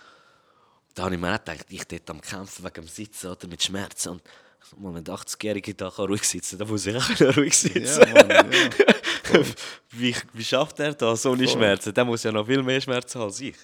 Da 0.94 1.04
habe 1.04 1.14
ich 1.14 1.20
mir 1.20 1.34
auch 1.34 1.38
gedacht, 1.44 1.66
ich 1.70 1.84
dort 1.88 2.10
am 2.10 2.20
Kämpfen 2.20 2.64
wegen 2.64 2.74
dem 2.74 2.88
Sitzen 2.88 3.30
oder 3.30 3.48
mit 3.48 3.62
Schmerzen. 3.62 4.10
Und 4.10 4.22
der 4.76 5.14
80-Jährige 5.14 5.74
da 5.74 5.90
kann 5.90 6.06
ruhig 6.06 6.24
sitzen 6.24 6.58
dann 6.58 6.68
muss 6.68 6.86
ich 6.86 6.96
auch 6.96 7.36
ruhig 7.36 7.56
sitzen. 7.56 8.00
Ja, 8.00 8.14
Mann, 8.14 8.30
ja. 8.30 8.44
wie, 9.90 10.14
wie 10.32 10.44
schafft 10.44 10.80
er 10.80 10.94
das 10.94 11.26
ohne 11.26 11.46
Schmerzen? 11.46 11.92
Der 11.92 12.04
muss 12.04 12.22
ja 12.22 12.32
noch 12.32 12.46
viel 12.46 12.62
mehr 12.62 12.80
Schmerzen 12.80 13.18
haben 13.18 13.28
als 13.28 13.40
ich. 13.40 13.56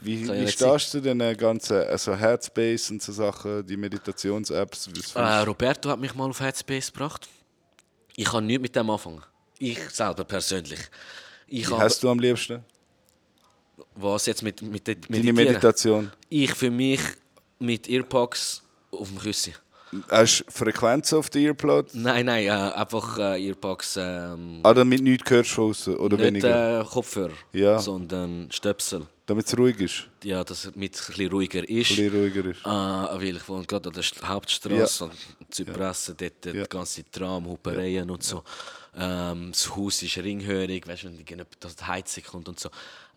Wie, 0.00 0.28
wie 0.28 0.48
stehst 0.48 0.94
du 0.94 1.00
den 1.00 1.18
ganzen 1.36 1.76
also 1.76 2.14
Headspace 2.14 2.90
und 2.90 3.02
so 3.02 3.12
Sachen, 3.12 3.66
die 3.66 3.76
Meditations-Apps? 3.76 4.88
Äh, 5.14 5.20
Roberto 5.40 5.90
hat 5.90 5.98
mich 5.98 6.14
mal 6.14 6.28
auf 6.28 6.40
Headspace 6.40 6.92
gebracht. 6.92 7.28
Ich 8.16 8.26
kann 8.26 8.46
nichts 8.46 8.62
mit 8.62 8.76
dem 8.76 8.90
anfangen. 8.90 9.22
Ich 9.58 9.80
selber 9.90 10.24
persönlich. 10.24 10.80
Ich? 11.48 11.68
Wie 11.68 11.74
hast 11.74 12.02
du 12.02 12.10
am 12.10 12.18
liebsten? 12.18 12.64
was 13.94 14.26
jetzt 14.26 14.42
mit, 14.42 14.62
mit 14.62 14.86
Deine 14.86 15.00
Meditieren? 15.08 15.34
Meditation? 15.34 16.12
Ich 16.28 16.54
für 16.54 16.70
mich 16.70 17.00
mit 17.58 17.88
Earpods 17.88 18.62
auf 18.90 19.08
dem 19.08 19.18
Küssi. 19.18 19.54
Hast 20.10 20.40
du 20.46 20.50
Frequenz 20.52 21.12
auf 21.12 21.30
den 21.30 21.46
Earplug? 21.46 21.86
Nein, 21.94 22.26
nein, 22.26 22.44
äh, 22.46 22.50
einfach 22.50 23.18
äh, 23.18 23.46
Earpods. 23.46 23.96
Ähm, 23.98 24.60
Ah, 24.62 24.74
damit 24.74 25.02
nichts 25.02 25.30
hörst 25.30 25.50
von 25.50 25.70
außen, 25.70 25.96
oder 25.96 26.16
nicht 26.16 26.26
weniger? 26.26 26.80
äh, 26.80 26.84
Kopfhörer, 26.84 27.32
Ja. 27.52 27.78
sondern 27.78 28.48
Stöpsel. 28.50 29.06
Damit 29.26 29.46
es 29.46 29.58
ruhig 29.58 29.78
ist, 29.80 30.08
Ja, 30.24 30.42
dass 30.42 30.64
es 30.64 30.74
ein 30.74 30.80
bisschen 30.80 31.28
ruhiger 31.30 31.60
ist. 31.68 31.90
ein 31.90 31.96
bisschen 31.96 32.12
ruhiger 32.14 32.44
ist. 32.46 32.64
Ah, 32.66 33.10
weil 33.14 33.36
ich 33.36 33.48
wohne 33.48 33.64
gerade 33.66 33.88
an 33.88 33.94
der 33.94 34.02
St- 34.02 34.22
Hauptstraße, 34.24 35.04
und 35.04 35.12
Zypressen, 35.54 36.16
dort 36.18 36.46
Ja. 36.46 36.52
die 36.64 36.68
ganze 36.68 37.04
Tram, 37.10 37.44
Hupereien 37.46 38.10
und 38.10 38.22
so. 38.22 38.42
Ähm, 38.96 39.50
das 39.52 39.74
Haus 39.76 40.02
ist 40.02 40.16
ringhörig, 40.16 40.86
weißt 40.86 41.04
du, 41.04 41.06
wenn 41.08 41.16
die 41.18 41.84
Heizung 41.86 42.24
kommt 42.24 42.48
und 42.48 42.58
so. 42.58 42.70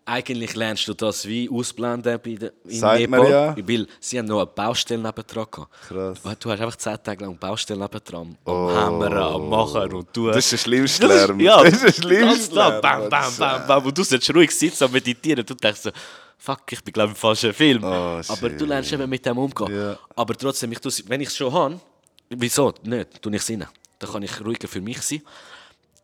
Eigentlich 0.04 0.56
lernst 0.56 0.88
du 0.88 0.94
das 0.94 1.24
wie 1.26 1.48
ausblenden 1.48 2.18
bei 2.24 2.34
der, 2.34 2.52
in 2.64 2.80
Sagt 2.80 3.00
Nepal, 3.00 3.30
ja. 3.30 3.56
weil 3.56 3.86
sie 4.00 4.18
haben 4.18 4.26
noch 4.26 4.38
eine 4.38 4.46
Baustelle 4.46 5.00
nebendran 5.00 5.46
gehabt. 5.48 5.72
Krass. 5.86 6.20
Du 6.40 6.50
hast 6.50 6.60
einfach 6.60 6.76
zehn 6.76 7.02
Tage 7.04 7.24
lang 7.24 7.38
Baustelle 7.38 7.80
nebendran, 7.80 8.36
am 8.44 8.68
Hämmern, 8.68 9.16
am 9.16 9.48
Machen 9.48 9.92
und 9.92 10.12
tun. 10.12 10.30
Oh. 10.30 10.32
Das 10.32 10.38
ist 10.38 10.52
der 10.52 10.58
schlimmste 10.58 11.06
Lärm. 11.06 11.38
Ja, 11.38 11.62
das 11.62 11.74
ist 11.74 11.84
der 11.84 11.92
schlimmste. 11.92 12.54
Lärm. 12.54 12.80
Bam, 12.80 13.08
bam, 13.08 13.36
bam, 13.38 13.66
bam. 13.66 13.86
Und 13.86 13.96
du 13.96 14.02
sollst 14.02 14.34
ruhig 14.34 14.50
sitzen 14.50 14.84
und 14.84 14.92
meditieren. 14.92 15.46
Du 15.46 15.54
denkst 15.54 15.82
so, 15.82 15.90
fuck, 16.36 16.72
ich 16.72 16.82
bin 16.82 16.92
glaube 16.92 17.12
ich 17.12 17.16
im 17.16 17.20
falschen 17.20 17.52
Film. 17.52 17.84
Oh, 17.84 18.20
Aber 18.26 18.50
du 18.50 18.64
lernst 18.64 18.92
eben 18.92 19.08
mit 19.08 19.24
dem 19.24 19.38
umgehen. 19.38 19.72
Ja. 19.72 19.98
Aber 20.16 20.34
trotzdem, 20.34 20.72
ich 20.72 20.80
wenn 21.08 21.20
ich 21.20 21.28
es 21.28 21.36
schon 21.36 21.52
habe, 21.52 21.80
wieso 22.28 22.74
nicht, 22.82 23.22
tue 23.22 23.36
ich 23.36 23.42
es 23.42 23.50
rein. 23.50 23.68
Dann 24.00 24.10
kann 24.10 24.22
ich 24.24 24.44
ruhiger 24.44 24.66
für 24.66 24.80
mich 24.80 25.00
sein. 25.00 25.22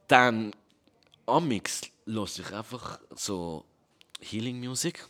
Dann, 0.07 0.53
amix, 1.27 1.81
höre 2.07 2.25
ich 2.25 2.55
einfach 2.55 3.01
so 3.17 3.65
Healing 4.21 4.59
Music, 4.61 5.05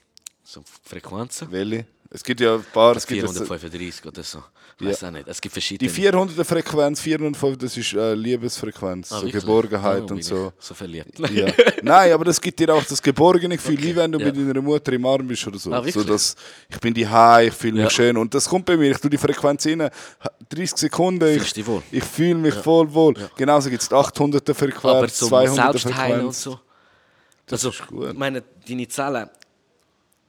so 0.45 0.63
Frequenzen. 0.85 1.49
Welche? 1.51 1.87
Es 2.11 2.25
gibt 2.25 2.41
ja 2.41 2.55
ein 2.55 2.65
paar. 2.73 2.97
Es 2.97 3.07
gibt 3.07 3.21
jetzt, 3.21 3.37
435 3.37 4.07
oder 4.07 4.23
so. 4.23 4.43
Weiß 4.81 5.05
auch 5.05 5.11
nicht. 5.11 5.27
Es 5.29 5.41
gibt 5.41 5.53
verschiedene. 5.53 5.91
die 5.91 6.03
400er 6.09 6.45
Frequenz, 6.45 7.01
405, 7.01 7.59
das 7.59 7.77
ist 7.77 7.93
äh, 7.95 8.15
Liebesfrequenz, 8.15 9.13
Ah, 9.13 9.21
so? 9.21 9.29
Geborgenheit 9.29 10.05
Oh, 10.09 10.15
und 10.15 10.23
so. 10.25 10.53
So 10.59 10.73
verliebt. 10.73 11.19
Ja. 11.31 11.49
Nein, 11.83 12.13
aber 12.13 12.25
das 12.25 12.41
gibt 12.41 12.61
dir 12.61 12.73
auch 12.73 12.85
das 12.85 13.03
geborgene 13.03 13.57
Gefühl, 13.57 13.75
Okay, 13.75 13.83
wie 13.89 13.97
wenn 13.97 14.13
du 14.13 14.19
ja. 14.21 14.27
mit 14.27 14.37
deiner 14.37 14.63
Mutter 14.63 14.93
im 14.93 15.05
Arm 15.05 15.27
bist 15.27 15.47
oder 15.49 15.59
so. 15.59 15.73
Ah, 15.73 15.83
so 15.91 16.05
dass 16.05 16.37
ich 16.71 16.79
bin 16.81 16.95
die 16.95 17.03
ich 17.03 17.53
fühle 17.53 17.73
mich 17.75 17.83
Ja. 17.83 17.91
schön. 17.91 18.17
Und 18.17 18.33
das 18.33 18.49
kommt 18.49 18.65
bei 18.67 18.77
mir. 18.77 18.93
Ich 18.93 18.99
tue 18.99 19.11
die 19.11 19.19
Frequenz 19.19 19.67
rein, 19.67 19.91
30 20.49 20.77
Sekunden, 20.79 21.27
ich, 21.37 21.57
ich 21.91 22.05
fühle 22.05 22.37
mich 22.37 22.55
voll 22.55 22.91
wohl. 22.95 23.15
Genauso 23.37 23.69
gibt 23.69 23.83
es 23.83 23.89
die 23.89 23.95
800er 23.95 24.55
Frequenz, 24.55 24.85
Aber 24.85 25.09
zum 25.09 25.29
200er 25.31 25.73
Selbstheilen 25.73 26.27
und 26.27 26.35
Frequenz. 26.35 26.59
So. 27.49 27.55
also, 27.55 27.71
ist 27.71 27.87
gut. 27.87 28.11
ich 28.13 28.19
meine, 28.19 28.43
deine 28.69 28.89
Zellen, 28.89 29.29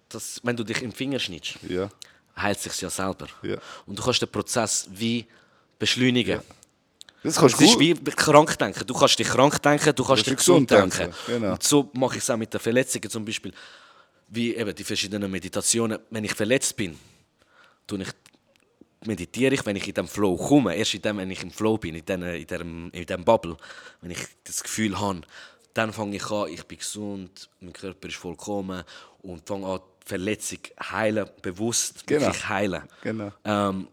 das, 0.10 0.40
wenn 0.44 0.56
du 0.56 0.64
dich 0.64 0.82
im 0.82 0.92
Finger 0.92 1.20
schnittst, 1.20 1.56
Ja, 1.68 1.90
heilt 2.36 2.60
sich 2.60 2.80
ja 2.82 2.90
selber. 2.90 3.28
Ja. 3.44 3.58
Und 3.86 3.98
du 4.00 4.04
kannst 4.04 4.22
den 4.22 4.30
Prozess 4.30 4.88
wie 4.92 5.26
beschleunigen. 5.78 6.42
das 7.24 7.36
kannst 7.36 7.56
Es 7.56 7.60
du 7.60 7.66
ist 7.66 7.74
gut. 7.74 7.80
wie 8.08 8.12
krank 8.12 8.58
denken. 8.58 8.86
Du 8.88 8.94
kannst 8.94 9.20
dich 9.20 9.28
krank 9.28 9.62
denken, 9.62 9.94
du 9.96 10.04
kannst 10.04 10.26
dich 10.26 10.36
gesund 10.36 10.72
denken. 10.72 10.90
denken, 10.98 11.16
genau. 11.28 11.52
Und 11.54 11.64
so 11.64 11.90
mache 11.94 12.18
ich 12.18 12.24
es 12.24 12.30
auch 12.30 12.38
mit 12.38 12.54
den 12.54 12.60
Verletzungen 12.60 13.10
zum 13.10 13.26
Beispiel. 13.26 13.54
Wie 14.30 14.56
eben 14.56 14.74
die 14.76 14.84
verschiedenen 14.84 15.30
Meditationen. 15.30 16.00
Wenn 16.10 16.24
ich 16.24 16.34
verletzt 16.34 16.76
bin, 16.76 16.98
tue 17.88 18.02
ich, 18.04 18.10
meditiere 19.06 19.56
ich, 19.56 19.66
wenn 19.66 19.76
ich 19.76 19.88
in 19.88 19.94
dem 19.94 20.08
Flow 20.08 20.36
komme. 20.38 20.76
Erst 20.76 20.94
in 20.94 21.02
dem, 21.02 21.18
wenn 21.18 21.32
ich 21.32 21.42
im 21.44 21.52
Flow 21.52 21.78
bin, 21.78 21.96
in 21.96 22.06
dem, 22.06 22.24
in 22.24 22.46
dem, 22.48 22.90
in 22.92 23.06
dem 23.06 23.24
Bubble, 23.26 23.58
wenn 24.02 24.12
ich 24.12 24.20
das 24.44 24.62
Gefühl 24.64 25.00
habe, 25.00 25.22
dann 25.74 25.94
fange 25.94 26.16
ich 26.18 26.30
an, 26.32 26.50
ich 26.50 26.66
bin 26.66 26.78
gesund, 26.80 27.50
mein 27.62 27.74
Körper 27.74 28.08
ist 28.08 28.18
vollkommen 28.18 28.84
und 29.22 29.48
fange 29.50 29.68
an, 29.68 29.80
die 30.04 30.08
Verletzung 30.10 30.60
heilen, 30.82 31.30
bewusst 31.42 32.06
Genau. 32.08 32.22
wirklich 32.28 32.50
heilen. 32.50 32.84
Genau. 33.04 33.32
Ähm, 33.46 33.88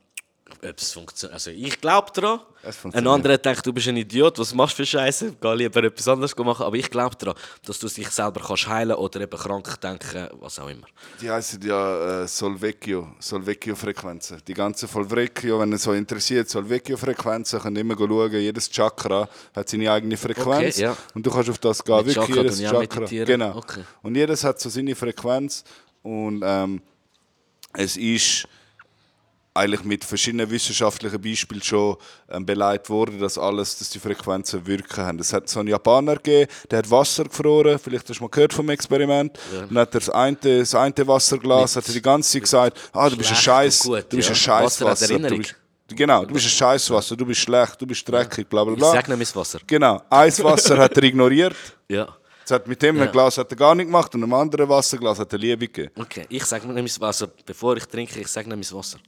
es 0.60 0.92
funktioniert. 0.92 1.34
Also 1.34 1.50
ich 1.50 1.80
glaube 1.80 2.10
daran. 2.14 2.40
Es 2.62 2.84
Ein 2.92 3.06
anderer 3.06 3.38
denkt, 3.38 3.64
du 3.64 3.72
bist 3.72 3.86
ein 3.86 3.96
Idiot, 3.96 4.38
was 4.38 4.52
machst 4.52 4.76
du 4.78 4.82
für 4.82 4.86
Scheiße? 4.86 5.36
Geh 5.40 5.54
lieber 5.54 5.84
etwas 5.84 6.08
anderes 6.08 6.36
machen. 6.36 6.64
Aber 6.64 6.76
ich 6.76 6.90
glaube 6.90 7.14
daran, 7.16 7.34
dass 7.64 7.78
du 7.78 7.88
dich 7.88 8.08
selber 8.08 8.40
kannst 8.40 8.66
heilen 8.66 8.96
oder 8.96 9.20
eben 9.20 9.38
krank 9.38 9.80
denken, 9.80 10.28
was 10.40 10.58
auch 10.58 10.68
immer. 10.68 10.86
Die 11.20 11.30
heißen 11.30 11.60
ja 11.62 12.22
äh, 12.22 12.28
Solvecchio, 12.28 13.14
Solvecchio-Frequenzen. 13.20 14.38
Die 14.46 14.54
ganzen 14.54 14.88
Solvecchio, 14.88 15.60
wenn 15.60 15.72
ihr 15.72 15.78
so 15.78 15.92
interessiert, 15.92 16.48
Solvecchio-Frequenzen, 16.48 17.60
könnt 17.60 17.78
ihr 17.78 17.82
immer 17.82 17.96
schauen. 17.96 18.32
Jedes 18.32 18.70
Chakra 18.70 19.28
hat 19.54 19.68
seine 19.68 19.90
eigene 19.92 20.16
Frequenz. 20.16 20.76
Okay, 20.76 20.82
ja. 20.82 20.96
Und 21.14 21.24
du 21.24 21.30
kannst 21.30 21.50
auf 21.50 21.58
das 21.58 21.84
gehen. 21.84 21.96
Mit 21.98 22.06
Wirklich 22.06 22.26
Chakra 22.26 22.42
jedes 22.42 22.60
Chakra. 22.60 23.24
Genau. 23.24 23.56
Okay. 23.58 23.84
Und 24.02 24.14
jedes 24.16 24.42
hat 24.42 24.58
so 24.58 24.68
seine 24.68 24.94
Frequenz. 24.94 25.62
Und 26.02 26.42
ähm, 26.44 26.82
es 27.74 27.96
ist 27.96 28.48
eigentlich 29.56 29.84
mit 29.84 30.04
verschiedenen 30.04 30.50
wissenschaftlichen 30.50 31.20
Beispielen 31.20 31.62
schon 31.62 31.96
ähm, 32.30 32.44
beleidigt 32.46 32.88
worden, 32.90 33.18
dass 33.18 33.38
alles, 33.38 33.78
dass 33.78 33.90
die 33.90 33.98
Frequenzen 33.98 34.66
wirken 34.66 35.04
haben. 35.04 35.18
Es 35.18 35.32
hat 35.32 35.48
so 35.48 35.60
einen 35.60 35.68
Japaner 35.68 36.16
gegeben, 36.16 36.50
der 36.70 36.78
hat 36.78 36.90
Wasser 36.90 37.24
gefroren, 37.24 37.78
vielleicht 37.78 38.08
hast 38.08 38.18
du 38.18 38.24
mal 38.24 38.30
gehört 38.30 38.52
vom 38.52 38.68
Experiment. 38.70 39.38
Dann 39.68 39.78
hat 39.78 39.94
er 39.94 40.00
das 40.00 40.10
eine, 40.10 40.36
das 40.36 40.74
eine 40.74 40.94
Wasserglas, 41.06 41.76
hat 41.76 41.86
er 41.88 41.94
die 41.94 42.02
ganze 42.02 42.30
Zeit 42.32 42.42
gesagt, 42.42 42.90
ah, 42.92 43.08
du 43.08 43.16
bist 43.16 43.30
ein 43.30 43.36
Scheiß, 43.36 43.82
gut, 43.84 44.04
du 44.08 44.16
bist 44.16 44.28
ja. 44.28 44.34
ein 44.34 44.36
Scheißwasser. 44.36 44.86
Wasser 44.86 45.18
Du 45.18 45.36
bist, 45.38 45.54
genau, 45.88 46.24
du 46.24 46.34
bist 46.34 46.46
ein 46.46 46.50
Scheißwasser, 46.50 47.16
du 47.16 47.24
bist 47.26 47.40
schlecht, 47.40 47.80
du 47.80 47.86
bist 47.86 48.08
dreckig, 48.08 48.48
bla 48.48 48.64
bla 48.64 48.72
Ich 48.72 48.78
bla. 48.78 48.90
sage 48.90 49.16
nicht 49.16 49.34
mein 49.34 49.40
Wasser. 49.40 49.60
Genau, 49.66 50.02
Eiswasser 50.10 50.76
hat 50.78 50.96
er 50.96 51.02
ignoriert. 51.04 51.54
Ja. 51.88 52.08
Jetzt 52.40 52.50
hat 52.50 52.66
mit 52.68 52.80
dem 52.82 52.96
Ja. 52.96 53.06
Glas 53.06 53.38
hat 53.38 53.50
er 53.50 53.56
gar 53.56 53.74
nicht 53.74 53.86
gemacht 53.86 54.12
und 54.14 54.22
einem 54.22 54.32
anderen 54.34 54.68
Wasserglas 54.68 55.18
hat 55.18 55.32
er 55.32 55.38
Liebe 55.38 55.66
gegeben. 55.66 55.92
Okay, 55.96 56.26
ich 56.28 56.44
sage 56.44 56.66
mein 56.66 56.88
Wasser. 57.00 57.28
Bevor 57.44 57.76
ich 57.76 57.84
trinke, 57.86 58.20
ich 58.20 58.28
sage 58.28 58.48
mein 58.48 58.60
Wasser. 58.60 58.98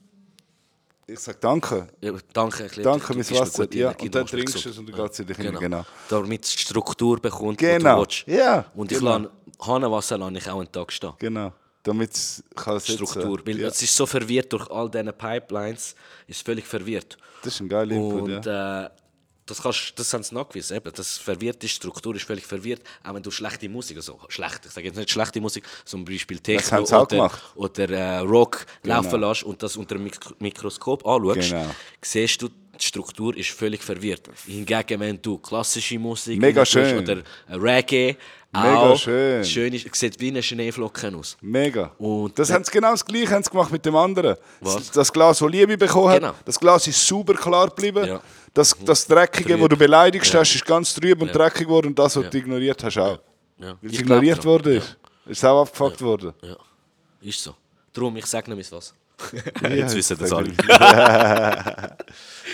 Ich 1.11 1.19
sage 1.19 1.37
danke. 1.41 1.87
Ja, 2.01 2.13
danke, 2.33 2.67
Kleber, 2.67 2.91
Danke, 2.91 3.13
du 3.13 3.19
mein 3.19 3.39
Wasser. 3.39 3.73
Ja, 3.73 3.89
und 3.99 4.15
dann 4.15 4.25
trinkst 4.27 4.65
du 4.65 4.69
es 4.69 4.77
und 4.77 4.89
dann 4.89 4.95
geht's 4.95 5.17
dir 5.17 5.25
nicht 5.25 5.39
mehr. 5.39 5.51
Genau. 5.53 5.85
Damit 6.09 6.45
es 6.45 6.51
die 6.51 6.57
Struktur 6.59 7.19
bekommt, 7.19 7.59
die 7.61 7.65
Genau. 7.65 7.95
du 7.95 8.01
willst. 8.01 8.27
Ja, 8.27 8.65
Und 8.75 8.91
ich 8.91 8.99
genau. 8.99 9.17
lasse 9.17 9.31
Hahnenwasser 9.61 10.17
lasse 10.17 10.37
ich 10.37 10.49
auch 10.49 10.59
einen 10.59 10.71
Tag 10.71 10.91
stehen. 10.91 11.13
Genau. 11.19 11.53
Damit 11.83 12.13
es. 12.13 12.43
Struktur. 12.83 13.39
Weil 13.45 13.59
Ja. 13.59 13.67
es 13.69 13.81
ist 13.81 13.95
so 13.95 14.05
verwirrt 14.05 14.51
durch 14.53 14.69
all 14.69 14.89
diese 14.89 15.11
Pipelines, 15.13 15.95
ist 16.27 16.45
völlig 16.45 16.65
verwirrt. 16.67 17.17
Das 17.43 17.53
ist 17.55 17.61
ein 17.61 17.69
geiler 17.69 17.95
Input, 17.95 18.21
Und 18.21 18.45
ja. 18.45 18.85
äh, 18.85 18.89
das, 19.49 19.61
kannst, 19.61 19.93
das 19.97 20.13
haben 20.13 20.23
sie 20.23 20.35
nachgewiesen. 20.35 20.77
Eben, 20.77 20.91
das 20.93 21.17
verwirrt, 21.17 21.61
die 21.61 21.69
Struktur 21.69 22.15
ist 22.15 22.25
völlig 22.25 22.45
verwirrt. 22.45 22.81
Auch 23.03 23.13
wenn 23.13 23.23
du 23.23 23.31
schlechte 23.31 23.67
Musik, 23.69 23.97
also 23.97 24.19
schlecht, 24.29 24.61
ich 24.65 24.71
sage 24.71 24.87
jetzt 24.87 24.97
nicht 24.97 25.09
schlechte 25.09 25.41
Musik, 25.41 25.63
zum 25.85 26.05
Beispiel 26.05 26.39
Techno 26.39 26.81
oder, 26.83 27.31
oder 27.55 27.89
äh, 27.89 28.17
Rock 28.19 28.65
laufen 28.83 29.19
lässt 29.21 29.43
und 29.43 29.61
das 29.63 29.75
unter 29.77 29.95
dem 29.95 30.03
Mik 30.03 30.19
Mikroskop 30.39 31.05
anschaust, 31.05 31.49
Genau. 31.49 31.65
siehst 32.01 32.41
du, 32.41 32.49
die 32.49 32.85
Struktur 32.85 33.35
ist 33.35 33.49
völlig 33.49 33.81
verwirrt. 33.83 34.29
Hingegen, 34.45 34.99
wenn 35.01 35.21
du 35.21 35.37
klassische 35.37 35.99
Musik 35.99 36.39
Mega 36.39 36.65
schön. 36.65 36.99
oder 36.99 37.23
Reggae, 37.49 38.15
Mega 38.51 38.77
auch 38.79 38.97
schön. 38.97 39.43
schön 39.45 39.73
ist, 39.73 39.95
sieht 39.95 40.19
wie 40.19 40.29
eine 40.29 40.41
Schneeflocken 40.41 41.13
aus. 41.15 41.37
Mega. 41.41 41.91
Und 41.99 42.37
das 42.39 42.47
dann- 42.47 42.55
haben 42.55 42.63
sie 42.63 42.71
genau 42.71 42.91
das 42.91 43.05
gleiche 43.05 43.29
haben 43.35 43.43
sie 43.43 43.49
gemacht 43.51 43.71
mit 43.71 43.85
dem 43.85 43.95
anderen. 43.95 44.35
Was? 44.59 44.75
Das, 44.75 44.91
das 44.91 45.13
Glas, 45.13 45.37
das 45.37 45.49
Liebe 45.49 45.77
bekommen 45.77 46.09
hat, 46.09 46.21
Genau. 46.21 46.33
das 46.45 46.59
Glas 46.59 46.87
ist 46.87 47.05
super 47.05 47.35
klar 47.35 47.67
geblieben. 47.67 48.05
Ja. 48.07 48.21
Das, 48.53 48.75
das 48.83 49.05
Dreckige, 49.05 49.59
wo 49.59 49.67
du 49.67 49.77
beleidigt 49.77 50.25
Ja. 50.33 50.39
hast, 50.39 50.55
ist 50.55 50.65
ganz 50.65 50.93
trüb 50.95 51.21
und 51.21 51.27
Ja. 51.27 51.33
dreckig 51.33 51.67
geworden. 51.67 51.87
Und 51.87 51.99
das, 51.99 52.15
was 52.15 52.27
du 52.29 52.37
ignoriert 52.37 52.83
hast, 52.83 52.97
auch. 52.97 53.19
Ja. 53.59 53.77
Weil 53.81 53.91
es 53.91 53.99
ignoriert 53.99 54.43
worden 54.43 54.77
ist. 54.77 54.97
Ist 55.27 55.45
auch 55.45 55.61
abgefuckt 55.61 56.01
worden. 56.01 56.33
Ja, 56.41 56.55
ist 57.21 57.43
so. 57.43 57.53
Darum, 57.93 58.15
ich 58.17 58.25
sage 58.25 58.53
nicht 58.55 58.71
was. 58.71 58.95
Ja, 59.61 59.69
Jetzt 59.69 59.95
wissen 59.95 60.17
das 60.19 60.31
alle. 60.31 60.51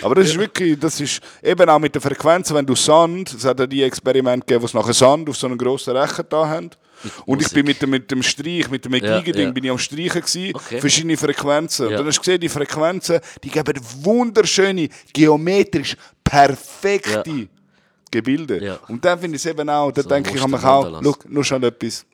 Aber 0.02 0.14
das 0.14 0.26
ist 0.28 0.38
wirklich, 0.38 0.78
das 0.78 1.00
ist 1.00 1.20
eben 1.42 1.68
auch 1.68 1.78
mit 1.78 1.94
der 1.94 2.02
Frequenz, 2.02 2.52
wenn 2.52 2.66
du 2.66 2.74
Sand, 2.74 3.32
es 3.34 3.44
hat 3.44 3.58
ja 3.60 3.66
die 3.66 3.82
Experimente 3.82 4.44
gegeben, 4.46 4.62
wo 4.62 4.66
sie 4.66 4.76
nachher 4.76 4.92
Sand 4.94 5.28
auf 5.28 5.36
so 5.36 5.46
einen 5.46 5.56
grossen 5.58 5.96
Rechen 5.96 6.24
da 6.28 6.46
haben. 6.48 6.70
Und 7.26 7.42
ich 7.42 7.50
bin 7.52 7.66
mit 7.66 7.80
dem, 7.80 7.90
mit 7.90 8.10
dem 8.10 8.22
Streich, 8.22 8.70
mit 8.70 8.84
dem 8.84 8.94
Ja, 8.94 9.20
Giga-Ding, 9.20 9.46
ja. 9.48 9.50
bin 9.52 9.64
ich 9.64 9.70
am 9.70 9.78
Streichen 9.78 10.20
gewesen, 10.22 10.52
Okay. 10.54 10.80
verschiedene 10.80 11.16
Frequenzen. 11.16 11.86
Und 11.86 11.92
Ja. 11.92 11.98
dann 11.98 12.06
hast 12.06 12.16
du 12.16 12.20
gesehen, 12.22 12.40
die 12.40 12.48
Frequenzen, 12.48 13.20
die 13.44 13.50
geben 13.50 13.74
wunderschöne, 14.02 14.88
geometrisch 15.12 15.96
perfekte 16.24 17.30
Ja. 17.30 17.44
Gebilde. 18.10 18.62
Ja. 18.64 18.78
Und 18.88 19.04
dann 19.04 19.18
finde 19.18 19.36
ich 19.36 19.44
es 19.44 19.50
eben 19.50 19.68
auch, 19.68 19.92
da 19.92 20.02
So 20.02 20.08
denke 20.08 20.34
ich 20.34 20.42
an 20.42 20.50
mich 20.50 20.64
auch, 20.64 21.02
schau, 21.02 21.14
nur 21.28 21.44
schon 21.44 21.62
etwas, 21.62 22.06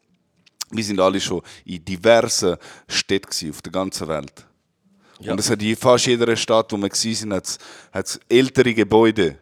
wir 0.73 0.85
sind 0.85 1.01
alle 1.01 1.21
schon 1.21 1.43
in 1.65 1.85
diversen 1.85 2.57
Städten 2.89 3.51
auf 3.51 3.63
der 3.63 3.73
ganzen 3.73 4.09
Welt. 4.09 4.47
Und 5.21 5.39
es 5.39 5.51
hat 5.51 5.63
in 5.63 5.77
fast 5.77 6.07
jeder 6.07 6.35
Stadt, 6.35 6.73
wo 6.73 6.77
wir 6.77 6.91
waren, 6.91 7.33
hat 7.93 8.07
es 8.07 8.21
ältere 8.29 8.75
Gebäude. 8.75 9.39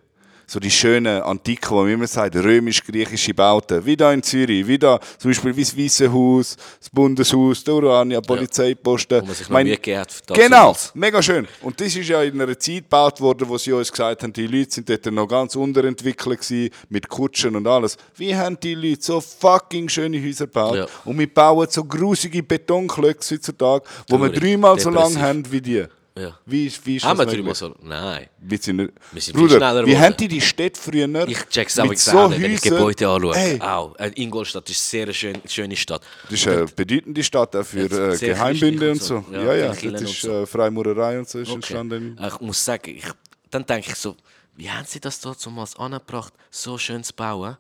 So 0.52 0.58
die 0.58 0.68
schönen 0.68 1.22
Antiken, 1.22 1.70
wo 1.70 1.82
man 1.82 1.92
immer 1.92 2.08
sagt, 2.08 2.34
römisch-griechische 2.34 3.32
Bauten. 3.34 3.86
Wie 3.86 3.96
da 3.96 4.12
in 4.12 4.20
Zürich, 4.20 4.66
wie 4.66 4.80
da 4.80 4.98
zum 5.16 5.30
Beispiel 5.30 5.54
wie 5.54 5.62
das 5.62 5.78
Weisse 5.78 6.12
Haus, 6.12 6.56
das 6.80 6.90
Bundeshaus, 6.90 7.62
der 7.62 7.74
Urania, 7.74 8.20
Polizeiposten. 8.20 9.22
Wo 9.22 9.26
man 9.26 9.34
sich 9.36 9.48
noch 9.48 9.54
Mein- 9.54 9.68
hat. 9.70 10.22
Genau, 10.34 10.76
mega 10.94 11.22
schön. 11.22 11.46
Und 11.62 11.80
das 11.80 11.94
ist 11.94 12.08
ja 12.08 12.24
in 12.24 12.40
einer 12.40 12.58
Zeit 12.58 12.78
gebaut 12.78 13.20
worden, 13.20 13.48
wo 13.48 13.58
sie 13.58 13.70
uns 13.72 13.92
gesagt 13.92 14.24
haben, 14.24 14.32
die 14.32 14.48
Leute 14.48 14.72
sind 14.72 14.88
dort 14.88 15.06
noch 15.06 15.28
ganz 15.28 15.54
unterentwickelt 15.54 16.40
gewesen, 16.40 16.74
mit 16.88 17.08
Kutschen 17.08 17.54
und 17.54 17.68
alles. 17.68 17.96
Wie 18.16 18.34
haben 18.34 18.58
die 18.58 18.74
Leute 18.74 19.02
so 19.02 19.20
fucking 19.20 19.88
schöne 19.88 20.20
Häuser 20.20 20.48
gebaut? 20.48 20.74
Ja. 20.74 20.86
Und 21.04 21.16
wir 21.16 21.32
bauen 21.32 21.68
so 21.70 21.84
grusige 21.84 22.42
Betonklöcke 22.42 23.24
heutzutage, 23.36 23.84
wo 24.08 24.20
wir 24.20 24.30
dreimal 24.30 24.80
so 24.80 24.90
lang 24.90 25.10
depressiv. 25.14 25.22
haben 25.22 25.52
wie 25.52 25.60
die. 25.60 25.84
Ja. 26.20 26.38
Wie, 26.46 26.66
ist- 26.66 26.84
wie 26.86 26.96
ist 26.96 27.04
Haben 27.04 27.18
wir 27.18 27.24
das 27.24 27.34
dreimal 27.34 27.44
möglich? 27.54 27.58
so? 27.58 27.74
Nein. 27.82 28.26
Wir 28.40 28.58
sind, 28.58 28.76
nicht- 28.76 28.92
Wir 29.12 29.22
sind 29.22 29.34
viel 29.36 29.42
Bruder, 29.46 29.56
schneller 29.56 29.86
wie 29.86 29.90
geworden. 29.90 30.04
haben 30.04 30.16
die 30.16 30.28
die 30.28 30.40
Städte 30.40 30.80
früher 30.80 31.28
Ich 31.28 31.38
check's 31.48 31.78
aber 31.78 31.88
mit 31.90 31.98
so 31.98 32.10
so 32.10 32.30
wenn 32.30 32.44
ich 32.44 32.60
Häusern- 32.62 32.70
Gebäude 32.76 33.08
anschaue. 33.08 33.34
Hey, 33.36 33.60
Auch. 33.60 33.96
Äh, 33.98 34.12
Ingolstadt 34.16 34.68
ist 34.70 34.94
eine 34.94 35.04
sehr 35.06 35.12
schön, 35.14 35.40
schöne 35.46 35.76
Stadt. 35.76 36.02
das 36.24 36.32
ist 36.40 36.48
eine 36.48 36.66
bedeutende 36.66 37.22
Stadt 37.24 37.54
auch 37.56 37.64
für 37.64 37.86
Ja, 37.88 38.08
äh, 38.08 38.16
sehr 38.16 38.34
Geheimbünde 38.34 38.90
und 38.90 38.98
christlich 38.98 39.08
so. 39.08 39.16
und 39.16 39.26
so. 39.26 39.32
Ja, 39.34 39.42
Ja, 39.42 39.54
ja, 39.54 39.68
das 39.68 39.78
Kirchen 39.78 40.04
ist 40.04 40.24
und 40.24 40.30
so. 40.30 40.42
äh, 40.42 40.46
Freimurerei 40.46 41.18
und 41.18 41.28
so 41.28 41.38
ist 41.38 41.50
entstanden. 41.50 42.18
Äh, 42.20 42.28
Ich 42.28 42.40
muss 42.40 42.64
sagen, 42.64 42.90
ich, 42.96 43.04
dann 43.50 43.64
denke 43.66 43.90
ich 43.90 43.96
so, 43.96 44.16
wie 44.56 44.70
haben 44.70 44.84
sie 44.86 45.00
das 45.00 45.20
dort 45.20 45.40
so 45.40 45.50
angebracht, 45.78 46.32
so 46.50 46.76
schön 46.78 47.02
zu 47.02 47.14
bauen, 47.14 47.56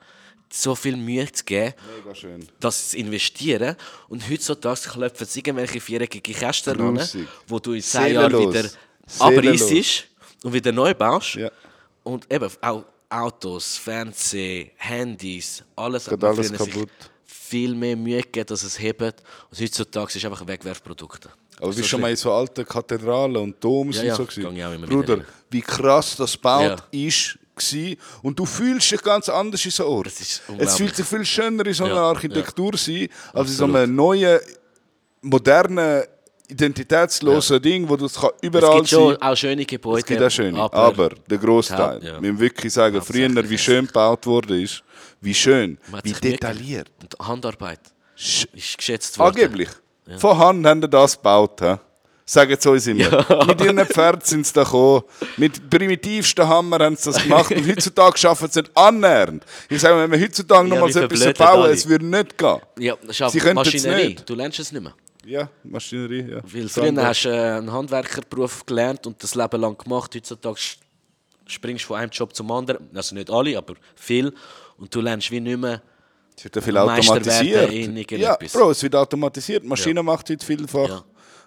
so 0.52 0.74
viel 0.74 0.96
Mühe 0.96 1.30
zu 1.30 1.44
geben, 1.44 1.74
Mega 2.04 2.14
schön. 2.14 2.46
das 2.58 2.90
zu 2.90 2.96
investieren. 2.98 3.76
Und 4.08 4.28
heutzutage 4.28 4.80
klopfen 4.88 5.26
sie 5.26 5.40
irgendwelche 5.40 5.80
vierjährige 5.80 6.20
Kästen 6.20 6.80
an, 6.80 6.96
Grusig. 6.96 7.26
wo 7.46 7.58
du 7.58 7.72
in 7.72 7.82
zehn 7.82 8.14
Jahren 8.14 8.32
wieder 8.32 8.68
abreißt 9.18 10.06
und 10.44 10.52
wieder 10.52 10.72
neu 10.72 10.94
baust. 10.94 11.34
Ja. 11.34 11.50
Und 12.02 12.30
eben 12.32 12.50
auch 12.60 12.84
Autos, 13.08 13.76
Fernsehen, 13.76 14.70
Handys, 14.76 15.62
alles 15.76 16.06
Geht 16.08 16.20
man 16.20 16.30
alles 16.30 16.52
kaputt. 16.52 16.88
viel 17.26 17.74
mehr 17.74 17.96
Mühe 17.96 18.20
gegeben, 18.22 18.46
dass 18.46 18.62
es 18.62 18.78
hebt. 18.78 19.02
Und 19.50 19.60
heutzutage 19.60 20.06
ist 20.08 20.16
es 20.16 20.24
einfach 20.24 20.40
ein 20.42 20.48
Wegwerfprodukt. 20.48 21.28
Aber 21.58 21.66
bist 21.66 21.78
So 21.78 21.82
du 21.82 21.88
schon 21.88 22.00
mal 22.00 22.10
in 22.10 22.16
so 22.16 22.32
alten 22.32 22.64
Kathedralen 22.64 23.36
und 23.36 23.62
Doms 23.62 23.96
Ja, 24.00 24.14
und 24.16 24.36
ja, 24.56 24.68
so 24.68 24.74
immer 24.74 24.86
Bruder, 24.86 25.24
wie 25.50 25.60
krass 25.60 26.16
das 26.16 26.32
gebaut 26.32 26.82
Ja. 26.92 27.06
ist 27.06 27.38
gsi 27.60 27.96
und 28.22 28.38
du 28.38 28.44
fühlst 28.46 28.90
dich 28.90 29.02
ganz 29.02 29.28
anders 29.28 29.64
in 29.64 29.70
so 29.70 29.86
Ort. 29.86 30.06
Das 30.06 30.20
ist 30.20 30.42
es 30.58 30.76
fühlt 30.76 30.96
sich 30.96 31.06
viel 31.06 31.24
schöner 31.24 31.64
in 31.66 31.74
so 31.74 31.84
einer 31.84 31.94
Ja, 31.94 32.02
Architektur 32.14 32.72
sein, 32.76 33.08
als 33.32 33.50
in 33.50 33.56
so 33.56 33.64
Absolut. 33.64 33.76
einem 33.76 33.94
neuen, 33.94 34.40
modernen, 35.22 36.02
identitätslosen 36.48 37.62
Ding, 37.62 37.88
wo 37.88 37.96
du 37.96 38.06
es 38.06 38.14
kann 38.14 38.30
Es 38.36 38.42
überall 38.42 38.76
gibt 38.78 38.88
schon 38.88 39.12
sein 39.14 39.22
auch 39.22 39.36
schöne 39.36 39.64
Gebäude. 39.64 40.00
Es 40.00 40.04
gibt 40.06 40.22
auch 40.22 40.30
schöne, 40.30 40.60
aber, 40.72 41.10
der 41.28 41.38
Großteil. 41.38 42.02
Ja, 42.02 42.08
ja. 42.14 42.22
Wir 42.22 42.32
müssen 42.32 42.40
wirklich 42.40 42.72
sagen, 42.72 43.00
früher, 43.02 43.48
wie 43.48 43.58
schön 43.58 43.86
gebaut 43.86 44.26
wurde, 44.26 44.60
ist, 44.62 44.82
wie 45.20 45.34
schön, 45.34 45.78
wie 46.02 46.12
detailliert. 46.12 46.90
Und 47.00 47.16
Handarbeit 47.26 47.80
Sch- 48.18 48.48
ist 48.52 48.76
geschätzt 48.78 49.18
worden. 49.18 49.36
Angeblich. 49.36 49.68
Von 50.18 50.36
Hand 50.38 50.66
haben 50.66 50.80
die 50.80 50.88
das 50.90 51.16
gebaut. 51.16 51.60
He? 51.60 51.74
Sagen 52.32 52.56
sie 52.60 52.70
uns 52.70 52.86
immer. 52.86 53.44
Mit 53.44 53.60
ihren 53.60 53.84
Pferden 53.86 54.20
sind 54.24 54.46
sie 54.46 54.52
da 54.52 54.62
gekommen. 54.62 55.02
Mit 55.36 55.68
primitivsten 55.68 56.46
Hammer 56.46 56.78
haben 56.78 56.94
sie 56.94 57.10
das 57.10 57.20
gemacht. 57.20 57.50
Und 57.50 57.66
heutzutage 57.68 58.16
schaffen 58.18 58.48
sie 58.48 58.60
es 58.60 58.66
nicht 58.66 58.76
annähernd. 58.76 59.44
Ich 59.68 59.80
sage, 59.80 59.96
wenn 59.98 60.12
wir 60.12 60.20
heutzutage 60.24 60.68
Ja, 60.68 60.74
noch 60.74 60.80
mal 60.80 60.88
wie 60.88 60.92
so 60.92 61.00
etwas 61.00 61.34
bauen, 61.36 61.62
alle. 61.64 61.72
es 61.72 61.88
würde 61.88 62.06
nicht 62.06 62.38
gehen. 62.38 62.58
Ja, 62.78 62.96
Sie 63.28 63.38
könnten 63.40 63.56
Maschinerie. 63.56 64.08
nicht. 64.10 64.28
Du 64.30 64.36
lernst 64.36 64.60
es 64.60 64.70
nicht 64.70 64.80
mehr. 64.80 64.94
Ja, 65.26 65.50
Maschinerie, 65.64 66.24
ja. 66.30 66.40
Weil 66.44 66.68
früher 66.68 67.04
hast 67.04 67.24
du 67.24 67.30
äh, 67.30 67.32
einen 67.58 67.72
Handwerkerberuf 67.72 68.64
gelernt 68.64 69.08
und 69.08 69.20
das 69.20 69.34
Leben 69.34 69.60
lang 69.60 69.76
gemacht. 69.76 70.14
Heutzutage 70.14 70.60
springst 71.48 71.82
du 71.84 71.88
von 71.88 71.96
einem 71.96 72.10
Job 72.12 72.32
zum 72.32 72.48
anderen. 72.52 72.88
Also 72.94 73.16
nicht 73.16 73.28
alle, 73.28 73.58
aber 73.58 73.74
viel. 73.96 74.32
Und 74.78 74.94
du 74.94 75.00
lernst 75.00 75.32
wie 75.32 75.40
nicht 75.40 75.58
mehr. 75.58 75.82
Es 76.36 76.44
wird 76.44 76.54
ja 76.56 76.62
viel 76.62 76.76
automatisiert. 76.78 78.10
Ja. 78.12 78.38
Bro, 78.52 78.70
es 78.70 78.82
wird 78.82 78.94
automatisiert. 78.94 79.62
Die 79.64 79.68
Maschine 79.68 80.00
macht 80.02 80.30
heute 80.30 80.46
vielfach 80.46 80.88
Ja. 80.88 81.04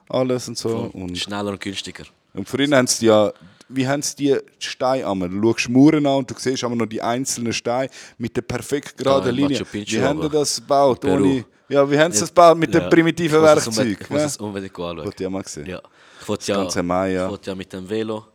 Alles 0.10 0.48
und 0.48 0.58
so. 0.58 0.90
Und 0.94 1.18
Schneller 1.18 1.52
und 1.52 1.60
günstiger. 1.62 2.04
Und 2.34 2.48
vorhin 2.48 2.74
haben 2.76 2.88
sie 2.88 3.06
ja, 3.08 3.32
wie 3.70 3.88
haben 3.88 4.02
sie 4.02 4.16
die 4.16 4.38
Steine 4.60 5.06
an? 5.08 5.20
Du 5.20 5.52
schaust 5.54 5.70
Muren 5.70 6.06
an 6.06 6.18
und 6.20 6.30
du 6.32 6.36
siehst 6.38 6.64
aber 6.64 6.76
noch 6.76 6.86
die 6.86 7.02
einzelnen 7.02 7.54
Steine 7.54 7.90
mit 8.18 8.36
der 8.36 8.42
perfekt 8.42 8.98
geraden 8.98 9.28
Ah, 9.28 9.30
in 9.30 9.36
Linie. 9.36 9.66
Wie 9.72 10.02
haben 10.02 10.22
die 10.22 10.30
das 10.30 10.58
gebaut? 10.58 11.00
Peru. 11.02 11.14
Ohne, 11.24 11.46
ja, 11.70 11.90
wie 11.90 11.98
haben 11.98 12.12
sie 12.12 12.20
das 12.22 12.30
gebaut 12.30 12.58
mit 12.58 12.74
dem 12.74 12.90
primitiven 12.90 13.38
Ich 13.40 13.44
Werkzeug? 13.44 13.98
Ich 14.02 14.10
muss 14.10 14.20
ja? 14.20 14.26
es 14.26 14.38
unbedingt 14.38 14.74
anschauen. 14.74 14.98
Wollte 14.98 15.12
ich 15.16 15.20
ja 15.22 15.30
mal 15.30 15.46
sehen. 15.48 15.66
Ja. 15.66 15.82
Ich 16.22 16.28
wollte 16.28 16.52
ja, 16.52 16.58
ganze 16.58 16.84
Maya. 16.84 17.26
ich 17.26 17.32
wollte 17.32 17.50
ja 17.52 17.56
mit 17.56 17.72
dem 17.74 17.90
Velo 17.90 18.26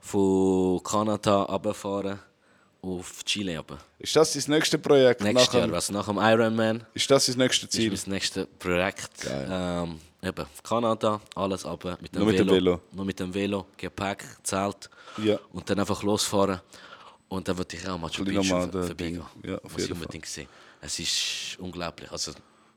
von 0.00 0.80
Kanada 0.82 1.42
runterfahren 1.42 2.18
auf 2.82 3.24
Chile. 3.24 3.56
runter. 3.58 3.78
Ist 3.98 4.14
das 4.16 4.32
das 4.34 4.48
nächste 4.48 4.78
Projekt? 4.78 5.22
Nächstes 5.22 5.48
nach 5.48 5.54
Jahr, 5.54 5.66
dem, 5.66 5.72
was 5.72 5.90
nach 5.90 6.06
dem 6.06 6.18
Ironman 6.18 6.84
ist 6.94 7.10
das 7.10 7.26
das 7.26 7.36
nächste 7.36 7.66
ist 7.66 7.72
Ziel? 7.72 7.90
mein 7.90 8.14
nächstes 8.14 8.46
Projekt. 8.58 9.10
Ähm, 9.28 9.98
eben, 10.28 10.46
Kanada, 10.62 11.20
alles 11.34 11.64
aber 11.66 11.98
mit 12.00 12.14
dem, 12.14 12.20
Nur 12.22 12.30
mit 12.30 12.38
dem 12.38 12.48
Velo. 12.48 12.80
Nur 12.92 13.04
mit 13.04 13.18
dem 13.20 13.32
Velo, 13.34 13.66
Gepäck, 13.76 14.24
Zelt 14.42 14.88
Ja. 15.22 15.38
und 15.52 15.68
dann 15.68 15.80
einfach 15.80 16.02
losfahren. 16.02 16.60
Und 17.28 17.46
dann 17.48 17.58
würde 17.58 17.76
ich 17.76 17.86
auch 17.88 17.98
Machu 17.98 18.24
Picchu 18.24 18.42
vorbeigehen. 18.44 19.22
Ja, 19.44 19.56
auf 19.56 19.62
Muss 19.64 19.72
ich 19.72 19.78
jeden 19.78 19.94
Fall. 19.94 19.96
unbedingt 19.96 20.26
sehen. 20.26 20.48
Es 20.80 20.98
ist 20.98 21.58
unglaublich. 21.58 22.10
Also, 22.12 22.32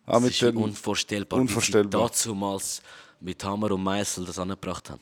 Ah, 0.06 0.18
es 0.18 0.41
ist 0.41 0.44
unvorstellbar, 0.56 1.40
Unvorstellbar. 1.40 2.10
wie 2.10 2.15
sie 2.15 2.30
damals 2.30 2.82
mit 3.22 3.41
Hammer 3.44 3.72
und 3.72 3.84
Meißel 3.84 4.26
das 4.26 4.40
angebracht 4.40 4.90
haben. 4.90 4.99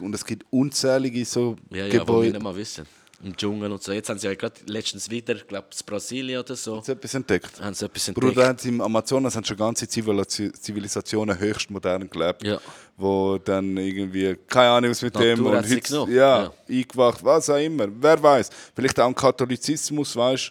Und 0.00 0.14
es 0.14 0.24
gibt 0.24 0.44
unzählige 0.50 1.24
so 1.26 1.56
Ja, 1.70 1.76
ja, 1.76 1.84
wo 1.86 1.90
wir 1.92 1.98
Gebäude. 2.00 2.30
nicht 2.32 2.42
mal 2.42 2.56
wissen. 2.56 2.86
Im 3.22 3.36
Dschungel 3.36 3.70
und 3.70 3.82
so. 3.82 3.92
Jetzt 3.92 4.08
haben 4.08 4.18
sie 4.18 4.26
ja 4.28 4.34
gerade 4.34 4.54
letztens 4.66 5.10
wieder, 5.10 5.34
ich 5.36 5.46
glaube, 5.46 5.66
in 5.78 5.84
Brasilien 5.86 6.40
oder 6.40 6.56
so, 6.56 6.78
Hast 6.78 6.88
du 6.88 6.92
etwas 6.92 7.12
entdeckt? 7.14 7.60
haben 7.60 7.74
sie 7.74 7.84
etwas 7.84 8.08
entdeckt. 8.08 8.26
Bruder, 8.26 8.48
haben 8.48 8.58
sie 8.58 8.70
im 8.70 8.80
Amazonas 8.80 9.36
haben 9.36 9.44
schon 9.44 9.58
ganze 9.58 9.84
Zivilisation- 9.86 10.54
Zivilisationen 10.54 11.38
höchst 11.38 11.70
modern 11.70 12.08
gelebt. 12.08 12.42
Ja. 12.44 12.58
Wo 12.96 13.36
dann 13.36 13.76
irgendwie, 13.76 14.36
keine 14.48 14.70
Ahnung, 14.70 14.90
was 14.90 15.02
mit 15.02 15.12
Natur 15.14 15.36
dem. 15.36 15.46
Und 15.46 15.66
sie 15.66 15.76
heute, 15.76 16.12
ja, 16.12 16.42
Ja. 16.44 16.52
eingewacht, 16.68 17.22
was 17.22 17.50
auch 17.50 17.56
immer. 17.56 17.88
Wer 18.00 18.22
weiß. 18.22 18.48
Vielleicht 18.74 18.98
auch 18.98 19.06
ein 19.08 19.14
Katholizismus, 19.14 20.16
weißt 20.16 20.50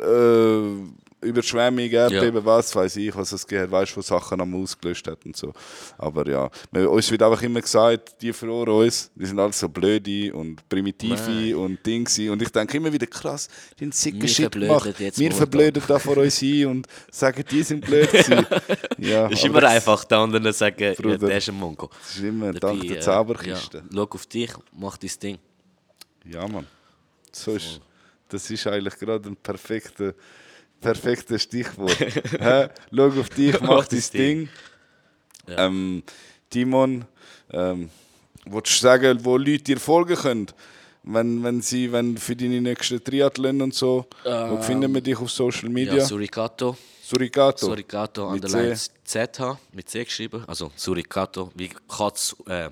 äh, 0.00 0.60
Überschwemmung, 1.20 1.88
Erdbeben, 1.90 2.44
was 2.44 2.74
weiß 2.76 2.96
ich, 2.96 3.14
was 3.16 3.32
es 3.32 3.46
geht, 3.46 3.70
weißt 3.70 3.92
du, 3.92 3.96
was 3.98 4.06
Sachen 4.08 4.40
am 4.40 4.54
ausgelöscht 4.54 5.06
hat 5.08 5.24
und 5.24 5.34
so. 5.36 5.52
Aber 5.96 6.28
ja, 6.28 6.50
wir- 6.70 6.90
uns 6.90 7.10
wird 7.10 7.22
einfach 7.22 7.42
immer 7.42 7.60
gesagt, 7.60 8.20
die 8.20 8.32
vor 8.32 8.68
uns, 8.68 9.10
die 9.14 9.24
sind 9.26 9.38
alles 9.38 9.58
so 9.58 9.68
blöde 9.68 10.32
und 10.34 10.68
primitive 10.68 11.14
Nein. 11.30 11.54
und 11.54 11.84
Dingsi. 11.86 12.28
Und 12.28 12.42
ich 12.42 12.50
denke 12.50 12.76
immer 12.76 12.92
wieder, 12.92 13.06
krass, 13.06 13.48
die 13.78 13.84
haben 13.86 13.92
sicken 13.92 14.20
Wir 14.22 14.28
Shit 14.28 14.52
gemacht. 14.52 15.00
jetzt 15.00 15.18
Wir 15.18 15.32
verblöden 15.32 15.82
da 15.88 15.98
vor 15.98 16.18
uns 16.18 16.38
hin 16.38 16.66
und 16.68 16.86
sagen, 17.10 17.42
die 17.50 17.62
sind 17.62 17.84
blöd 17.84 18.10
gewesen. 18.10 18.46
ja, 18.98 19.26
ist 19.28 19.44
immer 19.44 19.62
einfach, 19.64 20.04
die 20.04 20.14
anderen 20.14 20.52
sagen, 20.52 20.76
ja, 20.82 20.92
Bruder, 20.92 21.18
der 21.18 21.38
ist 21.38 21.48
ein 21.48 21.54
Mongo. 21.54 21.88
Das 22.02 22.16
ist 22.16 22.22
immer 22.24 22.52
Dabei, 22.52 22.74
dank 22.76 22.88
der 22.88 22.96
äh, 22.98 23.00
Zauberkiste. 23.00 23.78
Ja, 23.78 23.84
schau 23.92 24.02
auf 24.10 24.26
dich, 24.26 24.52
mach 24.72 24.96
dein 24.98 25.10
Ding. 25.22 25.38
Ja, 26.26 26.46
Mann. 26.46 26.66
So 27.32 27.52
ist, 27.52 27.80
das 28.28 28.50
ist 28.50 28.66
eigentlich 28.66 28.98
gerade 28.98 29.28
ein 29.28 29.36
perfekter, 29.36 30.14
perfektes 30.80 31.42
Stichwort. 31.42 31.98
Hä? 31.98 32.68
Schau 32.94 33.06
auf 33.06 33.28
dich, 33.30 33.60
mach 33.62 33.86
dein 33.86 34.04
Ding. 34.12 34.48
Ähm, 35.48 36.02
Timon, 36.50 37.04
ähm, 37.52 37.90
willst 38.44 38.76
du 38.76 38.80
sagen, 38.80 39.24
wo 39.24 39.36
Leute 39.36 39.64
dir 39.64 39.80
folgen 39.80 40.16
können? 40.16 40.46
Wenn, 41.02 41.44
wenn 41.44 41.60
sie 41.60 41.92
wenn 41.92 42.16
für 42.16 42.34
deine 42.34 42.60
nächsten 42.60 43.02
Triathlon 43.02 43.62
und 43.62 43.74
so, 43.74 44.06
wo 44.24 44.60
finden 44.60 44.92
wir 44.92 45.00
dich 45.00 45.16
auf 45.16 45.30
Social 45.30 45.68
Media? 45.68 45.98
Ja, 45.98 46.04
Suricato. 46.04 46.76
Suricato. 47.00 47.66
Suricato 47.66 48.28
underline. 48.28 48.74
ZH 49.04 49.58
mit 49.72 49.88
C 49.88 50.02
geschrieben. 50.02 50.42
Also 50.48 50.72
Suricato, 50.74 51.52
wie 51.54 51.70
Katz, 51.88 52.34
äh, 52.48 52.70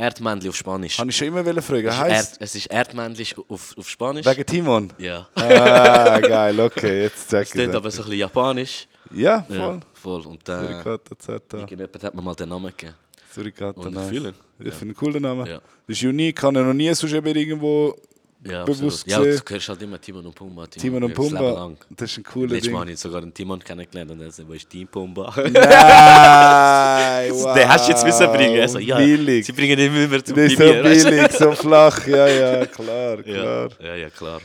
Erdmännli 0.00 0.48
auf 0.48 0.56
Spanisch. 0.56 0.98
Habe 0.98 1.10
ich 1.10 1.16
schon 1.16 1.28
immer 1.28 1.44
wollen 1.44 1.60
fragen. 1.62 1.86
Es 1.86 1.94
ist 1.94 2.00
Heißt 2.00 2.36
es 2.40 2.54
ist 2.54 2.66
Erdmännli 2.66 3.26
auf, 3.48 3.74
auf 3.76 3.88
Spanisch. 3.88 4.24
wegen 4.26 4.46
Timon? 4.46 4.92
ja. 4.98 5.28
Ah, 5.34 6.18
geil, 6.20 6.58
okay, 6.60 7.02
jetzt 7.02 7.28
zeig 7.28 7.46
Es 7.46 7.50
klingt 7.52 7.70
ich 7.70 7.76
aber 7.76 7.90
so 7.90 8.02
ein 8.02 8.04
bisschen 8.06 8.18
japanisch. 8.20 8.88
Ja, 9.12 9.42
voll. 9.42 9.56
Ja, 9.56 9.80
voll. 9.94 10.26
Und 10.26 10.48
äh, 10.48 10.58
Suricato 10.60 11.14
Z. 11.16 11.42
irgendjemand 11.52 12.04
hat 12.04 12.14
mir 12.14 12.22
mal 12.22 12.34
den 12.34 12.48
Namen 12.48 12.66
gegeben. 12.76 12.94
Suricato, 13.34 13.80
Und 13.80 13.94
nice. 13.94 14.08
fühlen. 14.08 14.34
Ich 14.58 14.74
finde 14.74 14.92
einen 14.92 14.94
coolen 14.96 15.22
Namen. 15.22 15.46
Ja. 15.46 15.60
Das 15.86 15.96
ist 15.96 16.02
unique, 16.04 16.42
habe 16.42 16.58
ich 16.60 16.64
noch 16.66 16.72
nie 16.74 16.92
sonst 16.94 17.12
irgendwo 17.12 17.96
Ja, 18.42 18.64
bewusst 18.64 19.04
absolut. 19.04 19.06
Ja, 19.06 19.18
gesehen. 19.18 19.42
du 19.46 19.52
hörst 19.54 19.68
halt 19.68 19.82
immer 19.82 20.00
Timon 20.00 20.24
und 20.26 20.34
Pumba. 20.34 20.66
Timon 20.66 21.04
und 21.04 21.12
Pumba. 21.14 21.72
Das 21.90 22.10
ist 22.10 22.16
ein 22.18 22.24
cooler 22.24 22.54
Letztes 22.54 22.72
Mal 22.72 22.78
Ding. 22.78 22.80
habe 22.80 22.92
ich 22.92 22.98
sogar 22.98 23.20
einen 23.22 23.34
Timon 23.34 23.58
kennengelernt 23.62 24.10
und 24.12 24.20
er 24.22 24.30
so, 24.30 24.48
wo 24.48 24.52
ist 24.54 24.72
dein 24.72 24.88
Pumba? 24.88 25.30
Nein, 25.36 25.52
wow. 27.32 27.54
Den 27.54 27.68
hast 27.68 27.86
du 27.86 27.92
jetzt 27.92 28.04
müssen 28.04 28.26
bringen. 28.32 28.56
Er 28.56 28.68
so, 28.68 28.78
ja, 28.78 28.96
Billig. 28.96 29.44
sie 29.44 29.52
bringen 29.52 29.78
ihn 29.78 29.94
immer 29.94 30.24
zu 30.24 30.34
ist 30.34 30.56
so 30.56 30.64
billig, 30.82 31.32
so 31.32 31.52
flach. 31.52 32.06
Ja, 32.06 32.26
ja, 32.28 32.66
klar, 32.66 33.18
Ja, 33.18 33.22
klar. 33.22 33.68
ja, 33.80 33.94
ja, 33.96 34.10
klar. 34.10 34.40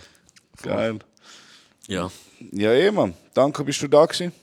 Geil. 0.61 0.99
Ja. 1.87 2.09
Ja, 2.51 2.73
eh, 2.73 2.91
Mann. 2.91 3.13
Danke, 3.33 3.63
bist 3.63 3.81
du 3.81 3.87
da 3.87 4.05
gewesen. 4.05 4.33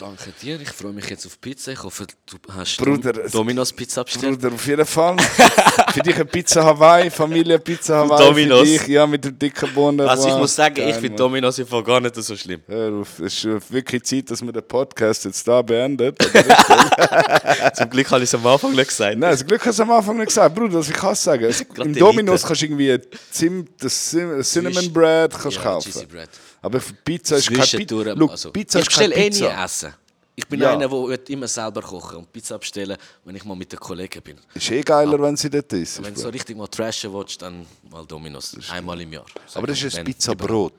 Danke 0.00 0.32
dir, 0.40 0.58
ich 0.58 0.70
freue 0.70 0.92
mich 0.94 1.10
jetzt 1.10 1.26
auf 1.26 1.38
Pizza. 1.38 1.72
Ich 1.72 1.82
hoffe, 1.82 2.06
du 2.24 2.38
hast 2.54 2.78
Bruder, 2.78 3.12
Dom 3.12 3.22
es- 3.26 3.32
Domino's 3.32 3.70
Pizza 3.70 4.02
bestellt. 4.02 4.40
Bruder, 4.40 4.54
auf 4.54 4.66
jeden 4.66 4.86
Fall. 4.86 5.14
für 5.92 6.00
dich 6.00 6.14
eine 6.14 6.24
Pizza 6.24 6.64
Hawaii, 6.64 7.10
Familie 7.10 7.58
Pizza 7.58 7.96
Hawaii. 7.98 8.24
Domino's. 8.28 8.60
Für 8.60 8.78
dich, 8.78 8.86
ja, 8.88 9.06
mit 9.06 9.22
dem 9.26 9.38
dicken 9.38 9.74
Bohnen. 9.74 10.00
Also 10.08 10.28
ich 10.28 10.36
muss 10.36 10.56
sagen, 10.56 10.76
Geil, 10.76 10.88
ich 10.88 10.96
finde. 10.96 11.16
Domino's 11.18 11.58
im 11.58 11.66
Fall 11.66 11.84
gar 11.84 12.00
nicht 12.00 12.14
so 12.16 12.34
schlimm. 12.34 12.62
Hör 12.66 12.94
auf, 12.94 13.18
es 13.18 13.44
ist 13.44 13.70
wirklich 13.70 14.02
Zeit, 14.04 14.30
dass 14.30 14.40
wir 14.40 14.50
den 14.52 14.66
Podcast 14.66 15.26
jetzt 15.26 15.46
da 15.46 15.60
beendet. 15.60 16.16
Zum 17.76 17.90
Glück 17.90 18.10
habe 18.10 18.24
ich 18.24 18.30
es 18.30 18.34
am 18.34 18.46
Anfang 18.46 18.72
nicht 18.72 18.88
gesagt. 18.88 19.18
Nein, 19.18 19.32
das 19.32 19.46
Glück 19.46 19.66
hast 19.66 19.80
du 19.80 19.82
am 19.82 19.90
Anfang 19.90 20.16
nicht 20.16 20.28
gesagt. 20.28 20.54
Bruder, 20.54 20.78
das 20.78 20.88
ich 20.88 20.94
kann 20.94 21.12
es 21.12 21.22
sagen. 21.22 21.44
Es, 21.44 21.60
Im 21.60 21.92
die 21.92 22.00
Domino's 22.00 22.42
kannst 22.42 22.62
du 22.62 22.66
irgendwie 22.66 22.98
Zim, 23.30 23.66
das 23.78 24.16
Cinnamon 24.42 24.90
Bread 24.94 25.32
kannst 25.38 25.58
Ja, 25.58 25.62
kaufen. 25.62 25.92
Cheesy 25.92 26.06
Bread. 26.06 26.30
Aber 26.62 26.80
für 26.80 26.92
Pizza 26.94 27.36
ist 27.36 27.48
kein 27.52 27.66
Pizza. 27.66 28.14
Look, 28.14 28.30
also, 28.30 28.50
Pizza 28.50 28.80
ich 28.80 28.86
bestelle 28.86 29.14
eh 29.14 29.30
nie. 29.30 29.42
Essen. 29.42 29.94
Ich 30.36 30.46
bin 30.46 30.60
Ja. 30.60 30.72
einer, 30.72 30.88
der 30.88 31.28
immer 31.28 31.48
selber 31.48 31.82
kochen 31.82 32.18
und 32.18 32.32
Pizza 32.32 32.58
bestellen, 32.58 32.96
wenn 33.24 33.36
ich 33.36 33.44
mal 33.44 33.54
mit 33.56 33.70
den 33.72 33.78
Kollegen 33.78 34.22
bin. 34.22 34.36
Ist 34.54 34.70
eh 34.70 34.80
geiler, 34.80 35.20
wenn 35.20 35.36
sie 35.36 35.50
dort 35.50 35.72
ist. 35.74 36.02
Wenn 36.02 36.14
du 36.14 36.20
so 36.20 36.28
richtig 36.28 36.56
mal 36.56 36.66
trashen 36.68 37.12
willst, 37.12 37.42
dann 37.42 37.66
mal 37.90 38.06
Domino's. 38.06 38.56
Einmal 38.72 39.00
im 39.00 39.12
Jahr. 39.12 39.26
Aber 39.54 39.66
das 39.66 39.82
ist 39.82 39.98
ein 39.98 40.04
Pizzabrot. 40.04 40.72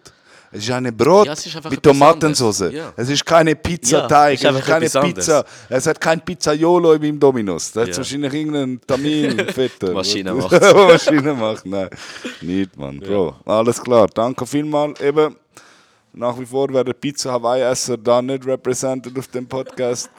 Es 0.54 0.64
ist 0.64 0.72
eine 0.72 0.92
Brot 0.92 1.28
Ja, 1.28 1.32
es 1.34 1.46
ist 1.46 1.56
einfach 1.56 1.72
mit 1.72 1.82
Tomatensauce. 1.82 2.72
Ja. 2.74 2.92
Es 2.98 3.08
ist 3.08 3.26
keine 3.26 3.56
Pizzateig, 3.56 4.42
Ja, 4.42 4.50
es 4.52 4.58
ist 4.60 4.66
keine 4.66 4.90
Pizza. 5.14 5.46
Es 5.70 5.88
hat 5.88 6.02
kein 6.02 6.20
Pizzaiolo 6.20 7.00
beim 7.00 7.18
Domino's. 7.18 7.72
Da 7.72 7.82
hat 7.82 7.90
Ja. 7.90 7.98
wahrscheinlich 7.98 8.34
irgendein 8.34 8.82
Tamil, 8.86 9.46
Fetter. 9.54 9.94
Maschine 9.94 10.34
macht. 10.36 10.52
Maschine 10.52 11.34
macht, 11.36 11.66
nein. 11.66 11.90
Nicht, 12.42 12.76
Mann. 12.76 13.00
Bro, 13.00 13.36
alles 13.46 13.82
klar. 13.82 14.08
Danke 14.14 14.46
vielmals. 14.46 15.00
Eben, 15.00 15.38
nach 16.14 16.40
wie 16.40 16.46
vor 16.46 16.74
werden 16.74 16.94
Pizza 17.00 17.32
Hawaii-Esser 17.32 17.98
da 17.98 18.22
nicht 18.22 18.46
represented 18.46 19.18
auf 19.18 19.28
dem 19.28 19.48
Podcast. 19.48 20.10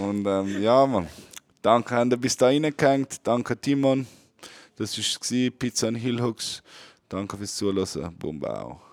Und 0.00 0.26
ähm, 0.26 0.62
ja, 0.62 0.86
Mann. 0.86 1.08
Danke, 1.62 1.94
habt 1.96 2.12
ihr 2.12 2.16
bis 2.16 2.36
da 2.36 2.46
reingehängt. 2.46 3.26
Danke, 3.26 3.56
Timon. 3.56 4.06
Das 4.76 4.96
war 4.98 5.50
Pizza 5.50 5.90
Hillhooks. 5.90 6.62
Danke 7.08 7.36
fürs 7.36 7.56
Zuhören. 7.56 8.16
Bumbau. 8.18 8.83